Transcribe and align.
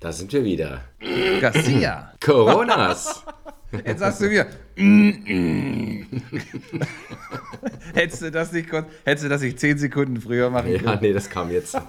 Da 0.00 0.12
sind 0.12 0.32
wir 0.32 0.42
wieder. 0.42 0.80
Garcia. 1.42 2.14
Coronas. 2.24 3.22
Jetzt 3.84 3.98
sagst 4.00 4.22
du 4.22 4.28
mir. 4.28 4.46
hättest 7.94 8.22
du 8.22 8.30
das 8.30 8.50
nicht 8.50 8.70
kurz, 8.70 8.86
hättest 9.04 9.26
du 9.26 9.28
das 9.28 9.42
nicht 9.42 9.60
zehn 9.60 9.76
Sekunden 9.76 10.18
früher 10.20 10.48
machen 10.48 10.72
können? 10.72 10.84
ja, 10.84 10.98
nee, 11.00 11.12
das 11.12 11.28
kam 11.28 11.50
jetzt. 11.50 11.74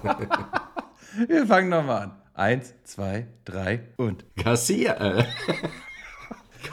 Wir 1.28 1.46
fangen 1.46 1.70
nochmal 1.70 2.02
an. 2.02 2.12
Eins, 2.34 2.74
zwei, 2.84 3.26
drei 3.44 3.80
und. 3.96 4.24
Garcia. 4.36 5.24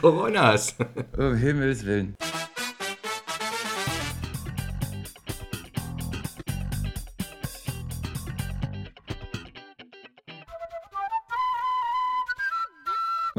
Coronas. 0.00 0.76
Um 1.16 1.34
Himmels 1.34 1.84
Willen. 1.86 2.16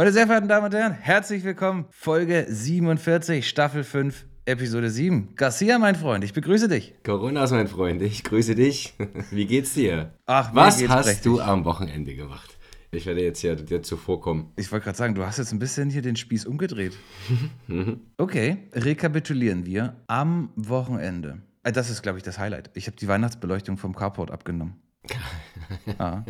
Meine 0.02 0.14
sehr 0.14 0.26
verehrten 0.26 0.50
Damen 0.50 0.66
und 0.66 0.74
Herren, 0.74 0.94
herzlich 0.94 1.44
willkommen. 1.44 1.86
Folge 1.92 2.48
47, 2.50 3.48
Staffel 3.48 3.84
5, 3.84 4.26
Episode 4.46 4.90
7. 4.90 5.36
Garcia, 5.36 5.78
mein 5.78 5.94
Freund, 5.94 6.24
ich 6.24 6.34
begrüße 6.34 6.68
dich. 6.68 6.96
Coronas, 7.04 7.52
mein 7.52 7.68
Freund. 7.68 8.02
Ich 8.02 8.24
grüße 8.24 8.56
dich. 8.56 8.96
Wie 9.30 9.46
geht's 9.46 9.76
dir? 9.76 10.16
Ach, 10.26 10.56
Was 10.56 10.82
hast 10.88 11.04
prächtig. 11.06 11.22
du 11.22 11.40
am 11.40 11.66
Wochenende 11.66 12.16
gemacht? 12.16 12.58
Ich 12.90 13.06
werde 13.06 13.22
jetzt 13.22 13.42
hier 13.42 13.56
dir 13.56 13.84
zuvorkommen. 13.84 14.48
Ich 14.56 14.72
wollte 14.72 14.86
gerade 14.86 14.98
sagen, 14.98 15.14
du 15.14 15.24
hast 15.24 15.38
jetzt 15.38 15.52
ein 15.52 15.60
bisschen 15.60 15.92
hier 15.92 16.02
den 16.02 16.16
Spieß 16.16 16.48
umgedreht. 16.48 16.98
Okay, 18.18 18.58
rekapitulieren 18.74 19.68
wir 19.68 19.98
am 20.08 20.50
Wochenende. 20.56 21.44
Äh, 21.62 21.72
Das 21.74 21.92
ist, 21.92 22.02
glaube 22.02 22.18
ich, 22.18 22.24
das 22.24 22.40
Highlight. 22.40 22.72
Ich 22.74 22.88
habe 22.88 22.98
die 22.98 23.08
Weihnachtsbeleuchtung 23.08 23.78
vom 23.78 23.94
Carport 23.96 24.32
abgenommen. 24.32 24.82
Ah. 25.98 26.24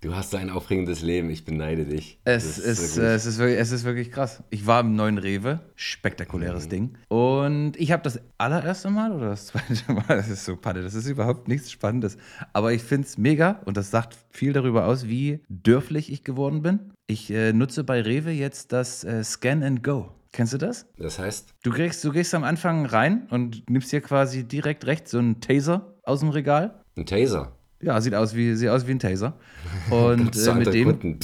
Du 0.00 0.14
hast 0.14 0.34
ein 0.34 0.50
aufregendes 0.50 1.02
Leben. 1.02 1.30
Ich 1.30 1.44
beneide 1.44 1.84
dich. 1.84 2.18
Es 2.24 2.58
ist, 2.58 2.96
wirklich- 2.96 3.10
äh, 3.10 3.14
es, 3.14 3.26
ist 3.26 3.38
wirklich, 3.38 3.58
es 3.58 3.72
ist 3.72 3.84
wirklich 3.84 4.12
krass. 4.12 4.42
Ich 4.50 4.66
war 4.66 4.80
im 4.80 4.94
neuen 4.94 5.18
Rewe, 5.18 5.60
spektakuläres 5.74 6.68
Ding. 6.68 6.96
Und 7.08 7.72
ich 7.76 7.92
habe 7.92 8.02
das 8.02 8.20
allererste 8.38 8.90
Mal 8.90 9.12
oder 9.12 9.30
das 9.30 9.46
zweite 9.46 9.74
Mal, 9.92 10.04
das 10.08 10.28
ist 10.28 10.44
so 10.44 10.56
Panne, 10.56 10.82
das 10.82 10.94
ist 10.94 11.08
überhaupt 11.08 11.48
nichts 11.48 11.70
Spannendes. 11.72 12.16
Aber 12.52 12.72
ich 12.72 12.82
finde 12.82 13.08
es 13.08 13.18
mega 13.18 13.60
und 13.64 13.76
das 13.76 13.90
sagt 13.90 14.16
viel 14.30 14.52
darüber 14.52 14.86
aus, 14.86 15.06
wie 15.08 15.40
dörflich 15.48 16.12
ich 16.12 16.22
geworden 16.24 16.62
bin. 16.62 16.92
Ich 17.08 17.30
äh, 17.30 17.52
nutze 17.52 17.84
bei 17.84 18.00
Rewe 18.00 18.30
jetzt 18.30 18.72
das 18.72 19.02
äh, 19.04 19.24
Scan 19.24 19.62
and 19.62 19.82
Go. 19.82 20.12
Kennst 20.32 20.52
du 20.52 20.58
das? 20.58 20.86
das 20.98 21.18
heißt, 21.18 21.54
Du, 21.62 21.70
kriegst, 21.70 22.04
du 22.04 22.12
gehst 22.12 22.34
am 22.34 22.44
Anfang 22.44 22.84
rein 22.84 23.26
und 23.30 23.68
nimmst 23.70 23.90
dir 23.90 24.02
quasi 24.02 24.44
direkt 24.44 24.84
rechts 24.86 25.12
so 25.12 25.18
einen 25.18 25.40
Taser 25.40 25.94
aus 26.02 26.20
dem 26.20 26.28
Regal. 26.28 26.82
ein 26.96 27.06
Taser. 27.06 27.55
Ja, 27.82 28.00
sieht 28.00 28.14
aus 28.14 28.34
wie, 28.34 28.54
sieht 28.54 28.68
aus 28.68 28.86
wie 28.86 28.92
ein 28.92 28.98
Taser. 28.98 29.34
Und 29.90 30.36
äh, 30.36 30.54
mit 30.54 30.72
dem. 30.72 30.88
Kunden. 30.88 31.18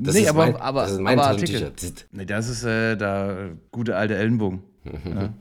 Das 0.00 0.14
Nee, 0.14 0.20
ist 0.22 0.28
aber- 0.28 0.46
mein, 0.46 0.56
aber- 0.56 0.82
das 0.82 0.92
ist 0.92 1.00
mein 1.00 1.18
aber. 1.18 1.28
Artikel. 1.28 1.72
Nee, 2.12 2.24
das 2.24 2.48
ist 2.48 2.64
äh, 2.64 2.96
der 2.96 3.50
gute 3.72 3.96
alte 3.96 4.14
Ellenbogen. 4.16 4.62
ja. 4.84 5.32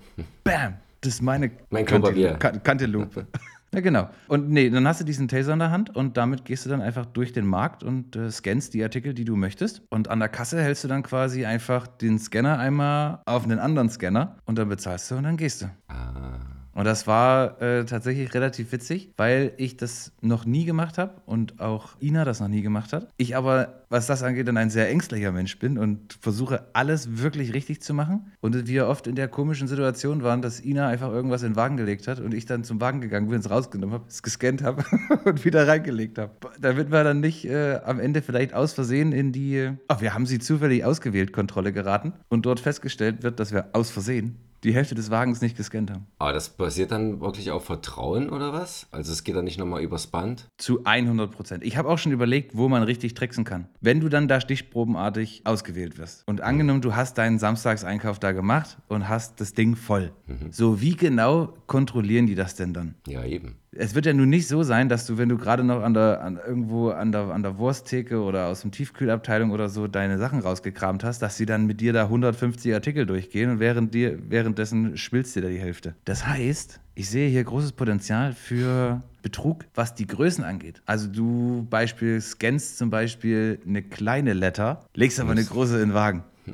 Bam! 0.43 0.73
Das 1.01 1.13
ist 1.13 1.21
meine 1.21 1.51
Mein 1.69 1.85
Kante- 1.85 1.99
Klopapier. 2.01 2.33
Kan- 2.33 2.63
Kantelupe. 2.63 3.27
ja, 3.73 3.79
genau. 3.81 4.09
Und 4.27 4.49
nee, 4.49 4.69
dann 4.71 4.87
hast 4.87 4.99
du 4.99 5.05
diesen 5.05 5.27
Taser 5.27 5.53
in 5.53 5.59
der 5.59 5.69
Hand 5.69 5.95
und 5.95 6.17
damit 6.17 6.43
gehst 6.43 6.65
du 6.65 6.69
dann 6.69 6.81
einfach 6.81 7.05
durch 7.05 7.33
den 7.33 7.45
Markt 7.45 7.83
und 7.83 8.15
äh, 8.15 8.31
scannst 8.31 8.73
die 8.73 8.81
Artikel, 8.83 9.13
die 9.13 9.25
du 9.25 9.35
möchtest. 9.35 9.83
Und 9.89 10.07
an 10.07 10.19
der 10.19 10.27
Kasse 10.29 10.59
hältst 10.59 10.83
du 10.83 10.87
dann 10.87 11.03
quasi 11.03 11.45
einfach 11.45 11.85
den 11.85 12.17
Scanner 12.17 12.57
einmal 12.57 13.19
auf 13.25 13.43
einen 13.43 13.59
anderen 13.59 13.89
Scanner 13.91 14.37
und 14.45 14.57
dann 14.57 14.69
bezahlst 14.69 15.11
du 15.11 15.15
und 15.17 15.23
dann 15.23 15.37
gehst 15.37 15.61
du. 15.61 15.67
Ah. 15.87 16.39
Und 16.77 16.85
das 16.85 17.07
war 17.07 17.59
äh, 17.59 17.85
tatsächlich 17.85 18.35
relativ 18.35 18.71
witzig, 18.71 19.11
weil 19.17 19.51
ich 19.57 19.77
das 19.77 20.11
noch 20.21 20.45
nie 20.45 20.63
gemacht 20.63 20.99
habe 20.99 21.15
und 21.25 21.59
auch 21.59 21.99
Ina 21.99 22.23
das 22.23 22.39
noch 22.39 22.49
nie 22.49 22.61
gemacht 22.61 22.93
hat. 22.93 23.07
Ich 23.17 23.35
aber, 23.35 23.81
was 23.89 24.05
das 24.05 24.21
angeht, 24.21 24.47
dann 24.47 24.57
ein 24.57 24.69
sehr 24.69 24.87
ängstlicher 24.87 25.31
Mensch 25.31 25.57
bin 25.57 25.79
und 25.79 26.19
versuche 26.21 26.67
alles 26.73 27.23
wirklich 27.23 27.55
richtig 27.55 27.81
zu 27.81 27.95
machen. 27.95 28.31
Und 28.41 28.67
wir 28.67 28.87
oft 28.87 29.07
in 29.07 29.15
der 29.15 29.27
komischen 29.27 29.67
Situation 29.67 30.21
waren, 30.21 30.43
dass 30.43 30.63
Ina 30.63 30.87
einfach 30.87 31.09
irgendwas 31.09 31.41
in 31.41 31.53
den 31.53 31.55
Wagen 31.55 31.77
gelegt 31.77 32.07
hat 32.07 32.19
und 32.19 32.35
ich 32.35 32.45
dann 32.45 32.63
zum 32.63 32.79
Wagen 32.79 33.01
gegangen 33.01 33.27
bin, 33.27 33.39
es 33.39 33.49
rausgenommen 33.49 33.95
habe, 33.95 34.05
es 34.07 34.21
gescannt 34.21 34.61
habe 34.61 34.83
und 35.25 35.45
wieder 35.45 35.67
reingelegt 35.67 36.19
habe. 36.19 36.33
Damit 36.59 36.91
wir 36.91 37.03
dann 37.03 37.21
nicht 37.21 37.45
äh, 37.45 37.79
am 37.83 37.99
Ende 37.99 38.21
vielleicht 38.21 38.53
aus 38.53 38.73
Versehen 38.73 39.13
in 39.13 39.31
die, 39.31 39.71
ach, 39.87 40.01
wir 40.01 40.13
haben 40.13 40.27
sie 40.27 40.37
zufällig 40.37 40.85
ausgewählt, 40.85 41.33
Kontrolle 41.33 41.73
geraten 41.73 42.13
und 42.29 42.45
dort 42.45 42.59
festgestellt 42.59 43.23
wird, 43.23 43.39
dass 43.39 43.51
wir 43.51 43.69
aus 43.73 43.89
Versehen 43.89 44.37
die 44.63 44.73
Hälfte 44.73 44.95
des 44.95 45.11
Wagens 45.11 45.41
nicht 45.41 45.55
gescannt 45.55 45.91
haben. 45.91 46.07
Aber 46.19 46.33
das 46.33 46.49
basiert 46.49 46.91
dann 46.91 47.21
wirklich 47.21 47.51
auf 47.51 47.65
Vertrauen 47.65 48.29
oder 48.29 48.53
was? 48.53 48.87
Also 48.91 49.11
es 49.11 49.23
geht 49.23 49.35
dann 49.35 49.45
nicht 49.45 49.59
nochmal 49.59 49.81
übers 49.81 50.07
Band? 50.07 50.49
Zu 50.57 50.83
100 50.83 51.31
Prozent. 51.31 51.63
Ich 51.63 51.77
habe 51.77 51.89
auch 51.89 51.97
schon 51.97 52.11
überlegt, 52.11 52.55
wo 52.55 52.67
man 52.67 52.83
richtig 52.83 53.13
tricksen 53.13 53.43
kann. 53.43 53.67
Wenn 53.81 53.99
du 53.99 54.09
dann 54.09 54.27
da 54.27 54.41
stichprobenartig 54.41 55.41
ausgewählt 55.45 55.97
wirst. 55.97 56.23
Und 56.27 56.41
angenommen, 56.41 56.81
du 56.81 56.95
hast 56.95 57.17
deinen 57.17 57.39
Samstagseinkauf 57.39 58.19
da 58.19 58.31
gemacht 58.31 58.77
und 58.87 59.07
hast 59.07 59.39
das 59.41 59.53
Ding 59.53 59.75
voll. 59.75 60.11
So, 60.51 60.81
wie 60.81 60.95
genau 60.95 61.53
kontrollieren 61.67 62.27
die 62.27 62.35
das 62.35 62.55
denn 62.55 62.73
dann? 62.73 62.95
Ja, 63.07 63.23
eben. 63.23 63.55
Es 63.79 63.93
wird 63.93 64.07
ja 64.07 64.13
nun 64.13 64.29
nicht 64.29 64.47
so 64.47 64.63
sein, 64.63 64.89
dass 64.89 65.05
du, 65.05 65.17
wenn 65.17 65.29
du 65.29 65.37
gerade 65.37 65.63
noch 65.63 65.83
an 65.83 65.93
der, 65.93 66.21
an, 66.21 66.39
irgendwo 66.45 66.89
an 66.89 67.11
der, 67.11 67.29
an 67.29 67.43
der 67.43 67.57
Wursttheke 67.57 68.21
oder 68.21 68.47
aus 68.47 68.61
dem 68.61 68.71
Tiefkühlabteilung 68.71 69.51
oder 69.51 69.69
so 69.69 69.87
deine 69.87 70.17
Sachen 70.17 70.39
rausgekramt 70.39 71.03
hast, 71.03 71.21
dass 71.21 71.37
sie 71.37 71.45
dann 71.45 71.67
mit 71.67 71.79
dir 71.79 71.93
da 71.93 72.03
150 72.03 72.73
Artikel 72.73 73.05
durchgehen 73.05 73.51
und 73.51 73.59
während 73.59 73.93
dir, 73.93 74.17
währenddessen 74.29 74.97
schmilzt 74.97 75.35
dir 75.35 75.41
da 75.41 75.49
die 75.49 75.59
Hälfte. 75.59 75.95
Das 76.05 76.25
heißt, 76.25 76.79
ich 76.95 77.09
sehe 77.09 77.29
hier 77.29 77.43
großes 77.43 77.73
Potenzial 77.73 78.33
für 78.33 79.01
Betrug, 79.21 79.65
was 79.75 79.93
die 79.93 80.07
Größen 80.07 80.43
angeht. 80.43 80.81
Also 80.85 81.07
du 81.07 81.67
Beispiel 81.69 82.19
scannst 82.21 82.77
zum 82.77 82.89
Beispiel 82.89 83.59
eine 83.67 83.83
kleine 83.83 84.33
Letter, 84.33 84.85
legst 84.95 85.19
aber 85.19 85.31
eine 85.31 85.43
große 85.43 85.75
in 85.75 85.89
den 85.89 85.93
Wagen. 85.93 86.23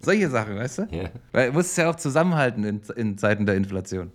Solche 0.00 0.28
Sachen, 0.30 0.56
weißt 0.56 0.78
du? 0.78 0.82
Ja. 0.90 1.10
Weil 1.32 1.48
du 1.48 1.52
musst 1.54 1.70
es 1.72 1.76
ja 1.76 1.90
auch 1.90 1.96
zusammenhalten 1.96 2.64
in, 2.64 2.80
in 2.96 3.18
Zeiten 3.18 3.44
der 3.46 3.54
Inflation. 3.56 4.10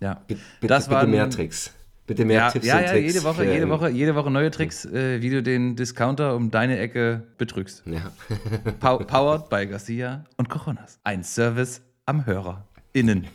Ja. 0.00 0.14
Bitte, 0.26 0.40
bitte, 0.60 0.66
Das 0.66 0.84
bitte 0.86 0.96
waren- 0.96 1.10
mehr 1.10 1.30
Tricks. 1.30 1.72
Bitte 2.06 2.24
mehr 2.24 2.38
Ja, 2.38 2.50
Tipps 2.50 2.66
ja, 2.66 2.76
und 2.78 2.82
ja 2.84 2.90
Tricks. 2.92 3.12
jede 3.12 3.24
Woche, 3.24 3.44
für- 3.44 3.52
jede 3.52 3.68
Woche, 3.68 3.88
jede 3.90 4.14
Woche 4.14 4.30
neue 4.30 4.50
Tricks, 4.50 4.84
äh, 4.86 5.20
wie 5.20 5.28
du 5.30 5.42
den 5.42 5.76
Discounter 5.76 6.34
um 6.36 6.50
deine 6.50 6.78
Ecke 6.78 7.22
betrügst. 7.36 7.82
Ja. 7.86 8.10
Pow 8.80 9.06
powered 9.06 9.48
by 9.50 9.66
Garcia 9.66 10.24
und 10.38 10.48
Coronas. 10.48 10.98
Ein 11.04 11.22
Service 11.22 11.82
am 12.06 12.24
Hörer. 12.24 12.64
Innen. 12.94 13.26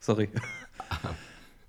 Sorry. 0.00 0.28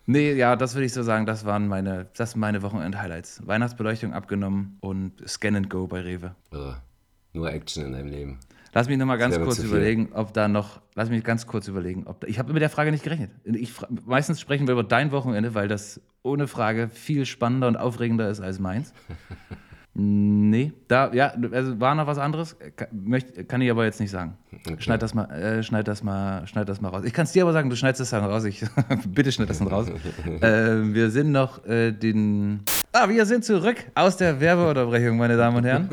Nee, 0.05 0.33
ja, 0.33 0.57
das 0.57 0.75
würde 0.75 0.85
ich 0.85 0.91
so 0.93 1.01
sagen, 1.01 1.25
das 1.25 1.45
waren 1.45 1.67
meine, 1.69 2.07
das 2.17 2.31
sind 2.31 2.41
meine 2.41 2.61
Wochenend-Highlights. 2.61 3.47
Weihnachtsbeleuchtung 3.47 4.13
abgenommen 4.13 4.77
und 4.81 5.13
Scan 5.27 5.55
and 5.55 5.69
Go 5.69 5.87
bei 5.87 6.01
Rewe. 6.01 6.35
Irre. 6.51 6.81
Nur 7.31 7.49
Action 7.51 7.85
in 7.85 7.93
deinem 7.93 8.09
Leben. 8.09 8.39
Lass 8.73 8.89
mich 8.89 8.97
noch 8.97 9.05
mal 9.05 9.17
ganz 9.17 9.39
kurz 9.39 9.59
überlegen, 9.59 10.09
ob 10.13 10.33
da 10.33 10.47
noch. 10.47 10.81
Lass 10.95 11.09
mich 11.09 11.23
ganz 11.23 11.45
kurz 11.45 11.67
überlegen, 11.67 12.05
ob 12.07 12.21
da, 12.21 12.27
ich 12.27 12.39
habe 12.39 12.53
mit 12.53 12.61
der 12.61 12.69
Frage 12.69 12.91
nicht 12.91 13.03
gerechnet. 13.03 13.31
Ich, 13.45 13.73
meistens 14.05 14.41
sprechen 14.41 14.67
wir 14.67 14.73
über 14.73 14.83
dein 14.83 15.11
Wochenende, 15.11 15.53
weil 15.53 15.67
das 15.67 16.01
ohne 16.23 16.47
Frage 16.47 16.89
viel 16.89 17.25
spannender 17.25 17.67
und 17.67 17.75
aufregender 17.75 18.29
ist 18.29 18.41
als 18.41 18.59
meins. 18.59 18.93
Nee, 19.95 20.73
da, 20.87 21.13
ja, 21.13 21.33
also 21.51 21.79
war 21.79 21.93
noch 21.93 22.07
was 22.07 22.17
anderes, 22.17 22.57
kann, 22.75 22.87
möcht, 22.91 23.47
kann 23.47 23.61
ich 23.61 23.69
aber 23.69 23.85
jetzt 23.85 23.99
nicht 23.99 24.09
sagen. 24.09 24.37
Schneid 24.79 25.03
das 25.03 25.13
mal, 25.13 25.25
äh, 25.25 25.61
schneid 25.61 25.87
das 25.87 26.01
mal, 26.01 26.47
schneid 26.47 26.67
das 26.67 26.81
mal 26.81 26.89
raus. 26.89 27.03
Ich 27.05 27.13
kann 27.13 27.25
es 27.25 27.31
dir 27.31 27.43
aber 27.43 27.53
sagen, 27.53 27.69
du 27.69 27.75
schneidest 27.75 28.01
das 28.01 28.09
dann 28.09 28.23
raus. 28.23 28.43
Ich, 28.45 28.65
bitte 29.07 29.31
schneid 29.31 29.51
das 29.51 29.59
dann 29.59 29.67
raus. 29.67 29.87
äh, 30.41 30.93
wir 30.93 31.11
sind 31.11 31.31
noch 31.31 31.63
äh, 31.65 31.91
den. 31.91 32.61
Ah, 32.91 33.07
wir 33.07 33.27
sind 33.27 33.45
zurück 33.45 33.77
aus 33.93 34.17
der 34.17 34.39
Werbeunterbrechung, 34.39 35.15
meine 35.17 35.37
Damen 35.37 35.57
und 35.57 35.63
Herren. 35.63 35.89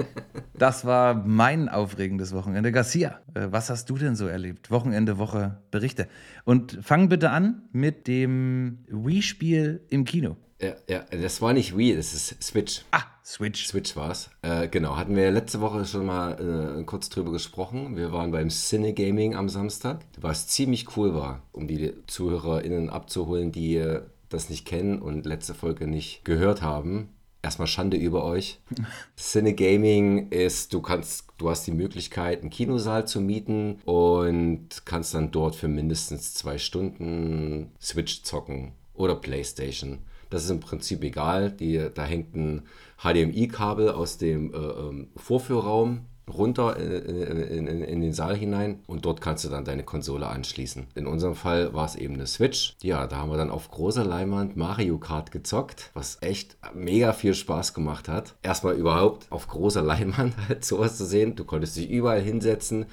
Das 0.55 0.87
war 0.87 1.15
mein 1.15 1.69
aufregendes 1.69 2.33
Wochenende. 2.33 2.73
Garcia, 2.73 3.21
äh, 3.35 3.49
was 3.51 3.69
hast 3.69 3.91
du 3.91 3.99
denn 3.99 4.17
so 4.17 4.27
erlebt? 4.29 4.71
Wochenende, 4.71 5.19
Woche, 5.19 5.59
Berichte. 5.71 6.09
Und 6.45 6.79
fang 6.81 7.11
bitte 7.11 7.31
an 7.31 7.63
mit 7.73 8.07
dem 8.07 8.79
Wii-Spiel 8.89 9.83
im 9.91 10.05
Kino. 10.07 10.37
Ja, 10.61 10.75
ja, 10.89 11.05
das 11.11 11.41
war 11.41 11.55
nicht 11.55 11.77
Wii, 11.77 11.97
das 11.97 12.13
ist 12.13 12.43
Switch. 12.43 12.83
Ah, 12.91 13.05
Switch. 13.25 13.67
Switch 13.67 13.97
war's. 13.97 14.29
Äh, 14.43 14.69
genau, 14.69 14.97
hatten 14.97 15.17
wir 15.17 15.31
letzte 15.31 15.63
Woche 15.63 15.87
schon 15.87 16.05
mal 16.05 16.81
äh, 16.81 16.85
kurz 16.85 17.09
drüber 17.09 17.33
gesprochen. 17.33 17.97
Wir 17.97 18.13
waren 18.13 18.31
beim 18.31 18.51
Cine 18.51 18.93
Gaming 18.93 19.35
am 19.35 19.49
Samstag, 19.49 20.01
was 20.21 20.49
ziemlich 20.49 20.97
cool 20.97 21.15
war, 21.15 21.43
um 21.53 21.67
die 21.67 21.95
ZuhörerInnen 22.07 22.91
abzuholen, 22.91 23.53
die 23.53 23.77
äh, 23.77 24.03
das 24.29 24.51
nicht 24.51 24.67
kennen 24.67 25.01
und 25.01 25.25
letzte 25.25 25.55
Folge 25.55 25.87
nicht 25.87 26.25
gehört 26.25 26.61
haben. 26.61 27.09
Erstmal 27.41 27.69
Schande 27.69 27.97
über 27.97 28.25
euch. 28.25 28.61
Cine 29.17 29.55
Gaming 29.55 30.29
ist, 30.29 30.75
du 30.75 30.83
kannst, 30.83 31.25
du 31.39 31.49
hast 31.49 31.67
die 31.67 31.73
Möglichkeit, 31.73 32.43
einen 32.43 32.51
Kinosaal 32.51 33.07
zu 33.07 33.23
mieten 33.23 33.79
und 33.87 34.69
kannst 34.85 35.15
dann 35.15 35.31
dort 35.31 35.57
für 35.57 35.69
mindestens 35.69 36.35
zwei 36.35 36.59
Stunden 36.59 37.73
Switch 37.81 38.25
zocken 38.25 38.73
oder 38.93 39.15
Playstation. 39.15 40.01
Das 40.31 40.45
ist 40.45 40.51
im 40.51 40.61
Prinzip 40.61 41.03
egal. 41.03 41.51
Die, 41.51 41.89
da 41.93 42.05
hängt 42.05 42.35
ein 42.35 42.63
HDMI-Kabel 43.03 43.91
aus 43.91 44.17
dem 44.19 44.55
äh, 44.55 44.57
ähm, 44.57 45.09
Vorführraum 45.17 46.07
runter 46.31 46.77
in, 46.77 47.67
in, 47.67 47.83
in, 47.83 48.01
den 48.01 48.13
Saal 48.13 48.37
hinein 48.37 48.81
und 48.87 49.05
dort 49.05 49.21
kannst 49.21 49.45
du 49.45 49.49
dann 49.49 49.65
deine 49.65 49.83
Konsole 49.83 50.27
anschließen. 50.29 50.87
In 50.95 51.07
unserem 51.07 51.35
Fall 51.35 51.75
war 51.75 51.85
es 51.85 51.97
eben 51.97 52.15
eine 52.15 52.27
Switch. 52.27 52.77
Ja, 52.83 53.07
da 53.07 53.17
haben 53.17 53.31
wir 53.31 53.37
dann 53.37 53.51
auf 53.51 53.71
großer 53.71 54.05
Leinwand 54.05 54.57
Mario 54.57 54.99
Kart 54.99 55.33
gezockt, 55.33 55.91
was 55.95 56.19
echt 56.21 56.57
mega 56.75 57.13
viel 57.13 57.35
Spaß 57.35 57.75
gemacht 57.75 58.09
hat. 58.09 58.37
Erstmal 58.43 58.75
überhaupt 58.75 59.31
auf 59.31 59.49
großer 59.49 59.83
Leinwand 59.83 60.35
halt 60.49 60.65
sowas 60.65 60.97
zu 60.97 61.05
sehen. 61.05 61.37
Du 61.37 61.45
konntest 61.45 61.77
dich 61.77 61.91
überall 61.91 62.21
hinsetzen. 62.21 62.87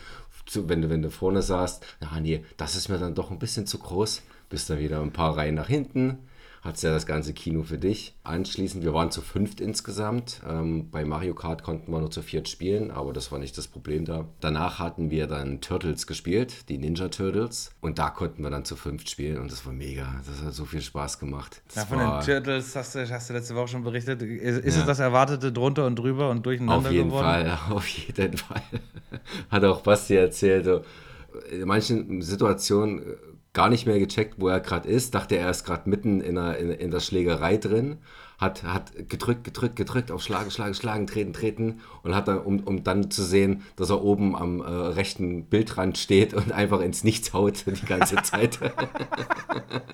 Wenn 0.54 0.82
du, 0.82 0.90
wenn 0.90 1.02
du 1.02 1.12
vorne 1.12 1.42
saßt, 1.42 1.86
na 2.00 2.20
nee, 2.22 2.44
das 2.56 2.76
ist 2.76 2.88
mir 2.88 2.98
dann 2.98 3.16
doch 3.16 3.32
ein 3.32 3.40
bisschen 3.40 3.68
zu 3.68 3.80
groß. 3.80 4.22
Bist 4.50 4.70
dann 4.70 4.80
wieder 4.80 5.02
ein 5.02 5.12
paar 5.12 5.36
Reihen 5.36 5.56
nach 5.56 5.68
hinten 5.68 6.20
hat 6.68 6.82
ja 6.82 6.92
das 6.92 7.06
ganze 7.06 7.34
Kino 7.34 7.64
für 7.64 7.78
dich. 7.78 8.14
Anschließend, 8.24 8.84
wir 8.84 8.94
waren 8.94 9.10
zu 9.10 9.22
fünft 9.22 9.62
insgesamt. 9.62 10.42
Ähm, 10.48 10.90
bei 10.92 11.06
Mario 11.06 11.34
Kart 11.34 11.64
konnten 11.64 11.92
wir 11.94 12.00
nur 12.00 12.12
zu 12.12 12.22
viert 12.22 12.50
spielen, 12.50 12.92
aber 12.92 13.14
das 13.14 13.32
war 13.32 13.40
nicht 13.40 13.58
das 13.58 13.68
Problem 13.68 14.04
da. 14.04 14.26
Danach 14.42 14.78
hatten 14.78 15.10
wir 15.10 15.28
dann 15.28 15.62
Turtles 15.62 16.06
gespielt, 16.08 16.68
die 16.68 16.78
Ninja 16.78 17.08
Turtles. 17.08 17.72
Und 17.80 18.00
da 18.00 18.10
konnten 18.10 18.44
wir 18.44 18.50
dann 18.50 18.66
zu 18.66 18.76
fünft 18.76 19.10
spielen 19.10 19.40
und 19.40 19.50
das 19.50 19.66
war 19.66 19.72
mega. 19.72 20.22
Das 20.28 20.46
hat 20.46 20.54
so 20.54 20.66
viel 20.66 20.82
Spaß 20.82 21.20
gemacht. 21.20 21.62
Das 21.68 21.76
ja, 21.76 21.86
von 21.86 22.00
den 22.00 22.20
Turtles 22.20 22.76
hast 22.76 22.96
du, 22.96 23.10
hast 23.10 23.30
du 23.30 23.34
letzte 23.34 23.56
Woche 23.56 23.70
schon 23.70 23.84
berichtet. 23.84 24.22
Ist, 24.22 24.60
ist 24.60 24.76
ja. 24.76 24.82
es 24.82 24.88
das 24.88 25.00
Erwartete 25.00 25.54
drunter 25.54 25.86
und 25.86 25.98
drüber 25.98 26.30
und 26.30 26.46
durcheinander 26.46 26.90
Auf 26.90 26.94
jeden 26.94 27.10
geworden? 27.10 27.26
Fall, 27.26 27.60
auf 27.70 27.88
jeden 27.88 28.38
Fall. 28.38 28.62
hat 29.50 29.64
auch 29.64 29.82
Basti 29.82 30.16
erzählt. 30.16 30.66
So, 30.66 30.82
in 31.50 31.66
manchen 31.66 32.22
Situationen 32.22 33.04
gar 33.58 33.70
nicht 33.70 33.88
mehr 33.88 33.98
gecheckt, 33.98 34.36
wo 34.38 34.50
er 34.50 34.60
gerade 34.60 34.88
ist. 34.88 35.16
Dachte, 35.16 35.36
er 35.36 35.50
ist 35.50 35.64
gerade 35.64 35.90
mitten 35.90 36.22
in 36.22 36.36
der, 36.36 36.60
in, 36.60 36.70
in 36.70 36.92
der 36.92 37.00
Schlägerei 37.00 37.58
drin. 37.58 37.98
Hat, 38.38 38.62
hat 38.62 39.10
gedrückt, 39.10 39.44
gedrückt, 39.44 39.76
gedrückt, 39.76 40.12
auf 40.12 40.22
Schlagen, 40.22 40.52
Schlagen, 40.52 40.76
Schlagen, 40.76 41.08
treten, 41.08 41.34
treten 41.34 41.82
und 42.04 42.14
hat 42.14 42.28
dann, 42.28 42.38
um, 42.38 42.60
um 42.60 42.84
dann 42.84 43.10
zu 43.10 43.24
sehen, 43.24 43.64
dass 43.76 43.90
er 43.90 44.04
oben 44.04 44.36
am 44.36 44.62
äh, 44.62 44.66
rechten 44.66 45.46
Bildrand 45.46 45.98
steht 45.98 46.36
und 46.36 46.52
einfach 46.52 46.82
ins 46.82 47.04
Nichts 47.04 47.34
haut 47.34 47.66
die 47.66 47.86
ganze 47.88 48.18
Zeit. 48.22 48.60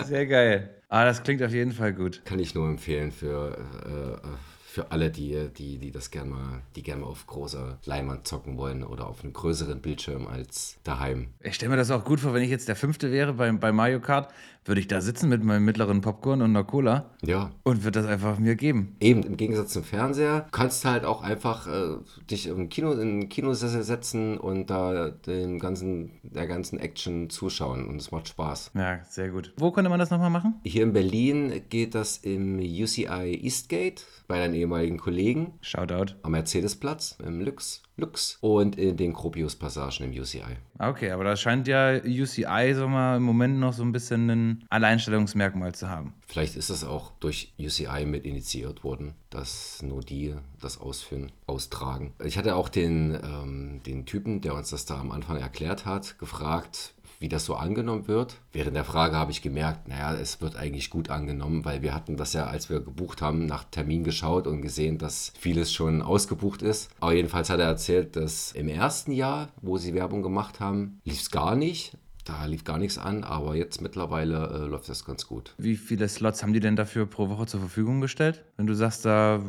Sehr 0.03 0.25
geil. 0.25 0.69
Ah, 0.89 1.05
das 1.05 1.23
klingt 1.23 1.41
auf 1.41 1.53
jeden 1.53 1.71
Fall 1.71 1.93
gut. 1.93 2.21
Kann 2.25 2.39
ich 2.39 2.53
nur 2.55 2.67
empfehlen 2.67 3.13
für 3.13 3.57
äh, 3.85 4.27
äh 4.27 4.52
für 4.73 4.91
alle, 4.91 5.11
die, 5.11 5.49
die, 5.55 5.77
die 5.77 5.91
das 5.91 6.09
gerne 6.09 6.31
mal, 6.31 6.61
die 6.75 6.81
gerne 6.81 7.01
mal 7.01 7.07
auf 7.07 7.27
großer 7.27 7.77
Leinwand 7.85 8.27
zocken 8.27 8.57
wollen 8.57 8.83
oder 8.83 9.05
auf 9.05 9.23
einem 9.23 9.31
größeren 9.31 9.79
Bildschirm 9.79 10.25
als 10.25 10.77
daheim. 10.83 11.27
Ich 11.41 11.53
stelle 11.53 11.69
mir 11.69 11.77
das 11.77 11.91
auch 11.91 12.03
gut 12.03 12.19
vor, 12.19 12.33
wenn 12.33 12.41
ich 12.41 12.49
jetzt 12.49 12.67
der 12.67 12.75
Fünfte 12.75 13.11
wäre 13.11 13.33
bei, 13.33 13.51
bei 13.51 13.71
Mario 13.71 13.99
Kart, 13.99 14.33
würde 14.65 14.81
ich 14.81 14.87
da 14.87 15.01
sitzen 15.01 15.29
mit 15.29 15.43
meinem 15.43 15.65
mittleren 15.65 16.01
Popcorn 16.01 16.41
und 16.41 16.49
einer 16.49 16.63
Cola. 16.63 17.11
Ja. 17.21 17.51
Und 17.63 17.83
würde 17.83 18.01
das 18.01 18.09
einfach 18.09 18.39
mir 18.39 18.55
geben. 18.55 18.95
Eben, 18.99 19.23
im 19.23 19.37
Gegensatz 19.37 19.73
zum 19.73 19.83
Fernseher, 19.83 20.47
kannst 20.51 20.85
halt 20.85 21.05
auch 21.05 21.21
einfach 21.21 21.67
äh, 21.67 21.97
dich 22.29 22.47
im 22.47 22.69
Kino, 22.69 22.91
in 22.93 23.21
den 23.21 23.29
Kinosessel 23.29 23.83
setzen 23.83 24.37
und 24.37 24.69
da 24.69 25.09
den 25.09 25.59
ganzen, 25.59 26.19
der 26.23 26.47
ganzen 26.47 26.79
Action 26.79 27.29
zuschauen 27.29 27.87
und 27.87 27.97
es 27.97 28.11
macht 28.11 28.27
Spaß. 28.29 28.71
Ja, 28.73 29.03
sehr 29.09 29.29
gut. 29.29 29.53
Wo 29.57 29.71
könnte 29.71 29.89
man 29.89 29.99
das 29.99 30.09
nochmal 30.09 30.29
machen? 30.29 30.55
Hier 30.63 30.83
in 30.83 30.93
Berlin 30.93 31.61
geht 31.69 31.95
das 31.95 32.17
im 32.17 32.59
UCI 32.59 33.39
Eastgate 33.43 34.03
bei 34.27 34.39
deinen 34.39 34.55
ehemaligen 34.55 34.97
Kollegen. 34.97 35.53
Shoutout. 35.61 36.15
Am 36.23 36.31
Mercedesplatz 36.31 37.17
im 37.23 37.41
Lux. 37.41 37.82
Lux 37.95 38.37
und 38.41 38.77
in 38.77 38.97
den 38.97 39.13
Gropius-Passagen 39.13 40.11
im 40.11 40.19
UCI. 40.19 40.57
Okay, 40.79 41.11
aber 41.11 41.23
das 41.23 41.39
scheint 41.39 41.67
ja 41.67 41.95
UCI 42.03 42.73
so 42.75 42.87
mal 42.87 43.17
im 43.17 43.23
Moment 43.23 43.59
noch 43.59 43.73
so 43.73 43.83
ein 43.83 43.91
bisschen 43.91 44.29
ein 44.29 44.65
Alleinstellungsmerkmal 44.69 45.75
zu 45.75 45.89
haben. 45.89 46.13
Vielleicht 46.25 46.55
ist 46.55 46.69
es 46.69 46.83
auch 46.83 47.11
durch 47.19 47.53
UCI 47.59 48.05
mit 48.05 48.25
initiiert 48.25 48.83
worden, 48.83 49.13
dass 49.29 49.81
nur 49.83 50.01
die 50.01 50.33
das 50.59 50.79
ausführen, 50.79 51.31
austragen. 51.45 52.13
Ich 52.23 52.37
hatte 52.37 52.55
auch 52.55 52.69
den, 52.69 53.13
ähm, 53.23 53.81
den 53.85 54.05
Typen, 54.05 54.41
der 54.41 54.55
uns 54.55 54.71
das 54.71 54.85
da 54.85 54.99
am 54.99 55.11
Anfang 55.11 55.37
erklärt 55.37 55.85
hat, 55.85 56.17
gefragt, 56.17 56.95
wie 57.23 57.29
das 57.29 57.45
so 57.45 57.55
angenommen 57.55 58.09
wird. 58.09 58.35
Während 58.51 58.75
der 58.75 58.83
Frage 58.83 59.15
habe 59.15 59.31
ich 59.31 59.41
gemerkt, 59.41 59.87
naja, 59.87 60.13
es 60.13 60.41
wird 60.41 60.57
eigentlich 60.57 60.89
gut 60.89 61.09
angenommen, 61.09 61.63
weil 61.63 61.81
wir 61.81 61.93
hatten 61.93 62.17
das 62.17 62.33
ja, 62.33 62.47
als 62.47 62.69
wir 62.69 62.81
gebucht 62.81 63.21
haben, 63.21 63.45
nach 63.45 63.63
Termin 63.63 64.03
geschaut 64.03 64.45
und 64.45 64.61
gesehen, 64.61 64.97
dass 64.97 65.31
vieles 65.39 65.71
schon 65.71 66.01
ausgebucht 66.01 66.61
ist. 66.61 66.91
Aber 66.99 67.13
jedenfalls 67.13 67.49
hat 67.49 67.61
er 67.61 67.67
erzählt, 67.67 68.17
dass 68.17 68.51
im 68.51 68.67
ersten 68.67 69.13
Jahr, 69.13 69.47
wo 69.61 69.77
sie 69.77 69.93
Werbung 69.93 70.21
gemacht 70.21 70.59
haben, 70.59 70.99
lief 71.05 71.21
es 71.21 71.31
gar 71.31 71.55
nicht. 71.55 71.97
Da 72.25 72.43
lief 72.45 72.65
gar 72.65 72.77
nichts 72.77 72.97
an, 72.97 73.23
aber 73.23 73.55
jetzt 73.55 73.81
mittlerweile 73.81 74.49
äh, 74.49 74.67
läuft 74.67 74.89
das 74.89 75.05
ganz 75.05 75.25
gut. 75.25 75.55
Wie 75.57 75.77
viele 75.77 76.09
Slots 76.09 76.43
haben 76.43 76.51
die 76.51 76.59
denn 76.59 76.75
dafür 76.75 77.05
pro 77.05 77.29
Woche 77.29 77.45
zur 77.45 77.61
Verfügung 77.61 78.01
gestellt? 78.01 78.43
Wenn 78.57 78.67
du 78.67 78.75
sagst, 78.75 79.05
da 79.05 79.41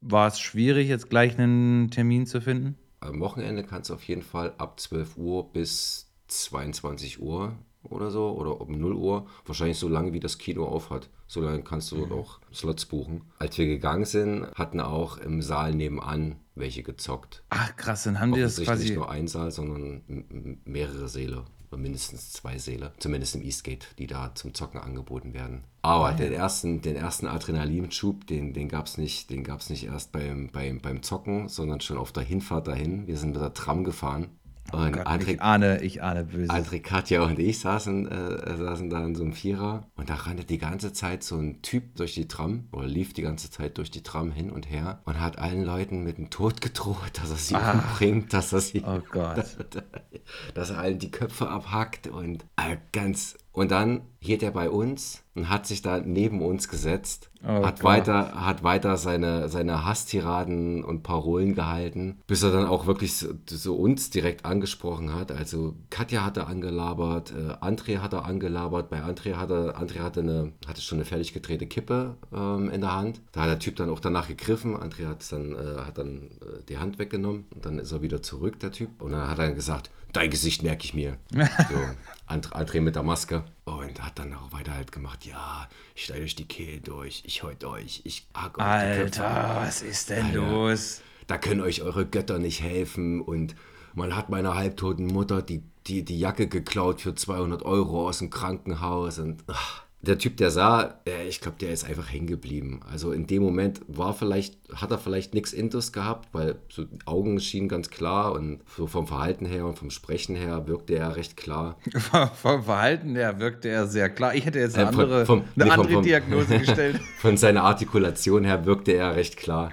war 0.00 0.28
es 0.28 0.38
schwierig, 0.38 0.88
jetzt 0.88 1.10
gleich 1.10 1.36
einen 1.36 1.90
Termin 1.90 2.24
zu 2.24 2.40
finden? 2.40 2.76
Am 3.00 3.18
Wochenende 3.18 3.64
kannst 3.64 3.90
du 3.90 3.94
auf 3.94 4.02
jeden 4.04 4.22
Fall 4.22 4.54
ab 4.58 4.78
12 4.78 5.16
Uhr 5.16 5.52
bis 5.52 6.05
22 6.28 7.20
Uhr 7.20 7.56
oder 7.90 8.10
so 8.10 8.30
oder 8.30 8.60
um 8.60 8.78
0 8.78 8.94
Uhr, 8.94 9.26
wahrscheinlich 9.44 9.78
so 9.78 9.88
lange 9.88 10.12
wie 10.12 10.20
das 10.20 10.38
Kino 10.38 10.64
auf 10.66 10.90
hat. 10.90 11.08
So 11.26 11.40
lange 11.40 11.62
kannst 11.62 11.90
du 11.92 11.96
dort 11.96 12.10
mhm. 12.10 12.16
auch 12.16 12.40
Slots 12.52 12.86
buchen. 12.86 13.22
Als 13.38 13.58
wir 13.58 13.66
gegangen 13.66 14.04
sind, 14.04 14.46
hatten 14.54 14.80
auch 14.80 15.18
im 15.18 15.42
Saal 15.42 15.74
nebenan 15.74 16.36
welche 16.54 16.82
gezockt. 16.82 17.42
Ach 17.50 17.76
krass, 17.76 18.04
dann 18.04 18.20
haben 18.20 18.32
die 18.32 18.40
das 18.40 18.60
quasi... 18.60 18.84
Nicht 18.84 18.94
nur 18.94 19.10
ein 19.10 19.28
Saal, 19.28 19.50
sondern 19.50 20.58
mehrere 20.64 21.08
Säle. 21.08 21.44
Oder 21.68 21.78
mindestens 21.78 22.32
zwei 22.32 22.58
Säle. 22.58 22.92
Zumindest 22.98 23.34
im 23.34 23.42
Eastgate, 23.42 23.88
die 23.98 24.06
da 24.06 24.34
zum 24.34 24.54
Zocken 24.54 24.80
angeboten 24.80 25.34
werden. 25.34 25.64
Aber 25.82 26.12
den, 26.12 26.32
ersten, 26.32 26.80
den 26.80 26.96
ersten 26.96 27.26
Adrenalinschub, 27.26 28.26
den, 28.26 28.54
den 28.54 28.68
gab 28.68 28.86
es 28.86 28.98
nicht, 28.98 29.30
nicht 29.30 29.84
erst 29.84 30.12
beim, 30.12 30.48
beim, 30.52 30.80
beim 30.80 31.02
Zocken, 31.02 31.48
sondern 31.48 31.80
schon 31.80 31.98
auf 31.98 32.12
der 32.12 32.22
Hinfahrt 32.22 32.68
dahin. 32.68 33.06
Wir 33.08 33.18
sind 33.18 33.32
mit 33.32 33.42
der 33.42 33.52
Tram 33.52 33.84
gefahren 33.84 34.28
Oh 34.72 34.78
und 34.78 34.92
Gott, 34.92 35.06
André, 35.06 35.34
ich 35.34 35.42
ahne, 35.42 35.82
ich 35.82 36.02
ahne 36.02 36.24
böse. 36.24 36.52
André, 36.52 36.80
Katja 36.80 37.22
und 37.22 37.38
ich 37.38 37.60
saßen, 37.60 38.08
äh, 38.08 38.56
saßen 38.56 38.90
da 38.90 39.04
in 39.04 39.14
so 39.14 39.22
einem 39.22 39.32
Vierer 39.32 39.86
und 39.96 40.10
da 40.10 40.14
rannte 40.14 40.44
die 40.44 40.58
ganze 40.58 40.92
Zeit 40.92 41.22
so 41.22 41.36
ein 41.36 41.62
Typ 41.62 41.96
durch 41.96 42.14
die 42.14 42.28
Tram 42.28 42.68
oder 42.72 42.86
lief 42.86 43.12
die 43.12 43.22
ganze 43.22 43.50
Zeit 43.50 43.78
durch 43.78 43.90
die 43.90 44.02
Tram 44.02 44.32
hin 44.32 44.50
und 44.50 44.68
her 44.68 45.00
und 45.04 45.20
hat 45.20 45.38
allen 45.38 45.64
Leuten 45.64 46.02
mit 46.02 46.18
dem 46.18 46.30
Tod 46.30 46.60
gedroht, 46.60 47.12
dass 47.14 47.30
er 47.30 47.36
sie 47.36 47.54
ah. 47.54 47.72
umbringt, 47.72 48.32
dass 48.32 48.52
er 48.52 48.60
sie, 48.60 48.82
oh 48.84 49.00
Gott. 49.10 49.38
Dass, 49.38 49.56
dass 50.54 50.70
er 50.70 50.78
allen 50.78 50.98
die 50.98 51.10
Köpfe 51.10 51.48
abhackt 51.48 52.08
und 52.08 52.44
äh, 52.56 52.76
ganz 52.92 53.36
und 53.56 53.70
dann 53.70 54.02
hielt 54.18 54.42
er 54.42 54.50
bei 54.50 54.68
uns 54.68 55.22
und 55.34 55.48
hat 55.48 55.66
sich 55.66 55.80
da 55.80 55.98
neben 55.98 56.42
uns 56.42 56.68
gesetzt, 56.68 57.30
oh 57.42 57.64
hat, 57.64 57.82
weiter, 57.82 58.44
hat 58.44 58.62
weiter 58.62 58.98
seine, 58.98 59.48
seine 59.48 59.86
Hasstiraden 59.86 60.84
und 60.84 61.02
Parolen 61.02 61.54
gehalten, 61.54 62.18
bis 62.26 62.42
er 62.42 62.52
dann 62.52 62.66
auch 62.66 62.86
wirklich 62.86 63.16
so, 63.16 63.28
so, 63.48 63.74
uns 63.74 64.10
direkt 64.10 64.44
angesprochen 64.44 65.14
hat. 65.14 65.32
Also 65.32 65.74
Katja 65.88 66.22
hatte 66.22 66.46
angelabert, 66.46 67.32
äh, 67.32 67.52
André 67.64 68.00
hatte 68.00 68.24
angelabert, 68.24 68.90
bei 68.90 69.02
André 69.02 69.36
hatte, 69.36 69.74
André 69.78 70.00
hatte, 70.00 70.20
eine, 70.20 70.52
hatte 70.66 70.82
schon 70.82 70.98
eine 70.98 71.06
fertig 71.06 71.32
gedrehte 71.32 71.66
Kippe 71.66 72.16
ähm, 72.34 72.68
in 72.68 72.82
der 72.82 72.94
Hand. 72.94 73.22
Da 73.32 73.40
hat 73.40 73.48
der 73.48 73.58
Typ 73.58 73.76
dann 73.76 73.88
auch 73.88 74.00
danach 74.00 74.28
gegriffen, 74.28 74.76
André 74.76 75.06
hat 75.06 75.32
dann, 75.32 75.54
äh, 75.54 75.78
hat 75.78 75.96
dann 75.96 76.28
äh, 76.42 76.62
die 76.68 76.76
Hand 76.76 76.98
weggenommen 76.98 77.46
und 77.54 77.64
dann 77.64 77.78
ist 77.78 77.90
er 77.90 78.02
wieder 78.02 78.20
zurück, 78.20 78.60
der 78.60 78.72
Typ. 78.72 79.00
Und 79.00 79.12
dann 79.12 79.30
hat 79.30 79.38
er 79.38 79.52
gesagt, 79.52 79.90
dein 80.16 80.30
Gesicht 80.30 80.62
merke 80.62 80.84
ich 80.84 80.94
mir. 80.94 81.18
So, 81.70 82.34
André 82.34 82.80
mit 82.80 82.96
der 82.96 83.02
Maske. 83.02 83.44
Und 83.64 84.02
hat 84.02 84.18
dann 84.18 84.34
auch 84.34 84.52
weiter 84.52 84.74
halt 84.74 84.90
gemacht, 84.90 85.24
ja, 85.24 85.68
ich 85.94 86.04
steige 86.04 86.24
euch 86.24 86.34
die 86.34 86.46
Kehle 86.46 86.80
durch, 86.80 87.22
ich 87.24 87.42
heute 87.42 87.68
euch, 87.68 88.02
ich 88.04 88.26
hack 88.34 88.58
euch 88.58 88.64
Alter, 88.64 89.62
was 89.62 89.82
ist 89.82 90.10
denn 90.10 90.26
Alter, 90.26 90.38
los? 90.38 91.02
Da 91.26 91.38
können 91.38 91.60
euch 91.60 91.82
eure 91.82 92.06
Götter 92.06 92.38
nicht 92.38 92.62
helfen 92.62 93.20
und 93.20 93.54
man 93.94 94.16
hat 94.16 94.28
meiner 94.28 94.54
halbtoten 94.54 95.06
Mutter 95.06 95.42
die, 95.42 95.62
die, 95.86 96.04
die 96.04 96.18
Jacke 96.18 96.48
geklaut 96.48 97.00
für 97.00 97.14
200 97.14 97.62
Euro 97.62 98.08
aus 98.08 98.18
dem 98.18 98.30
Krankenhaus 98.30 99.18
und 99.18 99.44
ach, 99.46 99.85
der 100.06 100.18
Typ, 100.18 100.36
der 100.36 100.50
sah, 100.50 100.94
ich 101.28 101.40
glaube, 101.40 101.58
der 101.60 101.70
ist 101.70 101.84
einfach 101.84 102.12
hängen 102.12 102.26
geblieben. 102.26 102.80
Also 102.90 103.12
in 103.12 103.26
dem 103.26 103.42
Moment 103.42 103.80
war 103.88 104.14
vielleicht, 104.14 104.56
hat 104.74 104.90
er 104.90 104.98
vielleicht 104.98 105.34
nichts 105.34 105.52
Intus 105.52 105.92
gehabt, 105.92 106.28
weil 106.32 106.56
so 106.68 106.84
die 106.84 106.98
Augen 107.06 107.40
schienen 107.40 107.68
ganz 107.68 107.90
klar 107.90 108.32
und 108.32 108.60
so 108.76 108.86
vom 108.86 109.06
Verhalten 109.06 109.46
her 109.46 109.66
und 109.66 109.78
vom 109.78 109.90
Sprechen 109.90 110.36
her 110.36 110.66
wirkte 110.66 110.94
er 110.94 111.16
recht 111.16 111.36
klar. 111.36 111.76
vom 112.34 112.62
Verhalten 112.62 113.16
her 113.16 113.38
wirkte 113.40 113.68
er 113.68 113.86
sehr 113.86 114.08
klar. 114.08 114.34
Ich 114.34 114.46
hätte 114.46 114.58
jetzt 114.58 114.76
eine 114.76 114.84
äh, 114.84 114.88
andere, 114.88 115.26
vom, 115.26 115.40
eine 115.54 115.64
nee, 115.64 115.70
andere 115.70 115.92
vom, 115.92 116.02
Diagnose 116.02 116.58
gestellt. 116.58 117.00
von 117.18 117.36
seiner 117.36 117.64
Artikulation 117.64 118.44
her 118.44 118.64
wirkte 118.64 118.92
er 118.92 119.16
recht 119.16 119.36
klar. 119.36 119.72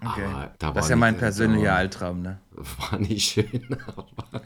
Okay. 0.00 0.26
Da 0.58 0.72
das 0.72 0.86
ist 0.86 0.90
ja 0.90 0.96
mein 0.96 1.16
persönlicher 1.16 1.74
Albtraum, 1.74 2.22
ne? 2.22 2.38
War 2.90 2.98
nicht 2.98 3.30
schön, 3.30 3.78
aber. 3.86 4.42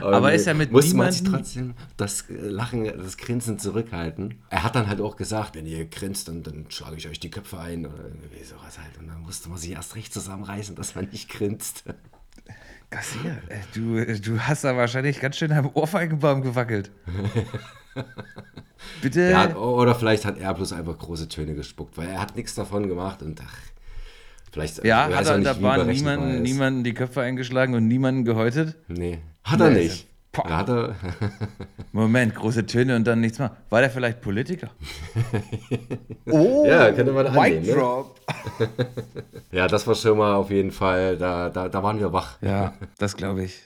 Aber, 0.00 0.16
aber 0.16 0.32
ist 0.32 0.46
er 0.46 0.54
mit 0.54 0.72
muss 0.72 0.92
man 0.92 1.12
sich 1.12 1.22
trotzdem 1.22 1.74
das 1.96 2.24
Lachen, 2.28 2.84
das 2.84 3.16
Grinsen 3.16 3.58
zurückhalten. 3.58 4.34
Er 4.50 4.62
hat 4.64 4.74
dann 4.74 4.88
halt 4.88 5.00
auch 5.00 5.16
gesagt, 5.16 5.54
wenn 5.54 5.66
ihr 5.66 5.84
grinst, 5.86 6.28
dann, 6.28 6.42
dann 6.42 6.66
schlage 6.68 6.96
ich 6.96 7.08
euch 7.08 7.20
die 7.20 7.30
Köpfe 7.30 7.58
ein 7.58 7.86
oder 7.86 8.04
irgendwie 8.04 8.44
sowas 8.44 8.78
halt. 8.78 8.98
Und 8.98 9.08
dann 9.08 9.20
musste 9.20 9.48
man 9.48 9.58
sich 9.58 9.72
erst 9.72 9.94
recht 9.96 10.12
zusammenreißen, 10.12 10.74
dass 10.74 10.94
man 10.94 11.08
nicht 11.08 11.28
grinst. 11.30 11.84
Gassier, 12.90 13.38
äh, 13.48 13.58
du, 13.74 14.04
du 14.20 14.40
hast 14.40 14.64
da 14.64 14.76
wahrscheinlich 14.76 15.20
ganz 15.20 15.36
schön 15.36 15.52
am 15.52 15.70
Ohrfeigenbaum 15.74 16.42
gewackelt. 16.42 16.90
Bitte. 19.02 19.30
Ja, 19.30 19.56
oder 19.56 19.94
vielleicht 19.94 20.24
hat 20.24 20.38
er 20.38 20.54
bloß 20.54 20.72
einfach 20.72 20.96
große 20.96 21.28
Töne 21.28 21.54
gespuckt, 21.54 21.98
weil 21.98 22.08
er 22.08 22.20
hat 22.20 22.36
nichts 22.36 22.54
davon 22.54 22.88
gemacht 22.88 23.22
und 23.22 23.40
ach, 23.44 23.56
Vielleicht 24.50 24.84
Ja, 24.84 25.10
hat 25.14 25.26
er, 25.26 25.38
nicht, 25.38 25.46
da 25.46 25.62
waren 25.62 25.86
niemanden, 25.88 26.42
niemanden 26.42 26.84
die 26.84 26.94
Köpfe 26.94 27.20
eingeschlagen 27.20 27.74
und 27.74 27.86
niemanden 27.86 28.24
gehäutet? 28.24 28.76
Nee, 28.88 29.18
hat 29.50 29.60
er 29.60 29.70
Nee, 29.70 29.84
nicht. 29.84 30.06
Er 30.44 30.56
hat 30.58 30.68
er, 30.68 30.94
Moment, 31.92 32.34
große 32.34 32.64
Töne 32.66 32.94
und 32.94 33.04
dann 33.06 33.20
nichts 33.20 33.38
mehr. 33.38 33.56
War 33.70 33.80
der 33.80 33.90
vielleicht 33.90 34.20
Politiker? 34.20 34.70
oh, 36.30 36.64
Ja, 36.66 36.92
könnte 36.92 37.12
man 37.12 37.26
White 37.26 37.38
annehmen, 37.58 37.66
ne? 37.66 37.72
Drop. 37.72 38.20
ja, 39.52 39.66
das 39.66 39.86
war 39.86 39.94
schon 39.94 40.18
mal 40.18 40.34
auf 40.34 40.50
jeden 40.50 40.70
Fall, 40.70 41.16
da, 41.16 41.48
da, 41.48 41.68
da 41.68 41.82
waren 41.82 41.98
wir 41.98 42.12
wach. 42.12 42.40
Ja, 42.42 42.74
das 42.98 43.16
glaube 43.16 43.44
ich. 43.44 43.62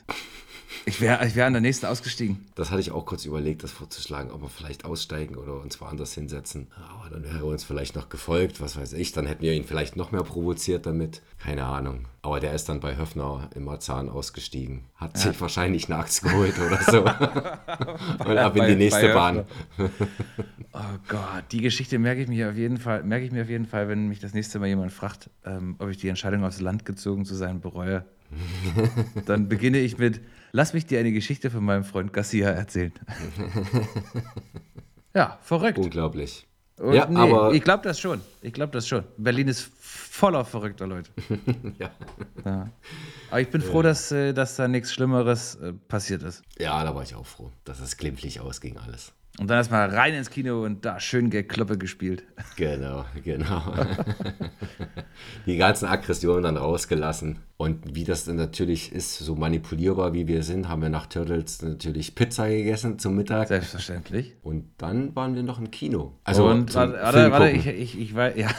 Ich 0.85 1.01
wäre 1.01 1.25
ich 1.27 1.37
wär 1.37 1.47
an 1.47 1.53
der 1.53 1.63
nächsten 1.63 1.87
ausgestiegen. 1.87 2.45
Das 2.55 2.71
hatte 2.71 2.81
ich 2.81 2.91
auch 2.91 3.07
kurz 3.07 3.25
überlegt, 3.25 3.63
das 3.63 3.71
vorzuschlagen, 3.71 4.31
ob 4.33 4.43
wir 4.43 4.49
vielleicht 4.49 4.85
aussteigen 4.85 5.37
oder 5.37 5.61
uns 5.61 5.81
woanders 5.81 6.15
hinsetzen. 6.15 6.67
Aber 6.77 7.11
dann 7.11 7.25
wäre 7.25 7.39
er 7.39 7.45
uns 7.45 7.63
vielleicht 7.63 7.95
noch 7.95 8.09
gefolgt, 8.09 8.61
was 8.61 8.77
weiß 8.77 8.95
ich. 8.95 9.13
Dann 9.13 9.27
hätten 9.27 9.43
wir 9.43 9.53
ihn 9.53 9.65
vielleicht 9.65 9.97
noch 9.97 10.11
mehr 10.11 10.25
provoziert 10.25 10.87
damit. 10.87 11.23
Keine 11.39 11.65
Ahnung. 11.65 12.07
Aber 12.23 12.41
der 12.41 12.53
ist 12.53 12.69
dann 12.69 12.81
bei 12.81 12.97
Höfner 12.97 13.49
im 13.55 13.65
Marzahn 13.65 14.09
ausgestiegen. 14.09 14.85
Hat 14.97 15.17
sich 15.17 15.41
wahrscheinlich 15.41 15.87
eine 15.87 15.99
Axt 15.99 16.23
geholt 16.23 16.55
oder 16.59 16.81
so. 16.83 17.01
Und 18.29 18.39
ab 18.39 18.57
in 18.57 18.67
die 18.67 18.77
nächste 18.77 19.13
Bahn. 19.13 19.45
Oh 20.73 20.79
Gott, 21.09 21.45
die 21.53 21.61
Geschichte 21.61 21.99
merke 21.99 22.23
ich 22.23 22.29
mir 22.29 22.51
auf 22.51 22.57
jeden 22.57 22.79
Fall, 22.79 23.03
merke 23.05 23.25
ich 23.25 23.33
mir 23.33 23.43
auf 23.43 23.49
jeden 23.49 23.67
Fall, 23.67 23.89
wenn 23.89 24.09
mich 24.09 24.21
das 24.21 24.35
nächste 24.35 24.59
Mal 24.59 24.67
jemand 24.69 24.93
fragt, 24.93 25.31
ähm, 25.45 25.77
ob 25.79 25.91
ich 25.91 25.99
die 25.99 26.09
Entscheidung 26.09 26.45
aufs 26.45 26.61
Land 26.61 26.85
gezogen 26.85 27.25
zu 27.25 27.35
sein 27.35 27.61
bereue. 27.61 28.05
Dann 29.27 29.49
beginne 29.49 29.79
ich 29.79 29.99
mit, 29.99 30.21
lass 30.53 30.73
mich 30.75 30.87
dir 30.87 31.01
eine 31.01 31.13
Geschichte 31.13 31.51
von 31.51 31.65
meinem 31.65 31.85
Freund 31.85 32.13
Garcia 32.13 32.51
erzählen. 32.51 32.93
ja, 35.15 35.39
verrückt. 35.43 35.79
Unglaublich. 35.79 36.47
Und 36.79 36.95
ja, 36.95 37.07
nee, 37.07 37.19
aber 37.19 37.53
ich 37.53 37.63
glaube 37.63 37.85
das 37.85 38.01
schon. 38.01 38.21
Ich 38.41 38.53
glaube 38.53 38.73
das 38.73 38.89
schon. 38.89 39.05
Berlin 39.17 39.49
ist 39.49 39.71
voller 39.79 40.45
verrückter 40.45 40.87
Leute. 40.87 41.11
ja. 41.79 41.91
Ja. 42.45 42.71
Aber 43.31 43.41
ich 43.41 43.51
bin 43.51 43.61
froh, 43.61 43.83
dass, 43.83 44.11
äh, 44.11 44.33
dass 44.33 44.57
da 44.57 44.69
nichts 44.69 44.93
Schlimmeres 44.93 45.57
äh, 45.57 45.73
passiert 45.73 46.23
ist. 46.23 46.43
ja, 46.59 46.83
da 46.83 46.95
war 46.95 47.03
ich 47.03 47.15
auch 47.15 47.27
froh, 47.27 47.51
dass 47.65 47.81
es 47.81 47.97
glimpflich 47.97 48.41
ausging 48.41 48.79
alles. 48.79 49.13
Und 49.39 49.49
dann 49.49 49.57
erstmal 49.57 49.89
rein 49.89 50.13
ins 50.13 50.29
Kino 50.29 50.63
und 50.63 50.85
da 50.85 51.01
schön 51.01 51.31
Gekloppe 51.31 51.79
gespielt. 51.79 52.25
Genau, 52.57 53.07
genau. 53.25 53.63
die 55.47 55.57
ganzen 55.57 55.87
Aggressionen 55.87 56.43
dann 56.43 56.57
rausgelassen. 56.59 57.39
Und 57.57 57.95
wie 57.95 58.05
das 58.05 58.25
dann 58.25 58.37
natürlich 58.37 58.93
ist, 58.93 59.19
so 59.19 59.37
manipulierbar 59.37 60.13
wie 60.13 60.29
wir 60.29 60.43
sind, 60.43 60.69
haben 60.69 60.83
wir 60.83 60.91
nach 60.91 61.07
Turtles 61.07 61.63
natürlich 61.63 62.15
Pizza 62.15 62.49
gegessen 62.49 62.99
zum 62.99 63.17
Mittag. 63.17 63.49
Selbstverständlich. 63.49 64.35
Und 64.43 64.67
dann 64.77 65.17
waren 65.17 65.35
wir 65.35 65.43
noch 65.43 65.59
im 65.59 65.71
Kino. 65.71 66.19
Also 66.25 66.47
und 66.47 66.75
warte, 66.75 66.93
warte, 66.95 67.31
warte 67.31 67.51
ich, 67.51 67.67
ich, 67.67 67.99
ich 67.99 68.15
weiß, 68.15 68.37
ja, 68.37 68.51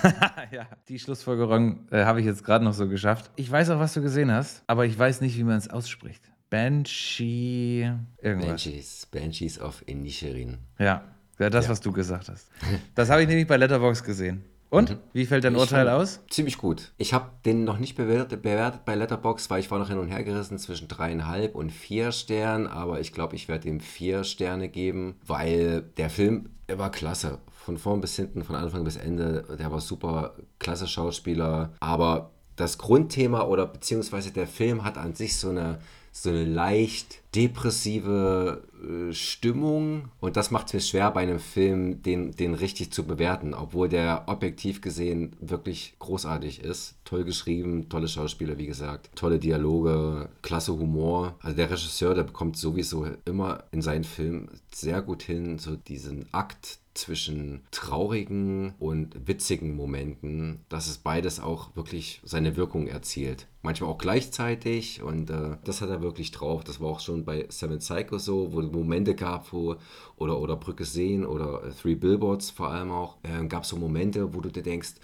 ja, 0.51 0.67
die 0.87 0.97
Schlussfolgerung 0.97 1.87
äh, 1.91 2.05
habe 2.05 2.19
ich 2.19 2.25
jetzt 2.25 2.43
gerade 2.43 2.65
noch 2.65 2.73
so 2.73 2.87
geschafft. 2.87 3.29
Ich 3.35 3.51
weiß 3.51 3.69
auch, 3.69 3.79
was 3.79 3.93
du 3.93 4.01
gesehen 4.01 4.31
hast, 4.31 4.63
aber 4.65 4.85
ich 4.85 4.97
weiß 4.97 5.21
nicht, 5.21 5.37
wie 5.37 5.43
man 5.43 5.57
es 5.57 5.69
ausspricht. 5.69 6.32
Banshee, 6.53 7.91
irgendwas. 8.21 8.47
Banshees, 8.47 9.07
Banshees 9.07 9.59
of 9.59 9.81
Inisherin. 9.87 10.59
Ja, 10.77 11.03
ja, 11.39 11.49
das, 11.49 11.67
was 11.67 11.81
du 11.81 11.91
gesagt 11.91 12.29
hast. 12.29 12.47
Das 12.93 13.09
habe 13.09 13.23
ich 13.23 13.27
nämlich 13.27 13.47
bei 13.47 13.57
Letterbox 13.57 14.03
gesehen. 14.03 14.43
Und? 14.69 14.95
Wie 15.13 15.25
fällt 15.25 15.45
dein 15.45 15.55
Ich 15.55 15.59
Urteil 15.59 15.89
aus? 15.89 16.19
Ziemlich 16.29 16.59
gut. 16.59 16.91
Ich 16.97 17.11
habe 17.11 17.31
den 17.43 17.63
noch 17.63 17.79
nicht 17.79 17.95
bewertet, 17.95 18.43
bewertet 18.43 18.85
bei 18.85 18.93
Letterbox, 18.93 19.49
weil 19.49 19.61
ich 19.61 19.71
war 19.71 19.79
noch 19.79 19.89
hin 19.89 19.97
und 19.97 20.09
her 20.09 20.23
gerissen 20.23 20.59
zwischen 20.59 20.87
dreieinhalb 20.87 21.55
und 21.55 21.71
vier 21.71 22.11
Sternen, 22.11 22.67
aber 22.67 22.99
ich 22.99 23.13
glaube, 23.13 23.35
ich 23.35 23.47
werde 23.47 23.67
ihm 23.67 23.79
vier 23.79 24.23
Sterne 24.23 24.69
geben, 24.69 25.15
weil 25.25 25.81
der 25.97 26.11
Film, 26.11 26.51
er 26.67 26.77
war 26.77 26.91
klasse. 26.91 27.39
Von 27.49 27.79
vorn 27.79 27.99
bis 27.99 28.15
hinten, 28.15 28.43
von 28.43 28.55
Anfang 28.55 28.83
bis 28.83 28.97
Ende, 28.97 29.57
der 29.57 29.71
war 29.71 29.81
super, 29.81 30.35
klasse 30.59 30.87
Schauspieler, 30.87 31.73
aber 31.79 32.29
das 32.55 32.77
Grundthema 32.77 33.41
oder 33.41 33.65
beziehungsweise 33.65 34.31
der 34.31 34.45
Film 34.45 34.83
hat 34.83 34.99
an 34.99 35.15
sich 35.15 35.37
so 35.37 35.49
eine, 35.49 35.79
so 36.15 36.29
eine 36.29 36.45
leicht 36.45 37.21
depressive 37.35 38.61
äh, 38.83 39.11
Stimmung 39.13 40.09
und 40.19 40.37
das 40.37 40.51
macht 40.51 40.67
es 40.67 40.73
mir 40.73 40.79
schwer 40.79 41.11
bei 41.11 41.21
einem 41.21 41.39
Film, 41.39 42.03
den, 42.03 42.31
den 42.31 42.53
richtig 42.53 42.91
zu 42.91 43.03
bewerten, 43.03 43.55
obwohl 43.55 43.89
der 43.89 44.25
objektiv 44.27 44.81
gesehen 44.81 45.35
wirklich 45.41 45.95
großartig 45.97 46.61
ist. 46.63 46.95
Toll 47.03 47.23
geschrieben, 47.23 47.89
tolle 47.89 48.07
Schauspieler, 48.07 48.59
wie 48.59 48.67
gesagt, 48.67 49.09
tolle 49.15 49.39
Dialoge, 49.39 50.29
klasse 50.43 50.73
Humor. 50.77 51.35
Also 51.41 51.57
der 51.57 51.71
Regisseur, 51.71 52.13
der 52.13 52.23
bekommt 52.23 52.57
sowieso 52.57 53.07
immer 53.25 53.63
in 53.71 53.81
seinen 53.81 54.03
Filmen 54.03 54.49
sehr 54.71 55.01
gut 55.01 55.23
hin, 55.23 55.57
so 55.57 55.75
diesen 55.75 56.31
Akt 56.31 56.77
zwischen 56.93 57.61
traurigen 57.71 58.75
und 58.79 59.27
witzigen 59.27 59.75
Momenten, 59.75 60.63
dass 60.69 60.87
es 60.87 60.97
beides 60.97 61.39
auch 61.39 61.75
wirklich 61.75 62.21
seine 62.23 62.55
Wirkung 62.55 62.87
erzielt. 62.87 63.47
Manchmal 63.61 63.89
auch 63.89 63.97
gleichzeitig 63.97 65.01
und 65.01 65.29
äh, 65.29 65.57
das 65.63 65.81
hat 65.81 65.89
er 65.89 66.01
wirklich 66.01 66.31
drauf. 66.31 66.63
Das 66.63 66.79
war 66.79 66.89
auch 66.89 66.99
schon 66.99 67.25
bei 67.25 67.45
Seven 67.49 67.79
Psycho 67.79 68.17
so, 68.17 68.53
wo 68.53 68.61
es 68.61 68.71
Momente 68.71 69.15
gab, 69.15 69.51
wo, 69.53 69.75
oder, 70.17 70.39
oder 70.39 70.55
Brücke 70.55 70.85
sehen 70.85 71.25
oder 71.25 71.63
äh, 71.63 71.71
Three 71.71 71.95
Billboards 71.95 72.51
vor 72.51 72.69
allem 72.69 72.91
auch, 72.91 73.17
äh, 73.23 73.45
gab 73.47 73.63
es 73.63 73.69
so 73.69 73.77
Momente, 73.77 74.33
wo 74.33 74.41
du 74.41 74.49
dir 74.49 74.63
denkst, 74.63 74.95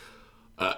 äh, 0.58 0.74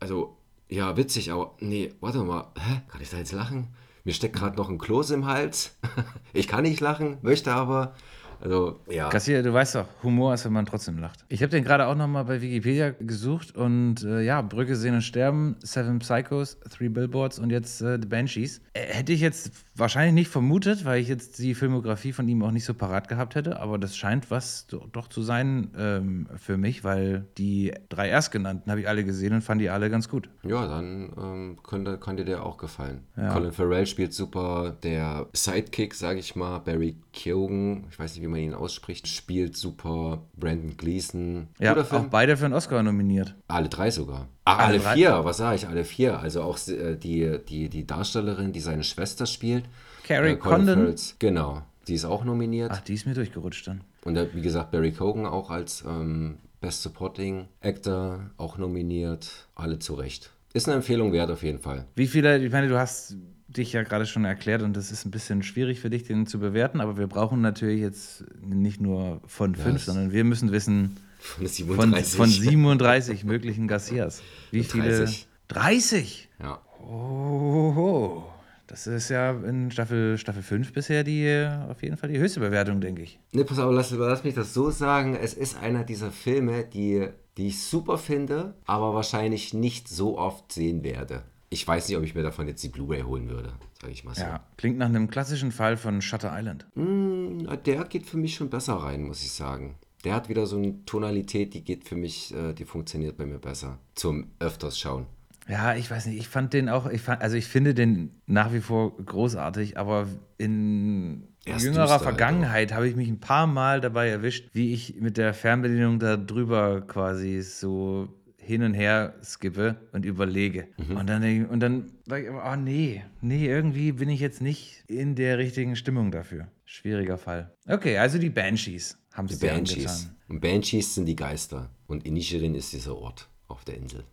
also 0.00 0.36
ja, 0.68 0.96
witzig, 0.96 1.32
aber 1.32 1.54
nee, 1.60 1.94
warte 2.00 2.18
mal, 2.18 2.48
hä? 2.58 2.82
Kann 2.88 3.00
ich 3.00 3.10
da 3.10 3.16
jetzt 3.16 3.32
lachen? 3.32 3.68
Mir 4.04 4.12
steckt 4.12 4.36
gerade 4.36 4.56
noch 4.56 4.68
ein 4.68 4.78
Kloß 4.78 5.10
im 5.10 5.26
Hals. 5.26 5.76
ich 6.32 6.48
kann 6.48 6.62
nicht 6.62 6.80
lachen, 6.80 7.18
möchte 7.22 7.52
aber. 7.52 7.94
Also, 8.40 8.78
ja. 8.88 9.08
Kassier, 9.08 9.42
du 9.42 9.52
weißt 9.52 9.74
doch, 9.76 9.86
Humor 10.02 10.34
ist, 10.34 10.44
wenn 10.44 10.52
man 10.52 10.66
trotzdem 10.66 10.98
lacht. 10.98 11.24
Ich 11.28 11.42
habe 11.42 11.50
den 11.50 11.64
gerade 11.64 11.86
auch 11.86 11.94
nochmal 11.94 12.24
bei 12.24 12.40
Wikipedia 12.40 12.90
gesucht 12.90 13.56
und 13.56 14.04
äh, 14.04 14.22
ja, 14.22 14.42
Brücke 14.42 14.76
sehen 14.76 14.94
und 14.94 15.02
sterben, 15.02 15.56
Seven 15.60 15.98
Psychos, 15.98 16.58
Three 16.70 16.88
Billboards 16.88 17.38
und 17.38 17.50
jetzt 17.50 17.80
äh, 17.82 17.98
The 18.00 18.06
Banshees. 18.06 18.60
Äh, 18.74 18.80
hätte 18.82 19.12
ich 19.12 19.20
jetzt 19.20 19.50
wahrscheinlich 19.78 20.14
nicht 20.14 20.30
vermutet, 20.30 20.84
weil 20.84 21.00
ich 21.00 21.08
jetzt 21.08 21.38
die 21.38 21.54
Filmografie 21.54 22.12
von 22.12 22.28
ihm 22.28 22.42
auch 22.42 22.50
nicht 22.50 22.64
so 22.64 22.74
parat 22.74 23.08
gehabt 23.08 23.34
hätte, 23.34 23.60
aber 23.60 23.78
das 23.78 23.96
scheint 23.96 24.30
was 24.30 24.66
do, 24.66 24.86
doch 24.92 25.08
zu 25.08 25.22
sein 25.22 25.70
ähm, 25.76 26.28
für 26.36 26.56
mich, 26.56 26.84
weil 26.84 27.26
die 27.38 27.72
drei 27.88 28.08
erstgenannten 28.08 28.70
habe 28.70 28.80
ich 28.80 28.88
alle 28.88 29.04
gesehen 29.04 29.34
und 29.34 29.42
fand 29.42 29.60
die 29.60 29.70
alle 29.70 29.90
ganz 29.90 30.08
gut. 30.08 30.28
Ja, 30.42 30.66
dann 30.66 31.12
ähm, 31.18 31.58
könnte, 31.62 31.98
könnte 31.98 32.24
der 32.24 32.44
auch 32.44 32.58
gefallen. 32.58 33.00
Ja. 33.16 33.32
Colin 33.32 33.52
Farrell 33.52 33.86
spielt 33.86 34.12
super. 34.12 34.76
Der 34.82 35.26
Sidekick, 35.32 35.94
sage 35.94 36.18
ich 36.18 36.36
mal, 36.36 36.58
Barry 36.60 36.96
Keoghan, 37.12 37.84
ich 37.90 37.98
weiß 37.98 38.14
nicht, 38.14 38.22
wie 38.22 38.28
man 38.28 38.40
ihn 38.40 38.54
ausspricht, 38.54 39.08
spielt 39.08 39.56
super. 39.56 40.22
Brandon 40.36 40.76
Gleason. 40.76 41.48
Ja, 41.58 41.76
auch 41.76 42.04
beide 42.04 42.36
für 42.36 42.44
einen 42.44 42.54
Oscar 42.54 42.82
nominiert. 42.82 43.34
Alle 43.48 43.68
drei 43.68 43.90
sogar. 43.90 44.28
Ach, 44.48 44.58
Alle 44.66 44.80
vier, 44.80 45.24
was 45.24 45.36
sage 45.38 45.56
ich? 45.56 45.66
Alle 45.68 45.84
vier. 45.84 46.18
Also 46.18 46.42
auch 46.42 46.58
äh, 46.68 46.96
die, 46.96 47.38
die, 47.48 47.68
die 47.68 47.86
Darstellerin, 47.86 48.52
die 48.52 48.60
seine 48.60 48.84
Schwester 48.84 49.26
spielt. 49.26 49.64
Carrie 50.04 50.36
Colin 50.36 50.56
Condon. 50.66 50.78
Farrells- 50.86 51.14
Genau. 51.18 51.62
Die 51.86 51.94
ist 51.94 52.04
auch 52.04 52.24
nominiert. 52.24 52.70
Ach, 52.72 52.80
die 52.80 52.94
ist 52.94 53.06
mir 53.06 53.14
durchgerutscht 53.14 53.66
dann. 53.66 53.82
Und 54.04 54.16
äh, 54.16 54.28
wie 54.34 54.42
gesagt, 54.42 54.70
Barry 54.70 54.92
Cogan 54.92 55.26
auch 55.26 55.50
als 55.50 55.82
ähm, 55.86 56.38
Best 56.60 56.82
Supporting 56.82 57.46
Actor 57.62 58.30
auch 58.36 58.58
nominiert. 58.58 59.30
Alle 59.54 59.78
zu 59.78 59.94
Recht. 59.94 60.30
Ist 60.54 60.66
eine 60.66 60.76
Empfehlung 60.76 61.12
wert 61.12 61.30
auf 61.30 61.42
jeden 61.42 61.58
Fall. 61.58 61.84
Wie 61.94 62.06
viele, 62.06 62.38
ich 62.38 62.50
meine, 62.52 62.68
du 62.68 62.78
hast 62.78 63.16
dich 63.58 63.72
ja 63.72 63.82
gerade 63.82 64.06
schon 64.06 64.24
erklärt 64.24 64.62
und 64.62 64.76
es 64.76 64.90
ist 64.90 65.04
ein 65.04 65.10
bisschen 65.10 65.42
schwierig 65.42 65.80
für 65.80 65.90
dich, 65.90 66.04
den 66.04 66.26
zu 66.26 66.38
bewerten, 66.38 66.80
aber 66.80 66.96
wir 66.96 67.06
brauchen 67.06 67.40
natürlich 67.40 67.80
jetzt 67.80 68.24
nicht 68.40 68.80
nur 68.80 69.20
von 69.26 69.54
fünf, 69.54 69.74
das- 69.74 69.86
sondern 69.86 70.12
wir 70.12 70.24
müssen 70.24 70.50
wissen 70.52 70.96
Von 71.20 71.46
von, 71.46 71.48
37. 71.94 72.16
von 72.16 72.28
37 72.30 73.24
möglichen 73.24 73.68
Garcias. 73.68 74.22
Wie 74.50 74.62
viele? 74.64 74.88
30. 74.98 75.26
30? 75.48 76.28
Ja. 76.40 76.60
Oh, 76.80 78.22
das 78.66 78.86
ist 78.86 79.08
ja 79.08 79.30
in 79.32 79.70
Staffel, 79.70 80.18
Staffel 80.18 80.42
5 80.42 80.72
bisher 80.72 81.04
die, 81.04 81.48
auf 81.68 81.82
jeden 81.82 81.96
Fall 81.96 82.10
die 82.10 82.18
höchste 82.18 82.40
Bewertung, 82.40 82.80
denke 82.80 83.02
ich. 83.02 83.18
Ne, 83.32 83.44
pass 83.44 83.58
auf, 83.58 83.72
lass, 83.74 83.90
lass 83.90 84.24
mich 84.24 84.34
das 84.34 84.52
so 84.54 84.70
sagen. 84.70 85.16
Es 85.16 85.34
ist 85.34 85.56
einer 85.60 85.84
dieser 85.84 86.10
Filme, 86.10 86.64
die, 86.64 87.08
die 87.36 87.48
ich 87.48 87.62
super 87.62 87.96
finde, 87.98 88.54
aber 88.66 88.94
wahrscheinlich 88.94 89.54
nicht 89.54 89.88
so 89.88 90.18
oft 90.18 90.52
sehen 90.52 90.82
werde. 90.84 91.22
Ich 91.50 91.66
weiß 91.66 91.88
nicht, 91.88 91.96
ob 91.96 92.04
ich 92.04 92.14
mir 92.14 92.22
davon 92.22 92.46
jetzt 92.46 92.62
die 92.62 92.68
Blu-ray 92.68 93.02
holen 93.02 93.28
würde, 93.28 93.52
sage 93.80 93.92
ich 93.92 94.04
mal 94.04 94.14
so. 94.14 94.22
Ja, 94.22 94.44
klingt 94.56 94.78
nach 94.78 94.88
einem 94.88 95.08
klassischen 95.08 95.50
Fall 95.50 95.76
von 95.76 96.02
Shutter 96.02 96.30
Island. 96.36 96.66
Mm, 96.74 97.46
der 97.64 97.84
geht 97.84 98.06
für 98.06 98.18
mich 98.18 98.34
schon 98.34 98.50
besser 98.50 98.74
rein, 98.74 99.02
muss 99.02 99.22
ich 99.22 99.32
sagen. 99.32 99.76
Der 100.04 100.14
hat 100.14 100.28
wieder 100.28 100.46
so 100.46 100.58
eine 100.58 100.84
Tonalität, 100.84 101.54
die 101.54 101.64
geht 101.64 101.88
für 101.88 101.96
mich, 101.96 102.34
äh, 102.34 102.52
die 102.52 102.64
funktioniert 102.64 103.16
bei 103.16 103.26
mir 103.26 103.38
besser. 103.38 103.78
Zum 103.94 104.30
öfters 104.38 104.78
schauen. 104.78 105.06
Ja, 105.48 105.74
ich 105.74 105.90
weiß 105.90 106.06
nicht, 106.06 106.18
ich 106.18 106.28
fand 106.28 106.52
den 106.52 106.68
auch, 106.68 106.86
ich 106.86 107.00
fand, 107.00 107.22
also 107.22 107.36
ich 107.36 107.46
finde 107.46 107.72
den 107.72 108.10
nach 108.26 108.52
wie 108.52 108.60
vor 108.60 108.94
großartig, 108.98 109.78
aber 109.78 110.06
in 110.36 111.26
Er 111.46 111.56
ist 111.56 111.64
jüngerer 111.64 111.84
düster, 111.84 112.00
Vergangenheit 112.00 112.74
habe 112.74 112.86
ich 112.86 112.94
mich 112.94 113.08
ein 113.08 113.18
paar 113.18 113.46
Mal 113.46 113.80
dabei 113.80 114.08
erwischt, 114.08 114.50
wie 114.52 114.74
ich 114.74 114.96
mit 115.00 115.16
der 115.16 115.32
Fernbedienung 115.32 115.98
da 115.98 116.18
drüber 116.18 116.82
quasi 116.82 117.40
so 117.40 118.08
hin 118.48 118.62
und 118.62 118.72
her 118.72 119.14
skippe 119.22 119.76
und 119.92 120.06
überlege. 120.06 120.68
Und 120.88 121.06
dann, 121.06 121.46
und 121.46 121.60
dann 121.60 121.92
sage 122.06 122.24
ich 122.24 122.30
aber, 122.30 122.50
oh 122.50 122.56
nee, 122.56 123.04
nee, 123.20 123.46
irgendwie 123.46 123.92
bin 123.92 124.08
ich 124.08 124.20
jetzt 124.20 124.40
nicht 124.40 124.84
in 124.88 125.14
der 125.14 125.36
richtigen 125.36 125.76
Stimmung 125.76 126.10
dafür. 126.10 126.48
Schwieriger 126.64 127.18
Fall. 127.18 127.52
Okay, 127.68 127.98
also 127.98 128.16
die 128.18 128.30
Banshees 128.30 128.96
haben 129.12 129.26
es 129.26 129.38
dir 129.38 129.48
Banshees. 129.48 130.10
Und 130.28 130.40
Banshees 130.40 130.94
sind 130.94 131.04
die 131.04 131.14
Geister. 131.14 131.68
Und 131.86 132.06
Inisherin 132.06 132.54
ist 132.54 132.72
dieser 132.72 132.96
Ort 132.96 133.28
auf 133.48 133.64
der 133.66 133.76
Insel. 133.76 134.04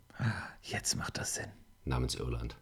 Jetzt 0.62 0.98
macht 0.98 1.18
das 1.18 1.36
Sinn. 1.36 1.48
namens 1.86 2.16
Irland. 2.16 2.58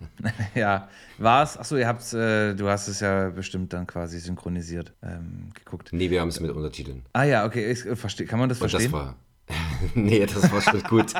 ja, 0.54 0.88
war 1.18 1.42
es? 1.42 1.56
Achso, 1.56 1.76
ihr 1.76 1.88
habt's, 1.88 2.12
äh, 2.12 2.54
du 2.54 2.68
hast 2.68 2.88
es 2.88 3.00
ja 3.00 3.30
bestimmt 3.30 3.72
dann 3.72 3.86
quasi 3.86 4.18
synchronisiert 4.20 4.92
ähm, 5.02 5.48
geguckt. 5.54 5.90
Nee, 5.92 6.10
wir 6.10 6.20
haben 6.20 6.28
es 6.28 6.40
mit 6.40 6.50
Untertiteln. 6.50 7.02
Ah 7.12 7.24
ja, 7.24 7.46
okay, 7.46 7.70
ich, 7.70 7.84
äh, 7.84 7.96
versteh, 7.96 8.26
kann 8.26 8.38
man 8.38 8.48
das 8.48 8.60
Und 8.60 8.70
verstehen? 8.70 8.92
das 8.92 9.00
war. 9.00 9.16
nee, 9.94 10.24
das 10.24 10.50
war 10.50 10.60
schon 10.60 10.82
gut. 10.82 11.12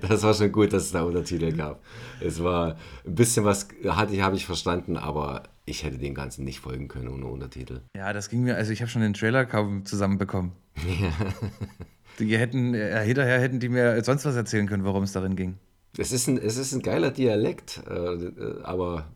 Das 0.00 0.22
war 0.22 0.34
schon 0.34 0.52
gut, 0.52 0.72
dass 0.72 0.84
es 0.84 0.92
da 0.92 1.02
Untertitel 1.02 1.52
gab. 1.52 1.82
Es 2.20 2.42
war 2.42 2.76
ein 3.04 3.14
bisschen 3.14 3.44
was, 3.44 3.68
hatte 3.86 4.14
ich, 4.14 4.20
habe 4.20 4.36
ich 4.36 4.46
verstanden, 4.46 4.96
aber 4.96 5.42
ich 5.66 5.82
hätte 5.82 5.98
dem 5.98 6.14
Ganzen 6.14 6.44
nicht 6.44 6.60
folgen 6.60 6.88
können 6.88 7.08
ohne 7.08 7.26
Untertitel. 7.26 7.80
ja, 7.96 8.12
das 8.12 8.28
ging 8.28 8.42
mir, 8.42 8.56
also 8.56 8.72
ich 8.72 8.80
habe 8.80 8.90
schon 8.90 9.02
den 9.02 9.14
Trailer 9.14 9.44
kaum 9.46 9.84
zusammenbekommen. 9.84 10.52
Die 12.18 12.36
hätten, 12.38 12.74
äh, 12.74 13.04
hinterher 13.04 13.40
hätten 13.40 13.58
die 13.58 13.68
mir 13.68 14.02
sonst 14.04 14.24
was 14.24 14.36
erzählen 14.36 14.68
können, 14.68 14.84
worum 14.84 15.02
es 15.02 15.12
darin 15.12 15.34
ging. 15.34 15.58
Es 15.96 16.12
ist 16.12 16.28
ein, 16.28 16.38
es 16.38 16.56
ist 16.56 16.72
ein 16.72 16.82
geiler 16.82 17.10
Dialekt, 17.10 17.82
äh, 17.88 17.92
äh, 17.92 18.62
aber 18.62 19.12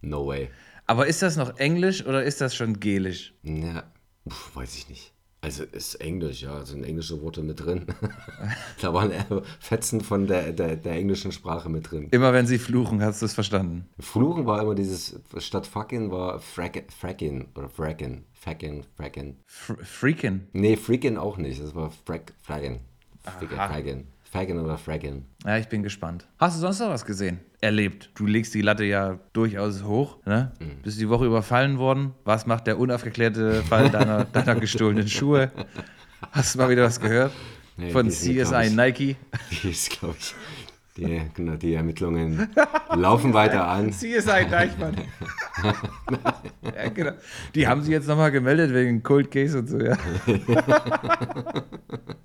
no 0.00 0.26
way. 0.26 0.48
Aber 0.86 1.06
ist 1.06 1.22
das 1.22 1.36
noch 1.36 1.58
Englisch 1.58 2.04
oder 2.06 2.22
ist 2.24 2.40
das 2.40 2.54
schon 2.54 2.80
Gelisch? 2.80 3.34
Ja, 3.42 3.84
pf, 4.28 4.56
weiß 4.56 4.76
ich 4.76 4.88
nicht. 4.88 5.12
Also 5.40 5.62
ist 5.62 5.94
Englisch, 5.96 6.42
ja, 6.42 6.64
sind 6.64 6.82
englische 6.82 7.22
Worte 7.22 7.42
mit 7.42 7.64
drin. 7.64 7.86
da 8.80 8.92
waren 8.92 9.12
Fetzen 9.60 10.00
von 10.00 10.26
der, 10.26 10.52
der, 10.52 10.76
der 10.76 10.92
englischen 10.94 11.30
Sprache 11.30 11.68
mit 11.68 11.90
drin. 11.90 12.08
Immer 12.10 12.32
wenn 12.32 12.46
sie 12.46 12.58
fluchen, 12.58 13.00
hast 13.02 13.22
du 13.22 13.26
es 13.26 13.34
verstanden. 13.34 13.88
Fluchen 14.00 14.46
war 14.46 14.60
immer 14.60 14.74
dieses, 14.74 15.20
statt 15.38 15.66
fucking 15.66 16.10
war 16.10 16.40
frack, 16.40 16.84
fracking 16.92 17.48
oder. 17.54 17.68
Fracking, 17.68 18.84
fracking. 18.96 19.36
Fr 19.46 19.76
Freakin. 19.84 20.48
Nee, 20.52 20.76
freaking 20.76 21.16
auch 21.16 21.36
nicht, 21.36 21.62
das 21.62 21.74
war 21.74 21.90
frack, 21.90 22.32
fracking. 22.42 22.80
Fracking, 23.22 23.48
fracking. 23.48 24.06
Fracking 24.30 24.58
oder 24.58 24.76
fracking. 24.76 25.24
Ja, 25.44 25.56
ich 25.56 25.68
bin 25.68 25.82
gespannt. 25.82 26.26
Hast 26.38 26.56
du 26.56 26.60
sonst 26.60 26.80
noch 26.80 26.90
was 26.90 27.06
gesehen? 27.06 27.40
Erlebt. 27.62 28.10
Du 28.14 28.26
legst 28.26 28.52
die 28.54 28.60
Latte 28.60 28.84
ja 28.84 29.18
durchaus 29.32 29.82
hoch. 29.84 30.18
Ne? 30.26 30.52
Mhm. 30.60 30.82
Bist 30.82 31.00
die 31.00 31.08
Woche 31.08 31.24
überfallen 31.24 31.78
worden? 31.78 32.12
Was 32.24 32.46
macht 32.46 32.66
der 32.66 32.78
unaufgeklärte 32.78 33.62
Fall 33.62 33.88
deiner, 33.90 34.24
deiner 34.32 34.54
gestohlenen 34.56 35.08
Schuhe? 35.08 35.50
Hast 36.30 36.54
du 36.54 36.58
mal 36.58 36.68
wieder 36.68 36.84
was 36.84 37.00
gehört? 37.00 37.32
Nee, 37.78 37.90
Von 37.90 38.10
CSI 38.10 38.70
Nike? 38.70 39.16
Die 39.62 39.70
ist, 39.70 39.90
glaube 39.98 40.16
ich, 40.18 40.34
die, 40.98 41.22
genau, 41.34 41.56
die 41.56 41.74
Ermittlungen 41.74 42.48
laufen 42.94 43.32
weiter 43.32 43.66
an. 43.68 43.92
CSI 43.92 44.46
Deichmann. 44.50 44.96
ja, 46.62 46.88
genau. 46.88 47.12
Die 47.54 47.66
haben 47.66 47.82
sich 47.82 47.90
jetzt 47.90 48.08
nochmal 48.08 48.30
gemeldet 48.30 48.72
wegen 48.74 49.02
Cold 49.02 49.30
Case 49.30 49.58
und 49.58 49.68
so, 49.68 49.78
ja. 49.78 49.96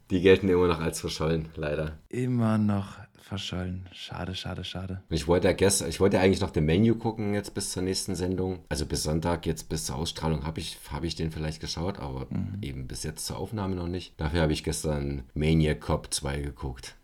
Die 0.10 0.22
gelten 0.22 0.50
immer 0.50 0.68
noch 0.68 0.80
als 0.80 1.00
verschollen, 1.00 1.50
leider. 1.56 2.00
Immer 2.10 2.58
noch 2.58 2.98
verschollen. 3.34 3.90
Schade, 3.94 4.36
schade, 4.36 4.64
schade. 4.64 5.02
Ich 5.10 5.28
wollte 5.28 5.48
ja 5.48 5.54
gestern, 5.54 5.90
ich 5.90 6.00
wollte 6.00 6.20
eigentlich 6.20 6.42
noch 6.42 6.52
den 6.52 6.66
Menu 6.66 6.96
gucken 6.96 7.34
jetzt 7.34 7.54
bis 7.56 7.72
zur 7.72 7.82
nächsten 7.82 8.16
Sendung. 8.16 8.60
Also 8.70 8.86
bis 8.86 9.04
Sonntag, 9.04 9.46
jetzt 9.46 9.70
bis 9.70 9.86
zur 9.86 9.96
Ausstrahlung 9.96 10.46
habe 10.46 10.60
ich, 10.60 10.78
habe 10.92 11.08
ich 11.08 11.16
den 11.16 11.32
vielleicht 11.32 11.60
geschaut, 11.60 12.00
aber 12.00 12.28
eben 12.62 12.88
bis 12.88 13.04
jetzt 13.04 13.26
zur 13.26 13.38
Aufnahme 13.38 13.76
noch 13.76 13.88
nicht. 13.88 14.14
Dafür 14.20 14.42
habe 14.42 14.54
ich 14.54 14.64
gestern 14.64 15.24
Maniac 15.34 15.82
Cop 15.82 16.14
2 16.14 16.42
geguckt. 16.42 16.96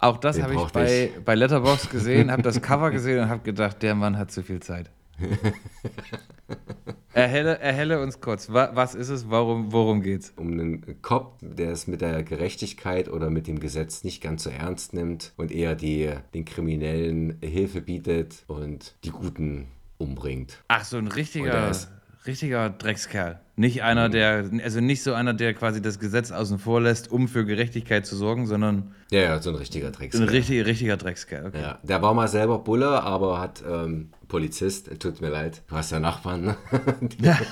Auch 0.00 0.16
das 0.16 0.40
habe 0.40 0.54
ich 0.54 0.64
bei, 0.72 1.10
bei 1.24 1.34
Letterboxd 1.34 1.90
gesehen, 1.90 2.30
habe 2.30 2.42
das 2.42 2.60
Cover 2.62 2.90
gesehen 2.90 3.22
und 3.22 3.28
habe 3.28 3.42
gedacht, 3.42 3.82
der 3.82 3.94
Mann 3.94 4.16
hat 4.16 4.32
zu 4.32 4.42
viel 4.42 4.60
Zeit. 4.60 4.90
erhelle, 7.12 7.58
erhelle 7.58 8.02
uns 8.02 8.20
kurz. 8.22 8.50
Wa, 8.50 8.70
was 8.72 8.94
ist 8.94 9.10
es? 9.10 9.28
Warum, 9.28 9.72
worum 9.72 10.00
geht's? 10.00 10.32
Um 10.36 10.52
einen 10.52 11.02
Cop, 11.02 11.36
der 11.42 11.72
es 11.72 11.86
mit 11.86 12.00
der 12.00 12.22
Gerechtigkeit 12.22 13.10
oder 13.10 13.28
mit 13.28 13.46
dem 13.46 13.60
Gesetz 13.60 14.02
nicht 14.02 14.22
ganz 14.22 14.44
so 14.44 14.50
ernst 14.50 14.94
nimmt 14.94 15.34
und 15.36 15.52
eher 15.52 15.74
die, 15.74 16.10
den 16.32 16.46
Kriminellen 16.46 17.36
Hilfe 17.42 17.82
bietet 17.82 18.44
und 18.46 18.94
die 19.04 19.10
Guten 19.10 19.68
umbringt. 19.98 20.62
Ach, 20.68 20.84
so 20.84 20.96
ein 20.96 21.08
richtiger, 21.08 21.72
richtiger 22.26 22.70
Dreckskerl. 22.70 23.38
Nicht 23.60 23.82
einer, 23.82 24.08
der, 24.08 24.48
also 24.64 24.80
nicht 24.80 25.02
so 25.02 25.12
einer, 25.12 25.34
der 25.34 25.52
quasi 25.52 25.82
das 25.82 25.98
Gesetz 25.98 26.30
außen 26.30 26.58
vor 26.58 26.80
lässt, 26.80 27.12
um 27.12 27.28
für 27.28 27.44
Gerechtigkeit 27.44 28.06
zu 28.06 28.16
sorgen, 28.16 28.46
sondern 28.46 28.94
Ja, 29.10 29.20
ja, 29.20 29.42
so 29.42 29.50
ein 29.50 29.56
richtiger 29.56 29.88
ein 29.88 29.92
Dreckskerl. 29.92 30.28
richtig, 30.30 30.64
richtiger 30.64 30.96
Dreckskerl. 30.96 31.46
Okay. 31.48 31.60
Ja, 31.60 31.78
der 31.82 32.00
war 32.00 32.14
mal 32.14 32.26
selber 32.26 32.60
Bulle, 32.60 33.02
aber 33.02 33.38
hat 33.38 33.62
ähm, 33.70 34.08
Polizist, 34.28 34.88
tut 35.00 35.20
mir 35.20 35.28
leid, 35.28 35.60
du 35.68 35.74
hast 35.76 35.90
ja 35.90 36.00
Nachbarn, 36.00 36.42
ne? 36.42 36.56
Ja. 37.20 37.38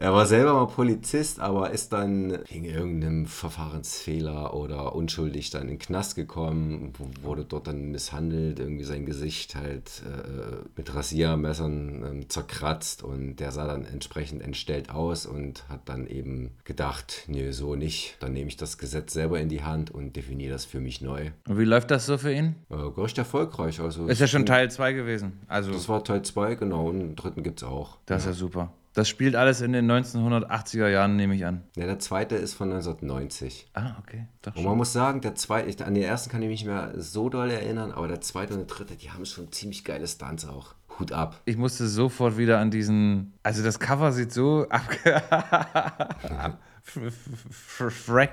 Er 0.00 0.12
war 0.12 0.26
selber 0.26 0.54
mal 0.54 0.66
Polizist, 0.66 1.40
aber 1.40 1.72
ist 1.72 1.92
dann 1.92 2.38
wegen 2.48 2.64
irgendeinem 2.64 3.26
Verfahrensfehler 3.26 4.54
oder 4.54 4.94
unschuldig 4.94 5.50
dann 5.50 5.62
in 5.62 5.68
den 5.70 5.78
Knast 5.80 6.14
gekommen, 6.14 6.92
wurde 7.22 7.44
dort 7.44 7.66
dann 7.66 7.90
misshandelt, 7.90 8.60
irgendwie 8.60 8.84
sein 8.84 9.06
Gesicht 9.06 9.56
halt 9.56 10.02
äh, 10.06 10.64
mit 10.76 10.94
Rasiermessern 10.94 12.04
ähm, 12.04 12.28
zerkratzt 12.28 13.02
und 13.02 13.36
der 13.36 13.50
sah 13.50 13.66
dann 13.66 13.84
entsprechend 13.84 14.40
entstellt 14.42 14.90
aus 14.90 14.97
und 14.98 15.68
hat 15.68 15.88
dann 15.88 16.06
eben 16.06 16.50
gedacht, 16.64 17.24
nö, 17.28 17.52
so 17.52 17.74
nicht, 17.76 18.16
dann 18.20 18.32
nehme 18.32 18.48
ich 18.48 18.56
das 18.56 18.78
Gesetz 18.78 19.12
selber 19.12 19.38
in 19.40 19.48
die 19.48 19.62
Hand 19.62 19.90
und 19.90 20.16
definiere 20.16 20.52
das 20.52 20.64
für 20.64 20.80
mich 20.80 21.00
neu. 21.00 21.30
Und 21.46 21.58
wie 21.58 21.64
läuft 21.64 21.90
das 21.90 22.06
so 22.06 22.18
für 22.18 22.32
ihn? 22.32 22.56
Äh, 22.70 22.74
recht 22.74 23.18
erfolgreich, 23.18 23.80
also 23.80 24.06
Ist 24.06 24.20
ja 24.20 24.26
schon 24.26 24.46
Teil 24.46 24.70
2 24.70 24.92
gewesen. 24.92 25.40
Also, 25.46 25.72
das 25.72 25.88
war 25.88 26.02
Teil 26.04 26.22
2, 26.22 26.56
genau, 26.56 26.88
und 26.88 26.98
den 27.00 27.16
dritten 27.16 27.42
gibt 27.42 27.62
es 27.62 27.68
auch. 27.68 27.98
das 28.06 28.22
ist 28.22 28.26
ja 28.26 28.32
super. 28.32 28.72
Das 28.94 29.08
spielt 29.08 29.36
alles 29.36 29.60
in 29.60 29.72
den 29.72 29.88
1980er 29.88 30.88
Jahren, 30.88 31.14
nehme 31.14 31.36
ich 31.36 31.46
an. 31.46 31.62
Ja, 31.76 31.86
der 31.86 32.00
zweite 32.00 32.34
ist 32.34 32.54
von 32.54 32.68
1990. 32.72 33.68
Ah, 33.74 33.92
okay. 34.00 34.26
Doch 34.42 34.52
Und 34.56 34.62
schon. 34.62 34.64
man 34.70 34.76
muss 34.78 34.92
sagen, 34.92 35.20
der 35.20 35.36
zweite, 35.36 35.86
an 35.86 35.94
den 35.94 36.02
ersten 36.02 36.30
kann 36.30 36.42
ich 36.42 36.48
mich 36.48 36.60
nicht 36.62 36.68
mehr 36.68 36.92
so 36.96 37.28
doll 37.28 37.48
erinnern, 37.50 37.92
aber 37.92 38.08
der 38.08 38.20
zweite 38.20 38.54
und 38.54 38.60
der 38.60 38.66
dritte, 38.66 38.96
die 38.96 39.10
haben 39.12 39.24
schon 39.24 39.52
ziemlich 39.52 39.84
geile 39.84 40.08
Stunts 40.08 40.48
auch. 40.48 40.74
Hut 40.98 41.12
ab. 41.12 41.40
Ich 41.44 41.56
musste 41.56 41.86
sofort 41.86 42.36
wieder 42.38 42.58
an 42.58 42.70
diesen. 42.70 43.32
Also 43.42 43.62
das 43.62 43.78
Cover 43.78 44.12
sieht 44.12 44.32
so 44.32 44.66
abge 44.70 45.12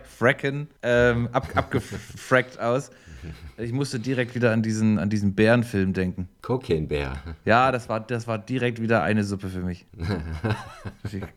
fracken, 0.07 0.67
ähm, 0.81 1.29
ab, 1.31 1.49
abgefrackt 1.55 2.59
aus. 2.59 2.91
Ich 3.57 3.71
musste 3.71 3.99
direkt 3.99 4.35
wieder 4.35 4.51
an 4.51 4.61
diesen, 4.61 4.99
an 4.99 5.09
diesen 5.09 5.33
Bärenfilm 5.33 5.93
denken. 5.93 6.29
Cocaine 6.41 6.87
Bear. 6.87 7.17
Ja, 7.43 7.71
das 7.71 7.89
war, 7.89 7.99
das 7.99 8.27
war 8.27 8.37
direkt 8.37 8.81
wieder 8.81 9.01
eine 9.01 9.23
Suppe 9.23 9.49
für 9.49 9.61
mich. 9.61 9.85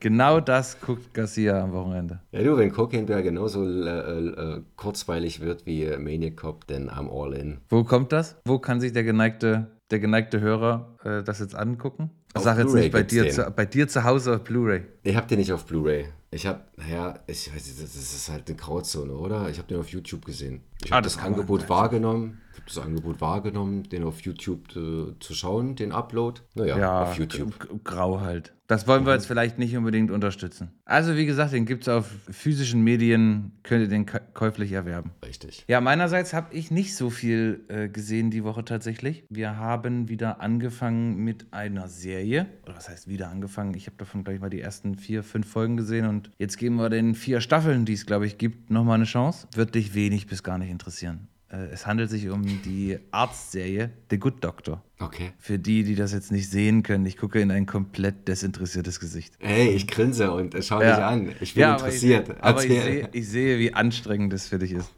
genau 0.01 0.41
das 0.41 0.81
guckt 0.81 1.15
Garcia 1.15 1.63
am 1.63 1.73
Wochenende. 1.73 2.21
Ja, 2.33 2.43
du, 2.43 2.57
wenn 2.59 2.73
Cocaine 2.73 3.07
Bear 3.07 3.23
genauso 3.23 3.65
äh, 3.65 3.89
äh, 3.89 4.63
kurzweilig 4.77 5.41
wird 5.41 5.65
wie 5.67 5.87
Maniac 5.97 6.37
Cop, 6.37 6.67
dann 6.67 6.91
I'm 6.91 7.09
all 7.11 7.33
in. 7.33 7.59
Wo 7.69 7.85
kommt 7.85 8.13
das? 8.13 8.37
Wo 8.45 8.59
kann 8.59 8.81
sich 8.81 8.93
der 8.93 9.05
geneigte, 9.05 9.69
der 9.91 10.01
geneigte 10.01 10.41
Hörer 10.41 10.97
äh, 11.05 11.23
das 11.23 11.39
jetzt 11.41 11.55
angucken? 11.55 12.11
Auf 12.35 12.43
Sag 12.43 12.59
jetzt 12.59 12.75
nicht 12.75 12.93
bei 12.93 13.03
dir, 13.03 13.31
zu, 13.31 13.51
bei 13.51 13.65
dir 13.65 13.89
zu 13.89 14.05
Hause 14.05 14.37
auf 14.37 14.45
Blu-ray. 14.45 14.83
Ich 15.03 15.17
hab 15.17 15.29
den 15.29 15.39
nicht 15.39 15.53
auf 15.53 15.65
Blu-ray. 15.65 16.07
Ich 16.31 16.47
hab, 16.47 16.77
naja, 16.77 17.19
ich 17.27 17.53
weiß 17.55 17.67
nicht, 17.67 17.83
das 17.83 17.95
ist 17.95 18.29
halt 18.31 18.49
eine 18.49 18.57
Grauzone, 18.57 19.15
oder? 19.15 19.49
Ich 19.49 19.59
hab 19.59 19.67
den 19.67 19.79
auf 19.79 19.89
YouTube 19.89 20.25
gesehen. 20.27 20.61
Ich 20.85 20.93
Ah, 20.93 21.01
das 21.01 21.17
das, 21.17 21.25
Angebot 21.25 21.69
wahrgenommen. 21.69 22.41
Ich 22.53 22.59
hab 22.59 22.67
das 22.67 22.79
Angebot 22.79 23.21
wahrgenommen, 23.21 23.85
den 23.89 24.05
auf 24.05 24.21
YouTube 24.21 24.69
äh, 24.77 25.19
zu 25.21 25.35
schauen, 25.35 25.77
den 25.77 25.93
Upload. 25.93 26.41
Naja, 26.55 26.79
Ja, 26.79 27.03
auf 27.03 27.19
YouTube. 27.19 27.83
grau 27.85 28.21
halt. 28.21 28.53
Das 28.67 28.87
wollen 28.87 29.07
wir 29.07 29.15
jetzt 29.15 29.25
vielleicht 29.25 29.59
nicht 29.59 29.75
unbedingt 29.79 30.11
unterstützen. 30.11 30.73
Also, 30.85 31.17
wie 31.17 31.25
gesagt, 31.25 31.55
den 31.55 31.65
gibt 31.65 31.85
es 31.85 31.89
auf 31.89 32.07
physischen 32.31 32.83
Medien, 32.85 33.53
könnt 33.63 33.81
ihr 33.81 33.89
den 33.89 34.05
kä- 34.05 34.21
käuflich 34.35 34.73
erwerben. 34.73 35.13
Richtig. 35.25 35.65
Ja, 35.69 35.81
meinerseits 35.81 36.35
habe 36.35 36.53
ich 36.55 36.71
nicht 36.71 36.95
so 36.95 37.09
viel 37.09 37.65
äh, 37.69 37.89
gesehen 37.89 38.31
die 38.31 38.45
Woche 38.45 38.67
tatsächlich. 38.67 39.25
Wir 39.31 39.57
haben 39.57 40.11
wieder 40.11 40.43
angefangen 40.43 41.17
mit 41.17 41.47
einer 41.51 41.89
Serie. 41.89 42.45
Oder 42.67 42.77
was 42.77 42.91
heißt 42.91 43.09
wieder 43.09 43.31
angefangen? 43.31 43.73
Ich 43.73 43.87
habe 43.87 43.97
davon 43.97 44.23
gleich 44.23 44.39
mal 44.39 44.51
die 44.51 44.61
ersten 44.61 44.97
vier, 44.97 45.23
fünf 45.23 45.49
Folgen 45.49 45.79
gesehen 45.79 46.07
und 46.07 46.31
jetzt 46.37 46.59
geben 46.59 46.77
wir 46.77 46.91
den 46.91 47.15
vier 47.15 47.41
Staffeln, 47.41 47.87
die 47.87 47.95
es, 47.95 48.05
glaube 48.05 48.27
ich, 48.27 48.37
gibt, 48.37 48.69
nochmal 48.71 48.97
eine 48.97 49.05
Chance. 49.05 49.49
Wird 49.55 49.75
dich 49.77 49.95
wenig 49.95 50.27
bis 50.27 50.43
gar 50.43 50.59
nicht 50.59 50.68
interessieren. 50.71 51.29
Äh, 51.51 51.67
es 51.73 51.87
handelt 51.87 52.11
sich 52.11 52.29
um 52.29 52.43
die 52.63 52.99
Arztserie 53.11 53.91
The 54.11 54.19
Good 54.19 54.45
Doctor. 54.45 54.83
Okay. 54.99 55.33
Für 55.39 55.59
die, 55.59 55.83
die 55.85 55.95
das 55.95 56.13
jetzt 56.13 56.31
nicht 56.33 56.51
sehen 56.51 56.83
können, 56.83 57.07
ich 57.07 57.17
gucke 57.17 57.41
in 57.41 57.51
ein 57.51 57.65
komplett 57.67 58.29
desinteressiertes 58.29 59.01
Gesicht. 59.01 59.35
Hey, 59.39 59.69
ich 59.71 59.87
grinse 59.87 60.31
und 60.33 60.55
schau 60.63 60.83
Ja. 60.83 60.97
dich 60.97 61.05
an. 61.05 61.33
Ich 61.41 61.55
bin 61.55 61.63
Ja, 61.63 61.75
aber 61.77 61.85
interessiert. 61.87 62.29
Ich, 62.29 62.43
aber 62.43 62.65
ich 62.65 62.69
sehe, 62.83 63.09
ich 63.13 63.29
sehe, 63.29 63.59
wie 63.59 63.73
anstrengend 63.75 64.33
das 64.33 64.47
für 64.49 64.59
dich 64.59 64.73
ist. 64.73 64.93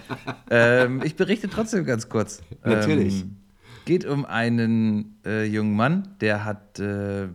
ähm, 0.50 1.00
ich 1.04 1.16
berichte 1.16 1.48
trotzdem 1.48 1.84
ganz 1.84 2.08
kurz. 2.08 2.42
Natürlich. 2.64 3.22
Ähm, 3.22 3.36
geht 3.84 4.04
um 4.04 4.24
einen 4.24 5.16
äh, 5.24 5.44
jungen 5.44 5.74
Mann, 5.74 6.16
der 6.20 6.44
hat. 6.44 6.78
Äh, 6.80 7.28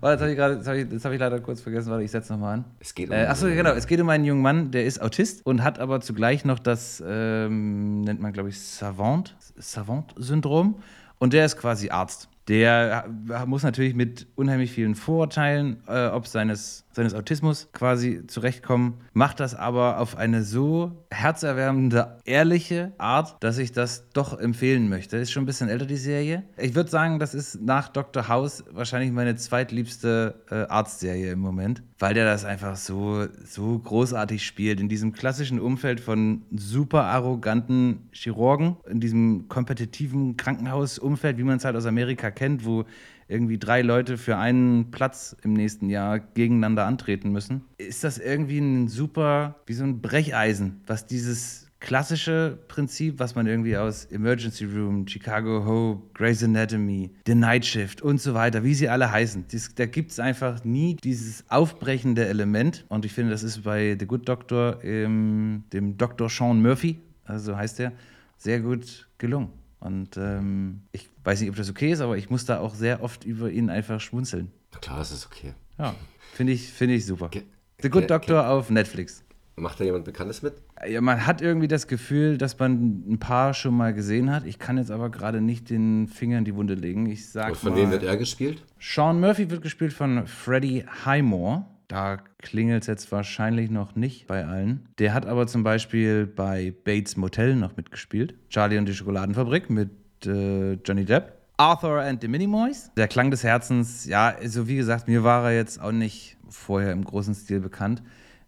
Warte, 0.00 0.26
jetzt 0.26 0.38
habe 0.38 0.56
ich, 0.56 0.66
hab 0.66 0.74
ich, 0.74 1.04
hab 1.04 1.12
ich 1.12 1.20
leider 1.20 1.40
kurz 1.40 1.60
vergessen, 1.60 1.90
warte, 1.90 2.04
ich 2.04 2.10
setze 2.10 2.32
nochmal 2.32 2.54
an. 2.54 2.64
Es 2.80 2.94
geht 2.94 3.08
um 3.10 3.14
Äh, 3.14 3.26
achso, 3.26 3.46
genau. 3.46 3.72
Es 3.72 3.86
geht 3.86 4.00
um 4.00 4.08
einen 4.08 4.24
jungen 4.24 4.42
Mann, 4.42 4.70
der 4.70 4.84
ist 4.84 5.02
Autist 5.02 5.44
und 5.46 5.62
hat 5.62 5.78
aber 5.78 6.00
zugleich 6.00 6.44
noch 6.44 6.58
das, 6.58 7.02
ähm, 7.06 8.02
nennt 8.02 8.20
man, 8.20 8.32
glaube 8.32 8.48
ich, 8.48 8.60
Savant, 8.60 9.36
Savant-Syndrom. 9.56 10.76
Und 11.18 11.32
der 11.32 11.44
ist 11.44 11.56
quasi 11.56 11.90
Arzt. 11.90 12.28
Der 12.48 13.04
muss 13.46 13.62
natürlich 13.62 13.94
mit 13.94 14.26
unheimlich 14.34 14.72
vielen 14.72 14.96
Vorurteilen, 14.96 15.76
äh, 15.86 16.08
ob 16.08 16.26
seines 16.26 16.84
seines 16.92 17.14
Autismus 17.14 17.68
quasi 17.72 18.26
zurechtkommen, 18.26 18.94
macht 19.12 19.40
das 19.40 19.54
aber 19.54 19.98
auf 19.98 20.16
eine 20.16 20.42
so 20.42 21.04
herzerwärmende, 21.10 22.18
ehrliche 22.24 22.92
Art, 22.98 23.36
dass 23.40 23.58
ich 23.58 23.72
das 23.72 24.10
doch 24.10 24.38
empfehlen 24.38 24.88
möchte. 24.88 25.16
Ist 25.16 25.32
schon 25.32 25.44
ein 25.44 25.46
bisschen 25.46 25.68
älter, 25.68 25.86
die 25.86 25.96
Serie. 25.96 26.44
Ich 26.56 26.74
würde 26.74 26.90
sagen, 26.90 27.18
das 27.18 27.34
ist 27.34 27.60
nach 27.60 27.88
Dr. 27.88 28.28
House 28.28 28.64
wahrscheinlich 28.70 29.12
meine 29.12 29.36
zweitliebste 29.36 30.34
äh, 30.50 30.54
Arztserie 30.68 31.32
im 31.32 31.40
Moment, 31.40 31.82
weil 31.98 32.14
der 32.14 32.24
das 32.24 32.44
einfach 32.44 32.76
so, 32.76 33.26
so 33.44 33.78
großartig 33.78 34.44
spielt. 34.44 34.80
In 34.80 34.88
diesem 34.88 35.12
klassischen 35.12 35.60
Umfeld 35.60 36.00
von 36.00 36.42
super 36.50 37.04
arroganten 37.04 38.08
Chirurgen, 38.12 38.76
in 38.88 39.00
diesem 39.00 39.48
kompetitiven 39.48 40.36
Krankenhausumfeld, 40.36 41.38
wie 41.38 41.44
man 41.44 41.56
es 41.56 41.64
halt 41.64 41.76
aus 41.76 41.86
Amerika 41.86 42.30
kennt, 42.30 42.64
wo 42.64 42.84
irgendwie 43.32 43.58
drei 43.58 43.82
Leute 43.82 44.18
für 44.18 44.36
einen 44.36 44.90
Platz 44.90 45.34
im 45.42 45.54
nächsten 45.54 45.88
Jahr 45.88 46.20
gegeneinander 46.20 46.86
antreten 46.86 47.32
müssen, 47.32 47.62
ist 47.78 48.04
das 48.04 48.18
irgendwie 48.18 48.58
ein 48.58 48.88
super, 48.88 49.56
wie 49.66 49.72
so 49.72 49.84
ein 49.84 50.00
Brecheisen, 50.00 50.82
was 50.86 51.06
dieses 51.06 51.62
klassische 51.82 52.58
Prinzip, 52.68 53.18
was 53.18 53.34
man 53.34 53.46
irgendwie 53.46 53.76
aus 53.76 54.04
Emergency 54.04 54.64
Room, 54.64 55.06
Chicago 55.06 55.64
Hope, 55.64 56.02
Grey's 56.14 56.42
Anatomy, 56.42 57.10
The 57.26 57.34
Night 57.34 57.66
Shift 57.66 58.00
und 58.00 58.20
so 58.20 58.34
weiter, 58.34 58.62
wie 58.62 58.74
sie 58.74 58.88
alle 58.88 59.10
heißen, 59.10 59.46
das, 59.50 59.74
da 59.74 59.86
gibt 59.86 60.12
es 60.12 60.20
einfach 60.20 60.64
nie 60.64 60.96
dieses 61.02 61.44
aufbrechende 61.50 62.26
Element. 62.26 62.84
Und 62.88 63.04
ich 63.04 63.12
finde, 63.12 63.32
das 63.32 63.42
ist 63.42 63.64
bei 63.64 63.96
The 63.98 64.06
Good 64.06 64.28
Doctor, 64.28 64.78
ähm, 64.84 65.64
dem 65.72 65.98
Dr. 65.98 66.30
Sean 66.30 66.62
Murphy, 66.62 67.00
also 67.24 67.56
heißt 67.56 67.80
er, 67.80 67.92
sehr 68.38 68.60
gut 68.60 69.08
gelungen. 69.18 69.50
Und 69.82 70.16
ähm, 70.16 70.82
ich 70.92 71.10
weiß 71.24 71.40
nicht, 71.40 71.50
ob 71.50 71.56
das 71.56 71.68
okay 71.68 71.90
ist, 71.90 72.00
aber 72.00 72.16
ich 72.16 72.30
muss 72.30 72.44
da 72.44 72.60
auch 72.60 72.74
sehr 72.74 73.02
oft 73.02 73.24
über 73.24 73.50
ihn 73.50 73.68
einfach 73.68 74.00
schmunzeln. 74.00 74.52
Klar, 74.80 75.00
es 75.00 75.10
ist 75.10 75.26
okay. 75.26 75.54
Ja, 75.76 75.96
finde 76.34 76.52
ich, 76.52 76.72
find 76.72 76.92
ich 76.92 77.04
super. 77.04 77.28
Ge 77.28 77.42
The 77.80 77.90
Good 77.90 78.08
Doctor 78.08 78.48
auf 78.48 78.70
Netflix. 78.70 79.24
Macht 79.56 79.80
da 79.80 79.84
jemand 79.84 80.04
Bekanntes 80.04 80.40
mit? 80.40 80.54
Ja, 80.88 81.00
man 81.00 81.26
hat 81.26 81.42
irgendwie 81.42 81.66
das 81.66 81.88
Gefühl, 81.88 82.38
dass 82.38 82.56
man 82.60 83.02
ein 83.08 83.18
paar 83.18 83.54
schon 83.54 83.76
mal 83.76 83.92
gesehen 83.92 84.30
hat. 84.30 84.46
Ich 84.46 84.60
kann 84.60 84.78
jetzt 84.78 84.92
aber 84.92 85.10
gerade 85.10 85.40
nicht 85.40 85.68
den 85.68 86.06
Finger 86.06 86.38
in 86.38 86.44
die 86.44 86.54
Wunde 86.54 86.74
legen. 86.74 87.06
Ich 87.06 87.28
sag 87.28 87.50
Und 87.50 87.56
von 87.56 87.72
mal, 87.72 87.78
wem 87.80 87.90
wird 87.90 88.04
er 88.04 88.16
gespielt? 88.16 88.64
Sean 88.78 89.20
Murphy 89.20 89.50
wird 89.50 89.62
gespielt 89.62 89.92
von 89.92 90.28
Freddie 90.28 90.84
Highmore. 91.04 91.66
Da 91.92 92.16
klingelt 92.38 92.84
es 92.84 92.86
jetzt 92.86 93.12
wahrscheinlich 93.12 93.70
noch 93.70 93.96
nicht 93.96 94.26
bei 94.26 94.46
allen. 94.46 94.88
Der 94.98 95.12
hat 95.12 95.26
aber 95.26 95.46
zum 95.46 95.62
Beispiel 95.62 96.26
bei 96.26 96.72
Bates 96.84 97.18
Motel 97.18 97.54
noch 97.54 97.76
mitgespielt. 97.76 98.34
Charlie 98.48 98.78
und 98.78 98.86
die 98.86 98.94
Schokoladenfabrik 98.94 99.68
mit 99.68 99.90
äh, 100.24 100.72
Johnny 100.72 101.04
Depp. 101.04 101.34
Arthur 101.58 102.00
and 102.00 102.22
the 102.22 102.28
Minimoys. 102.28 102.90
Der 102.96 103.08
Klang 103.08 103.30
des 103.30 103.44
Herzens, 103.44 104.06
ja, 104.06 104.28
also 104.28 104.66
wie 104.68 104.76
gesagt, 104.76 105.06
mir 105.06 105.22
war 105.22 105.44
er 105.44 105.54
jetzt 105.54 105.82
auch 105.82 105.92
nicht 105.92 106.38
vorher 106.48 106.92
im 106.92 107.04
großen 107.04 107.34
Stil 107.34 107.60
bekannt. 107.60 108.02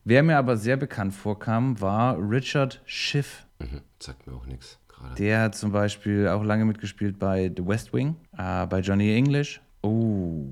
Wer 0.04 0.22
mir 0.22 0.38
aber 0.38 0.57
sehr 0.57 0.78
bekannt 0.78 1.12
vorkam, 1.12 1.78
war 1.83 2.16
Richard 2.18 2.80
Schiff. 2.87 3.46
Mhm. 3.59 3.83
Sagt 4.00 4.26
mir 4.26 4.33
auch 4.33 4.46
nichts 4.46 4.78
gerade. 4.88 5.16
Der 5.16 5.42
hat 5.42 5.54
zum 5.54 5.70
Beispiel 5.70 6.28
auch 6.28 6.42
lange 6.42 6.64
mitgespielt 6.64 7.18
bei 7.18 7.52
The 7.54 7.66
West 7.66 7.92
Wing, 7.92 8.16
äh, 8.38 8.66
bei 8.66 8.80
Johnny 8.80 9.14
English. 9.14 9.61
Oh, 9.83 10.46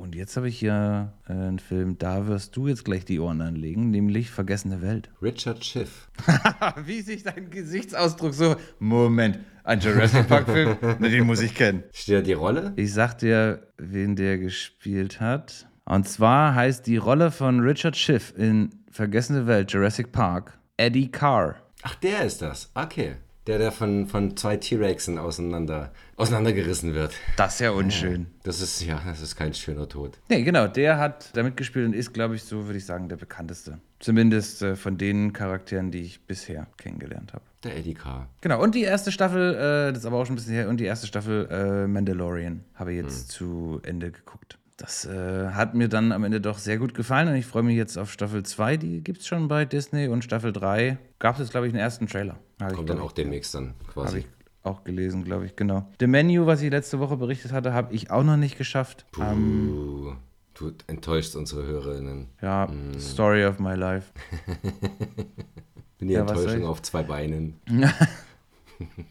und 0.00 0.14
jetzt 0.14 0.36
habe 0.36 0.48
ich 0.48 0.58
hier 0.58 1.12
äh, 1.28 1.32
einen 1.32 1.58
Film, 1.58 1.98
da 1.98 2.26
wirst 2.26 2.56
du 2.56 2.68
jetzt 2.68 2.84
gleich 2.86 3.04
die 3.04 3.20
Ohren 3.20 3.42
anlegen, 3.42 3.90
nämlich 3.90 4.30
Vergessene 4.30 4.80
Welt. 4.80 5.10
Richard 5.20 5.62
Schiff. 5.64 6.10
Wie 6.84 7.02
sich 7.02 7.22
dein 7.22 7.50
Gesichtsausdruck 7.50 8.32
so. 8.32 8.56
Moment, 8.78 9.40
ein 9.62 9.78
Jurassic 9.78 10.26
Park-Film? 10.26 10.78
den 11.00 11.26
muss 11.26 11.42
ich 11.42 11.54
kennen. 11.54 11.84
Steht 11.92 12.16
da 12.16 12.20
die 12.22 12.32
Rolle? 12.32 12.72
Ich 12.76 12.94
sag 12.94 13.18
dir, 13.18 13.66
wen 13.76 14.16
der 14.16 14.38
gespielt 14.38 15.20
hat. 15.20 15.68
Und 15.84 16.08
zwar 16.08 16.54
heißt 16.54 16.86
die 16.86 16.96
Rolle 16.96 17.30
von 17.30 17.60
Richard 17.60 17.96
Schiff 17.96 18.32
in 18.36 18.70
Vergessene 18.90 19.46
Welt, 19.46 19.70
Jurassic 19.70 20.12
Park, 20.12 20.58
Eddie 20.78 21.10
Carr. 21.10 21.56
Ach, 21.82 21.94
der 21.96 22.24
ist 22.24 22.40
das. 22.40 22.70
Okay. 22.74 23.16
Der, 23.46 23.58
der 23.58 23.72
von, 23.72 24.06
von 24.06 24.36
zwei 24.36 24.56
T-Rexen 24.56 25.18
auseinander, 25.18 25.92
auseinandergerissen 26.20 26.94
wird. 26.94 27.14
Das 27.36 27.54
ist 27.54 27.60
ja 27.60 27.70
unschön. 27.70 28.26
Das 28.42 28.60
ist, 28.60 28.84
ja, 28.84 29.00
das 29.04 29.20
ist 29.20 29.36
kein 29.36 29.54
schöner 29.54 29.88
Tod. 29.88 30.18
Nee, 30.28 30.42
genau, 30.42 30.66
der 30.66 30.98
hat 30.98 31.36
da 31.36 31.42
mitgespielt 31.42 31.86
und 31.86 31.94
ist, 31.94 32.12
glaube 32.12 32.36
ich, 32.36 32.44
so 32.44 32.66
würde 32.66 32.78
ich 32.78 32.86
sagen, 32.86 33.08
der 33.08 33.16
bekannteste. 33.16 33.78
Zumindest 33.98 34.62
äh, 34.62 34.76
von 34.76 34.98
den 34.98 35.32
Charakteren, 35.32 35.90
die 35.90 36.00
ich 36.00 36.26
bisher 36.26 36.66
kennengelernt 36.76 37.32
habe. 37.32 37.44
Der 37.64 37.76
Eddie 37.76 37.94
Carr. 37.94 38.28
Genau, 38.40 38.62
und 38.62 38.74
die 38.74 38.82
erste 38.82 39.12
Staffel, 39.12 39.54
äh, 39.54 39.92
das 39.92 39.98
ist 39.98 40.06
aber 40.06 40.16
auch 40.16 40.26
schon 40.26 40.34
ein 40.34 40.36
bisschen 40.36 40.54
her, 40.54 40.68
und 40.68 40.78
die 40.78 40.84
erste 40.84 41.06
Staffel 41.06 41.48
äh, 41.50 41.86
Mandalorian 41.86 42.64
habe 42.74 42.92
ich 42.92 43.02
jetzt 43.02 43.30
zu 43.30 43.80
Ende 43.82 44.10
geguckt. 44.10 44.58
Das 44.76 45.04
äh, 45.04 45.48
hat 45.50 45.74
mir 45.74 45.88
dann 45.88 46.10
am 46.10 46.24
Ende 46.24 46.40
doch 46.40 46.56
sehr 46.56 46.78
gut 46.78 46.94
gefallen 46.94 47.28
und 47.28 47.34
ich 47.34 47.44
freue 47.44 47.62
mich 47.62 47.76
jetzt 47.76 47.98
auf 47.98 48.10
Staffel 48.10 48.42
2, 48.42 48.78
die 48.78 49.04
gibt 49.04 49.20
es 49.20 49.26
schon 49.26 49.46
bei 49.46 49.66
Disney 49.66 50.08
und 50.08 50.24
Staffel 50.24 50.54
3 50.54 50.96
gab 51.18 51.38
es 51.38 51.50
glaube 51.50 51.66
ich, 51.66 51.74
einen 51.74 51.82
ersten 51.82 52.06
Trailer. 52.06 52.38
Habe 52.58 52.70
ich, 52.70 52.76
Kommt 52.76 52.88
dann 52.88 52.98
auch 52.98 53.12
demnächst 53.12 53.54
dann 53.54 53.74
quasi. 53.92 54.24
Auch 54.62 54.84
gelesen, 54.84 55.24
glaube 55.24 55.46
ich, 55.46 55.56
genau. 55.56 55.88
The 56.00 56.06
Menu, 56.06 56.46
was 56.46 56.62
ich 56.62 56.70
letzte 56.70 56.98
Woche 57.00 57.16
berichtet 57.16 57.52
hatte, 57.52 57.72
habe 57.72 57.94
ich 57.94 58.10
auch 58.10 58.22
noch 58.24 58.36
nicht 58.36 58.58
geschafft. 58.58 59.06
Ähm, 59.20 59.70
Puh, 59.72 60.12
du 60.54 60.72
enttäuscht 60.86 61.34
unsere 61.36 61.64
Hörerinnen. 61.64 62.28
ja, 62.42 62.68
Story 62.98 63.44
of 63.46 63.58
my 63.58 63.74
life. 63.74 64.12
Bin 65.98 66.08
die 66.08 66.14
Ja, 66.14 66.20
Enttäuschung 66.20 66.64
auf 66.66 66.82
zwei 66.82 67.02
Beinen. 67.02 67.60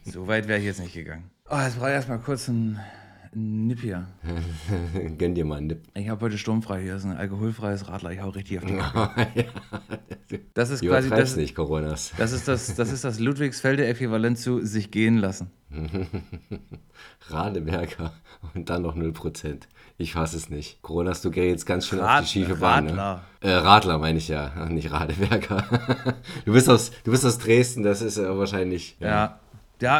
So 0.04 0.26
weit 0.26 0.48
wäre 0.48 0.58
ich 0.58 0.64
jetzt 0.64 0.80
nicht 0.80 0.94
gegangen. 0.94 1.30
Oh, 1.48 1.56
jetzt 1.56 1.76
brauche 1.78 1.90
ich 1.90 1.94
erstmal 1.94 2.18
kurz 2.18 2.48
einen 2.48 2.80
Nip 3.32 3.80
hier. 3.80 4.08
Gönn 5.18 5.34
dir 5.36 5.44
mal 5.44 5.58
einen 5.58 5.68
Nipp. 5.68 5.82
Ich 5.94 6.08
habe 6.08 6.24
heute 6.26 6.36
sturmfrei 6.36 6.82
hier. 6.82 6.94
Das 6.94 7.04
ist 7.04 7.10
ein 7.10 7.16
alkoholfreies 7.16 7.86
Radler. 7.88 8.10
Ich 8.12 8.20
hau 8.20 8.30
richtig 8.30 8.58
auf 8.58 8.64
die 8.64 8.76
Kacke. 8.78 9.28
ja. 9.34 10.38
Das 10.54 10.70
ist 10.70 10.80
quasi 10.82 11.10
das, 11.10 11.36
nicht, 11.36 11.54
Coronas. 11.54 12.12
das, 12.16 12.32
ist 12.32 12.48
das, 12.48 12.74
das, 12.74 12.92
ist 12.92 13.04
das 13.04 13.18
Ludwigsfelde 13.20 13.86
Äquivalent 13.86 14.38
zu 14.38 14.64
sich 14.64 14.90
gehen 14.90 15.18
lassen. 15.18 15.50
Radeberger 17.28 18.12
und 18.54 18.70
dann 18.70 18.82
noch 18.82 18.96
0%. 18.96 19.60
Ich 19.98 20.12
fasse 20.14 20.36
es 20.36 20.50
nicht. 20.50 20.82
Coronas, 20.82 21.22
du 21.22 21.30
gehst 21.30 21.46
jetzt 21.50 21.66
ganz 21.66 21.86
schön 21.86 22.00
auf 22.00 22.06
Rad- 22.06 22.24
die 22.24 22.28
schiefe 22.28 22.56
Bahn. 22.56 22.88
Radler. 22.88 23.22
Ne? 23.42 23.48
Äh, 23.48 23.54
Radler 23.54 23.98
meine 23.98 24.18
ich 24.18 24.28
ja, 24.28 24.66
nicht 24.68 24.90
Radeberger. 24.90 25.64
du, 26.44 26.52
bist 26.52 26.68
aus, 26.68 26.90
du 27.04 27.10
bist 27.10 27.24
aus 27.24 27.38
Dresden, 27.38 27.82
das 27.82 28.02
ist 28.02 28.18
ja 28.18 28.36
wahrscheinlich. 28.36 28.96
Ja. 29.00 29.08
ja. 29.08 29.40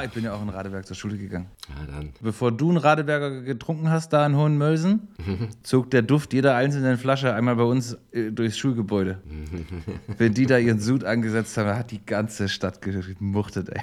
Ich 0.04 0.10
bin 0.10 0.24
ja 0.24 0.34
auch 0.34 0.42
in 0.42 0.50
Radeberg 0.50 0.86
zur 0.86 0.94
Schule 0.94 1.16
gegangen. 1.16 1.48
Ja, 1.68 1.86
dann. 1.86 2.12
Bevor 2.20 2.52
du 2.52 2.68
einen 2.68 2.76
Radeberger 2.76 3.42
getrunken 3.42 3.88
hast, 3.90 4.12
da 4.12 4.26
in 4.26 4.36
Hohenmölsen, 4.36 5.08
zog 5.62 5.90
der 5.90 6.02
Duft 6.02 6.32
jeder 6.32 6.54
einzelnen 6.54 6.98
Flasche 6.98 7.34
einmal 7.34 7.56
bei 7.56 7.62
uns 7.62 7.96
äh, 8.12 8.30
durchs 8.30 8.58
Schulgebäude. 8.58 9.22
Wenn 10.18 10.34
die 10.34 10.46
da 10.46 10.58
ihren 10.58 10.80
Sud 10.80 11.04
angesetzt 11.04 11.56
haben, 11.56 11.76
hat 11.76 11.90
die 11.90 12.04
ganze 12.04 12.48
Stadt 12.48 12.82
gemuchtet, 12.82 13.70
ey. 13.70 13.82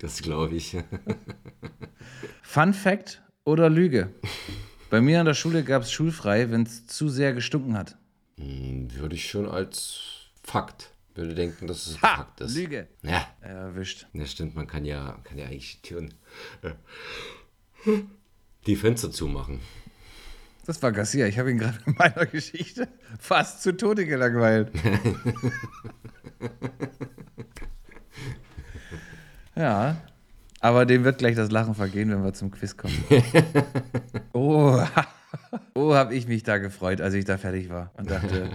Das 0.00 0.20
glaube 0.22 0.56
ich. 0.56 0.76
Fun 2.42 2.74
Fact 2.74 3.22
oder 3.44 3.70
Lüge? 3.70 4.10
Bei 4.90 5.00
mir 5.00 5.20
an 5.20 5.26
der 5.26 5.34
Schule 5.34 5.62
gab 5.62 5.82
es 5.82 5.92
schulfrei, 5.92 6.50
wenn 6.50 6.62
es 6.62 6.86
zu 6.86 7.08
sehr 7.08 7.32
gestunken 7.32 7.76
hat. 7.76 7.96
Hm, 8.38 8.88
Würde 8.96 9.14
ich 9.14 9.30
schon 9.30 9.48
als 9.48 10.00
Fakt. 10.42 10.92
Würde 11.18 11.34
denken, 11.34 11.66
dass 11.66 11.86
es 11.88 12.00
Ha! 12.00 12.18
Fakt 12.18 12.40
ist. 12.42 12.54
Lüge. 12.54 12.86
Ja, 13.02 13.26
Erwischt. 13.40 14.06
das 14.14 14.30
stimmt, 14.30 14.54
man 14.54 14.68
kann 14.68 14.84
ja, 14.84 15.18
kann 15.24 15.36
ja 15.36 15.46
eigentlich 15.46 15.80
die 15.80 15.88
Türen. 15.88 16.14
Die 18.66 18.76
Fenster 18.76 19.10
zumachen. 19.10 19.58
Das 20.64 20.80
war 20.80 20.92
Garcia. 20.92 21.26
Ich 21.26 21.40
habe 21.40 21.50
ihn 21.50 21.58
gerade 21.58 21.76
in 21.86 21.96
meiner 21.98 22.24
Geschichte 22.26 22.86
fast 23.18 23.62
zu 23.62 23.76
Tode 23.76 24.06
gelangweilt. 24.06 24.70
ja, 29.56 30.00
aber 30.60 30.86
dem 30.86 31.02
wird 31.02 31.18
gleich 31.18 31.34
das 31.34 31.50
Lachen 31.50 31.74
vergehen, 31.74 32.10
wenn 32.10 32.22
wir 32.22 32.32
zum 32.32 32.52
Quiz 32.52 32.76
kommen. 32.76 32.94
oh, 34.32 34.80
oh, 35.74 35.94
habe 35.94 36.14
ich 36.14 36.28
mich 36.28 36.44
da 36.44 36.58
gefreut, 36.58 37.00
als 37.00 37.14
ich 37.14 37.24
da 37.24 37.38
fertig 37.38 37.70
war 37.70 37.90
und 37.96 38.08
dachte, 38.08 38.50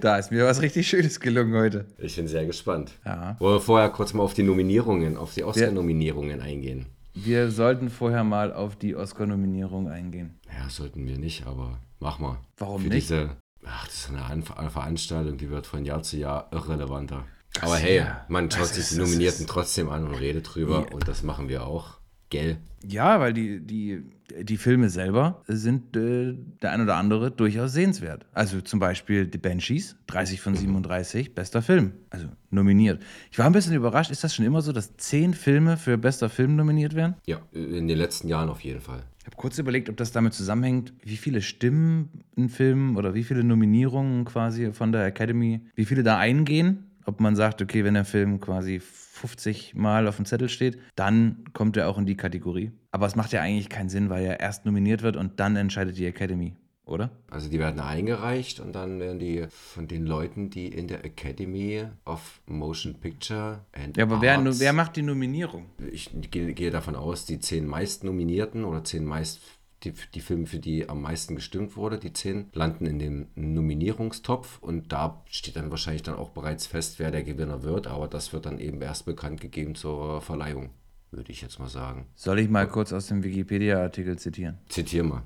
da 0.00 0.16
ist 0.16 0.30
mir 0.30 0.44
was 0.44 0.62
richtig 0.62 0.88
Schönes 0.88 1.20
gelungen 1.20 1.54
heute. 1.54 1.86
Ich 1.98 2.16
bin 2.16 2.28
sehr 2.28 2.46
gespannt. 2.46 2.92
Ja. 3.04 3.36
Wollen 3.38 3.56
wir 3.56 3.60
vorher 3.60 3.88
kurz 3.90 4.14
mal 4.14 4.22
auf 4.22 4.34
die 4.34 4.42
Nominierungen, 4.42 5.16
auf 5.16 5.34
die 5.34 5.44
Oscar-Nominierungen 5.44 6.40
eingehen? 6.40 6.86
Wir 7.14 7.50
sollten 7.50 7.88
vorher 7.88 8.24
mal 8.24 8.52
auf 8.52 8.76
die 8.76 8.94
Oscar-Nominierung 8.94 9.88
eingehen. 9.88 10.38
Ja, 10.46 10.68
sollten 10.68 11.06
wir 11.06 11.18
nicht, 11.18 11.46
aber 11.46 11.78
mach 11.98 12.18
mal. 12.18 12.38
Warum 12.58 12.82
Für 12.82 12.88
nicht? 12.88 13.08
Diese, 13.08 13.30
ach, 13.64 13.86
das 13.86 13.94
ist 13.94 14.10
eine, 14.10 14.22
An 14.24 14.70
Veranstaltung, 14.70 15.38
die 15.38 15.50
wird 15.50 15.66
von 15.66 15.84
Jahr 15.84 16.02
zu 16.02 16.18
Jahr 16.18 16.48
irrelevanter. 16.52 17.24
Aber 17.62 17.74
Ach, 17.74 17.80
hey, 17.80 17.98
ja. 17.98 18.24
man 18.28 18.48
Das 18.48 18.58
schaut 18.58 18.68
sich 18.68 18.88
die 18.88 18.96
das 18.96 19.06
Nominierten 19.06 19.46
trotzdem 19.46 19.88
an 19.88 20.06
und 20.06 20.14
redet 20.14 20.54
drüber 20.54 20.92
und 20.92 21.08
das 21.08 21.22
machen 21.22 21.48
wir 21.48 21.66
auch. 21.66 21.98
Gell? 22.28 22.58
Ja, 22.84 23.20
weil 23.20 23.32
die, 23.32 23.60
die, 23.60 24.02
die 24.40 24.56
Filme 24.56 24.90
selber 24.90 25.42
sind 25.46 25.96
äh, 25.96 26.34
der 26.62 26.72
ein 26.72 26.80
oder 26.80 26.96
andere 26.96 27.30
durchaus 27.30 27.72
sehenswert. 27.72 28.26
Also 28.32 28.60
zum 28.60 28.80
Beispiel 28.80 29.28
The 29.30 29.38
Banshees, 29.38 29.96
30 30.06 30.40
von 30.40 30.54
37, 30.54 31.34
bester 31.34 31.62
Film. 31.62 31.92
Also 32.10 32.28
nominiert. 32.50 33.02
Ich 33.30 33.38
war 33.38 33.46
ein 33.46 33.52
bisschen 33.52 33.74
überrascht. 33.74 34.10
Ist 34.10 34.24
das 34.24 34.34
schon 34.34 34.44
immer 34.44 34.62
so, 34.62 34.72
dass 34.72 34.96
zehn 34.96 35.34
Filme 35.34 35.76
für 35.76 35.98
bester 35.98 36.28
Film 36.28 36.56
nominiert 36.56 36.94
werden? 36.94 37.14
Ja, 37.26 37.40
in 37.52 37.88
den 37.88 37.98
letzten 37.98 38.28
Jahren 38.28 38.48
auf 38.48 38.60
jeden 38.60 38.80
Fall. 38.80 39.02
Ich 39.26 39.26
habe 39.26 39.36
kurz 39.36 39.58
überlegt, 39.58 39.88
ob 39.88 39.96
das 39.96 40.12
damit 40.12 40.34
zusammenhängt, 40.34 40.92
wie 41.02 41.16
viele 41.16 41.42
Stimmen 41.42 42.22
ein 42.38 42.48
Film 42.48 42.96
oder 42.96 43.14
wie 43.14 43.24
viele 43.24 43.42
Nominierungen 43.42 44.24
quasi 44.24 44.72
von 44.72 44.92
der 44.92 45.04
Academy, 45.04 45.62
wie 45.74 45.84
viele 45.84 46.04
da 46.04 46.16
eingehen. 46.16 46.85
Ob 47.06 47.20
man 47.20 47.36
sagt, 47.36 47.62
okay, 47.62 47.84
wenn 47.84 47.94
der 47.94 48.04
Film 48.04 48.40
quasi 48.40 48.80
50 48.80 49.74
Mal 49.74 50.06
auf 50.08 50.16
dem 50.16 50.26
Zettel 50.26 50.48
steht, 50.48 50.78
dann 50.96 51.44
kommt 51.52 51.76
er 51.76 51.88
auch 51.88 51.98
in 51.98 52.06
die 52.06 52.16
Kategorie. 52.16 52.72
Aber 52.90 53.06
es 53.06 53.16
macht 53.16 53.32
ja 53.32 53.40
eigentlich 53.40 53.68
keinen 53.68 53.88
Sinn, 53.88 54.10
weil 54.10 54.24
er 54.24 54.40
erst 54.40 54.66
nominiert 54.66 55.02
wird 55.02 55.16
und 55.16 55.40
dann 55.40 55.56
entscheidet 55.56 55.96
die 55.96 56.06
Academy 56.06 56.56
oder? 56.86 57.10
Also 57.28 57.50
die 57.50 57.58
werden 57.58 57.80
eingereicht 57.80 58.60
und 58.60 58.72
dann 58.72 59.00
werden 59.00 59.18
die 59.18 59.44
von 59.50 59.88
den 59.88 60.06
Leuten, 60.06 60.50
die 60.50 60.68
in 60.68 60.86
der 60.86 61.04
Academy 61.04 61.84
of 62.04 62.40
Motion 62.46 62.94
Picture 62.94 63.64
and 63.72 63.96
Ja, 63.96 64.04
aber 64.04 64.20
wer, 64.20 64.42
wer 64.44 64.72
macht 64.72 64.96
die 64.96 65.02
Nominierung? 65.02 65.66
Ich 65.90 66.10
gehe, 66.30 66.54
gehe 66.54 66.70
davon 66.70 66.94
aus, 66.94 67.26
die 67.26 67.40
zehn 67.40 67.66
meist 67.66 68.04
Nominierten 68.04 68.64
oder 68.64 68.84
zehn 68.84 69.04
meist 69.04 69.40
die, 69.86 69.94
die 70.14 70.20
Filme, 70.20 70.46
für 70.46 70.58
die 70.58 70.88
am 70.88 71.02
meisten 71.02 71.34
gestimmt 71.34 71.76
wurde, 71.76 71.98
die 71.98 72.12
zehn, 72.12 72.50
landen 72.52 72.86
in 72.86 72.98
dem 72.98 73.26
Nominierungstopf 73.34 74.58
und 74.60 74.92
da 74.92 75.22
steht 75.30 75.56
dann 75.56 75.70
wahrscheinlich 75.70 76.02
dann 76.02 76.16
auch 76.16 76.30
bereits 76.30 76.66
fest, 76.66 76.98
wer 76.98 77.10
der 77.10 77.22
Gewinner 77.22 77.62
wird, 77.62 77.86
aber 77.86 78.08
das 78.08 78.32
wird 78.32 78.46
dann 78.46 78.58
eben 78.58 78.82
erst 78.82 79.06
bekannt 79.06 79.40
gegeben 79.40 79.74
zur 79.74 80.20
Verleihung 80.20 80.70
würde 81.16 81.32
ich 81.32 81.40
jetzt 81.40 81.58
mal 81.58 81.68
sagen. 81.68 82.06
Soll 82.14 82.38
ich 82.38 82.48
mal 82.48 82.68
kurz 82.68 82.92
aus 82.92 83.08
dem 83.08 83.24
Wikipedia-Artikel 83.24 84.18
zitieren? 84.18 84.58
Zitier 84.68 85.02
mal. 85.02 85.22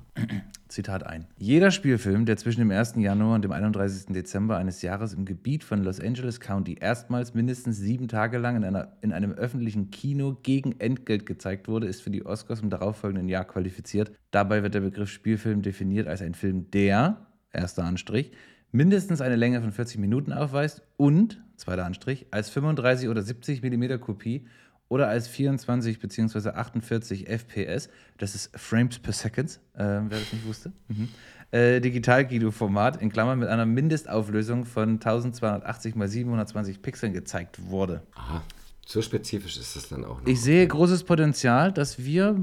Zitat 0.69 1.05
ein. 1.05 1.27
Jeder 1.37 1.69
Spielfilm, 1.69 2.25
der 2.25 2.37
zwischen 2.37 2.61
dem 2.61 2.71
1. 2.71 2.95
Januar 2.95 3.35
und 3.35 3.43
dem 3.43 3.51
31. 3.51 4.13
Dezember 4.13 4.57
eines 4.57 4.81
Jahres 4.81 5.13
im 5.13 5.25
Gebiet 5.25 5.63
von 5.65 5.83
Los 5.83 5.99
Angeles 5.99 6.39
County 6.39 6.77
erstmals 6.79 7.33
mindestens 7.33 7.77
sieben 7.77 8.07
Tage 8.07 8.37
lang 8.37 8.55
in, 8.55 8.63
einer, 8.63 8.93
in 9.01 9.11
einem 9.11 9.33
öffentlichen 9.33 9.91
Kino 9.91 10.37
gegen 10.41 10.79
Entgelt 10.79 11.25
gezeigt 11.25 11.67
wurde, 11.67 11.87
ist 11.87 12.01
für 12.01 12.09
die 12.09 12.25
Oscars 12.25 12.61
im 12.61 12.69
darauffolgenden 12.69 13.27
Jahr 13.27 13.43
qualifiziert. 13.43 14.11
Dabei 14.31 14.63
wird 14.63 14.73
der 14.73 14.81
Begriff 14.81 15.09
Spielfilm 15.09 15.61
definiert 15.61 16.07
als 16.07 16.21
ein 16.21 16.33
Film, 16.33 16.71
der, 16.71 17.27
erster 17.51 17.83
Anstrich, 17.83 18.31
mindestens 18.71 19.19
eine 19.19 19.35
Länge 19.35 19.59
von 19.59 19.73
40 19.73 19.99
Minuten 19.99 20.31
aufweist 20.31 20.83
und, 20.95 21.43
zweiter 21.57 21.85
Anstrich, 21.85 22.27
als 22.31 22.49
35 22.49 23.09
oder 23.09 23.21
70 23.21 23.61
mm 23.61 23.99
Kopie 23.99 24.47
oder 24.91 25.07
als 25.07 25.29
24 25.29 25.99
bzw. 25.99 26.49
48 26.49 27.29
FPS, 27.29 27.87
das 28.17 28.35
ist 28.35 28.51
Frames 28.59 28.99
per 28.99 29.13
Second, 29.13 29.51
äh, 29.73 29.79
wer 29.79 30.19
das 30.19 30.33
nicht 30.33 30.45
wusste, 30.45 30.73
mhm. 30.89 31.07
äh, 31.51 31.79
Digital-Guido-Format 31.79 33.01
in 33.01 33.09
Klammern 33.09 33.39
mit 33.39 33.47
einer 33.47 33.65
Mindestauflösung 33.65 34.65
von 34.65 34.95
1280 34.95 35.95
x 35.95 36.11
720 36.11 36.81
Pixeln 36.81 37.13
gezeigt 37.13 37.69
wurde. 37.69 38.01
Aha. 38.15 38.43
So 38.85 39.01
spezifisch 39.01 39.55
ist 39.57 39.77
das 39.77 39.87
dann 39.87 40.03
auch 40.03 40.19
noch. 40.19 40.27
Ich 40.27 40.41
sehe 40.41 40.67
großes 40.67 41.05
Potenzial, 41.05 41.71
dass 41.71 42.03
wir, 42.03 42.35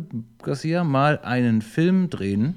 Garcia, 0.43 0.85
mal 0.85 1.19
einen 1.19 1.61
Film 1.61 2.09
drehen, 2.09 2.57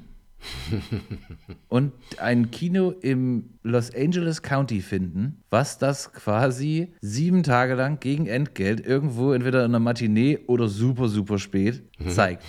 und 1.68 1.92
ein 2.18 2.50
Kino 2.50 2.90
im 2.90 3.50
Los 3.62 3.94
Angeles 3.94 4.42
County 4.42 4.80
finden, 4.80 5.42
was 5.50 5.78
das 5.78 6.12
quasi 6.12 6.92
sieben 7.00 7.42
Tage 7.42 7.74
lang 7.74 8.00
gegen 8.00 8.26
Entgelt 8.26 8.84
irgendwo 8.84 9.32
entweder 9.32 9.60
in 9.60 9.66
einer 9.66 9.78
Matinee 9.78 10.40
oder 10.46 10.68
super, 10.68 11.08
super 11.08 11.38
spät 11.38 11.82
zeigt. 12.08 12.44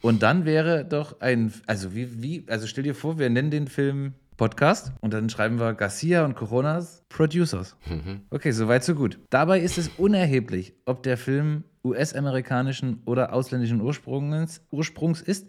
Und 0.00 0.22
dann 0.22 0.44
wäre 0.44 0.84
doch 0.84 1.20
ein, 1.20 1.52
also 1.66 1.94
wie, 1.94 2.22
wie, 2.22 2.44
also 2.48 2.66
stell 2.66 2.84
dir 2.84 2.94
vor, 2.94 3.18
wir 3.18 3.28
nennen 3.30 3.50
den 3.50 3.68
Film 3.68 4.14
Podcast 4.36 4.92
und 5.00 5.14
dann 5.14 5.30
schreiben 5.30 5.58
wir 5.58 5.72
Garcia 5.72 6.24
und 6.24 6.34
Coronas 6.34 7.02
Producers. 7.08 7.76
Okay, 8.30 8.50
soweit 8.50 8.84
so 8.84 8.94
gut. 8.94 9.18
Dabei 9.30 9.60
ist 9.60 9.78
es 9.78 9.88
unerheblich, 9.96 10.74
ob 10.84 11.02
der 11.02 11.16
Film 11.16 11.64
US-amerikanischen 11.84 13.02
oder 13.06 13.32
ausländischen 13.32 13.80
Ursprungs, 13.80 14.60
Ursprungs 14.70 15.22
ist 15.22 15.48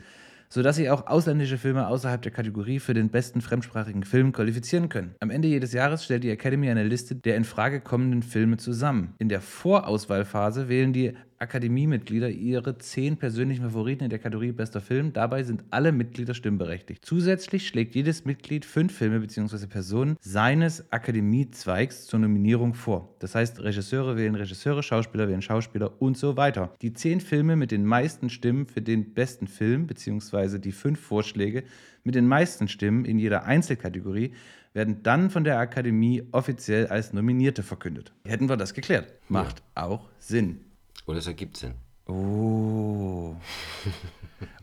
sodass 0.50 0.78
sich 0.78 0.90
auch 0.90 1.08
ausländische 1.08 1.58
Filme 1.58 1.88
außerhalb 1.88 2.22
der 2.22 2.32
Kategorie 2.32 2.80
für 2.80 2.94
den 2.94 3.10
besten 3.10 3.42
fremdsprachigen 3.42 4.04
Film 4.04 4.32
qualifizieren 4.32 4.90
können. 4.90 5.16
Am 5.20 5.30
Ende 5.30 5.48
jedes 5.48 5.74
Jahres 5.74 6.04
stellt 6.04 6.24
die 6.24 6.30
Academy 6.30 6.70
eine 6.70 6.84
Liste 6.84 7.16
der 7.16 7.36
in 7.36 7.44
Frage 7.44 7.82
kommenden 7.82 8.24
Filme 8.24 8.58
zusammen. 8.58 9.16
In 9.20 9.30
der 9.30 9.42
Vorauswahlphase 9.42 10.70
wählen 10.70 10.94
die 10.94 11.14
Akademiemitglieder 11.39 12.30
ihre 12.30 12.78
zehn 12.78 13.17
persönlichen 13.17 13.63
Favoriten 13.63 14.04
in 14.04 14.10
der 14.10 14.19
Kategorie 14.19 14.52
Bester 14.52 14.82
Film. 14.82 15.13
Dabei 15.13 15.43
sind 15.43 15.63
alle 15.69 15.91
Mitglieder 15.91 16.34
stimmberechtigt. 16.34 17.06
Zusätzlich 17.06 17.67
schlägt 17.67 17.95
jedes 17.95 18.26
Mitglied 18.26 18.65
fünf 18.65 18.95
Filme 18.95 19.19
bzw. 19.19 19.67
Personen 19.67 20.17
seines 20.19 20.91
Akademiezweigs 20.91 22.06
zur 22.06 22.19
Nominierung 22.19 22.73
vor. 22.73 23.15
Das 23.19 23.36
heißt, 23.36 23.62
Regisseure 23.62 24.17
wählen 24.17 24.36
Regisseure, 24.36 24.84
Schauspieler 24.84 25.28
wählen 25.28 25.41
Schauspieler 25.41 26.02
und 26.02 26.17
so 26.17 26.38
weiter. 26.38 26.73
Die 26.82 26.93
zehn 26.93 27.21
Filme 27.21 27.56
mit 27.56 27.71
den 27.71 27.86
meisten 27.86 28.30
Stimmen 28.30 28.65
für 28.65 28.82
den 28.82 29.13
besten 29.13 29.47
Film 29.47 29.88
bzw. 29.88 30.60
die 30.60 30.71
fünf 30.71 31.00
Vorschläge 31.00 31.63
mit 32.04 32.15
den 32.15 32.28
meisten 32.28 32.67
Stimmen 32.67 33.06
in 33.06 33.19
jeder 33.19 33.43
Einzelkategorie 33.43 34.32
werden 34.73 35.02
dann 35.04 35.30
von 35.30 35.43
der 35.43 35.58
Akademie 35.58 36.23
offiziell 36.32 36.88
als 36.88 37.12
Nominierte 37.12 37.63
verkündet. 37.63 38.13
Hätten 38.26 38.47
wir 38.47 38.58
das 38.58 38.73
geklärt. 38.73 39.13
Macht 39.28 39.63
ja. 39.76 39.84
auch 39.84 40.08
Sinn. 40.19 40.67
Oder 41.08 41.20
es 41.20 41.28
ergibt 41.28 41.58
Sinn. 41.58 41.74
Oh. 42.06 43.36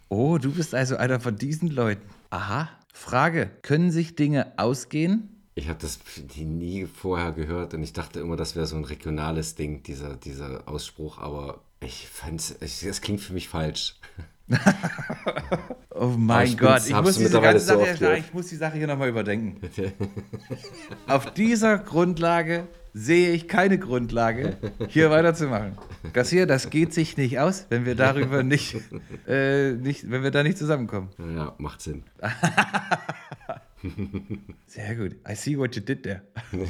Oh, 0.09 0.39
du 0.39 0.53
bist 0.53 0.75
also 0.75 0.97
einer 0.97 1.19
von 1.19 1.37
diesen 1.37 1.69
Leuten. 1.69 2.09
Aha. 2.31 2.69
Frage: 2.93 3.51
Können 3.63 3.91
sich 3.91 4.15
Dinge 4.15 4.53
ausgehen? 4.59 5.31
Ich 5.57 5.69
habe 5.69 5.79
das 5.81 5.99
nie 6.39 6.87
vorher 6.87 7.33
gehört 7.33 7.75
und 7.75 7.83
ich 7.83 7.93
dachte 7.93 8.21
immer, 8.21 8.37
das 8.37 8.57
wäre 8.57 8.67
so 8.67 8.77
ein 8.77 8.85
regionales 8.85 9.55
Ding, 9.55 9.83
dieser, 9.83 10.17
dieser 10.17 10.69
Ausspruch, 10.69 11.19
aber 11.19 11.61
ich 11.81 12.09
fand 12.09 12.41
es, 12.41 12.83
es 12.83 13.01
klingt 13.01 13.21
für 13.21 13.33
mich 13.33 13.49
falsch. 13.49 13.97
oh 15.91 16.09
mein 16.19 16.57
Gott, 16.57 16.83
ich 16.87 17.01
muss, 17.01 17.17
diese 17.17 17.41
ganze 17.41 17.65
so 17.65 17.85
Sache, 17.85 18.19
ich 18.19 18.35
muss 18.35 18.49
die 18.49 18.57
Sache 18.57 18.77
hier 18.77 18.89
nochmal 18.89 19.09
überdenken. 19.09 19.61
Auf 21.07 21.33
dieser 21.33 21.79
Grundlage 21.79 22.67
sehe 22.95 23.33
ich 23.33 23.49
keine 23.49 23.79
Grundlage, 23.79 24.57
hier 24.89 25.11
weiterzumachen. 25.11 25.77
Garcia, 26.13 26.47
das 26.47 26.71
geht 26.71 26.95
sich 26.95 27.17
nicht 27.17 27.41
aus, 27.41 27.67
wenn 27.69 27.85
wir 27.85 27.97
darüber 27.97 28.43
nicht, 28.45 28.77
äh, 29.27 29.73
nicht 29.73 30.11
wenn 30.11 30.23
wir 30.23 30.31
da 30.31 30.45
nicht 30.45 30.57
zusammenkommen. 30.57 31.11
Ja, 31.19 31.55
macht 31.59 31.83
Sinn. 31.83 32.05
Sehr 34.67 34.95
gut. 34.95 35.17
I 35.29 35.35
see 35.35 35.59
what 35.59 35.77
you 35.77 35.83
did 35.83 36.05
there. 36.05 36.23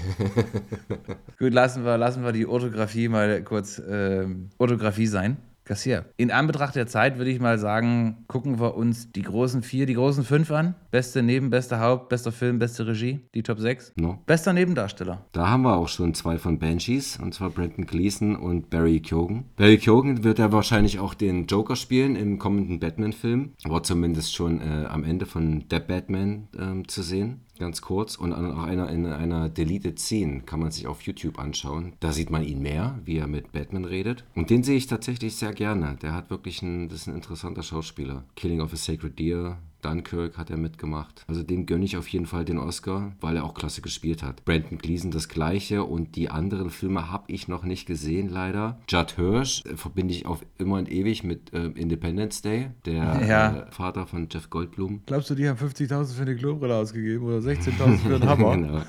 gut, 1.39 1.53
lassen 1.53 1.85
wir, 1.85 1.97
lassen 1.99 2.25
wir 2.25 2.33
die 2.33 2.47
Orthographie 2.47 3.09
mal 3.09 3.43
kurz 3.43 3.81
ähm, 3.87 4.49
Orthographie 4.59 5.07
sein. 5.07 5.37
Kassier. 5.65 6.05
In 6.17 6.31
Anbetracht 6.31 6.77
der 6.77 6.87
Zeit 6.87 7.19
würde 7.19 7.31
ich 7.31 7.41
mal 7.41 7.59
sagen, 7.59 8.25
gucken 8.29 8.61
wir 8.61 8.77
uns 8.77 9.13
die 9.13 9.23
großen 9.23 9.63
vier, 9.63 9.87
die 9.87 9.95
großen 9.95 10.25
fünf 10.25 10.51
an. 10.51 10.75
Beste 10.91 11.23
Neben, 11.23 11.51
bester 11.51 11.81
Haupt, 11.81 12.09
bester 12.09 12.33
Film, 12.33 12.59
beste 12.59 12.87
Regie, 12.87 13.21
die 13.35 13.43
Top 13.43 13.59
6. 13.59 13.95
No. 13.97 14.19
Bester 14.27 14.53
Nebendarsteller. 14.53 15.25
Da 15.33 15.49
haben 15.49 15.63
wir 15.63 15.77
auch 15.77 15.89
schon 15.89 16.15
zwei 16.15 16.39
von 16.39 16.59
Banshees, 16.59 17.19
und 17.19 17.35
zwar 17.35 17.51
Brendan 17.51 17.87
Gleeson 17.87 18.37
und 18.37 18.71
Barry 18.71 19.01
Keoghan. 19.01 19.45
Barry 19.57 19.79
Keoghan 19.79 20.23
wird 20.23 20.39
ja 20.39 20.53
wahrscheinlich 20.53 20.99
auch 20.99 21.15
den 21.15 21.47
Joker 21.47 21.77
spielen 21.77 22.17
im 22.17 22.39
kommenden 22.39 22.79
Batman-Film. 22.79 23.53
War 23.65 23.83
zumindest 23.83 24.35
schon 24.35 24.61
äh, 24.61 24.87
am 24.87 25.05
Ende 25.05 25.27
von 25.27 25.65
The 25.71 25.81
Batman 25.81 26.49
äh, 26.57 26.87
zu 26.87 27.03
sehen 27.03 27.44
ganz 27.59 27.83
kurz. 27.83 28.17
Und 28.17 28.33
auch 28.33 28.63
einer, 28.63 28.91
in 28.91 29.07
einer 29.07 29.49
Deleted 29.49 29.99
Scene 29.99 30.41
kann 30.41 30.61
man 30.61 30.71
sich 30.71 30.87
auf 30.87 31.03
YouTube 31.03 31.39
anschauen. 31.39 31.95
Da 32.01 32.13
sieht 32.13 32.31
man 32.31 32.45
ihn 32.45 32.63
mehr, 32.63 32.99
wie 33.05 33.19
er 33.19 33.27
mit 33.27 33.53
Batman 33.53 33.85
redet. 33.85 34.25
Und 34.35 34.51
den 34.51 34.63
sehe 34.63 34.77
ich 34.77 34.87
tatsächlich 34.87 35.37
sehr 35.37 35.53
gerne. 35.53 35.97
Der 36.03 36.15
hat 36.15 36.31
wirklich 36.31 36.63
ein, 36.63 36.89
das 36.89 37.03
ist 37.03 37.07
ein 37.09 37.15
interessanter 37.15 37.63
Schauspieler. 37.63 38.25
Killing 38.37 38.61
of 38.61 38.73
a 38.73 38.77
Sacred 38.77 39.19
Deer, 39.19 39.59
Dunkirk 39.85 40.39
hat 40.39 40.51
er 40.51 40.57
mitgemacht. 40.57 41.25
Also 41.27 41.43
dem 41.43 41.67
gönne 41.67 41.85
ich 41.85 41.97
auf 41.97 42.09
jeden 42.09 42.27
Fall 42.27 42.45
den 42.45 42.59
Oscar, 42.59 43.13
weil 43.21 43.37
er 43.37 43.45
auch 43.45 43.55
klasse 43.55 43.83
gespielt 43.83 44.23
hat. 44.23 44.45
Brandon 44.45 44.79
Gleason 44.79 45.11
das 45.11 45.29
gleiche 45.29 45.85
und 45.85 46.17
die 46.17 46.31
anderen 46.31 46.71
Filme 46.71 47.11
habe 47.11 47.25
ich 47.29 47.49
noch 47.49 47.65
nicht 47.65 47.87
gesehen, 47.87 48.29
leider. 48.29 48.79
Judd 48.89 49.13
Hirsch 49.17 49.65
äh, 49.67 49.77
verbinde 49.77 50.15
ich 50.15 50.27
auf 50.27 50.45
immer 50.59 50.77
und 50.77 50.91
ewig 50.91 51.25
mit 51.25 51.53
äh, 51.53 51.67
Independence 51.67 52.43
Day, 52.43 52.71
der 52.87 52.95
ja. 53.29 53.57
äh, 53.57 53.71
Vater 53.71 54.07
von 54.07 54.29
Jeff 54.31 54.51
Goldblum. 54.51 55.03
Glaubst 55.07 55.31
du, 55.31 55.35
die 55.35 55.49
haben 55.49 55.59
50.000 55.59 56.15
für 56.15 56.23
eine 56.23 56.37
Klobrille 56.37 56.75
ausgegeben 56.75 57.25
oder 57.27 57.39
16.000 57.39 57.99
für 57.99 58.15
einen 58.15 58.29
Hammer? 58.29 58.57
genau. 58.57 58.83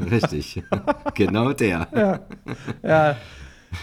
Richtig. 0.10 0.62
genau 1.14 1.52
der. 1.52 1.88
Ja. 1.94 2.20
ja. 2.82 3.16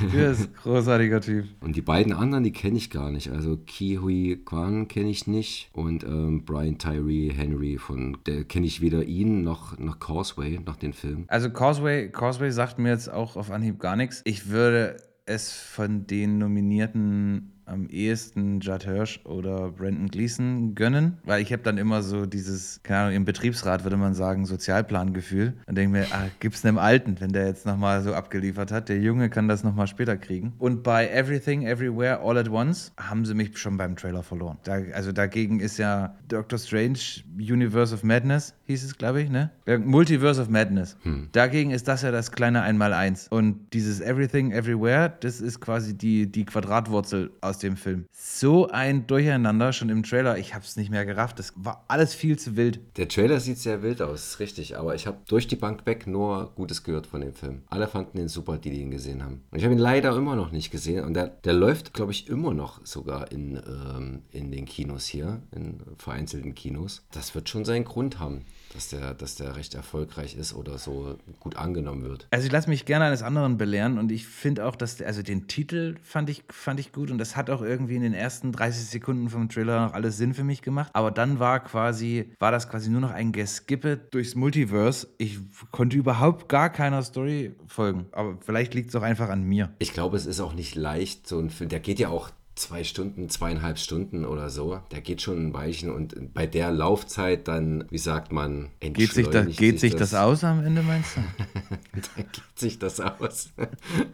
Der 0.13 0.31
ist 0.31 0.55
großartiger 0.55 1.21
Typ. 1.21 1.45
Und 1.61 1.75
die 1.75 1.81
beiden 1.81 2.13
anderen, 2.13 2.43
die 2.43 2.51
kenne 2.51 2.77
ich 2.77 2.89
gar 2.89 3.11
nicht. 3.11 3.29
Also 3.29 3.57
Ki 3.57 3.97
Hui 4.01 4.41
Kwan 4.43 4.87
kenne 4.87 5.09
ich 5.09 5.27
nicht 5.27 5.69
und 5.73 6.03
ähm, 6.03 6.45
Brian 6.45 6.77
Tyree 6.77 7.31
Henry 7.31 7.77
von, 7.77 8.17
der 8.25 8.43
kenne 8.43 8.65
ich 8.65 8.81
weder 8.81 9.03
ihn 9.03 9.43
noch, 9.43 9.77
noch 9.77 9.99
Causeway, 9.99 10.59
nach 10.65 10.77
den 10.77 10.93
Filmen. 10.93 11.25
Also 11.27 11.49
Causeway, 11.49 12.09
Causeway 12.09 12.51
sagt 12.51 12.79
mir 12.79 12.89
jetzt 12.89 13.11
auch 13.11 13.35
auf 13.35 13.51
Anhieb 13.51 13.79
gar 13.79 13.95
nichts. 13.95 14.21
Ich 14.25 14.49
würde 14.49 14.97
es 15.25 15.53
von 15.53 16.05
den 16.05 16.37
Nominierten 16.37 17.62
am 17.73 17.87
ehesten 17.89 18.59
Judd 18.59 18.85
Hirsch 18.85 19.19
oder 19.25 19.71
Brandon 19.71 20.07
Gleason 20.07 20.75
gönnen, 20.75 21.17
weil 21.25 21.41
ich 21.41 21.51
habe 21.51 21.63
dann 21.63 21.77
immer 21.77 22.01
so 22.03 22.25
dieses, 22.25 22.81
keine 22.83 22.99
Ahnung, 22.99 23.15
im 23.15 23.25
Betriebsrat 23.25 23.83
würde 23.83 23.97
man 23.97 24.13
sagen, 24.13 24.45
Sozialplangefühl. 24.45 25.53
Und 25.67 25.77
denke 25.77 25.97
mir, 25.97 26.07
ah, 26.11 26.27
gib's 26.39 26.63
einem 26.63 26.77
Alten, 26.77 27.19
wenn 27.19 27.33
der 27.33 27.47
jetzt 27.47 27.65
nochmal 27.65 28.01
so 28.01 28.13
abgeliefert 28.13 28.71
hat. 28.71 28.89
Der 28.89 28.99
Junge 28.99 29.29
kann 29.29 29.47
das 29.47 29.63
nochmal 29.63 29.87
später 29.87 30.17
kriegen. 30.17 30.53
Und 30.59 30.83
bei 30.83 31.09
Everything, 31.09 31.65
Everywhere, 31.65 32.19
All 32.21 32.37
at 32.37 32.49
Once 32.49 32.93
haben 32.97 33.25
sie 33.25 33.33
mich 33.33 33.57
schon 33.57 33.77
beim 33.77 33.95
Trailer 33.95 34.23
verloren. 34.23 34.57
Da, 34.63 34.79
also 34.93 35.11
dagegen 35.11 35.59
ist 35.59 35.77
ja 35.77 36.15
Doctor 36.27 36.59
Strange 36.59 36.99
Universe 37.37 37.93
of 37.93 38.03
Madness, 38.03 38.53
hieß 38.65 38.83
es, 38.83 38.97
glaube 38.97 39.21
ich, 39.21 39.29
ne? 39.29 39.51
Multiverse 39.65 40.41
of 40.41 40.49
Madness. 40.49 40.97
Hm. 41.03 41.29
Dagegen 41.31 41.71
ist 41.71 41.87
das 41.87 42.01
ja 42.03 42.11
das 42.11 42.31
kleine 42.31 42.61
Einmaleins. 42.61 43.27
Und 43.29 43.73
dieses 43.73 43.99
Everything, 43.99 44.51
Everywhere, 44.51 45.13
das 45.19 45.41
ist 45.41 45.59
quasi 45.59 45.97
die, 45.97 46.31
die 46.31 46.45
Quadratwurzel 46.45 47.31
aus 47.41 47.57
dem 47.63 47.77
Film. 47.77 48.05
So 48.11 48.67
ein 48.67 49.07
Durcheinander 49.07 49.73
schon 49.73 49.89
im 49.89 50.03
Trailer. 50.03 50.37
Ich 50.37 50.53
habe 50.53 50.63
es 50.63 50.75
nicht 50.75 50.91
mehr 50.91 51.05
gerafft. 51.05 51.39
Das 51.39 51.53
war 51.55 51.85
alles 51.87 52.13
viel 52.13 52.37
zu 52.37 52.55
wild. 52.55 52.79
Der 52.97 53.07
Trailer 53.07 53.39
sieht 53.39 53.57
sehr 53.57 53.81
wild 53.81 54.01
aus, 54.01 54.39
richtig. 54.39 54.77
Aber 54.77 54.95
ich 54.95 55.07
habe 55.07 55.17
durch 55.27 55.47
die 55.47 55.55
Bank 55.55 55.85
weg 55.85 56.07
nur 56.07 56.51
Gutes 56.55 56.83
gehört 56.83 57.07
von 57.07 57.21
dem 57.21 57.33
Film. 57.33 57.63
Alle 57.69 57.87
fanden 57.87 58.19
ihn 58.19 58.27
super, 58.27 58.57
die, 58.57 58.69
die 58.69 58.81
ihn 58.81 58.91
gesehen 58.91 59.23
haben. 59.23 59.41
Und 59.51 59.57
ich 59.57 59.63
habe 59.63 59.73
ihn 59.73 59.79
leider 59.79 60.15
immer 60.15 60.35
noch 60.35 60.51
nicht 60.51 60.71
gesehen. 60.71 61.03
Und 61.05 61.13
der, 61.13 61.27
der 61.27 61.53
läuft, 61.53 61.93
glaube 61.93 62.11
ich, 62.11 62.27
immer 62.27 62.53
noch 62.53 62.85
sogar 62.85 63.31
in, 63.31 63.55
ähm, 63.55 64.21
in 64.31 64.51
den 64.51 64.65
Kinos 64.65 65.05
hier, 65.05 65.41
in 65.51 65.79
vereinzelten 65.97 66.55
Kinos. 66.55 67.05
Das 67.11 67.33
wird 67.35 67.49
schon 67.49 67.65
seinen 67.65 67.85
Grund 67.85 68.19
haben 68.19 68.45
dass 68.73 68.89
der, 68.89 69.13
dass 69.13 69.35
der 69.35 69.55
recht 69.55 69.75
erfolgreich 69.75 70.35
ist 70.35 70.53
oder 70.53 70.77
so 70.77 71.17
gut 71.39 71.55
angenommen 71.55 72.03
wird. 72.03 72.27
Also 72.31 72.45
ich 72.45 72.51
lasse 72.51 72.69
mich 72.69 72.85
gerne 72.85 73.05
eines 73.05 73.21
anderen 73.21 73.57
belehren 73.57 73.97
und 73.97 74.11
ich 74.11 74.27
finde 74.27 74.65
auch, 74.65 74.75
dass 74.75 74.97
der, 74.97 75.07
also 75.07 75.21
den 75.21 75.47
Titel 75.47 75.95
fand 76.01 76.29
ich, 76.29 76.43
fand 76.49 76.79
ich 76.79 76.91
gut 76.91 77.11
und 77.11 77.17
das 77.17 77.35
hat 77.35 77.49
auch 77.49 77.61
irgendwie 77.61 77.95
in 77.95 78.01
den 78.01 78.13
ersten 78.13 78.51
30 78.51 78.85
Sekunden 78.85 79.29
vom 79.29 79.49
Trailer 79.49 79.85
noch 79.85 79.93
alles 79.93 80.17
Sinn 80.17 80.33
für 80.33 80.43
mich 80.43 80.61
gemacht. 80.61 80.89
Aber 80.93 81.11
dann 81.11 81.39
war 81.39 81.59
quasi, 81.61 82.31
war 82.39 82.51
das 82.51 82.69
quasi 82.69 82.89
nur 82.89 83.01
noch 83.01 83.11
ein 83.11 83.31
Geskippe 83.31 83.97
durchs 83.97 84.35
Multiverse. 84.35 85.07
Ich 85.17 85.39
konnte 85.71 85.97
überhaupt 85.97 86.49
gar 86.49 86.69
keiner 86.69 87.03
Story 87.03 87.55
folgen. 87.67 88.07
Aber 88.11 88.37
vielleicht 88.41 88.73
liegt 88.73 88.89
es 88.89 88.95
auch 88.95 89.01
einfach 89.01 89.29
an 89.29 89.43
mir. 89.43 89.73
Ich 89.79 89.93
glaube, 89.93 90.17
es 90.17 90.25
ist 90.25 90.39
auch 90.39 90.53
nicht 90.53 90.75
leicht, 90.75 91.27
so 91.27 91.39
ein 91.39 91.49
Film, 91.49 91.69
der 91.69 91.79
geht 91.79 91.99
ja 91.99 92.09
auch 92.09 92.31
zwei 92.55 92.83
Stunden, 92.83 93.29
zweieinhalb 93.29 93.79
Stunden 93.79 94.25
oder 94.25 94.49
so. 94.49 94.79
Der 94.91 95.01
geht 95.01 95.21
schon 95.21 95.47
ein 95.47 95.53
Weichen 95.53 95.89
und 95.89 96.33
bei 96.33 96.45
der 96.45 96.71
Laufzeit 96.71 97.47
dann, 97.47 97.85
wie 97.89 97.97
sagt 97.97 98.31
man, 98.31 98.69
geht 98.79 99.11
sich, 99.11 99.27
da, 99.27 99.43
geht 99.43 99.79
sich 99.79 99.95
das, 99.95 100.11
das, 100.11 100.19
aus 100.19 100.43
am 100.43 100.63
Ende, 100.63 100.83
meinst 100.83 101.17
du? 101.17 101.21
dann 101.93 102.25
geht 102.31 102.41
sich 102.55 102.79
das 102.79 102.99
aus. 102.99 103.49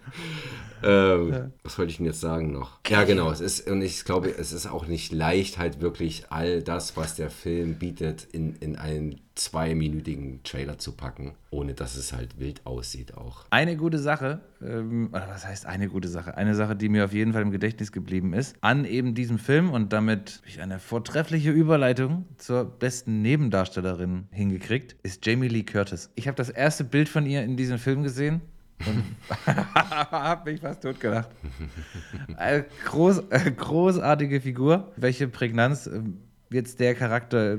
ähm, 0.83 1.33
ja. 1.33 1.51
Was 1.63 1.77
wollte 1.77 1.91
ich 1.91 1.97
denn 1.97 2.05
jetzt 2.05 2.21
sagen 2.21 2.51
noch? 2.53 2.79
Ja, 2.87 3.03
genau. 3.03 3.29
Es 3.31 3.41
ist, 3.41 3.67
und 3.67 3.81
ich 3.81 4.05
glaube, 4.05 4.29
es 4.29 4.53
ist 4.53 4.67
auch 4.67 4.87
nicht 4.87 5.11
leicht, 5.11 5.57
halt 5.57 5.81
wirklich 5.81 6.25
all 6.29 6.61
das, 6.61 6.95
was 6.95 7.15
der 7.15 7.29
Film 7.29 7.75
bietet, 7.75 8.27
in, 8.31 8.55
in 8.55 8.77
einen 8.77 9.19
zweiminütigen 9.39 10.43
Trailer 10.43 10.77
zu 10.77 10.91
packen, 10.91 11.35
ohne 11.49 11.73
dass 11.73 11.95
es 11.95 12.13
halt 12.13 12.39
wild 12.39 12.65
aussieht 12.65 13.15
auch. 13.15 13.45
Eine 13.49 13.77
gute 13.77 13.97
Sache, 13.97 14.41
ähm, 14.61 15.09
oder 15.11 15.27
was 15.29 15.45
heißt 15.45 15.65
eine 15.65 15.87
gute 15.87 16.07
Sache? 16.07 16.35
Eine 16.37 16.55
Sache, 16.55 16.75
die 16.75 16.89
mir 16.89 17.05
auf 17.05 17.13
jeden 17.13 17.33
Fall 17.33 17.41
im 17.41 17.51
Gedächtnis 17.51 17.91
geblieben 17.91 18.33
ist, 18.33 18.55
an 18.61 18.85
eben 18.85 19.15
diesem 19.15 19.39
Film 19.39 19.71
und 19.71 19.93
damit 19.93 20.41
ich 20.45 20.61
eine 20.61 20.79
vortreffliche 20.79 21.51
Überleitung 21.51 22.25
zur 22.37 22.65
besten 22.65 23.21
Nebendarstellerin 23.21 24.27
hingekriegt, 24.31 24.95
ist 25.03 25.25
Jamie 25.25 25.47
Lee 25.47 25.63
Curtis. 25.63 26.11
Ich 26.15 26.27
habe 26.27 26.35
das 26.35 26.49
erste 26.49 26.83
Bild 26.83 27.09
von 27.09 27.25
ihr 27.25 27.43
in 27.43 27.55
diesem 27.55 27.79
Film 27.79 28.03
gesehen 28.03 28.41
und 28.85 29.03
habe 30.11 30.51
mich 30.51 30.61
fast 30.61 30.81
totgelacht. 30.83 31.29
Eine 32.37 32.65
groß, 32.85 33.23
äh, 33.29 33.51
großartige 33.51 34.41
Figur. 34.41 34.91
Welche 34.95 35.27
Prägnanz 35.27 35.87
äh, 35.87 36.01
jetzt 36.51 36.79
der 36.79 36.95
Charakter 36.95 37.57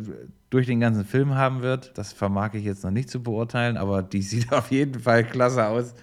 durch 0.51 0.67
den 0.67 0.81
ganzen 0.81 1.05
Film 1.05 1.35
haben 1.35 1.63
wird, 1.63 1.97
das 1.97 2.13
vermag 2.13 2.55
ich 2.55 2.65
jetzt 2.65 2.83
noch 2.85 2.91
nicht 2.91 3.09
zu 3.09 3.23
beurteilen, 3.23 3.77
aber 3.77 4.03
die 4.03 4.23
sieht 4.23 4.53
auf 4.53 4.71
jeden 4.71 5.01
Fall 5.01 5.25
klasse 5.25 5.67
aus. 5.67 5.95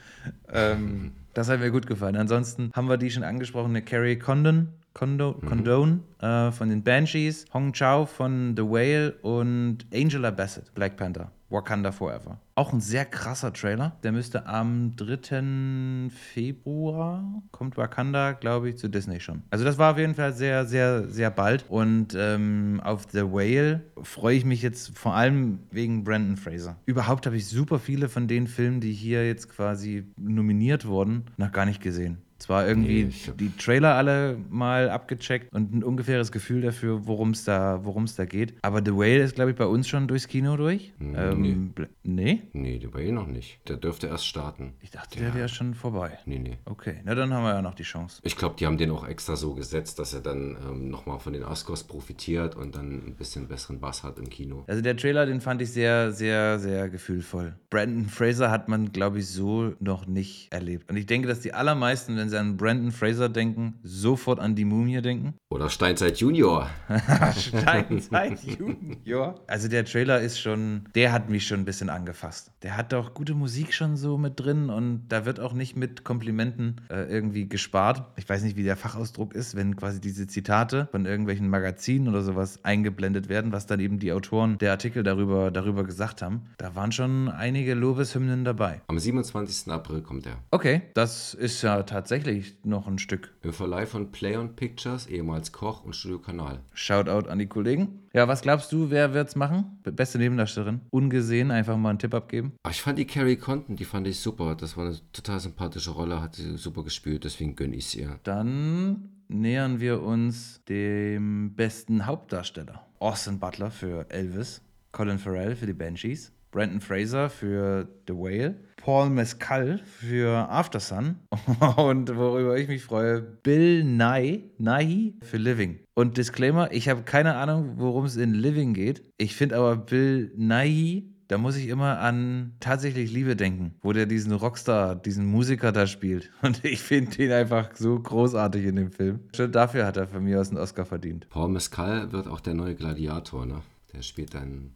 Ähm, 0.52 1.12
das 1.34 1.50
hat 1.50 1.60
mir 1.60 1.72
gut 1.72 1.86
gefallen. 1.86 2.16
Ansonsten 2.16 2.72
haben 2.74 2.90
wir 2.90 2.98
die 2.98 3.12
schon 3.12 3.24
angesprochene 3.24 3.82
Carrie 3.82 4.18
Condon, 4.18 4.70
Condo, 4.94 5.38
mhm. 5.40 5.48
Condone 5.48 6.00
äh, 6.20 6.52
von 6.52 6.70
den 6.70 6.84
Banshees, 6.84 7.46
Hong 7.54 7.74
Chao 7.74 8.06
von 8.06 8.56
The 8.58 8.64
Whale 8.64 9.14
und 9.22 9.86
Angela 9.94 10.32
Bassett, 10.32 10.74
Black 10.74 10.98
Panther. 10.98 11.32
Wakanda 11.50 11.92
Forever. 11.92 12.40
Auch 12.56 12.74
ein 12.74 12.82
sehr 12.82 13.06
krasser 13.06 13.54
Trailer. 13.54 13.98
Der 14.04 14.12
müsste 14.12 14.48
am 14.48 14.96
3. 14.96 16.10
Februar 16.10 17.42
kommt 17.52 17.78
Wakanda, 17.78 18.34
glaube 18.34 18.70
ich, 18.70 18.78
zu 18.78 18.90
Disney 18.90 19.20
schon. 19.20 19.44
Also 19.50 19.64
das 19.64 19.78
war 19.78 19.92
auf 19.92 19.98
jeden 19.98 20.16
Fall 20.16 20.34
sehr, 20.34 20.66
sehr, 20.66 21.08
sehr 21.08 21.32
bald. 21.32 21.66
Und 21.70 22.16
ähm, 22.18 22.82
auf 22.84 23.06
The 23.12 23.24
Whale 23.24 23.84
freue 24.02 24.36
ich 24.36 24.46
mich 24.46 24.62
jetzt 24.62 24.98
vor 24.98 25.16
allem 25.16 25.60
wegen 25.72 26.04
Brandon 26.04 26.38
Fraser. 26.38 26.78
Überhaupt 26.86 27.26
habe 27.26 27.38
ich 27.38 27.48
super 27.48 27.80
viele 27.80 28.10
von 28.10 28.28
den 28.28 28.48
Filmen, 28.48 28.82
die 28.82 28.94
hier 28.94 29.26
jetzt 29.26 29.50
quasi 29.50 30.06
nominiert 30.18 30.86
wurden, 30.86 31.26
noch 31.38 31.52
gar 31.52 31.66
nicht 31.66 31.82
gesehen. 31.82 32.18
Zwar 32.40 32.68
irgendwie 32.68 33.06
nee, 33.06 33.34
die 33.40 33.56
Trailer 33.58 33.96
alle 33.96 34.38
mal 34.50 34.90
abgecheckt 34.90 35.54
und 35.54 35.74
ein 35.74 35.84
ungefähres 35.84 36.32
Gefühl 36.32 36.62
dafür, 36.62 37.08
worum 37.08 37.32
es 37.32 37.44
da, 37.44 37.82
da 38.16 38.26
geht. 38.26 38.54
Aber 38.62 38.82
The 38.84 38.94
Whale 38.94 39.24
ist, 39.24 39.36
glaube 39.36 39.52
ich, 39.52 39.58
bei 39.58 39.66
uns 39.66 39.88
schon 39.88 40.08
durchs 40.08 40.28
Kino 40.28 40.56
durch. 40.56 40.94
Nee. 41.00 41.18
Ähm, 41.18 41.74
nee? 42.04 42.44
Nee, 42.54 42.80
The 42.80 42.94
Whale 42.94 43.12
noch 43.12 43.28
nicht. 43.28 43.60
Der 43.68 43.78
dürfte 43.78 44.08
erst 44.08 44.28
starten. 44.28 44.74
Ich 44.82 44.92
dachte, 44.92 45.20
der 45.20 45.34
wäre 45.34 45.50
schon 45.50 45.74
vorbei. 45.74 46.18
Nee, 46.26 46.40
nee. 46.40 46.58
Okay, 46.66 47.02
na 47.04 47.16
dann 47.16 47.34
haben 47.34 47.44
wir 47.44 47.54
ja 47.54 47.62
noch 47.62 47.76
die 47.76 47.84
Chance. 47.84 48.22
Ich 48.24 48.36
glaube, 48.36 48.56
die 48.60 48.66
haben 48.66 48.78
den 48.78 48.92
auch 48.92 49.08
extra 49.08 49.36
so 49.36 49.54
gesetzt, 49.54 50.00
dass 50.00 50.14
er 50.14 50.22
dann 50.22 50.58
ähm, 50.68 50.90
nochmal 50.90 51.20
von 51.20 51.34
den 51.34 51.44
Oscars 51.44 51.84
profitiert 51.84 52.56
und 52.56 52.76
dann 52.76 53.08
ein 53.08 53.16
bisschen 53.16 53.48
besseren 53.48 53.80
Bass 53.80 54.04
hat 54.04 54.20
im 54.20 54.30
Kino. 54.30 54.64
Also 54.68 54.82
der 54.82 54.96
Trailer, 54.96 55.26
den 55.26 55.42
fand 55.42 55.62
ich 55.62 55.72
sehr, 55.72 56.12
sehr, 56.12 56.60
sehr 56.60 56.90
gefühlvoll. 56.90 57.56
Brandon 57.70 58.06
Fraser 58.06 58.52
hat 58.52 58.68
man, 58.68 58.92
glaube 58.92 59.20
ich, 59.20 59.28
so 59.28 59.74
noch 59.80 60.08
nicht 60.08 60.52
erlebt. 60.52 60.90
Und 60.90 60.98
ich 60.98 61.06
denke, 61.06 61.28
dass 61.28 61.40
die 61.40 61.54
allermeisten, 61.54 62.16
wenn 62.18 62.27
wenn 62.28 62.32
sie 62.32 62.40
an 62.40 62.58
Brandon 62.58 62.92
Fraser 62.92 63.30
denken, 63.30 63.76
sofort 63.84 64.40
an 64.40 64.54
die 64.54 64.66
Mumie 64.66 65.02
denken. 65.02 65.36
Oder 65.50 65.70
Steinzeit 65.70 66.18
Junior. 66.18 66.70
Steinzeit 67.38 68.44
Junior. 68.44 69.36
Also 69.48 69.70
der 69.70 69.86
Trailer 69.86 70.20
ist 70.20 70.42
schon, 70.42 70.90
der 70.94 71.14
hat 71.14 71.30
mich 71.30 71.48
schon 71.48 71.62
ein 71.62 71.66
bisschen 71.66 71.90
angefasst. 71.90 72.52
Der 72.64 72.76
hat 72.76 72.92
doch 72.92 73.14
gute 73.14 73.34
Musik 73.34 73.74
schon 73.74 73.96
so 73.96 74.18
mit 74.18 74.38
drin 74.42 74.70
und 74.70 75.08
da 75.08 75.26
wird 75.26 75.40
auch 75.40 75.54
nicht 75.54 75.78
mit 75.78 76.04
Komplimenten 76.04 76.82
äh, 76.90 77.10
irgendwie 77.10 77.48
gespart. 77.48 78.04
Ich 78.18 78.28
weiß 78.28 78.44
nicht, 78.44 78.58
wie 78.58 78.64
der 78.64 78.76
Fachausdruck 78.76 79.34
ist, 79.34 79.56
wenn 79.56 79.78
quasi 79.78 80.02
diese 80.02 80.28
Zitate 80.28 80.90
von 80.92 81.06
irgendwelchen 81.06 81.48
Magazinen 81.48 82.10
oder 82.10 82.24
sowas 82.24 82.60
eingeblendet 82.64 83.30
werden, 83.30 83.54
was 83.54 83.68
dann 83.68 83.80
eben 83.80 84.00
die 84.00 84.12
Autoren 84.12 84.58
der 84.58 84.72
Artikel 84.72 85.04
darüber, 85.04 85.50
darüber 85.50 85.86
gesagt 85.86 86.22
haben. 86.22 86.48
Da 86.58 86.76
waren 86.76 86.92
schon 86.92 87.30
einige 87.30 87.74
Lobeshymnen 87.74 88.44
dabei. 88.44 88.82
Am 88.88 89.00
27. 89.00 89.72
April 89.72 90.02
kommt 90.02 90.26
er. 90.26 90.40
Okay, 90.52 90.82
das 90.94 91.34
ist 91.34 91.62
ja 91.62 91.84
tatsächlich 91.84 92.17
tatsächlich 92.18 92.56
noch 92.64 92.88
ein 92.88 92.98
Stück. 92.98 93.34
Im 93.44 93.54
Verleih 93.54 93.86
von 93.86 94.12
Play 94.12 94.38
on 94.38 94.56
Pictures, 94.56 95.08
ehemals 95.08 95.52
Koch 95.52 95.84
und 95.84 95.96
Studio 95.96 96.20
Kanal. 96.20 96.60
Shoutout 96.74 97.30
an 97.30 97.40
die 97.40 97.48
Kollegen. 97.48 98.00
Ja, 98.14 98.28
was 98.28 98.42
glaubst 98.42 98.72
du, 98.72 98.90
wer 98.90 99.14
wird's 99.14 99.36
machen? 99.36 99.80
Beste 99.84 100.18
Nebendarstellerin. 100.18 100.82
Ungesehen, 100.90 101.52
einfach 101.52 101.78
mal 101.78 101.92
einen 101.92 102.00
Tipp 102.00 102.14
abgeben. 102.14 102.54
Ach, 102.64 102.72
ich 102.72 102.82
fand 102.82 102.98
die 102.98 103.06
Carrie 103.06 103.36
Conton, 103.36 103.76
die 103.76 103.86
fand 103.86 104.08
ich 104.08 104.20
super. 104.20 104.56
Das 104.56 104.78
war 104.78 104.86
eine 104.86 104.98
total 105.14 105.40
sympathische 105.40 105.92
Rolle, 105.92 106.22
hat 106.22 106.36
sie 106.36 106.58
super 106.58 106.84
gespielt, 106.84 107.24
deswegen 107.24 107.56
gönne 107.56 107.76
ich 107.76 107.86
es 107.86 107.96
ihr. 107.96 108.20
Dann 108.24 109.10
nähern 109.28 109.80
wir 109.80 110.02
uns 110.02 110.64
dem 110.68 111.54
besten 111.56 112.06
Hauptdarsteller. 112.06 112.86
Austin 113.00 113.40
Butler 113.40 113.70
für 113.70 114.10
Elvis, 114.10 114.62
Colin 114.92 115.20
Farrell 115.20 115.56
für 115.56 115.68
die 115.68 115.74
Banshees, 115.74 116.32
Brandon 116.52 116.82
Fraser 116.82 117.30
für 117.30 117.88
The 118.08 118.14
Whale, 118.14 118.56
Paul 118.78 119.10
Mescal 119.10 119.80
für 119.84 120.50
Aftersun 120.50 121.18
und 121.78 122.16
worüber 122.16 122.58
ich 122.58 122.68
mich 122.68 122.84
freue, 122.84 123.22
Bill 123.22 123.84
Nye, 123.84 124.44
Nighy 124.58 125.16
für 125.22 125.38
Living. 125.38 125.80
Und 125.94 126.18
Disclaimer, 126.18 126.72
ich 126.72 126.90
habe 126.90 127.04
keine 127.04 127.36
Ahnung, 127.36 127.74
worum 127.78 128.06
es 128.06 128.16
in 128.16 128.34
Living 128.34 128.74
geht. 128.74 129.04
Ich 129.18 129.36
finde 129.36 129.58
aber 129.58 129.76
Bill 129.76 130.32
Nighy 130.36 131.14
da 131.28 131.38
muss 131.38 131.58
ich 131.58 131.68
immer 131.68 132.00
an 132.00 132.54
tatsächlich 132.60 133.12
Liebe 133.12 133.36
denken, 133.36 133.76
wo 133.82 133.92
der 133.92 134.06
diesen 134.06 134.32
Rockstar, 134.32 134.96
diesen 134.96 135.26
Musiker 135.26 135.72
da 135.72 135.86
spielt. 135.86 136.32
Und 136.42 136.64
ich 136.64 136.80
finde 136.80 137.22
ihn 137.22 137.32
einfach 137.32 137.76
so 137.76 138.00
großartig 138.00 138.66
in 138.66 138.78
dem 138.78 138.92
Film. 138.92 139.20
Schon 139.36 139.52
dafür 139.52 139.86
hat 139.86 139.98
er 139.98 140.08
von 140.08 140.24
mir 140.24 140.40
aus 140.40 140.50
einen 140.50 140.58
Oscar 140.58 140.86
verdient. 140.86 141.28
Paul 141.30 141.50
Mescal 141.50 142.12
wird 142.12 142.28
auch 142.28 142.40
der 142.40 142.54
neue 142.54 142.76
Gladiator, 142.76 143.46
ne? 143.46 143.62
Der 143.94 144.02
spielt 144.02 144.34
dann 144.34 144.72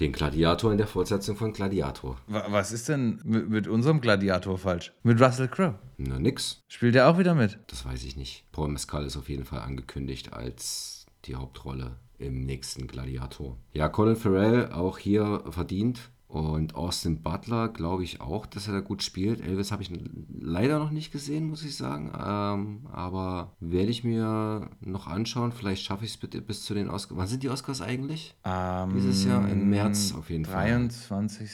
den 0.00 0.12
Gladiator 0.12 0.72
in 0.72 0.78
der 0.78 0.86
Fortsetzung 0.86 1.36
von 1.36 1.52
Gladiator. 1.52 2.18
Was 2.26 2.72
ist 2.72 2.88
denn 2.88 3.20
mit, 3.24 3.48
mit 3.48 3.68
unserem 3.68 4.00
Gladiator 4.00 4.58
falsch? 4.58 4.92
Mit 5.02 5.20
Russell 5.20 5.48
Crowe? 5.48 5.78
Na, 5.98 6.18
nix. 6.18 6.62
Spielt 6.68 6.96
er 6.96 7.08
auch 7.08 7.18
wieder 7.18 7.34
mit? 7.34 7.58
Das 7.68 7.84
weiß 7.84 8.04
ich 8.04 8.16
nicht. 8.16 8.44
Paul 8.52 8.68
Mescal 8.68 9.04
ist 9.04 9.16
auf 9.16 9.28
jeden 9.28 9.44
Fall 9.44 9.60
angekündigt 9.60 10.32
als 10.32 11.06
die 11.24 11.36
Hauptrolle 11.36 11.96
im 12.18 12.44
nächsten 12.44 12.86
Gladiator. 12.86 13.58
Ja, 13.72 13.88
Colin 13.88 14.16
Farrell 14.16 14.72
auch 14.72 14.98
hier 14.98 15.42
verdient 15.50 16.10
Und 16.32 16.76
Austin 16.76 17.20
Butler 17.20 17.68
glaube 17.68 18.04
ich 18.04 18.22
auch, 18.22 18.46
dass 18.46 18.66
er 18.66 18.72
da 18.72 18.80
gut 18.80 19.02
spielt. 19.02 19.42
Elvis 19.42 19.70
habe 19.70 19.82
ich 19.82 19.90
leider 20.32 20.78
noch 20.78 20.90
nicht 20.90 21.12
gesehen, 21.12 21.46
muss 21.46 21.62
ich 21.62 21.76
sagen. 21.76 22.10
Ähm, 22.18 22.86
aber 22.90 23.52
werde 23.60 23.90
ich 23.90 24.02
mir 24.02 24.70
noch 24.80 25.08
anschauen. 25.08 25.52
Vielleicht 25.52 25.84
schaffe 25.84 26.06
ich 26.06 26.12
es 26.12 26.16
bitte 26.16 26.40
bis 26.40 26.64
zu 26.64 26.72
den 26.72 26.88
Oscars. 26.88 27.18
Wann 27.18 27.26
sind 27.26 27.42
die 27.42 27.50
Oscars 27.50 27.82
eigentlich? 27.82 28.34
Ähm, 28.44 28.94
Dieses 28.94 29.26
Jahr 29.26 29.46
im 29.46 29.68
März 29.68 30.14
auf 30.16 30.30
jeden 30.30 30.46
Fall. 30.46 30.68
23. 30.68 31.50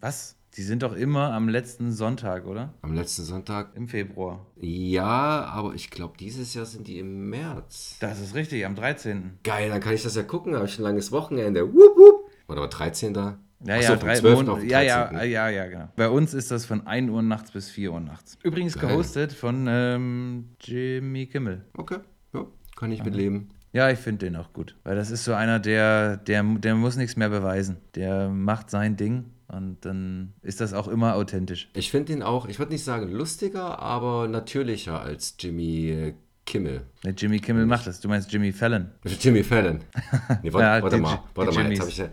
Was? 0.00 0.36
Die 0.56 0.62
sind 0.62 0.82
doch 0.82 0.94
immer 0.96 1.32
am 1.32 1.48
letzten 1.48 1.92
Sonntag, 1.92 2.46
oder? 2.46 2.74
Am 2.82 2.92
letzten 2.92 3.22
Sonntag. 3.22 3.76
Im 3.76 3.86
Februar. 3.86 4.44
Ja, 4.56 5.44
aber 5.44 5.74
ich 5.74 5.88
glaube, 5.88 6.14
dieses 6.18 6.54
Jahr 6.54 6.66
sind 6.66 6.88
die 6.88 6.98
im 6.98 7.30
März. 7.30 7.98
Das 8.00 8.20
ist 8.20 8.34
richtig, 8.34 8.66
am 8.66 8.74
13. 8.74 9.38
Geil, 9.44 9.68
dann 9.68 9.80
kann 9.80 9.94
ich 9.94 10.02
das 10.02 10.16
ja 10.16 10.24
gucken. 10.24 10.50
Da 10.50 10.58
habe 10.58 10.68
ich 10.68 10.76
ein 10.80 10.82
langes 10.82 11.12
Wochenende. 11.12 11.72
Wupp, 11.72 11.96
wupp. 11.96 12.30
Oder 12.48 12.66
13. 12.66 13.36
Ja, 13.64 13.76
ja, 13.76 13.82
so, 13.88 13.96
drei 13.96 14.16
vom 14.16 14.20
12. 14.22 14.34
Mon- 14.36 14.48
auf 14.48 14.60
den 14.60 14.68
ja, 14.70 14.80
ja, 14.80 15.04
13.. 15.10 15.30
ja, 15.30 15.48
ja, 15.50 15.66
genau. 15.66 15.88
Bei 15.96 16.08
uns 16.08 16.32
ist 16.34 16.50
das 16.50 16.64
von 16.64 16.86
1 16.86 17.10
Uhr 17.10 17.22
nachts 17.22 17.50
bis 17.50 17.68
4 17.70 17.92
Uhr 17.92 18.00
nachts. 18.00 18.38
Übrigens 18.42 18.78
Geil. 18.78 18.90
gehostet 18.90 19.32
von 19.32 19.66
ähm, 19.68 20.50
Jimmy 20.60 21.26
Kimmel. 21.26 21.64
Okay, 21.76 21.98
ja, 22.32 22.46
kann 22.76 22.90
ich 22.92 23.04
mit 23.04 23.14
leben. 23.14 23.50
Ja, 23.72 23.88
ich 23.90 23.98
finde 23.98 24.26
den 24.26 24.36
auch 24.36 24.52
gut. 24.52 24.76
Weil 24.82 24.96
das 24.96 25.10
ist 25.10 25.24
so 25.24 25.32
einer, 25.34 25.60
der, 25.60 26.16
der, 26.16 26.42
der 26.42 26.74
muss 26.74 26.96
nichts 26.96 27.16
mehr 27.16 27.28
beweisen. 27.28 27.76
Der 27.94 28.28
macht 28.28 28.68
sein 28.70 28.96
Ding 28.96 29.26
und 29.46 29.84
dann 29.84 30.32
ist 30.42 30.60
das 30.60 30.72
auch 30.72 30.88
immer 30.88 31.14
authentisch. 31.14 31.68
Ich 31.74 31.90
finde 31.90 32.12
ihn 32.14 32.22
auch, 32.22 32.48
ich 32.48 32.58
würde 32.58 32.72
nicht 32.72 32.82
sagen 32.82 33.12
lustiger, 33.12 33.78
aber 33.78 34.26
natürlicher 34.26 35.00
als 35.00 35.36
Jimmy 35.38 36.14
Kimmel. 36.46 36.80
Der 37.04 37.12
Jimmy 37.12 37.38
Kimmel 37.38 37.66
macht 37.66 37.86
das. 37.86 38.00
Du 38.00 38.08
meinst 38.08 38.32
Jimmy 38.32 38.50
Fallon. 38.52 38.90
Jimmy 39.04 39.44
Fallon. 39.44 39.80
Nee, 40.42 40.52
warte, 40.52 40.64
Ja, 40.66 40.82
warte 40.82 40.96
die 40.96 41.02
mal, 41.02 41.18
warte 41.34 41.52
mal, 41.54 41.70
jetzt 41.70 41.80
habe 41.80 41.90
ich 41.90 41.98
ja. 41.98 42.08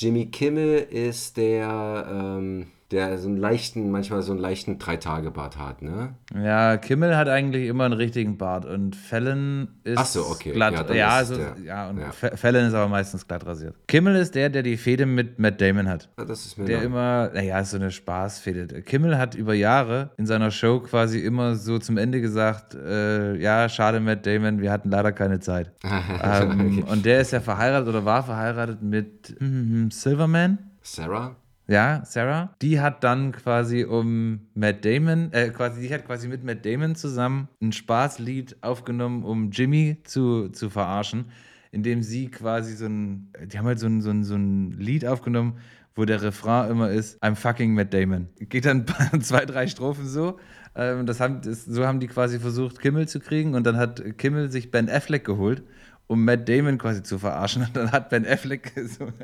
Jimmy 0.00 0.26
Kimmel 0.26 0.78
ist 0.78 1.36
der, 1.36 2.06
ähm, 2.08 2.68
der 2.90 3.18
so 3.18 3.28
einen 3.28 3.36
leichten, 3.36 3.90
manchmal 3.90 4.22
so 4.22 4.32
einen 4.32 4.40
leichten 4.40 4.78
Drei-Tage-Bart 4.78 5.58
hat, 5.58 5.82
ne? 5.82 6.14
Ja, 6.34 6.78
Kimmel 6.78 7.16
hat 7.18 7.28
eigentlich 7.28 7.68
immer 7.68 7.84
einen 7.84 7.92
richtigen 7.92 8.38
Bart 8.38 8.64
und 8.64 8.96
Fallon 8.96 9.68
ist 9.84 9.98
Ach 9.98 10.06
so, 10.06 10.26
okay. 10.26 10.52
glatt. 10.52 10.72
Ja, 10.72 10.78
Ja, 10.80 10.84
dann 10.86 10.96
ja, 10.96 11.20
ist 11.20 11.28
so, 11.28 11.36
der- 11.36 11.56
ja 11.62 11.88
und 11.90 11.98
ja. 11.98 12.12
Fa- 12.12 12.34
Fallon 12.36 12.64
ist 12.66 12.72
aber 12.72 12.88
meistens 12.88 13.26
glatt 13.28 13.44
rasiert. 13.44 13.74
Kimmel 13.88 14.16
ist 14.16 14.34
der, 14.34 14.48
der 14.48 14.62
die 14.62 14.78
Fehde 14.78 15.04
mit 15.04 15.38
Matt 15.38 15.60
Damon 15.60 15.86
hat. 15.86 16.08
Ja, 16.18 16.24
Das 16.24 16.46
ist 16.46 16.56
mir 16.56 16.64
Der 16.64 16.82
immer, 16.82 17.30
naja, 17.34 17.60
ist 17.60 17.72
so 17.72 17.76
eine 17.76 17.90
Spaßfehde. 17.90 18.80
Kimmel 18.82 19.18
hat 19.18 19.34
über 19.34 19.52
Jahre 19.52 20.10
in 20.16 20.24
seiner 20.24 20.50
Show 20.50 20.80
quasi 20.80 21.18
immer 21.18 21.56
so 21.56 21.78
zum 21.78 21.98
Ende 21.98 22.22
gesagt, 22.22 22.74
äh, 22.74 23.36
ja, 23.36 23.68
schade 23.68 24.00
Matt 24.00 24.24
Damon, 24.26 24.62
wir 24.62 24.72
hatten 24.72 24.88
leider 24.90 25.12
keine 25.12 25.40
Zeit. 25.40 25.72
ähm, 26.24 26.84
und 26.84 27.04
der 27.04 27.20
ist 27.20 27.32
ja 27.32 27.40
verheiratet 27.40 27.88
oder 27.88 28.06
war 28.06 28.22
verheiratet 28.22 28.82
mit 28.82 29.34
hm, 29.38 29.90
Silverman. 29.90 30.56
Sarah? 30.82 31.36
Ja, 31.70 32.02
Sarah. 32.06 32.54
Die 32.62 32.80
hat 32.80 33.04
dann 33.04 33.30
quasi 33.32 33.84
um 33.84 34.40
Matt 34.54 34.86
Damon, 34.86 35.30
äh, 35.34 35.50
quasi, 35.50 35.82
die 35.82 35.92
hat 35.92 36.06
quasi 36.06 36.26
mit 36.26 36.42
Matt 36.42 36.64
Damon 36.64 36.94
zusammen 36.94 37.48
ein 37.60 37.72
Spaßlied 37.72 38.56
aufgenommen, 38.62 39.22
um 39.22 39.50
Jimmy 39.50 39.98
zu, 40.04 40.48
zu 40.48 40.70
verarschen, 40.70 41.26
indem 41.70 42.02
sie 42.02 42.30
quasi 42.30 42.74
so 42.74 42.86
ein, 42.86 43.30
die 43.44 43.58
haben 43.58 43.66
halt 43.66 43.78
so 43.78 43.86
ein, 43.86 44.00
so 44.00 44.08
ein, 44.08 44.24
so 44.24 44.34
ein 44.34 44.70
Lied 44.70 45.04
aufgenommen, 45.04 45.58
wo 45.94 46.06
der 46.06 46.22
Refrain 46.22 46.70
immer 46.70 46.90
ist, 46.90 47.22
I'm 47.22 47.34
fucking 47.34 47.74
Matt 47.74 47.92
Damon. 47.92 48.28
Geht 48.38 48.64
dann 48.64 48.86
zwei, 49.20 49.44
drei 49.44 49.66
Strophen 49.66 50.06
so. 50.06 50.38
Ähm, 50.74 51.04
das 51.04 51.20
haben, 51.20 51.42
das, 51.42 51.66
so 51.66 51.86
haben 51.86 52.00
die 52.00 52.06
quasi 52.06 52.38
versucht, 52.38 52.80
Kimmel 52.80 53.08
zu 53.08 53.20
kriegen 53.20 53.54
und 53.54 53.66
dann 53.66 53.76
hat 53.76 54.16
Kimmel 54.16 54.50
sich 54.50 54.70
Ben 54.70 54.88
Affleck 54.88 55.24
geholt 55.24 55.62
um 56.08 56.24
Matt 56.24 56.48
Damon 56.48 56.76
quasi 56.78 57.02
zu 57.02 57.18
verarschen. 57.18 57.62
Und 57.62 57.76
dann 57.76 57.92
hat 57.92 58.10
Ben 58.10 58.26
Affleck 58.26 58.74
gesungen. 58.74 59.14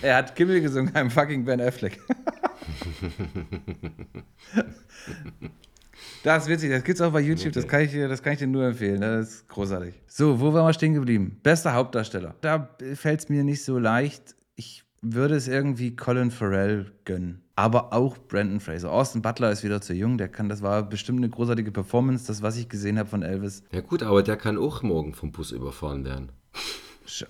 Er 0.00 0.16
hat 0.18 0.36
Kimmel 0.36 0.60
gesungen, 0.60 0.92
I'm 0.94 1.10
fucking 1.10 1.44
Ben 1.44 1.60
Affleck. 1.60 1.98
Das 6.22 6.44
ist 6.44 6.48
witzig, 6.48 6.70
das 6.70 6.82
gibt's 6.82 7.02
auch 7.02 7.12
bei 7.12 7.20
YouTube, 7.20 7.52
das 7.52 7.68
kann 7.68 7.82
ich 7.82 7.90
dir, 7.90 8.08
das 8.08 8.22
kann 8.22 8.32
ich 8.32 8.38
dir 8.38 8.46
nur 8.46 8.64
empfehlen. 8.64 9.02
Das 9.02 9.28
ist 9.28 9.48
großartig. 9.48 9.94
So, 10.06 10.40
wo 10.40 10.54
waren 10.54 10.66
wir 10.66 10.72
stehen 10.72 10.94
geblieben? 10.94 11.38
Bester 11.42 11.74
Hauptdarsteller. 11.74 12.34
Da 12.40 12.74
fällt 12.94 13.20
es 13.20 13.28
mir 13.28 13.44
nicht 13.44 13.62
so 13.62 13.78
leicht. 13.78 14.34
Ich 14.54 14.84
würde 15.02 15.34
es 15.34 15.48
irgendwie 15.48 15.94
Colin 15.94 16.30
Farrell 16.30 16.92
gönnen. 17.04 17.43
Aber 17.56 17.92
auch 17.92 18.18
Brandon 18.18 18.58
Fraser. 18.60 18.90
Austin 18.90 19.22
Butler 19.22 19.50
ist 19.52 19.62
wieder 19.62 19.80
zu 19.80 19.94
jung, 19.94 20.18
der 20.18 20.28
kann, 20.28 20.48
das 20.48 20.60
war 20.62 20.82
bestimmt 20.82 21.18
eine 21.20 21.28
großartige 21.28 21.70
Performance, 21.70 22.26
das, 22.26 22.42
was 22.42 22.56
ich 22.56 22.68
gesehen 22.68 22.98
habe 22.98 23.08
von 23.08 23.22
Elvis. 23.22 23.62
Ja 23.70 23.80
gut, 23.80 24.02
aber 24.02 24.22
der 24.24 24.36
kann 24.36 24.58
auch 24.58 24.82
morgen 24.82 25.14
vom 25.14 25.30
Bus 25.30 25.52
überfahren 25.52 26.04
werden. 26.04 26.30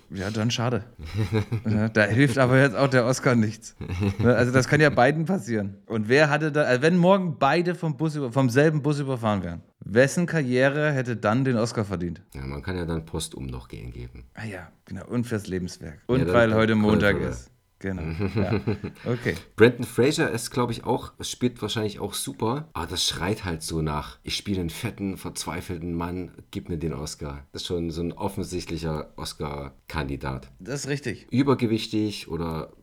Ja, 0.09 0.31
dann 0.31 0.51
schade. 0.51 0.85
Ja, 1.69 1.89
da 1.89 2.03
hilft 2.05 2.37
aber 2.37 2.59
jetzt 2.59 2.75
auch 2.75 2.87
der 2.87 3.05
Oscar 3.05 3.35
nichts. 3.35 3.75
Ne, 4.19 4.33
Also 4.35 4.51
das 4.51 4.67
kann 4.67 4.79
ja 4.79 4.89
beiden 4.89 5.25
passieren. 5.25 5.77
Und 5.87 6.07
wer 6.07 6.29
hatte 6.29 6.51
da, 6.51 6.63
also 6.63 6.81
wenn 6.81 6.97
morgen 6.97 7.37
beide 7.37 7.75
vom, 7.75 7.97
Bus 7.97 8.15
über, 8.15 8.31
vom 8.31 8.49
selben 8.49 8.81
Bus 8.81 8.99
überfahren 8.99 9.43
wären, 9.43 9.61
wessen 9.83 10.25
Karriere 10.25 10.91
hätte 10.91 11.17
dann 11.17 11.43
den 11.43 11.57
Oscar 11.57 11.85
verdient? 11.85 12.21
Ja, 12.33 12.45
man 12.45 12.61
kann 12.61 12.77
ja 12.77 12.85
dann 12.85 13.05
postum 13.05 13.47
noch 13.47 13.67
gehen 13.67 13.91
geben. 13.91 14.23
Ah 14.33 14.45
ja, 14.45 14.69
genau. 14.85 15.05
Und 15.07 15.25
fürs 15.27 15.47
Lebenswerk. 15.47 15.99
Und 16.07 16.27
Ja, 16.27 16.33
weil 16.33 16.53
heute 16.53 16.75
Montag 16.75 17.19
ist. 17.19 17.51
Genau. 17.79 18.03
Ja. 18.35 18.59
Okay. 19.05 19.35
Brandon 19.55 19.85
Fraser 19.85 20.31
ist, 20.31 20.51
glaube 20.51 20.71
ich, 20.71 20.83
auch, 20.83 21.13
spielt 21.21 21.61
wahrscheinlich 21.61 21.99
auch 21.99 22.13
super, 22.13 22.69
aber 22.73 22.87
das 22.87 23.05
schreit 23.05 23.45
halt 23.45 23.63
so 23.63 23.81
nach, 23.81 24.17
ich 24.23 24.35
spiele 24.35 24.61
einen 24.61 24.69
fetten, 24.69 25.17
verzweifelten 25.17 25.93
Mann, 25.93 26.31
gib 26.51 26.69
mir 26.69 26.77
den 26.77 26.93
Oscar. 26.93 27.45
Das 27.51 27.61
ist 27.63 27.67
schon 27.67 27.91
so 27.91 28.01
ein 28.01 28.13
offensichtlicher 28.13 29.13
Oscar-Kandidat. 29.17 30.51
Das 30.59 30.81
ist 30.81 30.87
richtig. 30.87 31.27
Übergewichtig 31.31 32.27
oder 32.27 32.73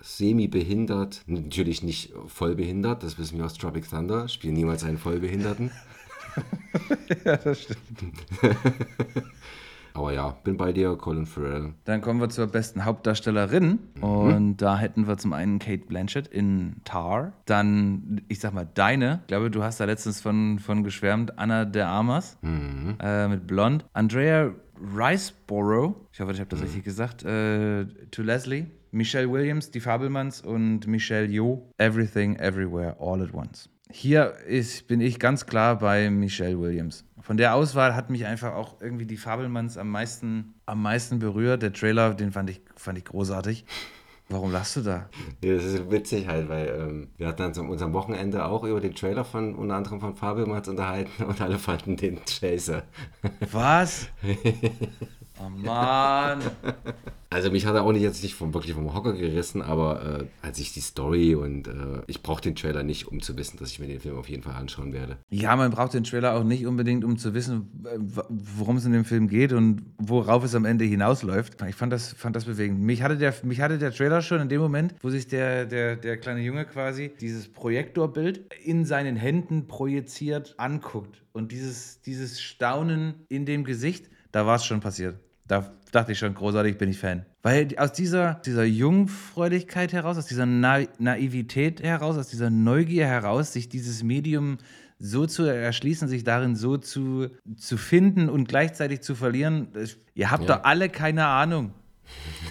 semi-behindert, 0.00 1.22
natürlich 1.26 1.82
nicht 1.82 2.12
vollbehindert, 2.26 3.02
das 3.02 3.18
wissen 3.18 3.38
wir 3.38 3.44
aus 3.46 3.54
Tropic 3.54 3.88
Thunder, 3.88 4.28
spielen 4.28 4.54
niemals 4.54 4.84
einen 4.84 4.98
Vollbehinderten. 4.98 5.70
Ja, 7.26 7.36
das 7.36 7.60
stimmt. 7.62 7.78
Aber 9.94 10.12
ja, 10.12 10.30
bin 10.44 10.56
bei 10.56 10.72
dir, 10.72 10.96
Colin 10.96 11.26
Farrell. 11.26 11.74
Dann 11.84 12.00
kommen 12.00 12.20
wir 12.20 12.28
zur 12.28 12.46
besten 12.46 12.84
Hauptdarstellerin. 12.84 13.78
Und 14.00 14.56
da 14.58 14.78
hätten 14.78 15.06
wir 15.06 15.18
zum 15.18 15.32
einen 15.32 15.58
Kate 15.58 15.84
Blanchett 15.86 16.28
in 16.28 16.76
Tar. 16.84 17.32
Dann, 17.46 18.22
ich 18.28 18.40
sag 18.40 18.54
mal, 18.54 18.66
deine. 18.72 19.20
Ich 19.22 19.26
glaube, 19.28 19.50
du 19.50 19.62
hast 19.62 19.80
da 19.80 19.84
letztens 19.84 20.20
von, 20.20 20.58
von 20.58 20.82
geschwärmt. 20.84 21.38
Anna 21.38 21.64
de 21.64 21.82
Armas 21.82 22.38
äh, 22.42 23.28
mit 23.28 23.46
Blond. 23.46 23.84
Andrea 23.92 24.52
Riceborough. 24.96 25.94
Ich 26.12 26.20
hoffe, 26.20 26.32
ich 26.32 26.40
habe 26.40 26.50
das 26.50 26.62
richtig 26.62 26.84
gesagt. 26.84 27.24
Äh, 27.24 27.86
to 28.10 28.22
Leslie. 28.22 28.66
Michelle 28.90 29.30
Williams, 29.30 29.70
die 29.70 29.80
Fabelmanns. 29.80 30.40
Und 30.40 30.86
Michelle 30.86 31.26
Yeoh. 31.26 31.62
Everything, 31.78 32.36
Everywhere, 32.36 32.96
All 32.98 33.22
at 33.22 33.32
Once. 33.32 33.68
Hier 33.90 34.34
ist, 34.46 34.88
bin 34.88 35.02
ich 35.02 35.18
ganz 35.18 35.44
klar 35.44 35.78
bei 35.78 36.08
Michelle 36.08 36.58
Williams. 36.58 37.04
Von 37.22 37.36
der 37.36 37.54
Auswahl 37.54 37.94
hat 37.94 38.10
mich 38.10 38.26
einfach 38.26 38.54
auch 38.54 38.80
irgendwie 38.80 39.06
die 39.06 39.16
Fabelmanns 39.16 39.78
am 39.78 39.88
meisten, 39.88 40.54
am 40.66 40.82
meisten 40.82 41.20
berührt. 41.20 41.62
Der 41.62 41.72
Trailer, 41.72 42.14
den 42.14 42.32
fand 42.32 42.50
ich, 42.50 42.60
fand 42.76 42.98
ich 42.98 43.04
großartig. 43.04 43.64
Warum 44.28 44.50
lachst 44.50 44.76
du 44.76 44.80
da? 44.80 45.08
Ja, 45.44 45.54
das 45.54 45.64
ist 45.64 45.90
witzig 45.90 46.26
halt, 46.26 46.48
weil 46.48 46.68
ähm, 46.68 47.08
wir 47.18 47.28
hatten 47.28 47.42
uns 47.42 47.58
an 47.58 47.68
unserem 47.68 47.92
Wochenende 47.92 48.44
auch 48.44 48.64
über 48.64 48.80
den 48.80 48.94
Trailer 48.94 49.24
von 49.24 49.54
unter 49.54 49.74
anderem 49.74 50.00
von 50.00 50.16
Fabelmanns 50.16 50.68
unterhalten 50.68 51.24
und 51.28 51.40
alle 51.40 51.58
fanden 51.58 51.96
den 51.96 52.18
Chaser. 52.24 52.82
Was? 53.50 54.08
Oh 55.44 55.48
Mann. 55.48 56.40
Also 57.32 57.50
mich 57.50 57.64
hat 57.64 57.74
er 57.74 57.84
auch 57.84 57.92
nicht 57.92 58.02
jetzt 58.02 58.22
nicht 58.22 58.34
vom, 58.34 58.52
wirklich 58.52 58.74
vom 58.74 58.92
Hocker 58.92 59.14
gerissen, 59.14 59.62
aber 59.62 60.20
äh, 60.20 60.46
als 60.46 60.58
ich 60.58 60.74
die 60.74 60.80
Story 60.80 61.34
und 61.34 61.66
äh, 61.66 62.02
ich 62.06 62.22
brauche 62.22 62.42
den 62.42 62.54
Trailer 62.54 62.82
nicht, 62.82 63.08
um 63.08 63.22
zu 63.22 63.38
wissen, 63.38 63.58
dass 63.58 63.70
ich 63.70 63.78
mir 63.78 63.86
den 63.86 64.00
Film 64.00 64.18
auf 64.18 64.28
jeden 64.28 64.42
Fall 64.42 64.54
anschauen 64.54 64.92
werde. 64.92 65.16
Ja, 65.30 65.56
man 65.56 65.70
braucht 65.70 65.94
den 65.94 66.04
Trailer 66.04 66.34
auch 66.34 66.44
nicht 66.44 66.66
unbedingt, 66.66 67.04
um 67.04 67.16
zu 67.16 67.32
wissen, 67.32 67.70
worum 68.28 68.76
es 68.76 68.84
in 68.84 68.92
dem 68.92 69.06
Film 69.06 69.28
geht 69.28 69.54
und 69.54 69.80
worauf 69.96 70.44
es 70.44 70.54
am 70.54 70.66
Ende 70.66 70.84
hinausläuft. 70.84 71.56
Ich 71.66 71.74
fand 71.74 71.90
das, 71.90 72.12
fand 72.12 72.36
das 72.36 72.44
bewegend. 72.44 72.80
Mich 72.80 73.00
hatte, 73.00 73.16
der, 73.16 73.32
mich 73.44 73.62
hatte 73.62 73.78
der 73.78 73.92
Trailer 73.92 74.20
schon 74.20 74.42
in 74.42 74.50
dem 74.50 74.60
Moment, 74.60 74.94
wo 75.00 75.08
sich 75.08 75.26
der, 75.26 75.64
der, 75.64 75.96
der 75.96 76.18
kleine 76.18 76.42
Junge 76.42 76.66
quasi 76.66 77.12
dieses 77.18 77.48
Projektorbild 77.50 78.52
in 78.62 78.84
seinen 78.84 79.16
Händen 79.16 79.68
projiziert 79.68 80.54
anguckt. 80.58 81.22
Und 81.32 81.50
dieses, 81.50 82.02
dieses 82.02 82.42
Staunen 82.42 83.14
in 83.30 83.46
dem 83.46 83.64
Gesicht, 83.64 84.10
da 84.32 84.44
war 84.44 84.56
es 84.56 84.66
schon 84.66 84.80
passiert. 84.80 85.18
Da 85.46 85.72
dachte 85.90 86.12
ich 86.12 86.18
schon, 86.18 86.34
großartig 86.34 86.78
bin 86.78 86.88
ich 86.88 86.98
Fan. 86.98 87.26
Weil 87.42 87.68
aus 87.76 87.92
dieser, 87.92 88.34
dieser 88.46 88.64
Jungfräulichkeit 88.64 89.92
heraus, 89.92 90.16
aus 90.16 90.26
dieser 90.26 90.46
Na 90.46 90.80
Naivität 90.98 91.82
heraus, 91.82 92.16
aus 92.16 92.28
dieser 92.28 92.50
Neugier 92.50 93.06
heraus, 93.06 93.52
sich 93.52 93.68
dieses 93.68 94.02
Medium 94.02 94.58
so 94.98 95.26
zu 95.26 95.42
erschließen, 95.42 96.06
sich 96.06 96.22
darin 96.22 96.54
so 96.54 96.76
zu, 96.76 97.26
zu 97.56 97.76
finden 97.76 98.28
und 98.28 98.46
gleichzeitig 98.48 99.00
zu 99.00 99.14
verlieren, 99.16 99.68
ihr 100.14 100.30
habt 100.30 100.48
Ja. 100.48 100.56
doch 100.58 100.64
alle 100.64 100.88
keine 100.88 101.26
Ahnung. 101.26 101.72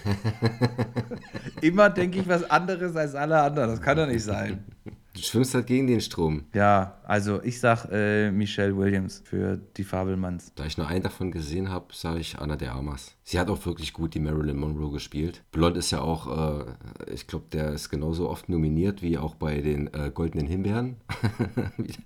Immer 1.62 1.90
denke 1.90 2.20
ich 2.20 2.28
was 2.28 2.50
anderes 2.50 2.96
als 2.96 3.16
alle 3.16 3.42
anderen. 3.42 3.70
Das 3.70 3.82
kann 3.82 3.98
doch 3.98 4.08
nicht 4.08 4.24
sein. 4.24 4.64
Du 5.14 5.22
schwimmst 5.22 5.54
halt 5.54 5.68
gegen 5.68 5.88
den 5.88 6.00
Strom. 6.00 6.46
Ja, 6.54 6.98
also 7.04 7.44
ich 7.44 7.60
sag 7.60 7.86
äh, 7.92 8.32
Michelle 8.32 8.78
Williams 8.78 9.22
für 9.26 9.58
die 9.58 9.84
Fabelmanns. 9.84 10.54
Da 10.56 10.66
ich 10.66 10.78
nur 10.78 10.88
einen 10.88 11.04
davon 11.04 11.32
gesehen 11.32 11.70
habe, 11.70 11.88
sage 11.94 12.20
ich 12.20 12.40
Anna 12.40 12.56
de 12.56 12.70
Armas. 12.70 13.16
Sie 13.24 13.38
hat 13.38 13.50
auch 13.50 13.66
wirklich 13.66 13.92
gut 13.92 14.14
die 14.14 14.22
Marilyn 14.22 14.58
Monroe 14.58 14.92
gespielt. 14.92 15.44
Blond 15.52 15.76
ist 15.76 15.92
ja 15.92 16.00
auch, 16.00 16.62
äh, 16.62 16.66
ich 17.14 17.28
glaube, 17.28 17.46
der 17.52 17.74
ist 17.74 17.90
genauso 17.90 18.30
oft 18.30 18.48
nominiert 18.48 19.02
wie 19.02 19.18
auch 19.18 19.36
bei 19.36 19.60
den 19.60 19.94
äh, 19.94 20.12
Goldenen 20.14 20.48
Himbeeren. 20.48 20.96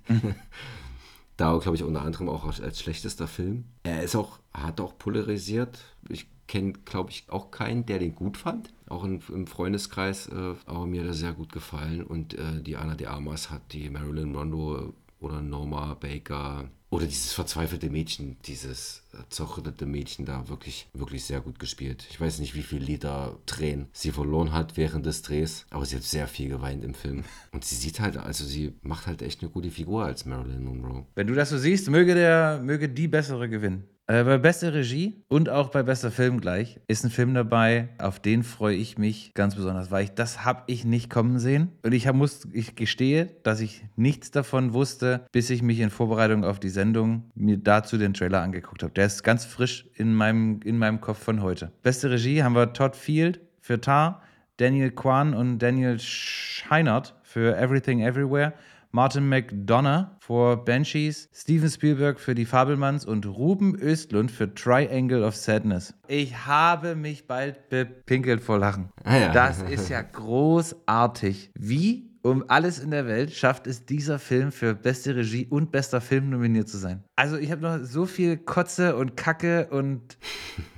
da, 1.36 1.56
glaube 1.58 1.76
ich, 1.76 1.84
unter 1.84 2.02
anderem 2.02 2.28
auch 2.28 2.44
als, 2.44 2.60
als 2.60 2.80
schlechtester 2.80 3.28
Film. 3.28 3.66
Er 3.84 4.02
ist 4.02 4.16
auch, 4.16 4.40
hat 4.52 4.80
auch 4.80 4.98
polarisiert. 4.98 5.78
Ich 6.08 6.26
kenne, 6.46 6.72
glaube 6.84 7.10
ich, 7.10 7.24
auch 7.28 7.50
keinen, 7.50 7.86
der 7.86 7.98
den 7.98 8.14
gut 8.14 8.36
fand. 8.36 8.72
Auch 8.88 9.04
in, 9.04 9.20
im 9.28 9.46
Freundeskreis, 9.46 10.28
äh, 10.28 10.54
aber 10.66 10.86
mir 10.86 11.02
hat 11.02 11.08
er 11.08 11.14
sehr 11.14 11.32
gut 11.32 11.52
gefallen. 11.52 12.02
Und 12.02 12.34
äh, 12.34 12.62
die 12.62 12.76
Anna 12.76 12.94
de 12.94 13.06
Armas 13.06 13.50
hat 13.50 13.72
die 13.72 13.90
Marilyn 13.90 14.32
Monroe 14.32 14.92
oder 15.20 15.40
Norma 15.40 15.94
Baker 15.94 16.68
oder 16.88 17.06
dieses 17.06 17.32
verzweifelte 17.32 17.90
Mädchen, 17.90 18.36
dieses 18.44 19.02
äh, 19.12 19.18
zerrüttete 19.28 19.86
Mädchen 19.86 20.24
da 20.24 20.48
wirklich, 20.48 20.88
wirklich 20.94 21.24
sehr 21.24 21.40
gut 21.40 21.58
gespielt. 21.58 22.06
Ich 22.10 22.20
weiß 22.20 22.38
nicht, 22.38 22.54
wie 22.54 22.62
viel 22.62 22.80
Liter 22.80 23.38
Tränen 23.44 23.88
sie 23.92 24.12
verloren 24.12 24.52
hat 24.52 24.76
während 24.76 25.04
des 25.04 25.22
Drehs, 25.22 25.66
aber 25.70 25.84
sie 25.84 25.96
hat 25.96 26.04
sehr 26.04 26.28
viel 26.28 26.48
geweint 26.48 26.84
im 26.84 26.94
Film. 26.94 27.24
Und 27.52 27.64
sie 27.64 27.74
sieht 27.74 28.00
halt, 28.00 28.16
also 28.16 28.44
sie 28.44 28.74
macht 28.82 29.06
halt 29.06 29.22
echt 29.22 29.42
eine 29.42 29.50
gute 29.50 29.70
Figur 29.70 30.04
als 30.04 30.26
Marilyn 30.26 30.64
Monroe. 30.64 31.06
Wenn 31.16 31.26
du 31.26 31.34
das 31.34 31.50
so 31.50 31.58
siehst, 31.58 31.90
möge, 31.90 32.14
der, 32.14 32.60
möge 32.62 32.88
die 32.88 33.08
bessere 33.08 33.48
gewinnen. 33.48 33.84
Äh, 34.08 34.22
bei 34.22 34.38
bester 34.38 34.72
Regie 34.72 35.24
und 35.26 35.48
auch 35.48 35.70
bei 35.70 35.82
bester 35.82 36.12
Film 36.12 36.40
gleich 36.40 36.78
ist 36.86 37.04
ein 37.04 37.10
Film 37.10 37.34
dabei, 37.34 37.88
auf 37.98 38.20
den 38.20 38.44
freue 38.44 38.76
ich 38.76 38.98
mich 38.98 39.34
ganz 39.34 39.56
besonders, 39.56 39.90
weil 39.90 40.04
ich 40.04 40.10
das 40.12 40.44
habe 40.44 40.62
ich 40.68 40.84
nicht 40.84 41.10
kommen 41.10 41.40
sehen 41.40 41.72
und 41.82 41.92
ich 41.92 42.06
hab, 42.06 42.14
muss, 42.14 42.46
ich 42.52 42.76
gestehe, 42.76 43.28
dass 43.42 43.60
ich 43.60 43.84
nichts 43.96 44.30
davon 44.30 44.72
wusste, 44.74 45.26
bis 45.32 45.50
ich 45.50 45.60
mich 45.60 45.80
in 45.80 45.90
Vorbereitung 45.90 46.44
auf 46.44 46.60
die 46.60 46.68
Sendung 46.68 47.24
mir 47.34 47.56
dazu 47.56 47.98
den 47.98 48.14
Trailer 48.14 48.42
angeguckt 48.42 48.84
habe. 48.84 48.92
Der 48.92 49.06
ist 49.06 49.24
ganz 49.24 49.44
frisch 49.44 49.86
in 49.96 50.14
meinem, 50.14 50.60
in 50.64 50.78
meinem 50.78 51.00
Kopf 51.00 51.18
von 51.18 51.42
heute. 51.42 51.72
Beste 51.82 52.08
Regie 52.08 52.44
haben 52.44 52.54
wir 52.54 52.72
Todd 52.72 52.94
Field 52.94 53.40
für 53.60 53.80
Tar, 53.80 54.22
Daniel 54.58 54.92
Kwan 54.92 55.34
und 55.34 55.58
Daniel 55.58 55.98
Scheinert 55.98 57.16
für 57.24 57.56
Everything 57.56 58.02
Everywhere. 58.02 58.52
Martin 58.96 59.28
McDonough 59.28 60.06
für 60.20 60.56
Banshees, 60.56 61.28
Steven 61.30 61.68
Spielberg 61.68 62.18
für 62.18 62.34
Die 62.34 62.46
Fabelmanns 62.46 63.04
und 63.04 63.26
Ruben 63.26 63.78
Östlund 63.78 64.30
für 64.30 64.54
Triangle 64.54 65.22
of 65.22 65.36
Sadness. 65.36 65.92
Ich 66.08 66.46
habe 66.46 66.96
mich 66.96 67.26
bald 67.26 67.68
bepinkelt 67.68 68.40
vor 68.40 68.58
Lachen. 68.58 68.88
Ah 69.04 69.18
ja. 69.18 69.32
Das 69.32 69.60
ist 69.70 69.90
ja 69.90 70.00
großartig. 70.00 71.50
Wie 71.52 72.10
um 72.22 72.44
alles 72.48 72.78
in 72.78 72.90
der 72.90 73.06
Welt 73.06 73.32
schafft 73.32 73.66
es 73.66 73.84
dieser 73.84 74.18
Film 74.18 74.50
für 74.50 74.74
beste 74.74 75.14
Regie 75.14 75.44
und 75.44 75.70
bester 75.70 76.00
Film 76.00 76.30
nominiert 76.30 76.70
zu 76.70 76.78
sein. 76.78 77.04
Also 77.16 77.36
ich 77.36 77.50
habe 77.50 77.60
noch 77.60 77.84
so 77.84 78.06
viel 78.06 78.38
Kotze 78.38 78.96
und 78.96 79.14
Kacke 79.14 79.68
und 79.70 80.16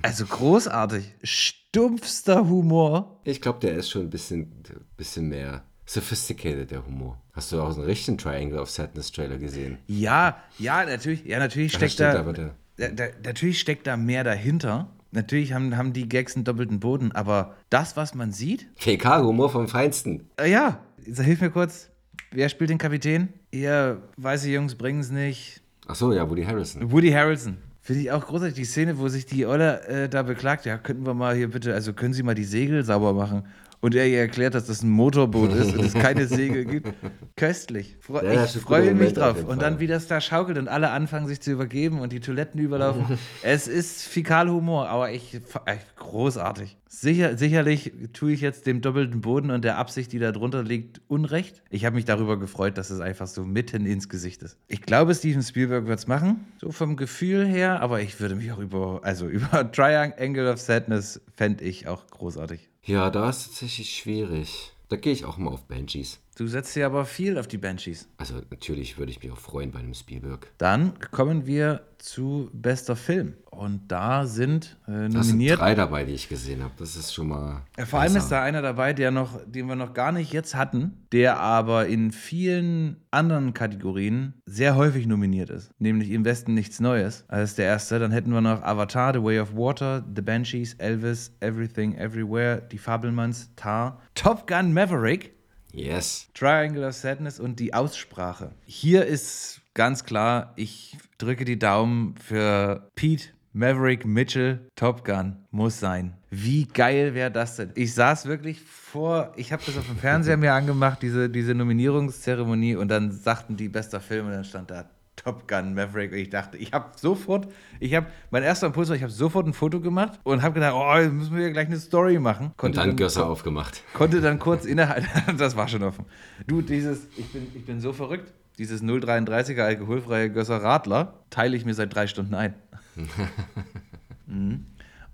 also 0.01 0.25
großartig. 0.25 1.15
Stumpfster 1.23 2.49
Humor. 2.49 3.21
Ich 3.23 3.39
glaube, 3.39 3.59
der 3.61 3.75
ist 3.75 3.89
schon 3.89 4.01
ein 4.01 4.09
bisschen, 4.09 4.61
bisschen 4.97 5.29
mehr 5.29 5.63
sophisticated, 5.93 6.71
der 6.71 6.85
Humor. 6.85 7.17
Hast 7.33 7.51
du 7.51 7.61
auch 7.61 7.75
einen 7.75 7.85
richtigen 7.85 8.17
Triangle 8.17 8.59
of 8.59 8.69
Sadness 8.69 9.11
Trailer 9.11 9.37
gesehen? 9.37 9.77
Ja, 9.87 10.37
ja, 10.57 10.85
natürlich, 10.85 11.25
ja, 11.25 11.39
natürlich 11.39 11.73
steckt 11.73 11.99
da, 11.99 12.21
der- 12.23 12.53
da, 12.77 12.87
da, 12.89 13.03
natürlich 13.25 13.59
steckt 13.59 13.87
da 13.87 13.97
mehr 13.97 14.23
dahinter. 14.23 14.89
Natürlich 15.11 15.53
haben, 15.53 15.75
haben 15.75 15.91
die 15.93 16.07
Gags 16.07 16.35
einen 16.35 16.45
doppelten 16.45 16.79
Boden, 16.79 17.11
aber 17.11 17.55
das, 17.71 17.97
was 17.97 18.13
man 18.13 18.31
sieht, 18.31 18.67
PK-Humor 18.75 19.49
vom 19.49 19.67
Feinsten. 19.67 20.29
äh, 20.39 20.51
ja, 20.51 20.79
Jetzt 21.05 21.21
hilf 21.21 21.41
mir 21.41 21.49
kurz. 21.49 21.89
Wer 22.31 22.47
spielt 22.49 22.69
den 22.69 22.77
Kapitän? 22.77 23.29
Ihr 23.49 24.03
weiße 24.17 24.49
Jungs 24.51 24.75
bringen 24.75 24.99
es 24.99 25.09
nicht. 25.09 25.61
Ach 25.87 25.95
so, 25.95 26.13
ja, 26.13 26.29
Woody 26.29 26.43
Harrison. 26.43 26.91
Woody 26.91 27.09
Harrelson. 27.11 27.57
Finde 27.81 28.03
ich 28.03 28.11
auch 28.11 28.27
großartig, 28.27 28.53
die 28.53 28.65
Szene, 28.65 28.99
wo 28.99 29.07
sich 29.07 29.25
die 29.25 29.47
Olle 29.47 29.81
äh, 29.87 30.09
da 30.09 30.21
beklagt, 30.21 30.65
ja, 30.67 30.77
könnten 30.77 31.07
wir 31.07 31.15
mal 31.15 31.35
hier 31.35 31.49
bitte, 31.49 31.73
also 31.73 31.93
können 31.93 32.13
Sie 32.13 32.21
mal 32.21 32.35
die 32.35 32.43
Segel 32.43 32.83
sauber 32.85 33.13
machen? 33.13 33.47
Und 33.81 33.95
er 33.95 34.07
ihr 34.07 34.19
erklärt, 34.19 34.55
dass 34.55 34.65
das 34.65 34.83
ein 34.83 34.89
Motorboot 34.89 35.53
ist 35.53 35.73
und 35.73 35.85
es 35.85 35.93
keine 35.93 36.27
Segel 36.27 36.65
gibt. 36.65 36.93
Köstlich. 37.37 37.95
Fre 38.01 38.25
Ja, 38.25 38.43
ich 38.43 38.51
freue 38.51 38.93
mich 38.93 39.13
drauf. 39.13 39.45
Und 39.45 39.61
dann, 39.61 39.79
wie 39.79 39.87
das 39.87 40.07
da 40.07 40.19
schaukelt 40.19 40.57
und 40.57 40.67
alle 40.67 40.89
anfangen, 40.89 41.27
sich 41.27 41.39
zu 41.39 41.51
übergeben 41.51 42.01
und 42.01 42.11
die 42.11 42.19
Toiletten 42.19 42.59
überlaufen. 42.59 43.17
es 43.41 43.69
ist 43.69 44.03
Fäkalhumor, 44.03 44.89
aber 44.89 45.11
ich, 45.11 45.35
äh, 45.35 45.77
großartig. 45.95 46.77
Sicher, 46.91 47.37
sicherlich 47.37 47.93
tue 48.11 48.33
ich 48.33 48.41
jetzt 48.41 48.67
dem 48.67 48.81
doppelten 48.81 49.21
Boden 49.21 49.51
und 49.51 49.63
der 49.63 49.77
Absicht, 49.77 50.11
die 50.11 50.19
da 50.19 50.31
drunter 50.33 50.63
liegt, 50.63 51.01
Unrecht. 51.07 51.61
Ich 51.69 51.85
habe 51.85 51.95
mich 51.95 52.03
darüber 52.03 52.37
gefreut, 52.37 52.77
dass 52.77 52.89
es 52.89 52.99
einfach 52.99 53.27
so 53.27 53.45
mitten 53.45 53.85
ins 53.85 54.09
Gesicht 54.09 54.41
ist. 54.41 54.57
Ich 54.67 54.81
glaube, 54.81 55.15
Steven 55.15 55.43
Spielberg 55.43 55.85
wird 55.85 55.99
es 55.99 56.07
machen, 56.07 56.47
so 56.59 56.71
vom 56.71 56.97
Gefühl 56.97 57.45
her, 57.45 57.81
aber 57.81 58.01
ich 58.01 58.19
würde 58.19 58.35
mich 58.35 58.51
auch 58.51 58.59
über, 58.59 59.01
also 59.03 59.27
über 59.29 59.71
Triangle 59.71 60.51
of 60.51 60.59
Sadness 60.59 61.21
fände 61.35 61.63
ich 61.63 61.87
auch 61.87 62.07
großartig. 62.07 62.69
Ja, 62.89 63.11
da 63.11 63.29
ist 63.29 63.41
es 63.41 63.45
tatsächlich 63.49 63.95
schwierig. 63.95 64.71
Da 64.87 64.95
gehe 64.95 65.13
ich 65.13 65.23
auch 65.23 65.37
mal 65.37 65.51
auf 65.51 65.67
Banshees. 65.67 66.17
Du 66.39 66.47
setzt 66.47 66.73
ja 66.77 66.85
aber 66.85 67.03
viel 67.03 67.37
auf 67.37 67.47
die 67.47 67.57
Banshees. 67.57 68.07
Also 68.17 68.35
natürlich 68.49 68.97
würde 68.97 69.11
ich 69.11 69.21
mich 69.21 69.29
auch 69.29 69.37
freuen 69.37 69.71
bei 69.71 69.79
einem 69.79 69.93
Spielberg. 69.93 70.47
Dann 70.57 70.93
kommen 71.11 71.45
wir 71.45 71.81
zu 71.97 72.49
bester 72.53 72.95
Film. 72.95 73.33
Und 73.51 73.81
da 73.89 74.25
sind 74.25 74.77
äh, 74.87 74.91
Da 74.91 75.21
sind 75.21 75.31
nominiert. 75.31 75.59
drei 75.59 75.75
dabei, 75.75 76.05
die 76.05 76.13
ich 76.13 76.29
gesehen 76.29 76.63
habe. 76.63 76.71
Das 76.79 76.95
ist 76.95 77.13
schon 77.13 77.27
mal. 77.27 77.63
Ja, 77.77 77.85
Vor 77.85 77.99
allem 77.99 78.15
ist 78.15 78.29
da 78.29 78.41
einer 78.41 78.61
dabei, 78.61 78.93
der 78.93 79.11
noch, 79.11 79.41
den 79.45 79.67
wir 79.67 79.75
noch 79.75 79.93
gar 79.93 80.13
nicht 80.13 80.31
jetzt 80.31 80.55
hatten, 80.55 81.05
der 81.11 81.41
aber 81.41 81.87
in 81.87 82.13
vielen 82.13 82.95
anderen 83.11 83.53
Kategorien 83.53 84.33
sehr 84.45 84.77
häufig 84.77 85.07
nominiert 85.07 85.49
ist. 85.49 85.71
Nämlich 85.77 86.09
im 86.09 86.23
Westen 86.23 86.53
nichts 86.53 86.79
Neues. 86.79 87.25
als 87.27 87.55
der 87.55 87.65
erste. 87.65 87.99
Dann 87.99 88.11
hätten 88.13 88.31
wir 88.31 88.39
noch 88.39 88.61
Avatar, 88.63 89.13
The 89.13 89.21
Way 89.21 89.41
of 89.41 89.55
Water, 89.57 90.05
The 90.15 90.21
Banshees, 90.21 90.75
Elvis, 90.75 91.35
Everything 91.41 91.95
Everywhere, 91.97 92.61
Die 92.71 92.77
Fabelmanns, 92.77 93.49
Tar, 93.57 94.01
Top 94.15 94.47
Gun 94.47 94.71
Maverick, 94.73 95.33
Yes. 95.71 96.27
Triangle 96.33 96.87
of 96.87 96.95
Sadness 96.95 97.39
und 97.39 97.59
die 97.59 97.73
Aussprache. 97.73 98.51
Hier 98.65 99.05
ist 99.05 99.61
ganz 99.73 100.03
klar, 100.03 100.53
ich 100.55 100.97
drücke 101.17 101.45
die 101.45 101.59
Daumen 101.59 102.15
für 102.17 102.89
Pete 102.95 103.29
Maverick 103.53 104.05
Mitchell 104.05 104.59
Top 104.75 105.03
Gun. 105.03 105.37
Muss 105.51 105.79
sein. 105.79 106.15
Wie 106.29 106.65
geil 106.65 107.15
wäre 107.15 107.31
das 107.31 107.55
denn? 107.55 107.71
Ich 107.75 107.93
saß 107.93 108.25
wirklich 108.25 108.61
vor, 108.61 109.33
ich 109.35 109.51
habe 109.51 109.63
das 109.65 109.77
auf 109.77 109.87
dem 109.87 109.97
Fernseher 109.97 110.37
mir 110.37 110.53
angemacht, 110.53 111.01
diese, 111.01 111.29
diese 111.29 111.55
Nominierungszeremonie 111.55 112.75
und 112.75 112.89
dann 112.89 113.11
sagten 113.11 113.57
die 113.57 113.69
bester 113.69 113.99
Film 113.99 114.27
und 114.27 114.33
dann 114.33 114.43
stand 114.43 114.69
da 114.69 114.89
Top 115.23 115.47
Gun 115.47 115.73
Maverick 115.73 116.11
und 116.11 116.17
ich 116.17 116.29
dachte, 116.29 116.57
ich 116.57 116.71
habe 116.71 116.91
sofort, 116.95 117.47
ich 117.79 117.93
habe, 117.93 118.07
mein 118.31 118.43
erster 118.43 118.67
Impuls 118.67 118.87
war, 118.87 118.95
ich 118.95 119.03
habe 119.03 119.11
sofort 119.11 119.45
ein 119.45 119.53
Foto 119.53 119.81
gemacht 119.81 120.17
und 120.23 120.41
habe 120.41 120.53
gedacht, 120.53 120.73
oh, 120.75 120.97
jetzt 120.97 121.11
müssen 121.11 121.35
wir 121.35 121.43
hier 121.43 121.51
gleich 121.51 121.67
eine 121.67 121.77
Story 121.77 122.19
machen. 122.19 122.47
Und 122.47 122.57
Konnte 122.57 122.79
dann 122.79 122.95
Gösser 122.95 123.27
aufgemacht. 123.27 123.83
konnte 123.93 124.21
dann 124.21 124.39
kurz 124.39 124.65
innerhalb, 124.65 125.05
das 125.37 125.57
war 125.57 125.67
schon 125.67 125.83
offen. 125.83 126.05
Du, 126.47 126.61
dieses, 126.61 127.07
ich 127.17 127.31
bin, 127.33 127.47
ich 127.53 127.65
bin 127.65 127.81
so 127.81 127.91
verrückt, 127.91 128.31
dieses 128.57 128.81
0,33er 128.81 129.61
alkoholfreie 129.61 130.29
Gösser 130.29 130.63
Radler 130.63 131.13
teile 131.29 131.57
ich 131.57 131.65
mir 131.65 131.73
seit 131.73 131.93
drei 131.93 132.07
Stunden 132.07 132.33
ein. 132.33 132.53
mhm. 134.25 134.65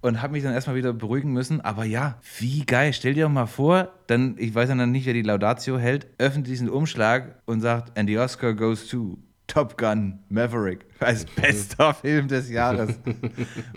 Und 0.01 0.21
habe 0.21 0.33
mich 0.33 0.43
dann 0.43 0.53
erstmal 0.53 0.75
wieder 0.75 0.93
beruhigen 0.93 1.33
müssen. 1.33 1.61
Aber 1.61 1.83
ja, 1.83 2.19
wie 2.37 2.63
geil. 2.63 2.93
Stell 2.93 3.15
dir 3.15 3.25
doch 3.25 3.31
mal 3.31 3.47
vor, 3.47 3.89
dann, 4.05 4.35
ich 4.37 4.53
weiß 4.53 4.69
ja 4.69 4.75
noch 4.75 4.85
nicht, 4.85 5.07
wer 5.07 5.13
die 5.13 5.23
Laudatio 5.23 5.79
hält, 5.79 6.07
öffnet 6.19 6.45
diesen 6.45 6.69
Umschlag 6.69 7.41
und 7.45 7.61
sagt, 7.61 7.97
and 7.97 8.07
the 8.07 8.19
Oscar 8.19 8.53
goes 8.53 8.87
to 8.87 9.17
Top 9.47 9.77
Gun 9.77 10.19
Maverick 10.29 10.85
als 10.99 11.25
bester 11.35 11.93
Film 11.93 12.27
des 12.27 12.49
Jahres. 12.49 12.99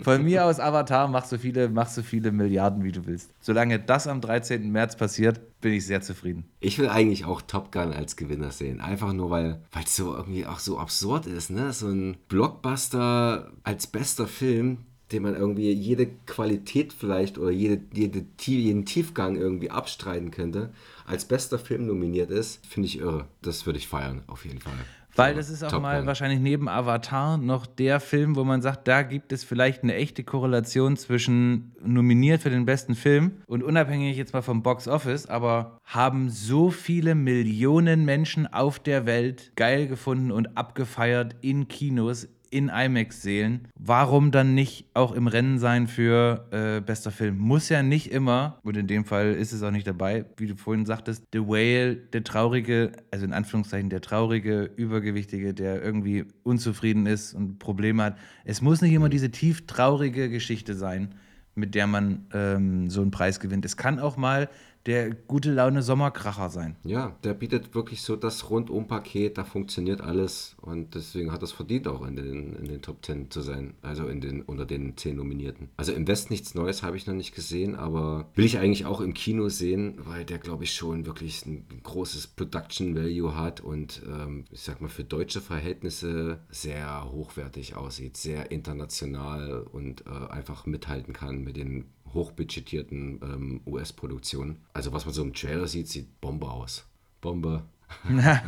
Von 0.03 0.23
mir 0.23 0.45
aus 0.45 0.59
Avatar, 0.59 1.07
mach 1.07 1.25
so 1.25 1.37
viele, 1.37 1.69
mach 1.69 1.87
so 1.87 2.01
viele 2.01 2.31
Milliarden, 2.31 2.83
wie 2.83 2.91
du 2.91 3.05
willst. 3.05 3.31
Solange 3.39 3.79
das 3.79 4.07
am 4.07 4.21
13. 4.21 4.71
März 4.71 4.95
passiert, 4.95 5.39
bin 5.61 5.73
ich 5.73 5.85
sehr 5.85 6.01
zufrieden. 6.01 6.45
Ich 6.59 6.79
will 6.79 6.89
eigentlich 6.89 7.25
auch 7.25 7.41
Top 7.41 7.71
Gun 7.71 7.93
als 7.93 8.15
Gewinner 8.15 8.51
sehen. 8.51 8.81
Einfach 8.81 9.13
nur, 9.13 9.29
weil 9.29 9.61
es 9.83 9.95
so 9.95 10.15
irgendwie 10.15 10.45
auch 10.45 10.59
so 10.59 10.77
absurd 10.77 11.25
ist, 11.25 11.49
ne? 11.49 11.73
So 11.73 11.87
ein 11.87 12.17
Blockbuster 12.27 13.51
als 13.63 13.87
bester 13.87 14.27
Film, 14.27 14.85
den 15.11 15.23
man 15.23 15.35
irgendwie 15.35 15.71
jede 15.71 16.07
Qualität 16.25 16.93
vielleicht 16.93 17.37
oder 17.37 17.51
jede, 17.51 17.81
jede, 17.93 18.25
jeden 18.39 18.85
Tiefgang 18.85 19.35
irgendwie 19.35 19.71
abstreiten 19.71 20.31
könnte, 20.31 20.71
als 21.05 21.25
bester 21.25 21.57
Film 21.57 21.87
nominiert 21.87 22.29
ist, 22.31 22.65
finde 22.65 22.87
ich 22.87 22.99
irre. 22.99 23.27
Das 23.41 23.65
würde 23.65 23.79
ich 23.79 23.87
feiern, 23.87 24.23
auf 24.27 24.45
jeden 24.45 24.59
Fall. 24.59 24.73
Weil 25.19 25.35
das 25.35 25.49
ist 25.49 25.63
auch 25.63 25.71
Top 25.71 25.81
mal 25.81 25.97
Gun. 25.99 26.07
wahrscheinlich 26.07 26.39
neben 26.39 26.67
Avatar 26.67 27.37
noch 27.37 27.65
der 27.65 27.99
Film, 27.99 28.35
wo 28.35 28.43
man 28.43 28.61
sagt, 28.61 28.87
da 28.87 29.01
gibt 29.03 29.31
es 29.31 29.43
vielleicht 29.43 29.83
eine 29.83 29.95
echte 29.95 30.23
Korrelation 30.23 30.97
zwischen 30.97 31.73
nominiert 31.83 32.41
für 32.41 32.49
den 32.49 32.65
besten 32.65 32.95
Film 32.95 33.33
und 33.47 33.63
unabhängig 33.63 34.17
jetzt 34.17 34.33
mal 34.33 34.41
vom 34.41 34.63
Box 34.63 34.87
Office, 34.87 35.25
aber 35.25 35.79
haben 35.83 36.29
so 36.29 36.71
viele 36.71 37.15
Millionen 37.15 38.05
Menschen 38.05 38.47
auf 38.47 38.79
der 38.79 39.05
Welt 39.05 39.51
geil 39.55 39.87
gefunden 39.87 40.31
und 40.31 40.57
abgefeiert 40.57 41.35
in 41.41 41.67
Kinos 41.67 42.27
in 42.51 42.69
IMAX 42.69 43.21
sehen, 43.21 43.67
warum 43.79 44.31
dann 44.31 44.53
nicht 44.53 44.85
auch 44.93 45.11
im 45.11 45.27
Rennen 45.27 45.59
sein 45.59 45.87
für 45.87 46.47
äh, 46.51 46.81
bester 46.81 47.11
Film? 47.11 47.37
Muss 47.37 47.69
ja 47.69 47.83
nicht 47.83 48.11
immer, 48.11 48.59
und 48.63 48.77
in 48.77 48.87
dem 48.87 49.05
Fall 49.05 49.33
ist 49.33 49.51
es 49.51 49.63
auch 49.63 49.71
nicht 49.71 49.87
dabei, 49.87 50.25
wie 50.37 50.47
du 50.47 50.55
vorhin 50.55 50.85
sagtest, 50.85 51.23
The 51.33 51.39
Whale, 51.39 51.95
der 51.95 52.23
traurige, 52.23 52.91
also 53.11 53.25
in 53.25 53.33
Anführungszeichen 53.33 53.89
der 53.89 54.01
traurige, 54.01 54.69
übergewichtige, 54.75 55.53
der 55.53 55.81
irgendwie 55.81 56.25
unzufrieden 56.43 57.05
ist 57.05 57.33
und 57.33 57.59
Probleme 57.59 58.03
hat. 58.03 58.17
Es 58.45 58.61
muss 58.61 58.81
nicht 58.81 58.93
immer 58.93 59.09
diese 59.09 59.31
tief 59.31 59.67
traurige 59.67 60.29
Geschichte 60.29 60.75
sein, 60.75 61.15
mit 61.55 61.75
der 61.75 61.87
man 61.87 62.25
ähm, 62.33 62.89
so 62.89 63.01
einen 63.01 63.11
Preis 63.11 63.39
gewinnt. 63.39 63.65
Es 63.65 63.77
kann 63.77 63.99
auch 63.99 64.17
mal 64.17 64.49
der 64.85 65.11
gute 65.11 65.51
Laune 65.51 65.81
Sommerkracher 65.81 66.49
sein. 66.49 66.75
Ja, 66.83 67.15
der 67.23 67.33
bietet 67.33 67.75
wirklich 67.75 68.01
so 68.01 68.15
das 68.15 68.49
Rundum-Paket, 68.49 69.37
da 69.37 69.43
funktioniert 69.43 70.01
alles 70.01 70.55
und 70.61 70.95
deswegen 70.95 71.31
hat 71.31 71.43
es 71.43 71.51
verdient, 71.51 71.87
auch 71.87 72.05
in 72.05 72.15
den, 72.15 72.55
in 72.55 72.65
den 72.65 72.81
Top 72.81 73.05
10 73.05 73.29
zu 73.29 73.41
sein, 73.41 73.73
also 73.81 74.07
in 74.07 74.21
den, 74.21 74.41
unter 74.41 74.65
den 74.65 74.95
10 74.95 75.17
Nominierten. 75.17 75.69
Also 75.77 75.91
im 75.91 76.07
West 76.07 76.29
nichts 76.29 76.55
Neues 76.55 76.81
habe 76.81 76.97
ich 76.97 77.07
noch 77.07 77.13
nicht 77.13 77.35
gesehen, 77.35 77.75
aber 77.75 78.29
will 78.35 78.45
ich 78.45 78.57
eigentlich 78.57 78.85
auch 78.85 79.01
im 79.01 79.13
Kino 79.13 79.49
sehen, 79.49 79.95
weil 79.99 80.25
der, 80.25 80.37
glaube 80.37 80.63
ich, 80.63 80.73
schon 80.73 81.05
wirklich 81.05 81.45
ein 81.45 81.65
großes 81.83 82.27
Production 82.27 82.95
Value 82.95 83.35
hat 83.35 83.61
und 83.61 84.01
ähm, 84.07 84.45
ich 84.51 84.61
sag 84.61 84.81
mal 84.81 84.87
für 84.87 85.03
deutsche 85.03 85.41
Verhältnisse 85.41 86.39
sehr 86.49 87.11
hochwertig 87.11 87.75
aussieht, 87.75 88.17
sehr 88.17 88.51
international 88.51 89.61
und 89.61 90.05
äh, 90.07 90.31
einfach 90.31 90.65
mithalten 90.65 91.13
kann 91.13 91.43
mit 91.43 91.57
den 91.57 91.85
hochbudgetierten 92.13 93.19
ähm, 93.21 93.61
US-Produktionen. 93.65 94.57
Also 94.73 94.93
was 94.93 95.05
man 95.05 95.13
so 95.13 95.21
im 95.21 95.33
Trailer 95.33 95.67
sieht, 95.67 95.87
sieht 95.87 96.19
Bombe 96.21 96.49
aus. 96.49 96.85
Bombe. 97.21 97.63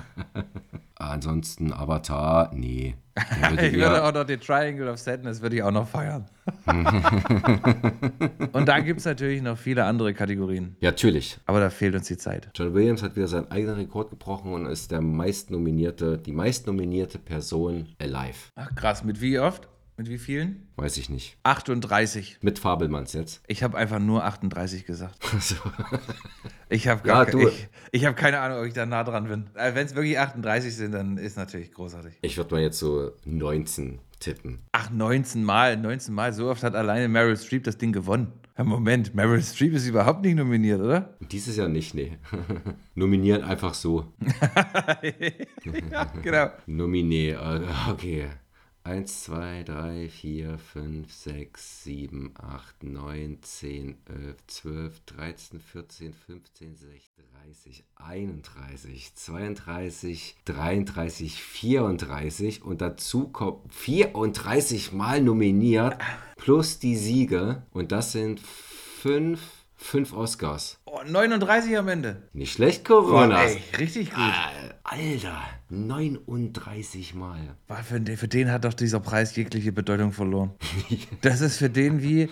Ansonsten 0.96 1.74
Avatar, 1.74 2.52
nee. 2.54 2.96
Würde 3.16 3.68
ich 3.68 3.74
würde 3.74 4.04
auch 4.04 4.14
noch 4.14 4.24
den 4.24 4.40
Triangle 4.40 4.88
of 4.88 5.00
Sadness 5.00 5.42
würde 5.42 5.58
ich 5.58 5.64
auch 5.64 5.72
noch 5.72 5.88
feiern. 5.88 6.26
Und 8.54 8.68
da 8.68 8.80
gibt 8.80 9.00
es 9.00 9.06
natürlich 9.06 9.42
noch 9.42 9.58
viele 9.58 9.84
andere 9.86 10.14
Kategorien. 10.14 10.76
Ja, 10.80 10.92
natürlich. 10.92 11.40
Aber 11.46 11.60
da 11.60 11.70
fehlt 11.70 11.96
uns 11.96 12.08
die 12.08 12.18
Zeit. 12.18 12.50
John 12.56 12.74
Williams 12.74 13.04
hat 13.04 13.16
wieder 13.16 13.28
seinen 13.28 13.50
eigenen 13.52 13.76
Rekord 13.76 14.10
gebrochen 14.12 14.54
und 14.54 14.68
ist 14.68 14.92
der 14.92 15.02
meistnominierte, 15.02 16.18
die 16.18 16.32
meistnominierte 16.32 17.18
Person 17.18 17.88
alive. 18.00 18.52
Ach 18.56 18.74
krass, 18.76 19.04
mit 19.04 19.22
wie 19.22 19.40
oft? 19.40 19.68
Mit 19.98 20.10
wie 20.10 20.18
vielen? 20.18 20.68
Weiß 20.78 20.98
ich 20.98 21.10
nicht. 21.10 21.38
38. 21.44 22.40
Mit 22.42 22.58
Fabelmanns 22.60 23.14
jetzt? 23.14 23.42
Ich 23.48 23.62
habe 23.62 23.78
einfach 23.78 24.00
nur 24.00 24.24
38 24.24 24.86
gesagt. 24.86 25.16
So. 25.40 25.56
Ich 26.70 26.88
habe 26.88 27.02
Ja, 27.08 27.24
gar 27.24 27.26
du- 27.28 27.48
ich, 27.48 27.68
ich 27.92 28.06
habe 28.06 28.16
keine 28.16 28.40
Ahnung, 28.40 28.60
ob 28.60 28.66
ich 28.66 28.74
da 28.74 28.86
nah 28.86 29.04
dran 29.04 29.26
bin. 29.28 29.50
Wenn 29.54 29.86
es 29.86 29.94
wirklich 29.94 30.18
38 30.18 30.76
sind, 30.76 30.94
dann 30.94 31.18
ist 31.18 31.38
natürlich 31.38 31.72
großartig. 31.72 32.14
Ich 32.22 32.38
würde 32.38 32.56
mal 32.56 32.62
jetzt 32.62 32.80
so 32.80 33.12
19 33.26 34.00
tippen. 34.20 34.60
Ach, 34.72 34.90
19 34.90 35.44
Mal, 35.44 35.78
19 35.78 36.14
Mal. 36.14 36.34
So 36.34 36.50
oft 36.50 36.64
hat 36.64 36.74
alleine 36.76 37.08
Meryl 37.08 37.38
Streep 37.38 37.64
das 37.64 37.78
Ding 37.78 37.92
gewonnen. 37.92 38.32
Moment, 38.58 39.16
Meryl 39.16 39.42
Streep 39.42 39.74
ist 39.74 39.88
überhaupt 39.88 40.22
nicht 40.24 40.36
nominiert, 40.36 40.82
oder? 40.82 41.16
Dieses 41.20 41.56
Jahr 41.58 41.68
nicht, 41.68 41.96
nee. 41.96 42.18
Nominieren 42.96 43.44
einfach 43.44 43.74
so. 43.74 44.14
ja, 45.92 46.06
genau. 46.22 46.48
Nominee, 46.68 47.32
äh, 47.32 47.62
okay. 47.90 48.28
1, 48.84 49.26
2, 49.26 49.64
3, 49.64 50.10
4, 50.10 50.58
5, 50.58 51.14
6, 51.14 51.84
7, 51.84 52.34
8, 52.36 52.84
9, 52.84 53.38
10, 53.42 53.98
11, 54.08 54.36
12, 54.48 55.00
13, 55.06 55.60
14, 55.60 56.14
15, 56.14 56.76
16, 56.76 57.24
30, 57.46 57.84
31, 57.96 59.14
32, 59.14 60.36
33, 60.46 61.44
34 61.44 62.64
und 62.64 62.82
dazu 62.82 63.28
kommt 63.28 63.72
34 63.72 64.94
Mal 64.94 65.22
nominiert 65.22 65.98
plus 66.38 66.80
die 66.80 66.96
Siege 66.96 67.62
und 67.72 67.92
das 67.92 68.14
sind 68.14 68.40
fünf, 68.40 69.61
fünf 69.82 70.14
Oscars. 70.14 70.80
Oh, 70.86 71.02
39 71.06 71.78
am 71.78 71.88
Ende. 71.88 72.22
Nicht 72.34 72.54
schlecht, 72.54 72.86
Corona. 72.86 73.44
ey, 73.44 73.58
richtig 73.78 74.12
gut. 74.12 74.20
Äh, 74.20 74.74
Alter, 74.84 75.38
39 75.70 77.16
Mal. 77.16 77.56
Für 77.84 78.00
den, 78.00 78.18
für 78.18 78.28
den 78.28 78.52
hat 78.52 78.66
doch 78.66 78.74
dieser 78.74 79.00
Preis 79.00 79.36
jegliche 79.36 79.72
Bedeutung 79.72 80.12
verloren. 80.12 80.52
Das 81.22 81.42
ist 81.42 81.58
für 81.58 81.70
den 81.70 82.02
wie, 82.02 82.30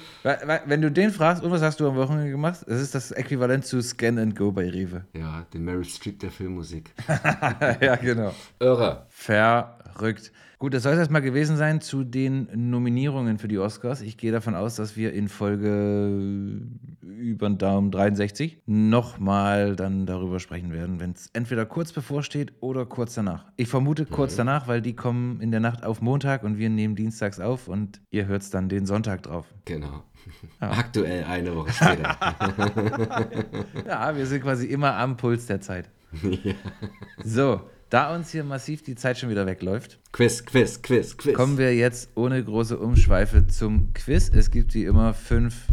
wenn 0.66 0.82
du 0.82 0.92
den 0.92 1.12
fragst, 1.12 1.44
und 1.44 1.52
was 1.52 1.62
hast 1.62 1.80
du 1.80 1.88
am 1.88 1.96
Wochenende 1.96 2.32
gemacht? 2.32 2.60
Das 2.68 2.82
ist 2.82 2.96
das 2.96 3.12
Äquivalent 3.12 3.66
zu 3.66 3.82
Scan 3.82 4.18
and 4.18 4.36
Go 4.36 4.52
bei 4.52 4.70
Rewe. 4.70 5.06
Ja, 5.14 5.46
den 5.54 5.66
Meryl 5.66 5.86
Streep 5.86 6.20
der 6.20 6.32
Filmmusik. 6.32 6.92
ja, 7.82 7.96
genau. 7.96 8.34
Irre. 8.60 9.06
Verrückt. 9.10 10.32
Gut, 10.60 10.74
das 10.74 10.84
soll 10.84 10.92
es 10.92 11.00
erstmal 11.00 11.22
gewesen 11.22 11.56
sein 11.56 11.80
zu 11.80 12.04
den 12.04 12.50
Nominierungen 12.70 13.40
für 13.40 13.48
die 13.48 13.58
Oscars. 13.58 14.02
Ich 14.02 14.18
gehe 14.18 14.34
davon 14.34 14.56
aus, 14.56 14.76
dass 14.76 14.98
wir 14.98 15.14
in 15.14 15.30
Folge 15.30 16.68
über 17.02 17.48
den 17.48 17.58
Daumen 17.58 17.92
63 17.92 18.64
nochmal 18.66 19.78
dann 19.78 20.06
darüber 20.06 20.42
sprechen 20.42 20.74
werden, 20.74 21.00
wenn 21.00 21.12
es 21.12 21.30
entweder 21.32 21.66
kurz 21.66 21.94
bevorsteht 21.94 22.52
oder 22.60 22.86
kurz 22.86 23.14
danach. 23.14 23.46
Ich 23.56 23.70
vermute 23.70 24.06
kurz 24.06 24.36
danach, 24.36 24.68
weil 24.68 24.82
die 24.82 24.98
kommen 24.98 25.40
in 25.40 25.52
der 25.52 25.62
Nacht 25.62 25.86
auf 25.86 26.02
Montag 26.02 26.44
und 26.44 26.58
wir 26.58 26.70
nehmen 26.70 26.98
dienstags 26.98 27.40
auf 27.40 27.70
und 27.70 28.02
ihr 28.10 28.26
hört 28.26 28.42
es 28.42 28.50
dann 28.50 28.68
den 28.68 28.86
Sonntag 28.86 29.24
drauf. 29.24 29.46
Genau. 29.64 30.04
Aktuell 30.60 31.24
eine 31.24 31.56
Woche 31.56 31.72
später. 31.72 32.18
Ja, 33.88 34.14
wir 34.14 34.26
sind 34.26 34.44
quasi 34.44 34.66
immer 34.68 34.94
am 34.98 35.16
Puls 35.16 35.46
der 35.46 35.62
Zeit. 35.62 35.90
So, 37.24 37.62
da 37.90 38.14
uns 38.16 38.32
hier 38.32 38.44
massiv 38.44 38.84
die 38.84 38.96
Zeit 38.96 39.18
schon 39.18 39.30
wieder 39.30 39.46
wegläuft, 39.46 40.00
quiz, 40.12 40.46
Quiz, 40.46 40.82
Quiz, 40.82 41.18
Quiz. 41.18 41.34
Kommen 41.36 41.58
wir 41.58 41.76
jetzt 41.76 42.12
ohne 42.16 42.44
große 42.44 42.78
Umschweife 42.78 43.48
zum 43.48 43.94
Quiz. 43.94 44.30
Es 44.34 44.52
gibt 44.52 44.74
wie 44.74 44.86
immer 44.86 45.14
fünf 45.14 45.66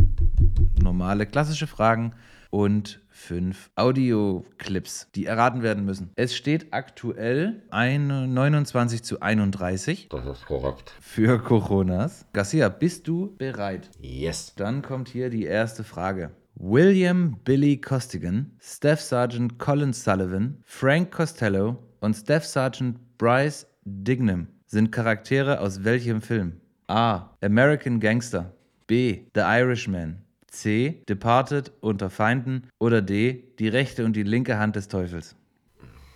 normale 0.82 1.26
klassische 1.26 1.66
Fragen 1.66 2.12
und 2.50 3.00
fünf 3.10 3.70
Audioclips, 3.74 5.08
die 5.14 5.26
erraten 5.26 5.62
werden 5.62 5.84
müssen. 5.84 6.10
Es 6.16 6.34
steht 6.34 6.72
aktuell 6.72 7.62
ein 7.70 8.06
29 8.32 9.02
zu 9.02 9.20
31 9.20 10.08
Das 10.08 10.24
ist 10.26 10.46
korrekt. 10.46 10.94
für 11.00 11.38
Coronas. 11.42 12.24
Garcia, 12.32 12.68
bist 12.68 13.08
du 13.08 13.34
bereit? 13.36 13.90
Yes. 14.00 14.54
Dann 14.56 14.82
kommt 14.82 15.08
hier 15.08 15.28
die 15.28 15.44
erste 15.44 15.84
Frage. 15.84 16.30
William 16.54 17.36
Billy 17.44 17.78
Costigan, 17.78 18.52
Staff 18.58 19.02
Sergeant 19.02 19.58
Colin 19.58 19.92
Sullivan, 19.92 20.62
Frank 20.64 21.10
Costello 21.10 21.82
und 22.06 22.14
Staff 22.14 22.44
Sergeant 22.46 23.18
Bryce 23.18 23.66
Dignam 23.84 24.46
sind 24.66 24.92
Charaktere 24.92 25.58
aus 25.60 25.82
welchem 25.82 26.22
Film? 26.22 26.60
A. 26.86 27.30
American 27.42 27.98
Gangster. 27.98 28.52
B. 28.86 29.24
The 29.34 29.40
Irishman. 29.40 30.22
C. 30.46 31.02
Departed 31.08 31.72
unter 31.80 32.08
Feinden. 32.08 32.68
Oder 32.78 33.02
D. 33.02 33.42
Die 33.58 33.66
rechte 33.66 34.04
und 34.04 34.14
die 34.14 34.22
linke 34.22 34.56
Hand 34.56 34.76
des 34.76 34.86
Teufels. 34.86 35.34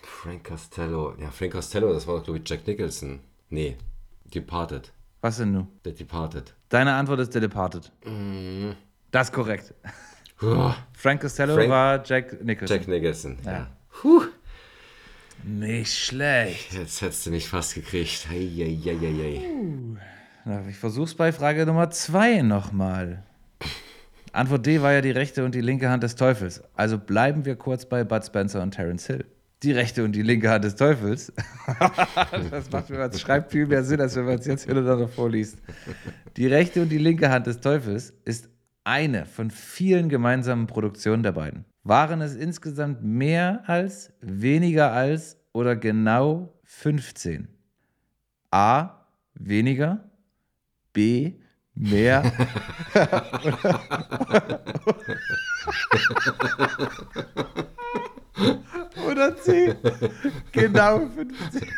Frank 0.03 0.45
Costello. 0.45 1.17
Ja, 1.21 1.29
Frank 1.33 1.53
Costello, 1.55 1.93
das 1.93 2.07
war 2.07 2.19
doch, 2.19 2.25
glaube 2.25 2.39
ich, 2.39 2.49
Jack 2.49 2.65
Nicholson. 2.69 3.19
Nee, 3.49 3.77
Departed. 4.33 4.93
Was 5.23 5.39
denn 5.39 5.51
nun? 5.53 5.67
Der 5.85 5.93
Departed. 5.93 6.55
Deine 6.69 6.95
Antwort 6.95 7.19
ist 7.19 7.33
The 7.33 7.41
Departed. 7.41 7.91
Das 9.11 9.27
ist 9.29 9.33
korrekt. 9.33 9.75
Frank 10.93 11.21
Costello 11.21 11.55
Frank- 11.55 11.69
war 11.69 12.05
Jack 12.05 12.45
Nicholson. 12.45 12.77
Jack 12.77 12.87
Nicholson. 12.87 13.39
Ja. 13.45 13.53
Ja. 13.53 13.71
Puh, 14.01 14.23
Nicht 15.45 15.97
schlecht. 15.97 16.73
jetzt 16.73 17.01
hättest 17.01 17.27
du 17.27 17.31
mich 17.31 17.49
fast 17.49 17.75
gekriegt. 17.75 18.29
Eieieiei. 18.31 19.43
Na, 20.45 20.63
ich 20.69 20.77
versuch's 20.77 21.15
bei 21.15 21.33
Frage 21.33 21.67
Nummer 21.67 21.91
zwei 21.91 22.43
nochmal. 22.43 23.23
Antwort 24.33 24.67
D 24.67 24.81
war 24.81 24.93
ja 24.93 25.01
die 25.01 25.11
rechte 25.11 25.45
und 25.45 25.55
die 25.55 25.61
linke 25.61 25.89
Hand 25.89 26.03
des 26.03 26.15
Teufels. 26.15 26.63
Also 26.75 26.99
bleiben 26.99 27.45
wir 27.45 27.57
kurz 27.57 27.87
bei 27.87 28.05
Bud 28.05 28.25
Spencer 28.25 28.63
und 28.63 28.73
Terence 28.73 29.07
Hill. 29.07 29.25
Die 29.63 29.73
rechte 29.73 30.05
und 30.05 30.13
die 30.13 30.23
linke 30.23 30.51
Hand 30.51 30.65
des 30.65 30.77
Teufels. 30.77 31.33
das 32.51 32.71
macht, 32.71 32.91
wenn 32.91 32.99
man 32.99 33.11
es 33.11 33.21
schreibt, 33.21 33.51
viel 33.51 33.67
mehr 33.67 33.85
Sinn, 33.85 34.01
als 34.01 34.17
wenn 34.17 34.25
man 34.25 34.39
es 34.39 34.47
jetzt 34.47 34.65
hintereinander 34.65 35.09
vorliest. 35.09 35.59
Die 36.37 36.47
rechte 36.47 36.81
und 36.81 36.89
die 36.89 36.99
linke 36.99 37.31
Hand 37.31 37.47
des 37.47 37.61
Teufels 37.61 38.15
ist 38.25 38.49
eine 38.85 39.27
von 39.27 39.51
vielen 39.51 40.09
gemeinsamen 40.09 40.67
Produktionen 40.67 41.23
der 41.23 41.33
beiden. 41.33 41.65
Waren 41.91 42.21
es 42.21 42.37
insgesamt 42.37 43.03
mehr 43.03 43.65
als, 43.67 44.13
weniger 44.21 44.93
als 44.93 45.37
oder 45.51 45.75
genau 45.75 46.55
15? 46.63 47.49
A. 48.53 49.09
Weniger. 49.35 50.09
B. 50.93 51.41
Mehr. 51.75 52.23
Oder 59.09 59.37
C. 59.39 59.75
Genau 60.53 61.09
15. 61.09 61.69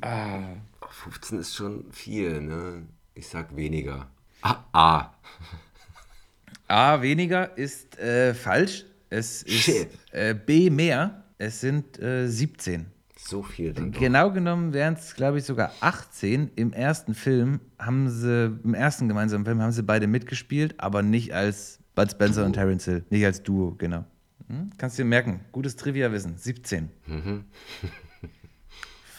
ah. 0.00 0.56
15 0.94 1.38
ist 1.38 1.54
schon 1.54 1.84
viel, 1.92 2.40
ne? 2.40 2.86
Ich 3.14 3.28
sag 3.28 3.54
weniger. 3.56 4.08
Ah, 4.42 4.64
A. 4.72 5.14
A. 6.68 7.02
Weniger 7.02 7.56
ist 7.58 7.98
äh, 7.98 8.32
falsch. 8.32 8.84
Es 9.10 9.42
ist 9.42 9.88
äh, 10.12 10.34
B 10.34 10.70
mehr. 10.70 11.24
Es 11.38 11.60
sind 11.60 11.98
äh, 12.00 12.26
17. 12.26 12.86
So 13.18 13.42
viel 13.42 13.72
dann 13.72 13.92
doch. 13.92 14.00
Genau 14.00 14.30
genommen 14.30 14.72
wären 14.72 14.94
es, 14.94 15.14
glaube 15.14 15.38
ich, 15.38 15.44
sogar 15.44 15.72
18. 15.80 16.52
Im 16.56 16.72
ersten 16.72 17.14
Film 17.14 17.60
haben 17.78 18.08
sie, 18.08 18.58
im 18.62 18.74
ersten 18.74 19.08
gemeinsamen 19.08 19.44
Film 19.44 19.60
haben 19.60 19.72
sie 19.72 19.82
beide 19.82 20.06
mitgespielt, 20.06 20.74
aber 20.78 21.02
nicht 21.02 21.34
als 21.34 21.80
Bud 21.94 22.10
Spencer 22.10 22.44
und 22.44 22.54
Terence 22.54 22.84
Hill. 22.84 23.04
Nicht 23.10 23.24
als 23.24 23.42
Duo, 23.42 23.74
genau. 23.76 24.04
Hm? 24.48 24.70
Kannst 24.78 24.98
du 24.98 25.02
dir 25.02 25.08
merken. 25.08 25.40
Gutes 25.52 25.76
Trivia-Wissen. 25.76 26.36
17. 26.36 26.90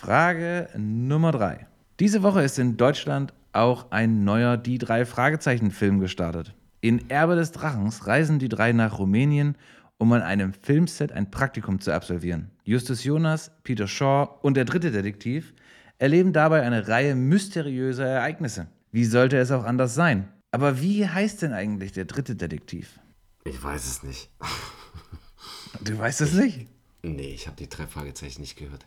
Frage 0.05 0.69
Nummer 0.77 1.31
3. 1.31 1.65
Diese 1.99 2.21
Woche 2.21 2.43
ist 2.43 2.59
in 2.59 2.77
Deutschland 2.77 3.33
auch 3.53 3.89
ein 3.89 4.23
neuer 4.23 4.55
Die 4.55 4.77
drei 4.77 5.03
Fragezeichen-Film 5.03 5.99
gestartet. 5.99 6.53
In 6.79 7.09
Erbe 7.09 7.35
des 7.35 7.51
Drachens 7.51 8.05
reisen 8.05 8.37
die 8.37 8.47
drei 8.47 8.71
nach 8.71 8.99
Rumänien, 8.99 9.57
um 9.97 10.13
an 10.13 10.21
einem 10.21 10.53
Filmset 10.53 11.11
ein 11.11 11.31
Praktikum 11.31 11.79
zu 11.79 11.91
absolvieren. 11.91 12.51
Justus 12.65 13.03
Jonas, 13.03 13.49
Peter 13.63 13.87
Shaw 13.87 14.29
und 14.43 14.57
der 14.57 14.65
dritte 14.65 14.91
Detektiv 14.91 15.55
erleben 15.97 16.33
dabei 16.33 16.61
eine 16.61 16.87
Reihe 16.87 17.15
mysteriöser 17.15 18.05
Ereignisse. 18.05 18.67
Wie 18.91 19.05
sollte 19.05 19.37
es 19.37 19.49
auch 19.49 19.63
anders 19.63 19.95
sein? 19.95 20.27
Aber 20.51 20.83
wie 20.83 21.09
heißt 21.09 21.41
denn 21.41 21.53
eigentlich 21.53 21.93
der 21.93 22.05
dritte 22.05 22.35
Detektiv? 22.35 22.99
Ich 23.43 23.63
weiß 23.63 23.87
es 23.87 24.03
nicht. 24.03 24.29
Du 25.81 25.97
weißt 25.97 26.21
es 26.21 26.33
nicht. 26.33 26.67
Nee, 27.01 27.33
ich 27.33 27.47
habe 27.47 27.57
die 27.57 27.69
drei 27.69 27.87
Fragezeichen 27.87 28.41
nicht 28.41 28.55
gehört. 28.55 28.85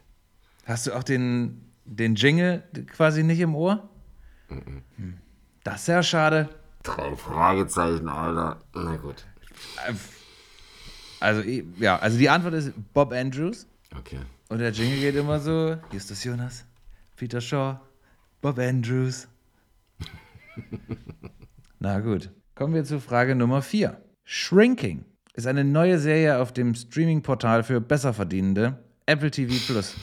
Hast 0.69 0.87
du 0.87 0.93
auch 0.93 1.03
den, 1.03 1.63
den 1.87 2.15
Jingle 2.15 2.63
quasi 2.93 3.23
nicht 3.23 3.41
im 3.41 3.55
Ohr? 3.55 3.89
Hm. 4.49 5.19
Das 5.65 5.81
ist 5.81 5.87
ja 5.89 6.03
schade. 6.03 6.51
Drei 6.83 7.17
Fragezeichen, 7.17 8.07
Alter. 8.07 8.61
Na 8.75 8.97
gut. 8.97 9.25
Also, 11.21 11.41
eh, 11.41 11.65
ja, 11.79 11.99
also 11.99 12.19
die 12.19 12.29
Antwort 12.29 12.53
ist 12.53 12.73
Bob 12.93 13.13
Andrews. 13.13 13.67
Okay. 13.99 14.19
Und 14.51 14.59
der 14.59 14.71
Jingle 14.73 15.01
geht 15.01 15.15
immer 15.15 15.41
so: 15.41 15.79
Justus 15.91 16.23
Jonas, 16.23 16.67
Peter 17.17 17.41
Shaw, 17.41 17.81
Bob 18.43 18.59
Andrews. 18.59 19.27
Na 21.79 21.99
gut. 22.01 22.31
Kommen 22.55 22.75
wir 22.75 22.85
zu 22.85 23.01
Frage 23.01 23.35
Nummer 23.35 23.63
4. 23.63 23.99
Shrinking 24.25 25.07
ist 25.33 25.47
eine 25.47 25.65
neue 25.65 25.99
Serie 25.99 26.39
auf 26.39 26.53
dem 26.53 26.75
Streaming-Portal 26.75 27.63
für 27.63 27.81
Besserverdienende, 27.81 28.79
Apple 29.07 29.31
TV 29.31 29.55
Plus. 29.67 29.95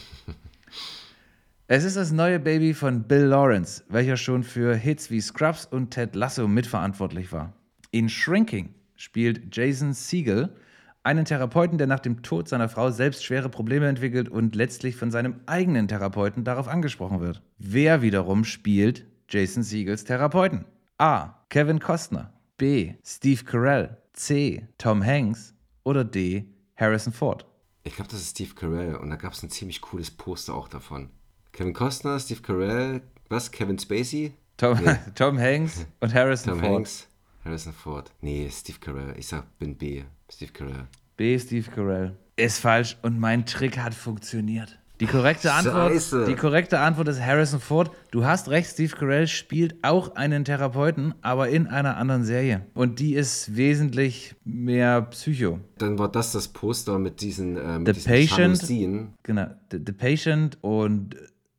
Es 1.67 1.83
ist 1.83 1.97
das 1.97 2.11
neue 2.11 2.39
Baby 2.39 2.75
von 2.75 3.07
Bill 3.07 3.23
Lawrence, 3.23 3.83
welcher 3.89 4.17
schon 4.17 4.43
für 4.43 4.75
Hits 4.75 5.09
wie 5.09 5.19
Scrubs 5.19 5.65
und 5.65 5.89
Ted 5.89 6.13
Lasso 6.13 6.47
mitverantwortlich 6.47 7.31
war. 7.31 7.53
In 7.89 8.07
Shrinking 8.07 8.75
spielt 8.93 9.55
Jason 9.55 9.93
Siegel 9.93 10.55
einen 11.01 11.25
Therapeuten, 11.25 11.79
der 11.79 11.87
nach 11.87 12.01
dem 12.01 12.21
Tod 12.21 12.47
seiner 12.47 12.69
Frau 12.69 12.91
selbst 12.91 13.25
schwere 13.25 13.49
Probleme 13.49 13.87
entwickelt 13.87 14.29
und 14.29 14.53
letztlich 14.53 14.95
von 14.95 15.09
seinem 15.09 15.39
eigenen 15.47 15.87
Therapeuten 15.87 16.43
darauf 16.43 16.67
angesprochen 16.67 17.19
wird. 17.19 17.41
Wer 17.57 18.03
wiederum 18.03 18.43
spielt 18.43 19.07
Jason 19.27 19.63
Siegels 19.63 20.03
Therapeuten? 20.03 20.65
A. 20.99 21.33
Kevin 21.49 21.79
Costner. 21.79 22.31
B. 22.57 22.93
Steve 23.03 23.43
Carell. 23.43 23.97
C. 24.13 24.67
Tom 24.77 25.03
Hanks. 25.03 25.55
Oder 25.83 26.03
D. 26.03 26.45
Harrison 26.75 27.11
Ford. 27.11 27.47
Ich 27.81 27.95
glaube, 27.95 28.11
das 28.11 28.21
ist 28.21 28.37
Steve 28.37 28.53
Carell 28.53 28.97
und 28.97 29.09
da 29.09 29.15
gab 29.15 29.33
es 29.33 29.41
ein 29.41 29.49
ziemlich 29.49 29.81
cooles 29.81 30.11
Poster 30.11 30.53
auch 30.53 30.67
davon. 30.67 31.09
Kevin 31.55 31.71
Costner, 31.71 32.19
Steve 32.19 32.41
Carell, 32.41 33.01
was? 33.29 33.49
Kevin 33.49 33.79
Spacey? 33.79 34.33
Tom, 34.57 34.77
Tom 35.15 35.39
Hanks 35.39 35.85
und 36.01 36.13
Harrison 36.13 36.51
Tom 36.51 36.59
Ford. 36.59 36.73
Hanks, 36.73 37.07
Harrison 37.45 37.71
Ford. 37.71 38.11
Nee, 38.19 38.49
Steve 38.51 38.77
Carell. 38.81 39.13
Ich 39.17 39.27
sag, 39.27 39.57
bin 39.57 39.77
B. 39.77 40.03
Steve 40.29 40.51
Carell. 40.51 40.87
B. 41.15 41.39
Steve 41.39 41.71
Carell. 41.71 42.17
Ist 42.35 42.59
falsch 42.59 42.97
und 43.03 43.17
mein 43.21 43.45
Trick 43.45 43.77
hat 43.77 43.93
funktioniert. 43.93 44.77
Die 44.99 45.05
korrekte 45.05 45.53
Antwort, 45.53 45.93
Scheiße. 45.93 46.25
die 46.25 46.35
korrekte 46.35 46.79
Antwort 46.79 47.07
ist 47.07 47.21
Harrison 47.21 47.61
Ford. 47.61 47.89
Du 48.11 48.25
hast 48.25 48.49
recht, 48.49 48.69
Steve 48.71 48.93
Carell 48.93 49.27
spielt 49.27 49.81
auch 49.81 50.15
einen 50.17 50.43
Therapeuten, 50.43 51.15
aber 51.21 51.47
in 51.47 51.67
einer 51.67 51.95
anderen 51.95 52.25
Serie. 52.25 52.65
Und 52.73 52.99
die 52.99 53.15
ist 53.15 53.55
wesentlich 53.55 54.35
mehr 54.43 55.03
Psycho. 55.03 55.61
Dann 55.77 55.97
war 55.99 56.11
das 56.11 56.33
das 56.33 56.49
Poster 56.49 56.99
mit 56.99 57.21
diesen, 57.21 57.55
äh, 57.55 57.79
mit 57.79 57.87
The 57.87 57.93
diesen 57.93 58.11
Patient. 58.11 58.37
Jalousien. 58.57 59.13
Genau. 59.23 59.47
The, 59.71 59.79
The 59.85 59.91
Patient 59.93 60.57
und 60.61 61.15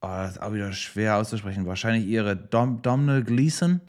oh, 0.06 0.22
das 0.22 0.32
ist 0.32 0.42
auch 0.42 0.52
wieder 0.52 0.72
schwer 0.72 1.16
auszusprechen. 1.16 1.66
Wahrscheinlich 1.66 2.06
ihre 2.06 2.36
Dom, 2.36 2.80
Domhnall 2.82 3.22
Gleeson. 3.24 3.80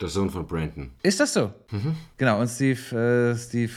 Der 0.00 0.08
Sohn 0.08 0.30
von 0.30 0.46
Brandon. 0.46 0.90
Ist 1.02 1.20
das 1.20 1.34
so? 1.34 1.52
Genau. 2.16 2.40
Und 2.40 2.48
Steve, 2.48 3.32
äh, 3.32 3.36
Steve 3.36 3.72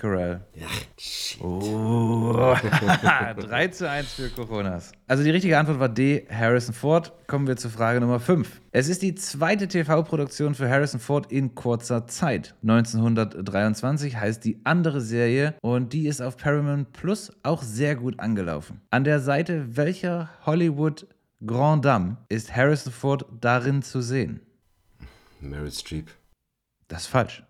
Carell. 0.00 0.40
Ja, 0.54 0.66
shit. 0.98 1.42
Oh. 1.42 2.32
3 3.36 3.68
zu 3.68 3.86
1 3.86 4.14
für 4.14 4.30
Coronas. 4.30 4.92
Also 5.06 5.22
die 5.22 5.28
richtige 5.28 5.58
Antwort 5.58 5.78
war 5.78 5.90
D, 5.90 6.26
Harrison 6.30 6.72
Ford. 6.72 7.12
Kommen 7.26 7.46
wir 7.46 7.58
zu 7.58 7.68
Frage 7.68 8.00
Nummer 8.00 8.18
5. 8.18 8.62
Es 8.72 8.88
ist 8.88 9.02
die 9.02 9.14
zweite 9.14 9.68
TV-Produktion 9.68 10.54
für 10.54 10.70
Harrison 10.70 11.00
Ford 11.00 11.30
in 11.30 11.54
kurzer 11.54 12.06
Zeit. 12.06 12.54
1923 12.62 14.16
heißt 14.16 14.42
die 14.42 14.62
andere 14.64 15.02
Serie 15.02 15.52
und 15.60 15.92
die 15.92 16.06
ist 16.06 16.22
auf 16.22 16.38
Paramount 16.38 16.94
Plus 16.94 17.30
auch 17.42 17.62
sehr 17.62 17.94
gut 17.94 18.20
angelaufen. 18.20 18.80
An 18.88 19.04
der 19.04 19.20
Seite 19.20 19.76
welcher 19.76 20.30
Hollywood 20.46 21.06
Grand 21.44 21.84
Dame 21.84 22.16
ist 22.30 22.56
Harrison 22.56 22.90
Ford 22.90 23.26
darin 23.42 23.82
zu 23.82 24.00
sehen? 24.00 24.40
Meryl 25.40 25.70
Streep. 25.70 26.08
Das 26.88 27.02
ist 27.02 27.08
falsch. 27.08 27.42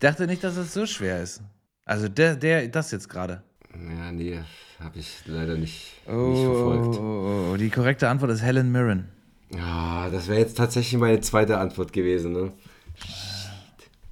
Ich 0.00 0.08
dachte 0.08 0.26
nicht, 0.26 0.42
dass 0.42 0.56
es 0.56 0.72
so 0.72 0.86
schwer 0.86 1.22
ist. 1.22 1.42
Also 1.84 2.08
der, 2.08 2.34
der, 2.34 2.66
das 2.68 2.90
jetzt 2.90 3.06
gerade. 3.10 3.42
Ja, 3.74 4.10
nee, 4.10 4.40
habe 4.82 4.98
ich 4.98 5.20
leider 5.26 5.58
nicht, 5.58 5.92
Oh, 6.06 6.12
nicht 6.30 6.42
verfolgt. 6.42 6.98
oh, 6.98 7.50
oh, 7.52 7.56
die 7.58 7.68
korrekte 7.68 8.08
Antwort 8.08 8.30
ist 8.30 8.40
Helen 8.40 8.72
Mirren. 8.72 9.10
Ja, 9.54 10.08
das 10.08 10.26
wäre 10.28 10.38
jetzt 10.38 10.56
tatsächlich 10.56 10.98
meine 10.98 11.20
zweite 11.20 11.58
Antwort 11.58 11.92
gewesen, 11.92 12.32
ne? 12.32 12.50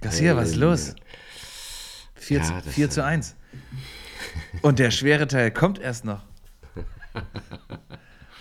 Garcia, 0.03 0.37
was 0.37 0.51
ist 0.51 0.57
los? 0.57 0.95
4, 2.17 2.37
Ja, 2.37 2.45
zu, 2.45 2.53
das, 2.63 2.75
4 2.75 2.91
zu 2.91 3.03
1. 3.05 3.35
Und 4.61 4.79
der 4.81 4.91
schwere 4.91 5.27
Teil 5.27 5.51
kommt 5.51 5.79
erst 5.79 6.05
noch. 6.05 6.23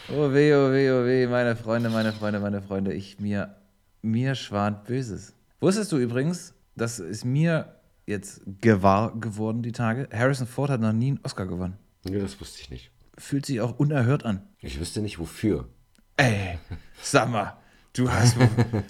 Oh 0.10 0.34
weh, 0.34 0.54
oh 0.54 0.72
weh, 0.74 0.92
oh 0.92 1.06
weh, 1.06 1.28
meine 1.28 1.56
Freunde, 1.56 1.90
meine 1.90 2.12
Freunde, 2.12 2.42
meine 2.42 2.62
Freunde. 2.62 2.94
Ich, 2.94 3.20
mir, 3.22 3.56
mir 4.02 4.36
schwant 4.36 4.84
Böses. 4.84 5.34
Wusstest 5.62 5.92
du 5.94 5.98
übrigens, 5.98 6.54
das 6.78 7.00
ist 7.00 7.26
mir 7.26 7.76
jetzt 8.06 8.42
gewahr 8.62 9.14
geworden 9.20 9.62
die 9.64 9.72
Tage, 9.74 10.08
Harrison 10.14 10.48
Ford 10.48 10.70
hat 10.70 10.80
noch 10.82 10.94
nie 10.94 11.08
einen 11.10 11.20
Oscar 11.24 11.46
gewonnen. 11.46 11.78
Ja, 12.10 12.20
das 12.20 12.40
wusste 12.40 12.62
ich 12.62 12.70
nicht. 12.70 12.92
Fühlt 13.18 13.46
sich 13.46 13.60
auch 13.62 13.80
unerhört 13.80 14.24
an. 14.26 14.42
Ich 14.60 14.80
wüsste 14.80 15.02
nicht 15.02 15.20
wofür. 15.20 15.68
Ey, 16.16 16.58
sag 17.02 17.30
mal, 17.30 17.58
du 17.94 18.10
hast. 18.10 18.38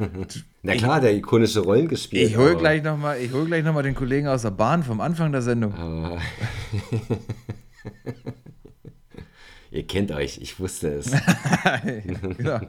Na 0.61 0.75
klar, 0.75 0.99
der 1.01 1.15
ikonische 1.15 1.61
Rollen 1.61 1.87
gespielt. 1.87 2.29
Ich 2.29 2.37
hol 2.37 2.51
aber- 2.51 2.59
gleich 2.59 2.83
nochmal 2.83 3.17
hol 3.31 3.45
gleich 3.45 3.63
noch 3.63 3.73
mal 3.73 3.83
den 3.83 3.95
Kollegen 3.95 4.27
aus 4.27 4.41
der 4.43 4.51
Bahn 4.51 4.83
vom 4.83 5.01
Anfang 5.01 5.31
der 5.31 5.41
Sendung. 5.41 5.73
Aber 5.73 6.19
Ihr 9.77 9.85
kennt 9.85 10.11
euch, 10.11 10.39
ich 10.41 10.59
wusste 10.59 10.87
es. 10.87 11.11
genau. 12.35 12.59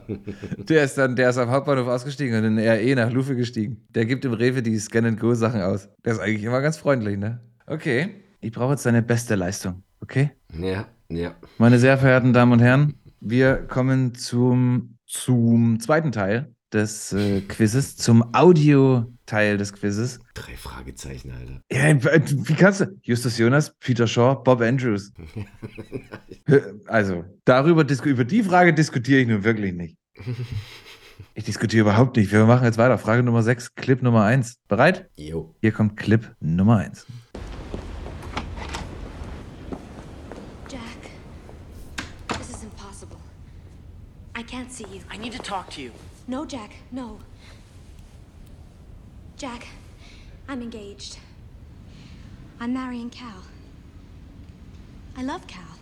Der 0.59 0.83
ist 0.83 0.95
dann, 0.95 1.15
der 1.15 1.31
ist 1.31 1.39
am 1.39 1.49
Hauptbahnhof 1.49 1.87
ausgestiegen 1.87 2.37
und 2.37 2.43
in 2.43 2.55
den 2.57 2.67
RE 2.69 2.95
nach 2.95 3.11
Lufe 3.11 3.35
gestiegen. 3.35 3.83
Der 3.95 4.05
gibt 4.05 4.25
im 4.25 4.33
Rewe 4.33 4.61
die 4.61 4.77
Scan-and-Go-Sachen 4.77 5.59
aus. 5.59 5.89
Der 6.05 6.13
ist 6.13 6.19
eigentlich 6.19 6.43
immer 6.43 6.61
ganz 6.61 6.77
freundlich, 6.77 7.17
ne? 7.17 7.39
Okay. 7.65 8.21
Ich 8.41 8.51
brauche 8.51 8.73
jetzt 8.73 8.85
deine 8.85 9.01
beste 9.01 9.33
Leistung, 9.33 9.81
okay? 10.01 10.29
Ja, 10.53 10.85
ja. 11.09 11.33
Meine 11.57 11.79
sehr 11.79 11.97
verehrten 11.97 12.31
Damen 12.31 12.51
und 12.51 12.59
Herren, 12.59 12.93
wir 13.19 13.55
kommen 13.55 14.13
zum, 14.13 14.95
zum 15.07 15.79
zweiten 15.79 16.11
Teil 16.11 16.53
des 16.71 17.11
äh, 17.13 17.41
Quizzes, 17.41 17.97
zum 17.97 18.35
Audio-Teil 19.29 19.57
des 19.57 19.73
Quizzes. 19.73 20.19
Drei 20.33 20.55
Fragezeichen, 20.55 21.31
Alter. 21.31 21.61
Ja, 21.71 21.95
wie 22.47 22.53
kannst 22.55 22.81
du? 22.81 22.85
Justus 23.03 23.37
Jonas, 23.37 23.73
Peter 23.79 24.07
Shaw, 24.07 24.35
Bob 24.35 24.61
Andrews. 24.61 25.11
Also, 26.87 27.25
darüber, 27.45 27.85
über 28.05 28.25
die 28.25 28.41
Frage 28.41 28.73
diskutiere 28.73 29.21
ich 29.21 29.27
nun 29.27 29.43
wirklich 29.43 29.73
nicht. 29.73 29.97
Ich 31.35 31.43
diskutiere 31.43 31.81
überhaupt 31.81 32.17
nicht. 32.17 32.31
Wir 32.31 32.45
machen 32.45 32.65
jetzt 32.65 32.77
weiter. 32.77 32.97
Frage 32.97 33.23
Nummer 33.23 33.43
6, 33.43 33.75
Clip 33.75 34.01
Nummer 34.01 34.23
1. 34.23 34.57
Bereit? 34.67 35.09
Jo. 35.17 35.55
Hier 35.61 35.71
kommt 35.71 35.95
Clip 35.95 36.33
Nummer 36.39 36.77
1. 36.77 37.05
Jack, 40.69 40.81
this 42.29 42.49
is 42.49 42.63
impossible. 42.63 43.17
I 44.35 44.43
can't 44.43 44.71
see 44.71 44.85
you. 44.85 45.01
I 45.13 45.17
need 45.17 45.33
to 45.33 45.43
talk 45.43 45.69
to 45.71 45.81
you. 45.81 45.91
No, 46.27 46.45
Jack, 46.45 46.71
no. 46.91 47.19
Jack, 49.39 49.67
I'm 50.49 50.61
engaged. 50.61 51.17
I'm 52.59 52.73
marrying 52.73 53.09
Cal. 53.09 53.41
I 55.15 55.23
love 55.23 55.47
Cal. 55.47 55.79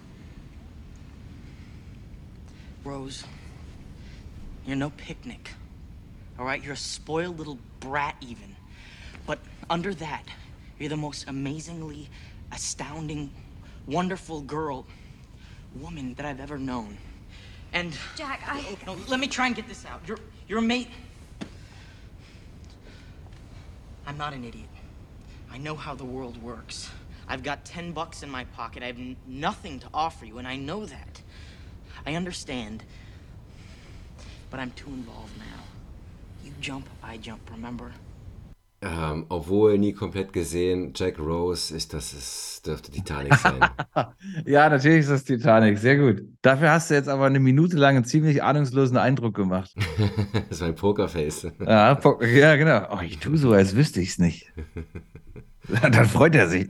Rose, 2.84 3.24
you're 4.64 4.76
no 4.76 4.92
picnic. 4.92 5.50
All 6.38 6.46
right? 6.46 6.64
You're 6.64 6.76
a 6.76 6.78
spoiled 6.78 7.40
little 7.40 7.58
brat, 7.80 8.16
even. 8.22 8.56
But 9.26 9.40
under 9.72 9.92
that, 9.96 10.26
you're 10.78 10.90
the 10.90 10.96
most 10.96 11.28
amazingly 11.28 12.10
astounding, 12.52 13.32
wonderful 13.88 14.42
girl, 14.42 14.86
woman 15.80 16.14
that 16.14 16.28
I've 16.28 16.40
ever 16.40 16.60
known. 16.60 16.96
And 17.74 17.98
Jack, 18.16 18.44
I. 18.46 18.78
no, 18.86 18.96
let 19.08 19.20
me 19.20 19.26
try 19.26 19.48
and 19.48 19.56
get 19.56 19.68
this 19.68 19.84
out. 19.84 20.02
You're 20.06 20.20
you're 20.48 20.60
a 20.60 20.62
mate. 20.62 20.90
I'm 24.08 24.18
not 24.18 24.34
an 24.34 24.46
idiot. 24.46 24.70
I 25.52 25.58
know 25.58 25.76
how 25.76 25.94
the 25.94 26.06
world 26.06 26.42
works. 26.42 26.90
I've 27.28 27.44
got 27.44 27.66
10 27.66 27.92
bucks 27.92 28.24
in 28.24 28.30
my 28.30 28.46
pocket. 28.46 28.82
I 28.82 28.88
have 28.88 28.98
nothing 29.28 29.80
to 29.82 29.88
offer 29.94 30.26
you, 30.26 30.38
and 30.38 30.48
I 30.48 30.56
know 30.56 30.86
that. 30.86 31.22
I 32.06 32.16
understand. 32.16 32.84
But 34.50 34.62
I'm 34.62 34.72
too 34.72 34.88
involved 34.88 35.38
now. 35.38 35.64
You 36.46 36.54
jump, 36.62 36.88
I 37.04 37.18
jump, 37.18 37.52
remember? 37.52 37.92
Ähm, 38.80 39.26
obwohl 39.30 39.80
nie 39.80 39.92
komplett 39.92 40.34
gesehen, 40.34 40.94
Jack 40.96 41.18
Rose, 41.18 41.76
ist 41.76 41.94
das 41.96 42.14
ist, 42.14 42.62
dürfte 42.68 42.92
Titanic 42.92 43.34
sein. 43.34 43.60
Ja, 44.46 44.70
natürlich 44.70 45.00
ist 45.00 45.10
das 45.10 45.24
Titanic. 45.24 45.80
Sehr 45.80 45.98
gut. 45.98 46.22
Dafür 46.44 46.70
hast 46.72 46.92
du 46.92 46.94
jetzt 46.94 47.10
aber 47.10 47.26
eine 47.26 47.40
Minute 47.40 47.76
lang 47.76 47.96
einen 47.96 48.06
ziemlich 48.06 48.44
ahnungslosen 48.44 48.98
Eindruck 48.98 49.36
gemacht. 49.36 49.74
das 50.34 50.58
ist 50.58 50.62
mein 50.62 50.76
Pokerface. 50.76 51.48
Ja, 51.66 51.96
po- 51.96 52.22
ja 52.24 52.56
genau. 52.56 52.88
Oh, 52.92 53.02
ich 53.04 53.18
tue 53.18 53.38
so, 53.38 53.52
als 53.52 53.76
wüsste 53.76 54.00
ich 54.00 54.10
es 54.10 54.20
nicht. 54.20 54.54
Dann 55.82 56.06
freut 56.06 56.36
er 56.36 56.48
sich. 56.48 56.70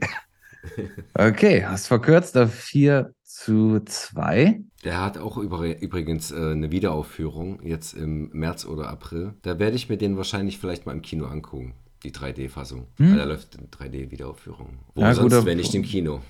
Okay, 1.14 1.64
hast 1.66 1.86
verkürzt 1.88 2.36
auf 2.38 2.52
4 2.54 3.12
zu 3.22 3.80
2. 3.84 4.60
Der 4.84 5.02
hat 5.04 5.18
auch 5.18 5.36
über, 5.36 5.80
übrigens 5.80 6.30
äh, 6.30 6.36
eine 6.52 6.70
Wiederaufführung 6.70 7.60
jetzt 7.62 7.92
im 7.92 8.30
März 8.32 8.64
oder 8.64 8.88
April. 8.88 9.34
Da 9.42 9.58
werde 9.58 9.76
ich 9.76 9.88
mir 9.88 9.98
den 9.98 10.16
wahrscheinlich 10.16 10.58
vielleicht 10.58 10.86
mal 10.86 10.92
im 10.92 11.02
Kino 11.02 11.26
angucken. 11.26 11.74
Die 12.04 12.12
3D-Fassung. 12.12 12.86
Weil 12.96 13.16
da 13.16 13.24
läuft 13.24 13.56
eine 13.58 13.66
3D-Wiederaufführung. 13.68 14.78
Wo 14.94 15.00
Ja, 15.00 15.14
sonst, 15.14 15.44
wenn 15.44 15.56
nicht 15.56 15.74
im. 15.74 15.82
Kino. 15.82 16.20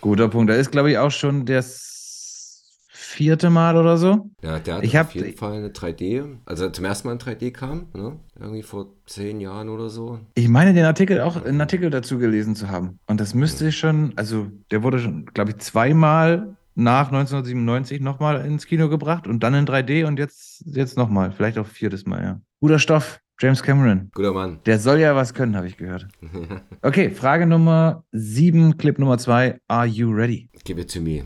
Guter 0.00 0.28
Punkt. 0.28 0.50
Da 0.50 0.54
ist, 0.54 0.70
glaube 0.70 0.90
ich, 0.90 0.98
auch 0.98 1.10
schon 1.10 1.46
das 1.46 2.80
vierte 3.14 3.48
Mal 3.48 3.76
oder 3.76 3.96
so. 3.96 4.30
Ja, 4.42 4.58
der 4.58 4.76
hat 4.76 4.84
Ich 4.84 4.98
auf 4.98 5.14
jeden 5.14 5.36
Fall 5.36 5.54
eine 5.54 5.68
3D. 5.68 6.36
Also 6.44 6.68
zum 6.70 6.84
ersten 6.84 7.08
Mal 7.08 7.12
in 7.12 7.20
3D 7.20 7.52
kam, 7.52 7.86
ne? 7.94 8.18
Irgendwie 8.38 8.62
vor 8.62 8.88
zehn 9.06 9.40
Jahren 9.40 9.68
oder 9.68 9.88
so. 9.88 10.20
Ich 10.34 10.48
meine, 10.48 10.74
den 10.74 10.84
Artikel 10.84 11.20
auch 11.20 11.42
einen 11.42 11.60
Artikel 11.60 11.90
dazu 11.90 12.18
gelesen 12.18 12.56
zu 12.56 12.68
haben. 12.68 12.98
Und 13.06 13.20
das 13.20 13.32
müsste 13.34 13.72
schon, 13.72 14.12
also 14.16 14.48
der 14.70 14.82
wurde 14.82 14.98
schon, 14.98 15.26
glaube 15.26 15.52
ich, 15.52 15.58
zweimal 15.58 16.56
nach 16.74 17.06
1997 17.06 18.00
nochmal 18.00 18.44
ins 18.44 18.66
Kino 18.66 18.88
gebracht 18.88 19.28
und 19.28 19.42
dann 19.44 19.54
in 19.54 19.64
3D 19.64 20.06
und 20.06 20.18
jetzt, 20.18 20.64
jetzt 20.66 20.96
nochmal. 20.96 21.30
Vielleicht 21.32 21.56
auch 21.58 21.66
viertes 21.66 22.04
Mal, 22.04 22.22
ja. 22.22 22.40
Guter 22.60 22.78
Stoff, 22.80 23.20
James 23.40 23.62
Cameron. 23.62 24.10
Guter 24.14 24.32
Mann. 24.32 24.60
Der 24.64 24.78
soll 24.78 25.00
ja 25.00 25.14
was 25.16 25.34
können, 25.34 25.56
habe 25.56 25.66
ich 25.66 25.76
gehört. 25.76 26.06
Okay, 26.82 27.10
Frage 27.10 27.46
Nummer 27.46 28.04
7, 28.12 28.76
Clip 28.76 28.98
Nummer 28.98 29.18
2. 29.18 29.58
Are 29.68 29.86
you 29.86 30.12
ready? 30.12 30.48
Give 30.64 30.80
it 30.80 30.92
to 30.92 31.00
me. 31.00 31.24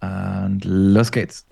Und 0.00 0.64
los 0.64 1.10
geht's. 1.10 1.44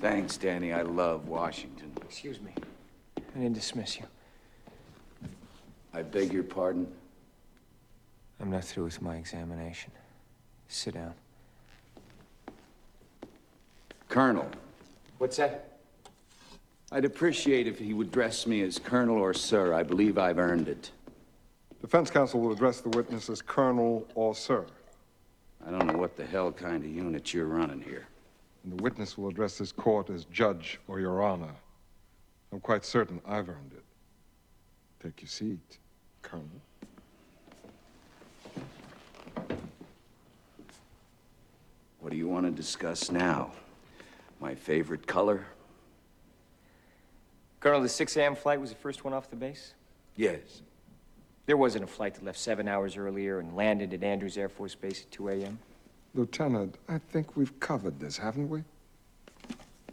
Thanks, 0.00 0.38
Danny. 0.38 0.72
I 0.72 0.82
love 0.82 1.28
Washington. 1.28 1.92
Excuse 2.02 2.40
me. 2.40 2.52
I 3.34 3.38
didn't 3.40 3.54
dismiss 3.54 3.98
you. 3.98 4.06
I 5.92 6.02
beg 6.02 6.32
your 6.32 6.44
pardon. 6.44 6.86
I'm 8.40 8.50
not 8.50 8.64
through 8.64 8.84
with 8.84 9.00
my 9.00 9.16
examination. 9.16 9.92
Sit 10.68 10.94
down. 10.94 11.14
Colonel, 14.08 14.46
What's 15.18 15.36
that? 15.38 15.75
I'd 16.92 17.04
appreciate 17.04 17.66
if 17.66 17.78
he 17.78 17.94
would 17.94 18.08
address 18.08 18.46
me 18.46 18.62
as 18.62 18.78
Colonel 18.78 19.16
or 19.18 19.34
Sir. 19.34 19.74
I 19.74 19.82
believe 19.82 20.18
I've 20.18 20.38
earned 20.38 20.68
it. 20.68 20.92
Defense 21.80 22.10
counsel 22.10 22.40
will 22.40 22.52
address 22.52 22.80
the 22.80 22.88
witness 22.90 23.28
as 23.28 23.42
Colonel 23.42 24.06
or 24.14 24.34
Sir, 24.34 24.66
I 25.66 25.70
don't 25.70 25.86
know 25.86 25.98
what 25.98 26.16
the 26.16 26.24
hell 26.24 26.52
kind 26.52 26.84
of 26.84 26.90
unit 26.90 27.34
you're 27.34 27.46
running 27.46 27.80
here. 27.80 28.06
and 28.62 28.78
the 28.78 28.82
witness 28.82 29.16
will 29.16 29.28
address 29.28 29.58
this 29.58 29.70
court 29.70 30.10
as 30.10 30.24
Judge 30.26 30.80
or 30.88 30.98
Your 30.98 31.22
Honor. 31.22 31.54
I'm 32.52 32.60
quite 32.60 32.84
certain 32.84 33.20
I've 33.26 33.48
earned 33.48 33.72
it. 33.72 33.84
Take 35.02 35.22
your 35.22 35.28
seat, 35.28 35.78
Colonel. 36.22 36.46
What 42.00 42.10
do 42.10 42.16
you 42.16 42.28
want 42.28 42.46
to 42.46 42.52
discuss 42.52 43.10
now? 43.10 43.52
My 44.40 44.54
favorite 44.54 45.06
color? 45.06 45.46
Colonel, 47.66 47.82
the 47.82 47.88
6 47.88 48.16
a.m. 48.16 48.36
flight 48.36 48.60
was 48.60 48.70
the 48.70 48.76
first 48.76 49.04
one 49.04 49.12
off 49.12 49.28
the 49.28 49.34
base? 49.34 49.74
Yes. 50.14 50.62
There 51.46 51.56
wasn't 51.56 51.82
a 51.82 51.88
flight 51.88 52.14
that 52.14 52.24
left 52.24 52.38
seven 52.38 52.68
hours 52.68 52.96
earlier 52.96 53.40
and 53.40 53.56
landed 53.56 53.92
at 53.92 54.04
Andrews 54.04 54.38
Air 54.38 54.48
Force 54.48 54.76
Base 54.76 55.02
at 55.02 55.10
2 55.10 55.30
a.m. 55.30 55.58
Lieutenant, 56.14 56.78
I 56.88 56.98
think 56.98 57.36
we've 57.36 57.58
covered 57.58 57.98
this, 57.98 58.18
haven't 58.18 58.48
we? 58.50 58.62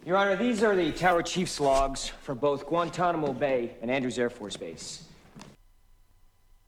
Your 0.06 0.16
Honor, 0.16 0.36
these 0.36 0.62
are 0.62 0.76
the 0.76 0.92
Tower 0.92 1.20
Chief's 1.20 1.58
logs 1.58 2.12
for 2.22 2.36
both 2.36 2.64
Guantanamo 2.64 3.32
Bay 3.32 3.72
and 3.82 3.90
Andrews 3.90 4.20
Air 4.20 4.30
Force 4.30 4.56
Base. 4.56 5.02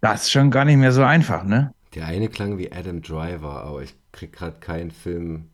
Das 0.01 0.23
ist 0.23 0.33
schon 0.33 0.51
gar 0.51 0.65
nicht 0.65 0.79
mehr 0.79 0.91
so 0.91 1.05
einfach, 1.05 1.45
ne? 1.45 1.73
Der 1.95 2.07
eine 2.07 2.29
klang 2.29 2.59
wie 2.59 2.73
Adam 2.73 3.01
Driver, 3.01 3.63
aber 3.63 3.85
ich 3.85 3.95
krieg 4.11 4.33
gerade 4.33 4.59
keinen 4.59 4.91
Film. 4.91 5.51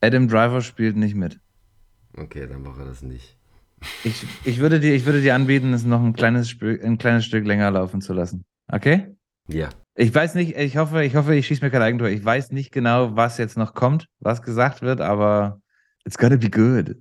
Adam 0.00 0.26
Driver 0.26 0.62
spielt 0.62 0.96
nicht 0.96 1.14
mit. 1.14 1.38
Okay, 2.16 2.46
dann 2.46 2.62
mache 2.62 2.80
er 2.80 2.86
das 2.86 3.02
nicht. 3.02 3.35
Ich, 4.04 4.24
ich, 4.44 4.58
würde 4.58 4.80
dir, 4.80 4.94
ich 4.94 5.04
würde 5.06 5.20
dir 5.20 5.34
anbieten, 5.34 5.72
es 5.72 5.84
noch 5.84 6.02
ein 6.02 6.12
kleines, 6.12 6.50
Stück, 6.50 6.82
ein 6.84 6.98
kleines 6.98 7.24
Stück 7.24 7.46
länger 7.46 7.70
laufen 7.70 8.00
zu 8.00 8.12
lassen. 8.12 8.44
Okay? 8.70 9.14
Ja. 9.48 9.68
Ich 9.94 10.14
weiß 10.14 10.34
nicht, 10.34 10.56
ich 10.56 10.76
hoffe, 10.76 11.04
ich 11.04 11.16
hoffe, 11.16 11.34
ich 11.34 11.46
schieße 11.46 11.64
mir 11.64 11.70
kein 11.70 11.82
Eigentor. 11.82 12.08
Ich 12.08 12.24
weiß 12.24 12.52
nicht 12.52 12.70
genau, 12.70 13.16
was 13.16 13.38
jetzt 13.38 13.56
noch 13.56 13.74
kommt, 13.74 14.06
was 14.20 14.42
gesagt 14.42 14.82
wird, 14.82 15.00
aber 15.00 15.60
it's 16.04 16.18
gotta 16.18 16.36
be 16.36 16.50
good. 16.50 16.96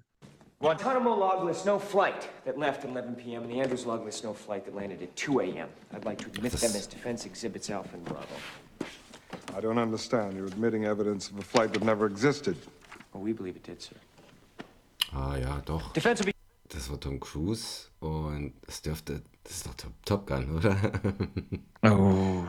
Guantanamo 0.60 1.14
log 1.14 1.46
lists 1.46 1.66
no 1.66 1.78
flight 1.78 2.30
that 2.46 2.58
left 2.58 2.86
at 2.86 2.92
11 2.92 3.16
p.m., 3.16 3.44
and 3.44 3.52
the 3.52 3.60
Andrews 3.60 3.86
log 3.86 4.06
lists 4.06 4.24
no 4.24 4.34
flight 4.34 4.66
that 4.66 4.74
landed 4.74 5.02
at 5.02 5.16
2 5.16 5.42
a.m. 5.42 5.68
I'd 5.94 6.06
like 6.06 6.18
to 6.20 6.28
admit 6.28 6.54
them 6.54 6.72
as 6.76 6.88
defense 6.88 7.26
exhibits 7.26 7.70
Alpha 7.70 7.94
and 7.94 8.06
Bravo. 8.06 8.26
I 9.56 9.62
don't 9.62 9.78
understand. 9.78 10.34
You're 10.34 10.48
admitting 10.48 10.86
evidence 10.86 11.30
of 11.30 11.38
a 11.38 11.42
flight 11.42 11.74
that 11.74 11.84
never 11.84 12.08
existed. 12.08 12.56
Well, 13.14 13.22
we 13.22 13.34
believe 13.34 13.58
it 13.58 13.64
did, 13.64 13.82
sir. 13.82 13.96
Ah 15.14 15.36
ja, 15.36 15.62
doch. 15.66 15.94
Defense 15.94 16.20
will 16.20 16.28
be 16.28 16.35
Das 16.70 16.90
war 16.90 17.00
Tom 17.00 17.20
Cruise 17.20 17.90
und 18.00 18.54
das 18.66 18.82
dürfte, 18.82 19.22
das 19.44 19.58
ist 19.58 19.68
doch 19.68 19.76
Top, 19.76 19.94
Top 20.06 20.28
Gun, 20.28 20.58
oder? 20.58 20.76
Oh. 21.84 22.44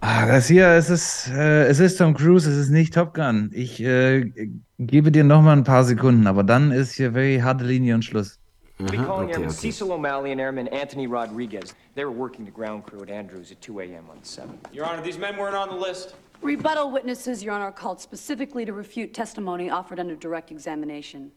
Ah, 0.00 0.26
das 0.26 0.46
hier, 0.46 0.68
es 0.68 0.90
ist, 0.90 1.28
äh, 1.28 1.66
es 1.66 1.80
ist 1.80 1.96
Tom 1.96 2.14
Cruise, 2.14 2.48
es 2.48 2.56
ist 2.56 2.70
nicht 2.70 2.94
Top 2.94 3.14
Gun. 3.14 3.50
Ich 3.52 3.82
äh, 3.82 4.30
gebe 4.78 5.10
dir 5.10 5.24
noch 5.24 5.42
mal 5.42 5.56
ein 5.56 5.64
paar 5.64 5.84
Sekunden, 5.84 6.26
aber 6.26 6.44
dann 6.44 6.70
ist 6.70 6.92
hier 6.92 7.12
very 7.12 7.40
harte 7.40 7.64
Linie 7.64 7.94
und 7.94 8.04
Schluss. 8.04 8.38
be 8.78 8.96
calling 8.96 9.24
okay, 9.24 9.32
Airman 9.32 9.48
okay. 9.48 9.56
Cecil 9.56 9.90
O'Malley 9.90 10.30
and 10.30 10.40
Airman 10.40 10.68
Anthony 10.68 11.06
Rodriguez. 11.06 11.74
They 11.94 12.04
were 12.04 12.12
working 12.12 12.44
the 12.44 12.52
ground 12.52 12.84
crew 12.86 13.02
at 13.02 13.10
Andrews 13.10 13.50
at 13.50 13.60
2 13.60 13.80
a.m. 13.80 14.08
on 14.08 14.18
the 14.22 14.28
7th. 14.28 14.72
Your 14.72 14.86
Honor, 14.86 15.02
these 15.02 15.18
men 15.18 15.36
weren't 15.36 15.56
on 15.56 15.68
the 15.68 15.74
list. 15.74 16.14
Rebuttal 16.42 16.92
witnesses, 16.92 17.42
Your 17.42 17.54
Honor, 17.54 17.64
are 17.64 17.72
called 17.72 18.00
specifically 18.00 18.64
to 18.64 18.72
refute 18.72 19.12
testimony 19.12 19.70
offered 19.70 19.98
under 19.98 20.14
direct 20.14 20.52
examination. 20.52 21.32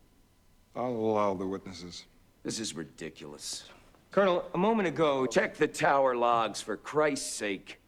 I'll 0.75 0.89
allow 0.89 1.33
the 1.33 1.45
witnesses. 1.45 2.05
This 2.43 2.59
is 2.59 2.75
ridiculous. 2.75 3.65
Colonel, 4.11 4.43
a 4.53 4.57
moment 4.57 4.87
ago, 4.87 5.25
Check 5.25 5.55
the 5.57 5.67
tower 5.67 6.15
logs, 6.15 6.61
for 6.61 6.77
Christ's 6.77 7.31
sake. 7.33 7.79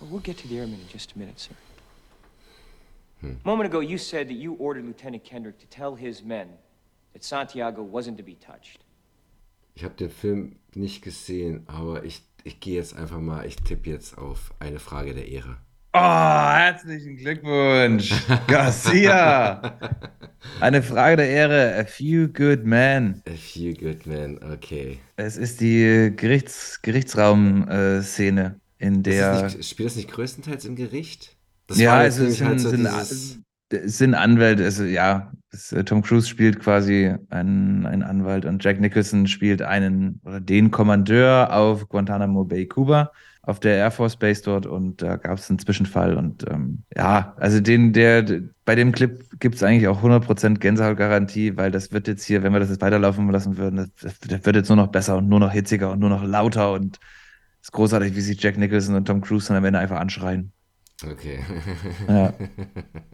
Well, 0.00 0.10
we'll 0.10 0.20
get 0.20 0.38
to 0.38 0.48
the 0.48 0.58
airmen 0.58 0.80
in 0.80 0.88
just 0.88 1.12
a 1.12 1.18
minute, 1.18 1.40
sir. 1.40 1.54
A 3.22 3.46
moment 3.46 3.68
ago, 3.68 3.78
you 3.78 3.98
said 3.98 4.28
that 4.28 4.34
you 4.34 4.54
ordered 4.54 4.84
Lieutenant 4.84 5.22
Kendrick 5.22 5.58
to 5.60 5.66
tell 5.66 5.94
his 5.94 6.24
men 6.24 6.48
that 7.12 7.22
Santiago 7.22 7.82
wasn't 7.82 8.16
to 8.16 8.24
be 8.24 8.34
touched. 8.34 8.80
Ich 9.74 9.84
habe 9.84 9.94
den 9.94 10.10
Film 10.10 10.56
nicht 10.74 11.02
gesehen, 11.02 11.64
aber 11.66 12.04
ich, 12.04 12.22
ich 12.44 12.60
gehe 12.60 12.74
jetzt 12.74 12.94
einfach 12.96 13.20
mal, 13.20 13.46
ich 13.46 13.56
tippe 13.56 13.88
jetzt 13.90 14.18
auf 14.18 14.52
eine 14.58 14.80
Frage 14.80 15.14
der 15.14 15.28
Ehre. 15.28 15.56
Oh, 15.94 15.98
herzlichen 16.00 17.16
Glückwunsch, 17.18 18.14
Garcia. 18.46 19.78
Eine 20.60 20.82
Frage 20.82 21.16
der 21.18 21.28
Ehre. 21.28 21.76
A 21.78 21.84
few 21.84 22.28
good 22.28 22.64
men. 22.64 23.22
A 23.28 23.32
few 23.36 23.74
good 23.74 24.06
men, 24.06 24.40
okay. 24.42 24.98
Es 25.16 25.36
ist 25.36 25.60
die 25.60 26.10
Gerichts, 26.16 26.80
Gerichtsraum-Szene, 26.80 28.58
in 28.78 28.94
Ist 28.96 29.06
der. 29.06 29.42
das 29.42 29.56
nicht, 29.56 29.68
spielt 29.68 29.90
das 29.90 29.96
nicht 29.96 30.10
größtenteils 30.10 30.64
im 30.64 30.76
Gericht? 30.76 31.36
Das 31.66 31.78
ja, 31.78 31.92
war 31.92 32.04
es 32.06 32.16
sind, 32.16 32.40
halt 32.40 32.60
so 32.60 32.70
sind, 32.70 32.80
dieses- 32.88 33.38
es 33.68 33.98
sind 33.98 34.14
Anwälte, 34.14 34.64
also 34.64 34.84
ja, 34.84 35.32
Das, 35.50 35.72
äh, 35.72 35.84
Tom 35.84 36.00
Cruise 36.02 36.26
spielt 36.26 36.58
quasi 36.60 37.14
einen, 37.28 37.84
einen 37.86 38.02
Anwalt 38.02 38.46
und 38.46 38.64
Jack 38.64 38.80
Nicholson 38.80 39.26
spielt 39.26 39.60
einen 39.62 40.20
oder 40.24 40.40
den 40.40 40.70
Kommandeur 40.70 41.54
auf 41.54 41.88
Guantanamo 41.88 42.44
Bay, 42.44 42.66
Kuba, 42.66 43.12
auf 43.42 43.58
der 43.58 43.76
Air 43.76 43.90
Force 43.90 44.16
Base 44.16 44.42
dort 44.42 44.66
und 44.66 45.02
da 45.02 45.16
gab 45.16 45.36
es 45.38 45.50
einen 45.50 45.58
Zwischenfall 45.58 46.16
und 46.16 46.48
ähm, 46.48 46.84
ja, 46.96 47.34
also 47.38 47.60
den, 47.60 47.92
der, 47.92 48.24
bei 48.64 48.76
dem 48.76 48.92
Clip 48.92 49.18
gibt 49.40 49.56
es 49.56 49.64
eigentlich 49.64 49.88
auch 49.88 50.02
100% 50.02 50.58
Gänsehautgarantie, 50.58 51.56
weil 51.56 51.72
das 51.72 51.90
wird 51.90 52.06
jetzt 52.06 52.24
hier, 52.24 52.44
wenn 52.44 52.52
wir 52.52 52.60
das 52.60 52.70
jetzt 52.70 52.80
weiterlaufen 52.82 53.28
lassen 53.30 53.56
würden, 53.56 53.90
das, 54.00 54.18
das 54.20 54.46
wird 54.46 54.56
jetzt 54.56 54.68
nur 54.68 54.76
noch 54.76 54.88
besser 54.88 55.16
und 55.16 55.28
nur 55.28 55.40
noch 55.40 55.50
hitziger 55.50 55.90
und 55.90 55.98
nur 55.98 56.10
noch 56.10 56.22
lauter 56.22 56.72
und 56.72 57.00
es 57.60 57.68
ist 57.68 57.72
großartig, 57.72 58.14
wie 58.14 58.20
sich 58.20 58.40
Jack 58.40 58.56
Nicholson 58.58 58.94
und 58.94 59.06
Tom 59.06 59.20
Cruise 59.20 59.48
dann 59.48 59.56
am 59.56 59.64
Ende 59.64 59.78
einfach 59.80 59.98
anschreien. 59.98 60.52
Okay. 61.04 61.40
Ja. 62.08 62.34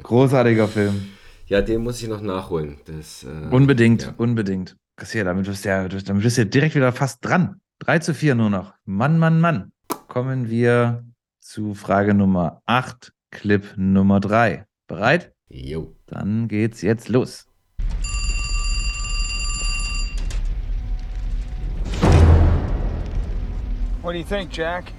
Großartiger 0.03 0.69
Film. 0.69 1.09
Ja, 1.47 1.63
den 1.63 1.83
muss 1.83 2.03
ich 2.03 2.09
noch 2.09 2.21
nachholen. 2.21 2.79
Das, 2.85 3.25
äh, 3.25 3.49
Unbedingt, 3.55 4.03
ja. 4.03 4.15
unbedingt. 4.19 4.77
Kassier, 4.97 5.25
damit 5.25 5.47
bist 5.47 5.65
du 5.65 5.69
ja, 5.69 5.89
damit 5.89 6.23
bist 6.23 6.37
du 6.37 6.43
ja 6.43 6.45
direkt 6.47 6.75
wieder 6.75 6.93
fast 6.93 7.25
dran. 7.25 7.61
3 7.81 8.01
zu 8.01 8.15
4 8.15 8.35
nur 8.35 8.51
noch. 8.51 8.75
Mann, 8.85 9.19
Mann, 9.19 9.41
Mann. 9.41 9.73
Kommen 10.09 10.49
wir 10.49 11.05
zu 11.39 11.75
Frage 11.75 12.15
Nummer 12.15 12.63
8, 12.65 13.13
Clip 13.31 13.75
Nummer 13.77 14.21
3. 14.21 14.65
Bereit? 14.87 15.35
Jo. 15.51 15.95
Dann 16.07 16.49
geht's 16.49 16.81
jetzt 16.81 17.11
los. 17.11 17.47
What 24.01 24.13
do 24.13 24.19
you 24.19 24.25
think, 24.25 24.51
Jack? 24.51 24.93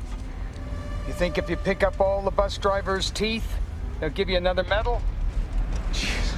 You 1.07 1.13
think 1.15 1.39
if 1.39 1.49
you 1.49 1.57
pick 1.57 1.83
up 1.83 1.99
all 1.99 2.21
the 2.23 2.29
bus 2.29 2.59
drivers' 2.59 3.09
teeth, 3.09 3.57
they'll 3.99 4.11
give 4.11 4.29
you 4.29 4.37
another 4.37 4.63
medal? 4.65 5.01
Jeez. 5.91 6.35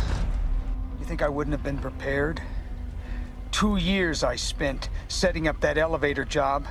You 0.97 1.05
think 1.05 1.21
I 1.21 1.27
wouldn't 1.27 1.51
have 1.51 1.63
been 1.63 1.77
prepared? 1.77 2.41
Two 3.51 3.75
years 3.75 4.23
I 4.23 4.37
spent 4.37 4.87
setting 5.09 5.49
up 5.49 5.59
that 5.59 5.77
elevator 5.77 6.23
job. 6.23 6.65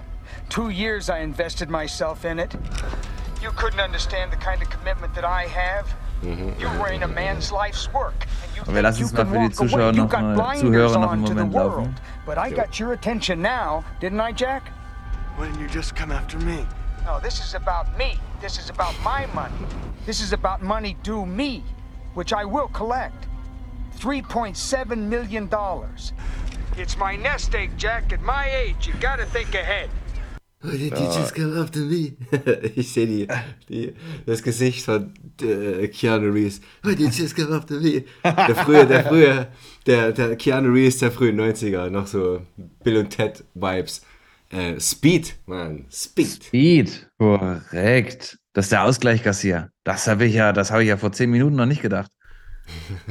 Two 0.48 0.70
years 0.70 1.08
I 1.10 1.18
invested 1.20 1.70
myself 1.70 2.24
in 2.24 2.38
it. 2.38 2.54
You 3.42 3.50
couldn't 3.52 3.80
understand 3.80 4.32
the 4.32 4.36
kind 4.36 4.60
of 4.62 4.68
commitment 4.70 5.14
that 5.14 5.24
I 5.24 5.46
have. 5.46 5.86
You 6.22 6.68
were 6.78 6.88
in 6.92 7.02
a 7.02 7.08
man's 7.08 7.50
life's 7.50 7.90
work. 7.94 8.26
And 8.44 8.56
you 8.56 8.62
Aber 8.62 8.72
wir 8.74 8.92
think 8.92 8.98
you 8.98 9.06
mal 9.06 9.24
can 9.24 9.26
für 9.26 9.32
die 9.32 9.44
walk 9.44 9.54
Zuschauer 9.54 9.80
away. 9.88 9.96
You 9.96 10.02
noch 10.02 10.10
got 10.10 10.22
mal- 10.22 10.34
blinders 10.34 10.60
Zuhörer 10.60 10.98
noch 11.00 11.08
on 11.10 11.18
einen 11.18 11.24
to 11.24 11.28
the 11.34 11.44
Moment 11.44 11.54
world. 11.54 11.76
laufen. 11.78 11.94
But 12.26 12.36
I 12.38 12.50
got 12.50 12.78
your 12.78 12.92
attention 12.92 13.40
now, 13.40 13.84
didn't 14.00 14.20
I, 14.20 14.32
Jack? 14.32 14.70
Why 15.36 15.46
didn't 15.46 15.60
you 15.60 15.68
just 15.68 15.94
come 15.96 16.12
after 16.12 16.38
me? 16.38 16.66
No, 17.06 17.18
this 17.20 17.40
is 17.40 17.54
about 17.54 17.96
me. 17.96 18.18
This 18.42 18.58
is 18.58 18.68
about 18.68 18.94
my 19.02 19.24
money. 19.34 19.54
This 20.04 20.20
is 20.20 20.34
about 20.34 20.60
money 20.62 20.96
due 21.02 21.24
me, 21.24 21.62
which 22.14 22.34
I 22.34 22.44
will 22.44 22.68
collect. 22.68 23.26
$3.7 23.98 24.96
million. 25.08 25.48
It's 26.76 26.96
my 26.98 27.16
nest 27.16 27.54
egg, 27.54 27.70
Jack. 27.78 28.12
At 28.12 28.20
my 28.22 28.50
age, 28.50 28.86
you 28.86 28.94
gotta 29.00 29.24
think 29.26 29.54
ahead. 29.54 29.88
Why 30.62 30.76
did 30.76 30.98
you 30.98 31.06
just 31.06 31.34
come 31.34 31.56
after 31.58 31.80
me? 31.80 32.12
ich 32.76 32.92
sehe 32.92 33.06
die, 33.06 33.28
die, 33.68 33.94
das 34.26 34.42
Gesicht 34.42 34.84
von 34.84 35.14
äh, 35.40 35.88
Keanu 35.88 36.30
Reeves. 36.30 36.60
Why 36.82 36.94
did 36.94 37.00
you 37.14 37.22
just 37.22 37.34
come 37.34 37.54
after 37.54 37.80
me? 37.80 38.04
Der 38.22 38.54
frühe, 38.54 38.86
der 38.86 39.04
frühe, 39.04 39.48
der, 39.86 40.12
der 40.12 40.36
Keanu 40.36 40.70
Reeves 40.70 40.98
der 40.98 41.12
frühen 41.12 41.40
90er. 41.40 41.88
Noch 41.88 42.06
so 42.06 42.42
Bill 42.84 42.98
und 42.98 43.08
Ted 43.08 43.42
Vibes. 43.54 44.02
Äh, 44.50 44.78
Speed, 44.78 45.36
Mann. 45.46 45.86
Speed. 45.90 46.44
Speed. 46.44 47.08
Korrekt. 47.18 48.38
Das 48.52 48.66
ist 48.66 48.72
der 48.72 48.84
Ausgleich, 48.84 49.22
Kassier. 49.22 49.70
Das 49.84 50.08
habe 50.08 50.26
ich 50.26 50.34
ja, 50.34 50.52
das 50.52 50.70
habe 50.70 50.82
ich 50.82 50.88
ja 50.90 50.98
vor 50.98 51.12
zehn 51.12 51.30
Minuten 51.30 51.56
noch 51.56 51.66
nicht 51.66 51.80
gedacht. 51.80 52.10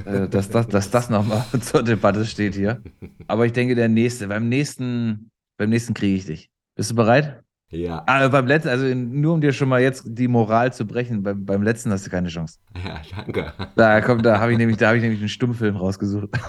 äh, 0.06 0.28
dass, 0.28 0.50
das, 0.50 0.68
dass 0.68 0.92
das 0.92 1.10
nochmal 1.10 1.46
zur 1.62 1.82
Debatte 1.82 2.26
steht 2.26 2.54
hier. 2.54 2.84
Aber 3.28 3.48
ich 3.48 3.54
denke, 3.54 3.74
der 3.74 3.90
nächste, 3.90 4.28
beim 4.28 4.50
nächsten, 4.50 5.32
beim 5.58 5.72
nächsten 5.72 5.96
kriege 5.96 6.16
ich 6.16 6.26
dich. 6.26 6.50
Bist 6.80 6.92
du 6.92 6.96
bereit? 6.96 7.44
Ja. 7.72 8.04
Ah, 8.06 8.26
beim 8.30 8.48
letzten, 8.48 8.70
also 8.70 8.86
nur 8.86 9.34
um 9.34 9.42
dir 9.42 9.52
schon 9.52 9.68
mal 9.68 9.82
jetzt 9.82 10.04
die 10.06 10.30
Moral 10.30 10.72
zu 10.72 10.88
brechen, 10.88 11.22
beim, 11.24 11.46
beim 11.46 11.62
letzten 11.62 11.92
hast 11.92 12.06
du 12.06 12.10
keine 12.10 12.30
Chance. 12.30 12.58
Ja, 12.74 13.02
danke. 13.14 13.52
Da 13.76 14.00
kommt, 14.00 14.26
da 14.26 14.40
habe 14.40 14.54
ich 14.54 14.58
nämlich, 14.58 14.78
da 14.78 14.88
habe 14.88 14.96
ich 14.96 15.04
nämlich 15.04 15.20
einen 15.20 15.28
Stummfilm 15.28 15.76
rausgesucht. 15.76 16.30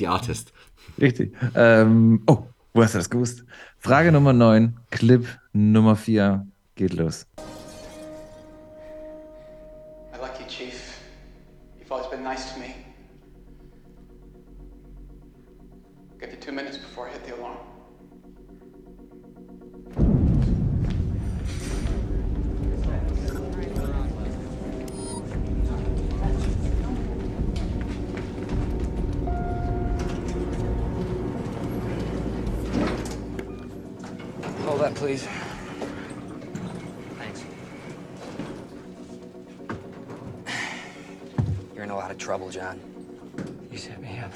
Die 0.00 0.08
Artist. 0.08 0.52
Richtig. 1.00 1.32
Ähm, 1.54 2.24
oh, 2.26 2.42
wo 2.74 2.82
hast 2.82 2.94
du 2.94 2.98
das 2.98 3.08
gewusst? 3.08 3.44
Frage 3.78 4.10
Nummer 4.10 4.32
9, 4.32 4.76
Clip 4.90 5.24
Nummer 5.52 5.94
4 5.94 6.44
geht 6.74 6.94
los. 6.94 7.28
I 10.12 10.20
like 10.20 10.40
you, 10.40 10.46
Chief. 10.48 10.98
You've 11.78 11.92
always 11.92 12.10
been 12.10 12.24
nice 12.24 12.52
to 12.52 12.58
me. 12.58 12.61
That, 34.92 34.98
please. 34.98 35.26
Thanks. 37.18 37.44
You're 41.74 41.84
in 41.84 41.90
a 41.90 41.96
lot 41.96 42.10
of 42.10 42.18
trouble, 42.18 42.50
John. 42.50 42.80
You 43.70 43.78
set 43.78 44.00
me 44.00 44.18
up. 44.18 44.32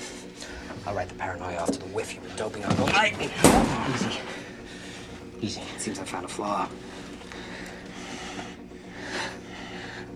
I'll 0.86 0.94
write 0.94 1.08
the 1.08 1.14
paranoia 1.14 1.58
off 1.58 1.70
to 1.72 1.78
the 1.78 1.86
whiff 1.86 2.14
you 2.14 2.20
were 2.20 2.36
doping 2.36 2.64
on. 2.64 2.72
Oh, 2.78 2.86
I... 2.92 3.12
Easy. 3.94 4.20
Easy. 5.40 5.60
It 5.74 5.80
seems 5.80 5.98
I 5.98 6.04
found 6.04 6.24
a 6.24 6.28
flaw. 6.28 6.68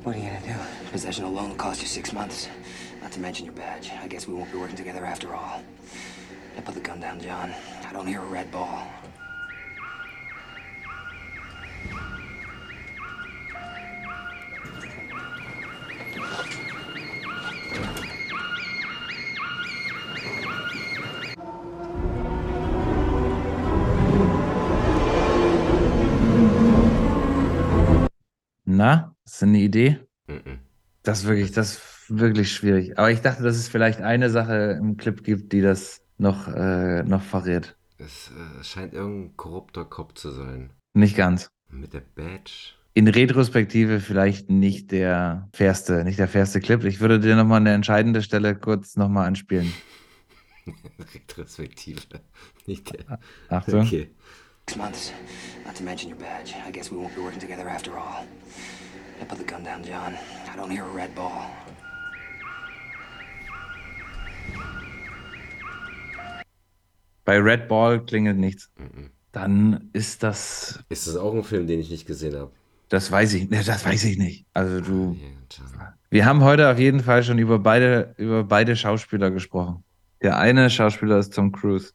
What 0.02 0.16
are 0.16 0.18
you 0.18 0.30
gonna 0.30 0.46
do? 0.46 0.54
Possession 0.92 1.24
alone 1.24 1.50
will 1.50 1.56
cost 1.56 1.82
you 1.82 1.88
six 1.88 2.12
months. 2.12 2.48
Not 3.02 3.12
to 3.12 3.20
mention 3.20 3.44
your 3.44 3.54
badge. 3.54 3.90
I 4.02 4.06
guess 4.06 4.26
we 4.26 4.34
won't 4.34 4.50
be 4.50 4.58
working 4.58 4.76
together 4.76 5.04
after 5.04 5.34
all. 5.34 5.62
Now 6.56 6.62
put 6.62 6.74
the 6.74 6.80
gun 6.80 7.00
down, 7.00 7.20
John. 7.20 7.54
I 7.86 7.92
don't 7.92 8.06
hear 8.06 8.20
a 8.22 8.24
red 8.24 8.50
ball. 8.50 8.86
Na, 28.76 29.16
ist 29.24 29.36
das 29.36 29.48
eine 29.48 29.58
Idee? 29.58 29.98
Mhm. 30.28 30.60
Das 31.02 31.20
ist 31.20 31.26
wirklich, 31.26 31.50
das 31.50 31.72
ist 31.72 31.82
wirklich 32.08 32.52
schwierig. 32.52 32.96
Aber 32.98 33.10
ich 33.10 33.20
dachte, 33.20 33.42
dass 33.42 33.56
es 33.56 33.68
vielleicht 33.68 34.00
eine 34.00 34.30
Sache 34.30 34.78
im 34.78 34.96
Clip 34.96 35.24
gibt, 35.24 35.52
die 35.52 35.60
das 35.60 36.02
noch, 36.18 36.46
äh, 36.46 37.02
noch 37.02 37.22
verrät. 37.22 37.76
Es 37.98 38.30
äh, 38.30 38.62
scheint 38.62 38.94
irgendein 38.94 39.36
korrupter 39.36 39.84
Kopf 39.84 40.14
zu 40.14 40.30
sein. 40.30 40.70
Nicht 40.94 41.16
ganz. 41.16 41.50
Mit 41.68 41.94
der 41.94 42.02
Badge. 42.14 42.74
In 42.94 43.08
Retrospektive 43.08 43.98
vielleicht 43.98 44.50
nicht 44.50 44.92
der 44.92 45.48
fairste, 45.52 46.04
nicht 46.04 46.18
der 46.18 46.28
fairste 46.28 46.60
Clip. 46.60 46.84
Ich 46.84 47.00
würde 47.00 47.18
dir 47.18 47.34
nochmal 47.34 47.60
eine 47.60 47.72
entscheidende 47.72 48.22
Stelle 48.22 48.54
kurz 48.54 48.96
nochmal 48.96 49.26
anspielen. 49.26 49.72
Retrospektive. 51.14 52.02
Nicht 52.66 52.92
der. 52.92 53.18
Achtung. 53.48 53.80
Okay. 53.80 54.10
Months. 54.76 55.12
Not 55.64 55.74
to 55.76 55.82
mention 55.82 56.08
your 56.08 56.18
badge. 56.18 56.54
I 56.66 56.70
guess 56.70 56.90
we 56.90 56.96
won't 56.98 57.14
be 57.14 57.22
working 57.22 57.40
together 57.40 57.68
after 57.68 57.98
all. 57.98 58.24
Now 59.18 59.26
put 59.28 59.38
the 59.38 59.44
gun 59.44 59.62
down, 59.64 59.84
John. 59.84 60.16
I 60.52 60.56
don't 60.56 60.70
hear 60.70 60.84
a 60.84 60.88
red 60.88 61.14
ball. 61.14 61.46
Bei 67.24 67.38
Red 67.38 67.68
Ball 67.68 68.00
klingelt 68.04 68.38
nichts. 68.38 68.70
Dann 69.32 69.90
ist 69.92 70.22
das, 70.22 70.82
Ist 70.88 71.06
das 71.06 71.16
auch 71.16 71.34
ein 71.34 71.44
Film, 71.44 71.66
den 71.66 71.80
ich 71.80 71.90
nicht 71.90 72.06
gesehen 72.06 72.34
habe? 72.36 72.50
das 72.88 73.12
weiß 73.12 73.34
ich, 73.34 73.48
ne, 73.48 73.62
das 73.64 73.84
weiß 73.86 74.02
ich 74.04 74.18
nicht. 74.18 74.46
Also 74.52 74.80
du, 74.80 75.16
John. 75.48 75.66
wir 76.10 76.24
haben 76.26 76.42
heute 76.42 76.68
auf 76.68 76.78
jeden 76.80 76.98
Fall 77.00 77.22
schon 77.22 77.38
über 77.38 77.60
beide, 77.60 78.14
über 78.18 78.42
beide 78.42 78.74
Schauspieler 78.74 79.30
gesprochen. 79.30 79.84
Der 80.22 80.38
eine 80.38 80.68
Schauspieler 80.70 81.18
ist 81.18 81.32
Tom 81.32 81.52
Cruise. 81.52 81.92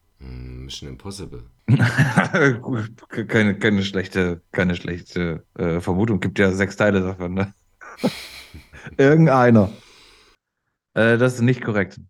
Mission 0.66 0.88
Impossible. 0.88 1.44
Keine, 3.28 3.58
keine 3.58 3.82
schlechte, 3.82 4.42
keine 4.52 4.76
schlechte 4.76 5.44
äh, 5.58 5.80
Vermutung. 5.80 6.20
Gibt 6.20 6.38
ja 6.38 6.52
sechs 6.52 6.76
Teile 6.76 7.00
davon, 7.00 7.34
ne? 7.34 7.54
Irgendeiner. 8.96 9.70
Äh, 10.94 11.18
das 11.18 11.34
ist 11.34 11.40
nicht 11.40 11.62
korrekt. 11.62 12.00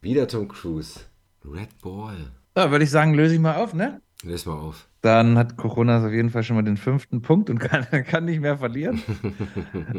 Wieder 0.00 0.28
Tom 0.28 0.48
Cruise. 0.48 1.00
Red 1.44 1.80
Ball. 1.82 2.30
So, 2.56 2.70
würde 2.70 2.84
ich 2.84 2.90
sagen, 2.90 3.14
löse 3.14 3.34
ich 3.34 3.40
mal 3.40 3.56
auf, 3.56 3.74
ne? 3.74 4.00
Lass 4.22 4.44
mal 4.46 4.54
auf. 4.54 4.88
Dann 5.00 5.38
hat 5.38 5.56
Coronas 5.56 6.04
auf 6.04 6.12
jeden 6.12 6.30
Fall 6.30 6.42
schon 6.42 6.56
mal 6.56 6.62
den 6.62 6.76
fünften 6.76 7.22
Punkt 7.22 7.48
und 7.48 7.58
kann, 7.60 7.86
kann 8.04 8.26
nicht 8.26 8.40
mehr 8.40 8.58
verlieren. 8.58 9.02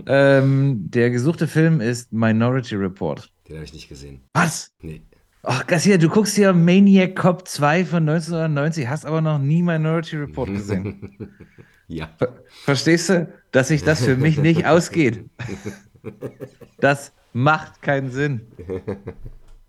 ähm, 0.05 0.89
der 0.89 1.09
gesuchte 1.09 1.47
Film 1.47 1.81
ist 1.81 2.13
Minority 2.13 2.75
Report. 2.75 3.31
Den 3.47 3.55
habe 3.55 3.65
ich 3.65 3.73
nicht 3.73 3.89
gesehen. 3.89 4.21
Was? 4.33 4.71
Nee. 4.81 5.01
Ach, 5.43 5.65
Garcia, 5.65 5.97
du 5.97 6.07
guckst 6.07 6.35
hier 6.35 6.53
Maniac 6.53 7.15
Cop 7.15 7.47
2 7.47 7.85
von 7.85 8.07
1990, 8.07 8.87
hast 8.87 9.05
aber 9.05 9.21
noch 9.21 9.39
nie 9.39 9.63
Minority 9.63 10.17
Report 10.17 10.49
gesehen. 10.49 11.17
ja. 11.87 12.09
Ver 12.17 12.35
verstehst 12.63 13.09
du, 13.09 13.27
dass 13.51 13.69
sich 13.69 13.83
das 13.83 14.03
für 14.03 14.15
mich 14.15 14.37
nicht 14.37 14.65
ausgeht? 14.65 15.25
Das 16.79 17.13
macht 17.31 17.83
keinen 17.83 18.09
Sinn. 18.09 18.41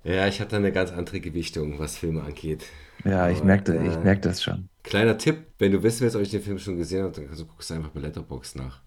Ja, 0.03 0.27
ich 0.27 0.41
hatte 0.41 0.57
eine 0.57 0.73
ganz 0.73 0.91
andere 0.91 1.20
Gewichtung, 1.20 1.79
was 1.79 1.99
Filme 1.99 2.23
angeht. 2.23 2.64
Ja, 3.05 3.29
ich 3.29 3.45
merke 3.45 3.75
äh, 3.75 3.87
ich 3.87 3.99
merk 3.99 4.23
das 4.23 4.43
schon. 4.43 4.70
Kleiner 4.83 5.18
Tipp, 5.18 5.47
wenn 5.59 5.73
du 5.73 5.83
wissen 5.83 6.01
willst, 6.01 6.16
ob 6.16 6.23
ich 6.23 6.31
den 6.31 6.41
Film 6.41 6.59
schon 6.59 6.79
gesehen 6.79 7.05
habe, 7.05 7.12
dann 7.12 7.29
guckst 7.29 7.68
du 7.68 7.75
einfach 7.75 7.91
bei 7.91 8.01
Letterboxd 8.01 8.57
nach. 8.57 8.81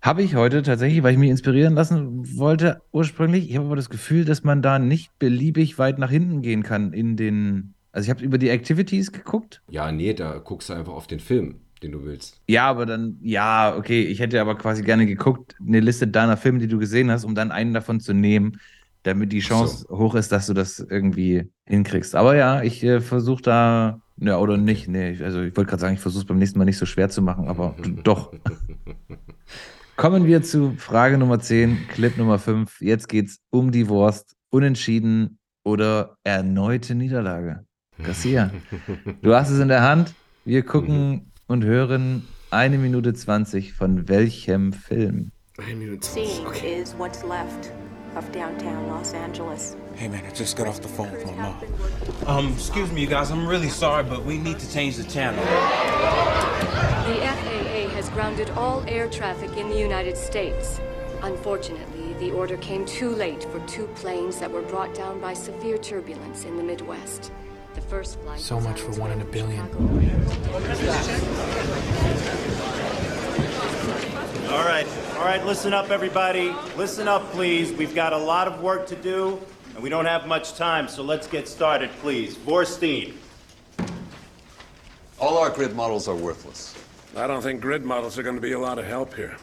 Habe 0.00 0.22
ich 0.22 0.34
heute 0.34 0.62
tatsächlich, 0.62 1.02
weil 1.02 1.12
ich 1.12 1.18
mich 1.18 1.30
inspirieren 1.30 1.74
lassen 1.74 2.38
wollte 2.38 2.82
ursprünglich. 2.92 3.50
Ich 3.50 3.56
habe 3.56 3.66
aber 3.66 3.76
das 3.76 3.90
Gefühl, 3.90 4.24
dass 4.24 4.44
man 4.44 4.62
da 4.62 4.78
nicht 4.78 5.18
beliebig 5.18 5.78
weit 5.78 5.98
nach 5.98 6.10
hinten 6.10 6.42
gehen 6.42 6.62
kann 6.62 6.92
in 6.92 7.16
den. 7.16 7.74
Also 7.92 8.06
ich 8.06 8.10
habe 8.10 8.24
über 8.24 8.38
die 8.38 8.50
Activities 8.50 9.12
geguckt. 9.12 9.62
Ja, 9.70 9.90
nee, 9.90 10.14
da 10.14 10.38
guckst 10.38 10.68
du 10.68 10.74
einfach 10.74 10.92
auf 10.92 11.06
den 11.06 11.20
Film, 11.20 11.56
den 11.82 11.92
du 11.92 12.04
willst. 12.04 12.40
Ja, 12.46 12.68
aber 12.68 12.86
dann, 12.86 13.18
ja, 13.22 13.74
okay, 13.76 14.02
ich 14.02 14.20
hätte 14.20 14.40
aber 14.40 14.56
quasi 14.56 14.82
gerne 14.82 15.06
geguckt, 15.06 15.56
eine 15.66 15.80
Liste 15.80 16.06
deiner 16.06 16.36
Filme, 16.36 16.58
die 16.58 16.68
du 16.68 16.78
gesehen 16.78 17.10
hast, 17.10 17.24
um 17.24 17.34
dann 17.34 17.50
einen 17.50 17.72
davon 17.74 17.98
zu 17.98 18.12
nehmen, 18.12 18.60
damit 19.02 19.32
die 19.32 19.40
Chance 19.40 19.86
hoch 19.90 20.14
ist, 20.14 20.30
dass 20.32 20.46
du 20.46 20.54
das 20.54 20.80
irgendwie 20.80 21.50
hinkriegst. 21.64 22.14
Aber 22.14 22.36
ja, 22.36 22.62
ich 22.62 22.84
äh, 22.84 23.00
versuche 23.00 23.42
da, 23.42 24.00
ja, 24.16 24.38
oder 24.38 24.56
nicht, 24.56 24.88
nee, 24.88 25.16
also 25.22 25.42
ich 25.42 25.56
wollte 25.56 25.70
gerade 25.70 25.80
sagen, 25.80 25.94
ich 25.94 26.00
versuche 26.00 26.22
es 26.22 26.26
beim 26.26 26.38
nächsten 26.38 26.58
Mal 26.58 26.66
nicht 26.66 26.78
so 26.78 26.86
schwer 26.86 27.08
zu 27.08 27.22
machen, 27.22 27.48
aber 27.48 27.74
doch. 28.04 28.32
Kommen 29.98 30.26
wir 30.26 30.44
zu 30.44 30.74
Frage 30.78 31.18
Nummer 31.18 31.40
10, 31.40 31.88
Clip 31.88 32.16
Nummer 32.16 32.38
5. 32.38 32.80
Jetzt 32.80 33.08
geht's 33.08 33.40
um 33.50 33.72
die 33.72 33.88
Wurst. 33.88 34.36
Unentschieden 34.48 35.40
oder 35.64 36.14
erneute 36.22 36.94
Niederlage. 36.94 37.66
Garcia, 38.00 38.52
du 39.22 39.34
hast 39.34 39.50
es 39.50 39.58
in 39.58 39.66
der 39.66 39.82
Hand. 39.82 40.14
Wir 40.44 40.62
gucken 40.62 41.32
und 41.48 41.64
hören 41.64 42.28
eine 42.52 42.78
Minute 42.78 43.12
20 43.12 43.72
von 43.72 44.08
welchem 44.08 44.72
Film? 44.72 45.32
Eine 45.58 45.74
Minute 45.74 46.06
Seeing 46.06 46.46
is 46.62 46.94
what's 46.96 47.24
left 47.24 47.72
of 48.16 48.30
downtown 48.30 48.86
Los 48.86 49.12
Angeles. 49.14 49.76
Hey 49.96 50.08
man, 50.08 50.20
I 50.20 50.32
just 50.32 50.56
got 50.56 50.68
off 50.68 50.80
the 50.80 50.86
phone 50.86 51.10
with 51.10 51.26
my 51.26 51.32
mom. 51.32 51.56
Um, 52.28 52.52
excuse 52.52 52.92
me, 52.92 53.00
you 53.00 53.08
guys. 53.08 53.32
I'm 53.32 53.48
really 53.48 53.68
sorry, 53.68 54.04
but 54.04 54.24
we 54.24 54.38
need 54.38 54.60
to 54.60 54.72
change 54.72 54.96
the 54.96 55.10
channel. 55.10 55.42
The 57.08 57.14
FAA 57.14 57.88
has 57.94 58.10
grounded 58.10 58.50
all 58.50 58.84
air 58.86 59.08
traffic 59.08 59.56
in 59.56 59.70
the 59.70 59.78
United 59.78 60.14
States. 60.14 60.78
Unfortunately, 61.22 62.12
the 62.20 62.30
order 62.32 62.58
came 62.58 62.84
too 62.84 63.08
late 63.08 63.44
for 63.44 63.60
two 63.60 63.86
planes 63.94 64.38
that 64.40 64.50
were 64.50 64.60
brought 64.60 64.92
down 64.92 65.18
by 65.18 65.32
severe 65.32 65.78
turbulence 65.78 66.44
in 66.44 66.58
the 66.58 66.62
Midwest. 66.62 67.32
The 67.74 67.80
first 67.80 68.20
flight 68.20 68.38
So 68.40 68.60
much 68.60 68.82
for 68.82 68.92
one 69.00 69.10
in 69.10 69.22
a 69.22 69.24
billion. 69.24 69.66
All 74.50 74.66
right, 74.66 74.86
all 75.16 75.24
right, 75.24 75.42
listen 75.46 75.72
up, 75.72 75.88
everybody. 75.88 76.54
Listen 76.76 77.08
up, 77.08 77.22
please. 77.30 77.72
We've 77.72 77.94
got 77.94 78.12
a 78.12 78.18
lot 78.18 78.48
of 78.48 78.60
work 78.60 78.86
to 78.86 78.96
do, 78.96 79.40
and 79.72 79.82
we 79.82 79.88
don't 79.88 80.04
have 80.04 80.26
much 80.26 80.56
time, 80.56 80.88
so 80.88 81.02
let's 81.02 81.26
get 81.26 81.48
started, 81.48 81.88
please. 82.02 82.36
Vorstein. 82.36 83.14
All 85.18 85.38
our 85.38 85.48
grid 85.48 85.74
models 85.74 86.06
are 86.06 86.14
worthless. 86.14 86.74
I 87.16 87.26
don't 87.26 87.42
think 87.42 87.60
grid 87.60 87.84
models 87.84 88.18
are 88.18 88.22
going 88.22 88.36
to 88.36 88.40
be 88.40 88.52
a 88.52 88.58
lot 88.58 88.78
of 88.78 88.84
help 88.84 89.14
here. 89.14 89.36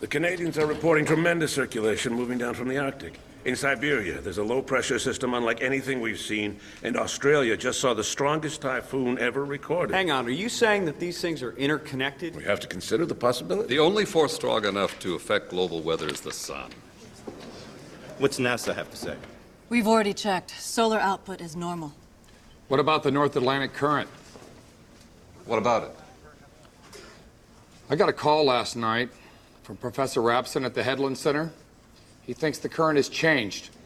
The 0.00 0.06
Canadians 0.06 0.58
are 0.58 0.66
reporting 0.66 1.04
tremendous 1.04 1.52
circulation 1.52 2.12
moving 2.12 2.38
down 2.38 2.54
from 2.54 2.68
the 2.68 2.78
Arctic. 2.78 3.18
In 3.44 3.56
Siberia, 3.56 4.20
there's 4.20 4.38
a 4.38 4.42
low 4.42 4.62
pressure 4.62 4.98
system 4.98 5.34
unlike 5.34 5.62
anything 5.62 6.00
we've 6.00 6.18
seen, 6.18 6.58
and 6.84 6.96
Australia 6.96 7.56
just 7.56 7.80
saw 7.80 7.92
the 7.92 8.04
strongest 8.04 8.62
typhoon 8.62 9.18
ever 9.18 9.44
recorded. 9.44 9.94
Hang 9.94 10.12
on, 10.12 10.26
are 10.26 10.30
you 10.30 10.48
saying 10.48 10.84
that 10.84 11.00
these 11.00 11.20
things 11.20 11.42
are 11.42 11.52
interconnected? 11.56 12.36
We 12.36 12.44
have 12.44 12.60
to 12.60 12.68
consider 12.68 13.04
the 13.04 13.16
possibility. 13.16 13.68
The 13.68 13.80
only 13.80 14.04
force 14.04 14.32
strong 14.32 14.64
enough 14.64 14.98
to 15.00 15.14
affect 15.16 15.50
global 15.50 15.82
weather 15.82 16.08
is 16.08 16.20
the 16.20 16.32
sun. 16.32 16.70
What's 18.18 18.38
NASA 18.38 18.74
have 18.74 18.90
to 18.90 18.96
say? 18.96 19.16
We've 19.68 19.88
already 19.88 20.14
checked. 20.14 20.52
Solar 20.60 21.00
output 21.00 21.40
is 21.40 21.56
normal. 21.56 21.92
What 22.68 22.78
about 22.78 23.02
the 23.02 23.10
North 23.10 23.34
Atlantic 23.34 23.72
Current? 23.72 24.08
What 25.46 25.58
about 25.58 25.82
it? 25.84 25.96
I 27.90 27.96
got 27.96 28.08
a 28.08 28.12
call 28.12 28.44
last 28.44 28.76
night 28.76 29.10
from 29.62 29.76
Professor 29.76 30.20
Rapson 30.20 30.64
at 30.64 30.74
the 30.74 30.82
Headland 30.82 31.18
Center. 31.18 31.50
He 32.26 32.32
thinks 32.34 32.58
the 32.58 32.68
current 32.68 32.96
has 32.96 33.08
changed. 33.08 33.70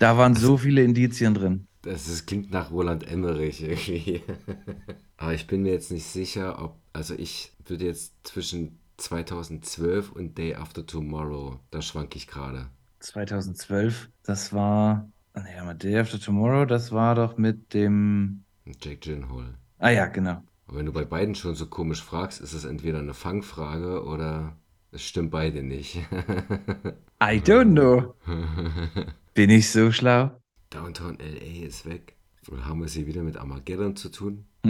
Da 0.00 0.16
waren 0.16 0.36
so 0.36 0.56
viele 0.56 0.84
Indizien 0.84 1.34
drin. 1.34 1.66
Das 1.82 2.06
ist, 2.06 2.26
klingt 2.26 2.52
nach 2.52 2.70
Roland 2.70 3.04
Emmerich 3.10 3.60
irgendwie. 3.62 4.22
Aber 5.16 5.34
ich 5.34 5.48
bin 5.48 5.62
mir 5.64 5.72
jetzt 5.72 5.90
nicht 5.90 6.06
sicher, 6.06 6.62
ob. 6.62 6.76
Also 6.92 7.14
ich 7.14 7.52
würde 7.66 7.86
jetzt 7.86 8.12
zwischen 8.22 8.78
2012 8.98 10.12
und 10.12 10.38
Day 10.38 10.54
After 10.54 10.86
Tomorrow, 10.86 11.58
da 11.72 11.82
schwank 11.82 12.14
ich 12.14 12.28
gerade. 12.28 12.66
2012, 13.00 14.08
das 14.22 14.52
war. 14.52 15.08
Nee, 15.34 15.64
mal 15.64 15.74
Day 15.74 15.98
After 15.98 16.20
Tomorrow, 16.20 16.64
das 16.64 16.92
war 16.92 17.16
doch 17.16 17.36
mit 17.36 17.74
dem. 17.74 18.44
Jake 18.80 18.98
Gyllenhaal. 18.98 19.54
Ah 19.78 19.90
ja, 19.90 20.06
genau. 20.06 20.42
Und 20.66 20.76
wenn 20.76 20.86
du 20.86 20.92
bei 20.92 21.04
beiden 21.04 21.34
schon 21.34 21.54
so 21.54 21.66
komisch 21.66 22.02
fragst, 22.02 22.40
ist 22.40 22.52
es 22.52 22.64
entweder 22.64 22.98
eine 22.98 23.14
Fangfrage 23.14 24.04
oder 24.04 24.56
es 24.92 25.02
stimmt 25.02 25.30
beide 25.30 25.62
nicht. 25.62 25.96
I 27.22 27.40
don't 27.40 27.72
know. 27.72 28.14
Bin 29.34 29.50
ich 29.50 29.70
so 29.70 29.92
schlau? 29.92 30.30
Downtown 30.70 31.18
LA 31.18 31.66
ist 31.66 31.86
weg. 31.86 32.16
Oder 32.50 32.66
haben 32.66 32.80
wir 32.80 32.86
es 32.86 32.94
hier 32.94 33.06
wieder 33.06 33.22
mit 33.22 33.36
Armageddon 33.36 33.96
zu 33.96 34.10
tun? 34.10 34.46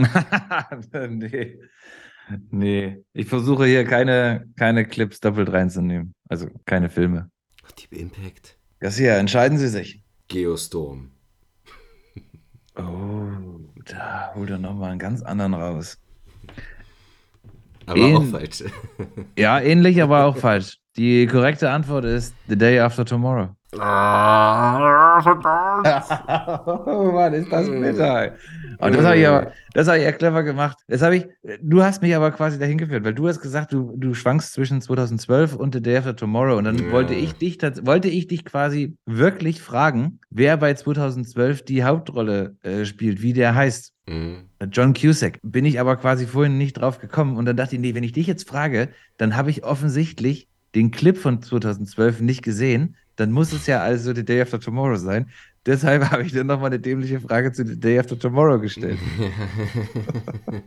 nee. 1.09 1.59
Nee. 2.51 3.05
Ich 3.13 3.27
versuche 3.27 3.67
hier 3.67 3.85
keine, 3.85 4.49
keine 4.57 4.87
Clips 4.87 5.21
doppelt 5.21 5.51
reinzunehmen. 5.53 6.15
Also 6.29 6.49
keine 6.67 6.91
Filme. 6.91 7.31
Deep 7.79 7.93
Impact. 7.93 8.59
Garcia, 8.81 9.17
entscheiden 9.17 9.59
Sie 9.59 9.69
sich. 9.69 10.03
Geostorm. 10.29 11.13
Oh, 12.77 13.61
da 13.91 14.33
holt 14.35 14.51
er 14.51 14.59
nochmal 14.59 14.91
einen 14.91 14.99
ganz 14.99 15.23
anderen 15.23 15.55
raus. 15.55 15.99
Aber 17.87 18.19
auch 18.19 18.25
falsch. 18.25 18.65
ja, 19.37 19.61
ähnlich, 19.61 20.03
aber 20.03 20.25
auch 20.27 20.37
falsch. 20.47 20.79
Die 20.97 21.27
korrekte 21.27 21.71
Antwort 21.71 22.05
ist 22.05 22.35
The 22.49 22.57
Day 22.57 22.81
After 22.81 23.05
Tomorrow. 23.05 23.51
Ah, 23.77 25.21
oh 26.87 27.13
Mann, 27.13 27.35
ist 27.35 27.53
das 27.53 27.69
bitter. 27.69 28.33
Und 28.81 28.95
das 28.95 29.05
habe 29.05 29.19
ich 29.19 29.27
aber, 29.27 29.53
das 29.75 29.89
habe 29.89 29.99
ich 29.99 30.05
ja 30.05 30.13
clever 30.13 30.43
gemacht. 30.45 30.79
Das 30.87 31.03
habe 31.03 31.17
ich, 31.17 31.27
du 31.61 31.83
hast 31.83 32.01
mich 32.01 32.15
aber 32.15 32.31
quasi 32.31 32.59
dahin 32.59 32.79
geführt, 32.79 33.05
weil 33.05 33.15
du 33.15 33.27
hast 33.29 33.41
gesagt, 33.41 33.73
du, 33.73 33.95
du 33.97 34.15
schwankst 34.15 34.53
zwischen 34.53 34.81
2012 34.81 35.55
und 35.57 35.75
The 35.75 35.83
Day 35.83 35.97
After 35.99 36.15
Tomorrow. 36.15 36.57
Und 36.57 36.65
dann 36.65 36.79
Ja. 36.79 36.93
wollte 36.93 37.15
ich 37.15 37.35
dich, 37.35 37.59
wollte 37.83 38.09
ich 38.09 38.29
dich 38.29 38.45
quasi 38.45 38.97
wirklich 39.05 39.61
fragen, 39.61 40.21
wer 40.31 40.57
bei 40.57 40.75
2012 40.75 41.65
die 41.65 41.83
Hauptrolle 41.85 42.57
äh, 42.63 42.85
spielt, 42.85 43.21
wie 43.21 43.33
der 43.33 43.55
heißt. 43.55 43.93
Mhm. 44.07 44.45
John 44.71 44.95
Cusack. 44.95 45.41
Bin 45.43 45.65
ich 45.65 45.81
aber 45.81 45.97
quasi 45.97 46.27
vorhin 46.27 46.57
nicht 46.57 46.75
drauf 46.75 47.01
gekommen. 47.01 47.37
Und 47.37 47.45
dann 47.47 47.57
dachte 47.57 47.75
ich, 47.75 47.81
nee, 47.81 47.95
wenn 47.95 48.05
ich 48.05 48.13
dich 48.13 48.27
jetzt 48.27 48.49
frage, 48.49 48.91
dann 49.17 49.37
habe 49.37 49.51
ich 49.51 49.65
offensichtlich 49.65 50.49
den 50.75 50.91
Clip 50.91 51.17
von 51.17 51.43
2012 51.43 52.21
nicht 52.21 52.43
gesehen. 52.43 52.97
Dann 53.17 53.33
muss 53.33 53.53
es 53.53 53.67
ja 53.67 53.81
also 53.81 54.15
The 54.15 54.25
Day 54.25 54.41
After 54.41 54.61
Tomorrow 54.61 54.97
sein. 54.97 55.31
Deshalb 55.67 56.11
habe 56.11 56.23
ich 56.23 56.33
dann 56.33 56.47
nochmal 56.47 56.69
eine 56.69 56.79
dämliche 56.79 57.21
Frage 57.21 57.53
zu 57.53 57.67
The 57.67 57.79
Day 57.79 57.99
After 57.99 58.19
Tomorrow 58.19 58.61
gestellt. 58.61 58.99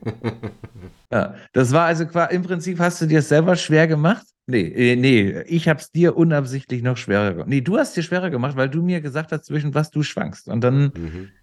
ja, 1.12 1.36
das 1.54 1.72
war 1.72 1.86
also 1.86 2.06
im 2.30 2.44
Prinzip 2.44 2.80
hast 2.80 3.02
du 3.02 3.06
dir 3.06 3.20
es 3.20 3.30
selber 3.30 3.56
schwer 3.56 3.88
gemacht? 3.88 4.26
Nee, 4.48 4.68
äh, 4.68 4.96
nee, 4.96 5.42
ich 5.48 5.70
habe 5.70 5.80
es 5.80 5.92
dir 5.92 6.18
unabsichtlich 6.18 6.82
noch 6.82 6.98
schwerer 6.98 7.32
gemacht. 7.32 7.48
Nee, 7.48 7.62
du 7.62 7.78
hast 7.78 7.96
dir 7.96 8.04
schwerer 8.04 8.30
gemacht, 8.30 8.58
weil 8.58 8.70
du 8.70 8.82
mir 8.82 9.00
gesagt 9.00 9.32
hast, 9.32 9.46
zwischen 9.46 9.74
was 9.74 9.92
du 9.92 10.04
schwankst. 10.04 10.50
Und 10.50 10.62
dann 10.62 10.92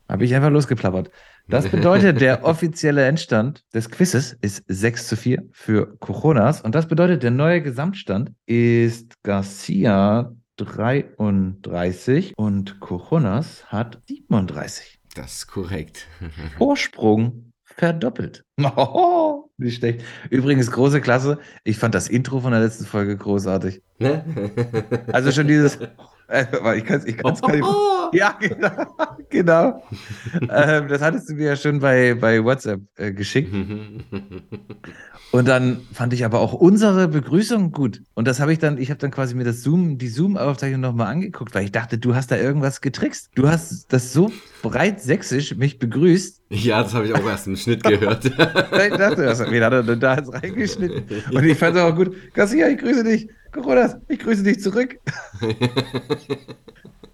habe 0.08 0.24
ich 0.24 0.34
einfach 0.34 0.50
losgeplappert. 0.50 1.10
Das 1.48 1.68
bedeutet, 1.70 2.20
der 2.20 2.44
offizielle 2.44 3.06
Endstand 3.06 3.64
des 3.74 3.90
Quizzes 3.90 4.36
ist 4.40 4.62
6 4.68 5.08
zu 5.08 5.16
4 5.16 5.44
für 5.52 5.96
Coronas. 5.98 6.60
Und 6.60 6.74
das 6.74 6.86
bedeutet, 6.86 7.22
der 7.22 7.30
neue 7.30 7.62
Gesamtstand 7.62 8.32
ist 8.46 9.14
Garcia 9.22 10.32
33 10.56 12.34
und 12.36 12.80
Coronas 12.80 13.64
hat 13.66 14.02
37. 14.08 15.00
Das 15.14 15.36
ist 15.36 15.46
korrekt. 15.46 16.06
Vorsprung 16.58 17.52
verdoppelt. 17.64 18.44
Oh, 18.76 19.44
nicht 19.56 19.76
schlecht. 19.78 20.04
Übrigens, 20.30 20.70
große 20.70 21.00
Klasse. 21.00 21.38
Ich 21.64 21.78
fand 21.78 21.94
das 21.94 22.08
Intro 22.08 22.40
von 22.40 22.52
der 22.52 22.60
letzten 22.60 22.84
Folge 22.84 23.16
großartig. 23.16 23.82
Ne? 23.98 24.24
Also 25.12 25.32
schon 25.32 25.48
dieses 25.48 25.78
Äh, 26.30 26.44
ich 26.76 26.84
kann 26.84 26.98
es 26.98 27.06
ich 27.06 27.16
kann's 27.16 27.40
gar 27.40 27.52
nicht. 27.52 27.64
Ja, 28.12 28.36
genau. 28.38 28.96
genau. 29.30 29.82
ähm, 30.34 30.88
das 30.88 31.00
hattest 31.00 31.30
du 31.30 31.34
mir 31.34 31.46
ja 31.46 31.56
schon 31.56 31.80
bei, 31.80 32.14
bei 32.14 32.44
WhatsApp 32.44 32.82
äh, 32.96 33.12
geschickt. 33.12 33.50
Und 35.30 35.48
dann 35.48 35.80
fand 35.92 36.12
ich 36.12 36.24
aber 36.24 36.40
auch 36.40 36.52
unsere 36.52 37.08
Begrüßung 37.08 37.72
gut. 37.72 38.02
Und 38.14 38.28
das 38.28 38.40
habe 38.40 38.52
ich 38.52 38.58
dann, 38.58 38.78
ich 38.78 38.90
habe 38.90 38.98
dann 38.98 39.10
quasi 39.10 39.34
mir 39.34 39.44
das 39.44 39.62
Zoom, 39.62 39.98
die 39.98 40.08
Zoom-Aufzeichnung 40.08 40.80
nochmal 40.80 41.08
angeguckt, 41.08 41.54
weil 41.54 41.64
ich 41.64 41.72
dachte, 41.72 41.98
du 41.98 42.14
hast 42.14 42.30
da 42.30 42.36
irgendwas 42.36 42.80
getrickst. 42.80 43.30
Du 43.34 43.48
hast 43.48 43.92
das 43.92 44.12
so 44.12 44.32
breit 44.62 45.00
sächsisch 45.00 45.54
mich 45.56 45.78
begrüßt. 45.78 46.42
Ja, 46.50 46.82
das 46.82 46.94
habe 46.94 47.06
ich 47.06 47.14
auch 47.14 47.26
erst 47.26 47.46
im 47.46 47.56
Schnitt 47.56 47.84
gehört. 47.84 48.24
ich 48.24 48.36
dachte, 48.36 49.50
wen 49.50 49.64
hat 49.64 49.72
er 49.72 49.82
denn 49.82 50.00
da 50.00 50.16
jetzt 50.16 50.32
reingeschnitten? 50.32 51.04
Und 51.30 51.44
ich 51.44 51.58
fand 51.58 51.76
es 51.76 51.82
auch 51.82 51.94
gut. 51.94 52.14
Garcia, 52.32 52.68
ich 52.68 52.78
grüße 52.78 53.04
dich. 53.04 53.28
Coronas, 53.52 53.96
ich 54.08 54.18
grüße 54.18 54.42
dich 54.42 54.60
zurück. 54.60 54.98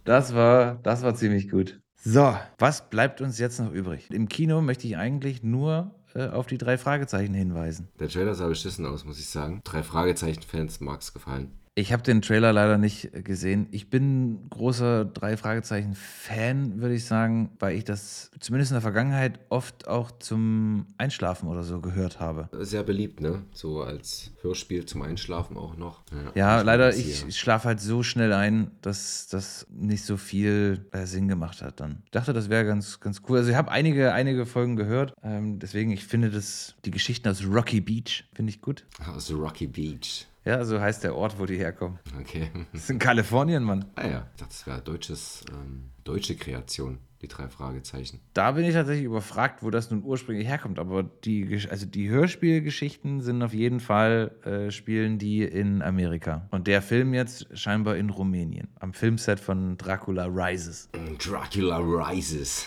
Das 0.04 0.34
war, 0.34 0.78
das 0.82 1.02
war 1.02 1.14
ziemlich 1.14 1.50
gut. 1.50 1.80
So, 1.96 2.36
was 2.58 2.90
bleibt 2.90 3.22
uns 3.22 3.38
jetzt 3.38 3.58
noch 3.58 3.72
übrig? 3.72 4.10
Im 4.10 4.28
Kino 4.28 4.60
möchte 4.60 4.86
ich 4.86 4.98
eigentlich 4.98 5.42
nur 5.42 5.94
äh, 6.14 6.26
auf 6.28 6.46
die 6.46 6.58
drei 6.58 6.76
Fragezeichen 6.76 7.32
hinweisen. 7.32 7.88
Der 7.98 8.10
Trailer 8.10 8.34
sah 8.34 8.48
beschissen 8.48 8.84
aus, 8.84 9.06
muss 9.06 9.18
ich 9.18 9.26
sagen. 9.26 9.62
Drei 9.64 9.82
Fragezeichen-Fans 9.82 10.80
mag 10.80 11.00
es 11.00 11.14
gefallen. 11.14 11.52
Ich 11.76 11.92
habe 11.92 12.04
den 12.04 12.22
Trailer 12.22 12.52
leider 12.52 12.78
nicht 12.78 13.10
gesehen. 13.24 13.66
Ich 13.72 13.90
bin 13.90 14.48
großer 14.50 15.04
drei 15.04 15.36
Fragezeichen 15.36 15.96
Fan, 15.96 16.80
würde 16.80 16.94
ich 16.94 17.04
sagen, 17.04 17.50
weil 17.58 17.76
ich 17.76 17.82
das 17.82 18.30
zumindest 18.38 18.70
in 18.70 18.76
der 18.76 18.82
Vergangenheit 18.82 19.40
oft 19.48 19.88
auch 19.88 20.12
zum 20.12 20.86
Einschlafen 20.98 21.48
oder 21.48 21.64
so 21.64 21.80
gehört 21.80 22.20
habe. 22.20 22.48
Sehr 22.60 22.84
beliebt, 22.84 23.20
ne? 23.20 23.42
So 23.52 23.82
als 23.82 24.30
Hörspiel 24.42 24.86
zum 24.86 25.02
Einschlafen 25.02 25.56
auch 25.56 25.76
noch. 25.76 26.04
Ja, 26.36 26.60
leider, 26.62 26.94
ich, 26.94 27.26
ich 27.26 27.40
schlafe 27.40 27.66
halt 27.66 27.80
so 27.80 28.04
schnell 28.04 28.32
ein, 28.32 28.70
dass 28.80 29.26
das 29.26 29.66
nicht 29.68 30.04
so 30.04 30.16
viel 30.16 30.86
äh, 30.92 31.06
Sinn 31.06 31.26
gemacht 31.26 31.60
hat 31.60 31.80
dann. 31.80 32.02
Ich 32.04 32.12
dachte, 32.12 32.32
das 32.32 32.50
wäre 32.50 32.64
ganz, 32.64 33.00
ganz 33.00 33.22
cool. 33.28 33.38
Also 33.38 33.50
ich 33.50 33.56
habe 33.56 33.72
einige, 33.72 34.12
einige 34.12 34.46
Folgen 34.46 34.76
gehört. 34.76 35.12
Ähm, 35.24 35.58
deswegen, 35.58 35.90
ich 35.90 36.04
finde 36.04 36.30
das, 36.30 36.76
die 36.84 36.92
Geschichten 36.92 37.28
aus 37.28 37.44
Rocky 37.44 37.80
Beach, 37.80 38.26
finde 38.32 38.50
ich 38.50 38.62
gut. 38.62 38.86
Aus 39.12 39.32
Rocky 39.32 39.66
Beach. 39.66 40.28
Ja, 40.44 40.62
so 40.64 40.78
heißt 40.80 41.04
der 41.04 41.16
Ort, 41.16 41.38
wo 41.38 41.46
die 41.46 41.56
herkommen. 41.56 41.98
Okay. 42.20 42.50
Das 42.72 42.82
ist 42.82 42.90
in 42.90 42.98
Kalifornien, 42.98 43.62
Mann. 43.62 43.86
Ah 43.94 44.06
ja, 44.06 44.26
ich 44.34 44.40
dachte, 44.40 44.52
das 44.52 44.66
wäre 44.66 44.80
deutsches, 44.82 45.44
ähm, 45.50 45.84
deutsche 46.04 46.36
Kreation, 46.36 46.98
die 47.22 47.28
drei 47.28 47.48
Fragezeichen. 47.48 48.20
Da 48.34 48.52
bin 48.52 48.64
ich 48.64 48.74
tatsächlich 48.74 49.06
überfragt, 49.06 49.62
wo 49.62 49.70
das 49.70 49.90
nun 49.90 50.02
ursprünglich 50.04 50.46
herkommt. 50.46 50.78
Aber 50.78 51.02
die, 51.02 51.66
also 51.70 51.86
die 51.86 52.10
Hörspielgeschichten 52.10 53.22
sind 53.22 53.42
auf 53.42 53.54
jeden 53.54 53.80
Fall, 53.80 54.32
äh, 54.44 54.70
spielen 54.70 55.18
die 55.18 55.42
in 55.44 55.80
Amerika. 55.80 56.46
Und 56.50 56.66
der 56.66 56.82
Film 56.82 57.14
jetzt 57.14 57.46
scheinbar 57.58 57.96
in 57.96 58.10
Rumänien. 58.10 58.68
Am 58.80 58.92
Filmset 58.92 59.40
von 59.40 59.78
Dracula 59.78 60.26
Rises. 60.26 60.90
Dracula 61.18 61.78
Rises. 61.78 62.66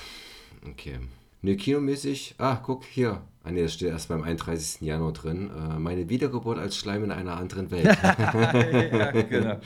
Okay. 0.68 0.98
Ne, 1.44 1.56
kinomäßig. 1.56 2.34
Ah, 2.40 2.56
guck 2.56 2.84
hier. 2.86 3.22
Ah, 3.48 3.52
nee, 3.52 3.64
das 3.64 3.76
steht 3.76 3.88
erst 3.88 4.10
beim 4.10 4.24
31. 4.24 4.82
Januar 4.82 5.14
drin. 5.14 5.50
Äh, 5.50 5.80
meine 5.80 6.10
Wiedergeburt 6.10 6.60
als 6.60 6.76
Schleim 6.76 7.06
in 7.06 7.12
einer 7.12 7.38
anderen 7.38 7.72
Welt. 7.72 7.86
ja, 8.04 9.12
genau. 9.12 9.60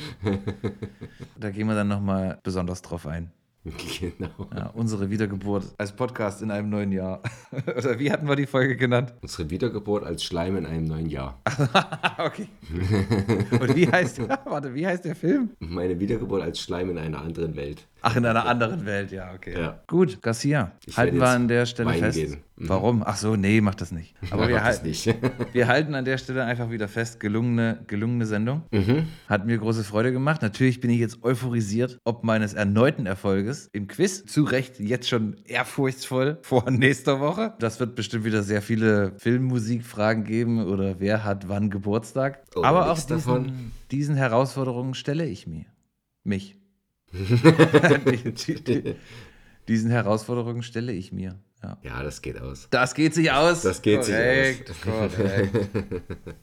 Da 1.39 1.49
gehen 1.49 1.65
wir 1.65 1.73
dann 1.73 1.87
nochmal 1.87 2.39
besonders 2.43 2.83
drauf 2.83 3.07
ein. 3.07 3.31
Genau. 3.63 4.29
Ja, 4.55 4.67
unsere 4.75 5.09
Wiedergeburt 5.09 5.65
als 5.79 5.95
Podcast 5.95 6.43
in 6.43 6.51
einem 6.51 6.69
neuen 6.69 6.91
Jahr. 6.91 7.23
Oder 7.77 7.97
wie 7.97 8.11
hatten 8.11 8.27
wir 8.27 8.35
die 8.35 8.45
Folge 8.45 8.75
genannt? 8.75 9.15
Unsere 9.21 9.49
Wiedergeburt 9.49 10.03
als 10.03 10.23
Schleim 10.23 10.57
in 10.57 10.67
einem 10.67 10.85
neuen 10.85 11.09
Jahr. 11.09 11.41
okay. 12.19 12.47
Und 13.59 13.75
wie 13.75 13.87
heißt, 13.87 14.19
warte, 14.45 14.75
wie 14.75 14.85
heißt 14.85 15.05
der 15.05 15.15
Film? 15.15 15.51
Meine 15.59 15.99
Wiedergeburt 15.99 16.43
als 16.43 16.59
Schleim 16.59 16.91
in 16.91 16.99
einer 16.99 17.21
anderen 17.21 17.55
Welt. 17.55 17.87
Ach, 18.03 18.15
in 18.15 18.26
einer 18.26 18.45
anderen 18.45 18.86
Welt, 18.86 19.11
ja, 19.11 19.32
okay. 19.34 19.53
Ja. 19.60 19.80
Gut, 19.86 20.22
Garcia, 20.22 20.72
Ich 20.86 20.98
halten 20.98 21.19
wir 21.19 21.28
an 21.28 21.48
der 21.48 21.68
Stelle 21.68 21.94
fest. 21.94 22.19
Mhm. 22.19 22.69
Warum? 22.69 23.03
Ach 23.06 23.15
so, 23.15 23.36
nee, 23.36 23.61
mach 23.61 23.76
das 23.76 23.91
nicht. 23.91 24.15
Aber 24.32 24.48
wir, 24.48 24.56
das 24.56 24.64
halten, 24.64 24.88
nicht. 24.88 25.15
wir 25.53 25.68
halten 25.68 25.94
an 25.94 26.06
der 26.06 26.18
Stelle 26.18 26.44
einfach 26.44 26.72
wieder 26.72 26.88
fest, 26.88 27.19
gelungene, 27.19 27.84
gelungene 27.88 28.26
Sendung. 28.26 28.64
Mhm. 28.72 29.07
Hat 29.28 29.45
mir 29.45 29.57
große 29.57 29.84
Freude 29.84 30.11
gemacht. 30.11 30.41
Natürlich 30.41 30.80
bin 30.80 30.90
ich 30.90 30.99
jetzt 30.99 31.23
euphorisiert, 31.23 31.99
ob 32.03 32.23
meines 32.23 32.53
erneuten 32.53 33.06
Erfolges 33.06 33.69
im 33.72 33.88
Quiz. 33.88 34.26
Zu 34.26 34.44
Recht 34.44 34.80
jetzt 34.80 35.07
schon 35.07 35.38
ehrfurchtsvoll 35.45 36.40
vor 36.41 36.69
nächster 36.72 37.19
Woche. 37.19 37.53
Das 37.60 37.80
wird 37.80 37.95
bestimmt 37.95 38.26
wieder 38.26 38.41
sehr 38.41 38.61
viele 38.61 39.14
Filmmusikfragen 39.18 40.23
geben 40.23 40.65
oder 40.65 40.99
wer 40.99 41.23
hat 41.23 41.49
wann 41.49 41.69
Geburtstag. 41.69 42.44
Oh, 42.56 42.64
Aber 42.64 42.91
auch 42.91 42.99
diesen, 42.99 43.72
diesen 43.91 44.15
Herausforderungen 44.15 44.95
stelle 44.95 45.26
ich 45.26 45.45
mir. 45.45 45.65
Mich. 46.23 46.60
Die- 47.13 48.33
die- 48.33 48.63
die- 48.63 48.95
Diesen 49.67 49.91
Herausforderungen 49.91 50.63
stelle 50.63 50.91
ich 50.91 51.11
mir. 51.11 51.35
Ja. 51.63 51.77
Ja, 51.83 52.01
das 52.03 52.21
geht 52.23 52.41
aus. 52.41 52.67
Das 52.71 52.95
geht 52.95 53.13
sich 53.13 53.31
aus. 53.31 53.61
Das 53.61 53.81
geht 53.83 54.03
sich 54.03 54.15
korrekt, 54.15 54.71
aus. 54.71 54.81
Korrekt. 54.81 55.71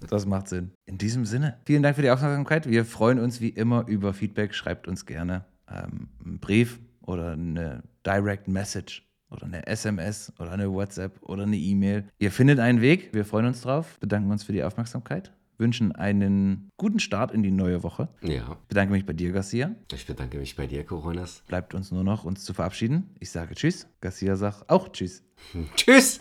Das 0.09 0.25
macht 0.25 0.49
Sinn. 0.49 0.71
In 0.87 0.97
diesem 0.99 1.25
Sinne, 1.27 1.59
vielen 1.67 1.83
Dank 1.83 1.97
für 1.97 2.03
die 2.03 2.11
Aufmerksamkeit. 2.11 2.69
Wir 2.71 2.85
freuen 2.85 3.19
uns 3.19 3.41
wie 3.41 3.49
immer 3.49 3.87
über 3.89 4.15
Feedback. 4.15 4.55
Schreibt 4.55 4.87
uns 4.87 5.05
gerne 5.05 5.45
ähm, 5.69 6.09
einen 6.25 6.39
Brief 6.39 6.79
oder 7.03 7.33
eine 7.33 7.83
Direct 8.07 8.47
Message 8.47 9.05
oder 9.31 9.45
eine 9.47 9.67
SMS 9.67 10.33
oder 10.39 10.53
eine 10.53 10.71
WhatsApp 10.73 11.21
oder 11.23 11.43
eine 11.43 11.57
E-Mail. 11.57 12.05
Ihr 12.21 12.31
findet 12.31 12.61
einen 12.61 12.81
Weg. 12.81 13.11
Wir 13.13 13.25
freuen 13.25 13.47
uns 13.47 13.63
drauf. 13.63 13.99
Bedanken 13.99 14.31
uns 14.31 14.45
für 14.45 14.53
die 14.53 14.63
Aufmerksamkeit. 14.63 15.33
Wünschen 15.59 15.93
einen 15.93 16.71
guten 16.77 17.01
Start 17.01 17.33
in 17.33 17.43
die 17.43 17.51
neue 17.51 17.83
Woche. 17.83 18.09
Ja. 18.23 18.57
Bedanke 18.69 18.93
mich 18.93 19.05
bei 19.05 19.13
dir, 19.13 19.33
Garcia. 19.33 19.75
Ich 19.93 20.07
bedanke 20.07 20.39
mich 20.39 20.57
bei 20.57 20.67
dir, 20.67 20.85
Coronas. 20.85 21.43
Bleibt 21.49 21.75
uns 21.75 21.91
nur 21.91 22.05
noch, 22.05 22.25
uns 22.25 22.45
zu 22.45 22.55
verabschieden. 22.55 23.15
Ich 23.19 23.31
sage 23.31 23.55
Tschüss. 23.55 23.89
Garcia 24.01 24.37
sagt 24.37 24.71
auch 24.71 24.89
Tschüss. 24.89 25.25
Tschüss. 25.77 26.19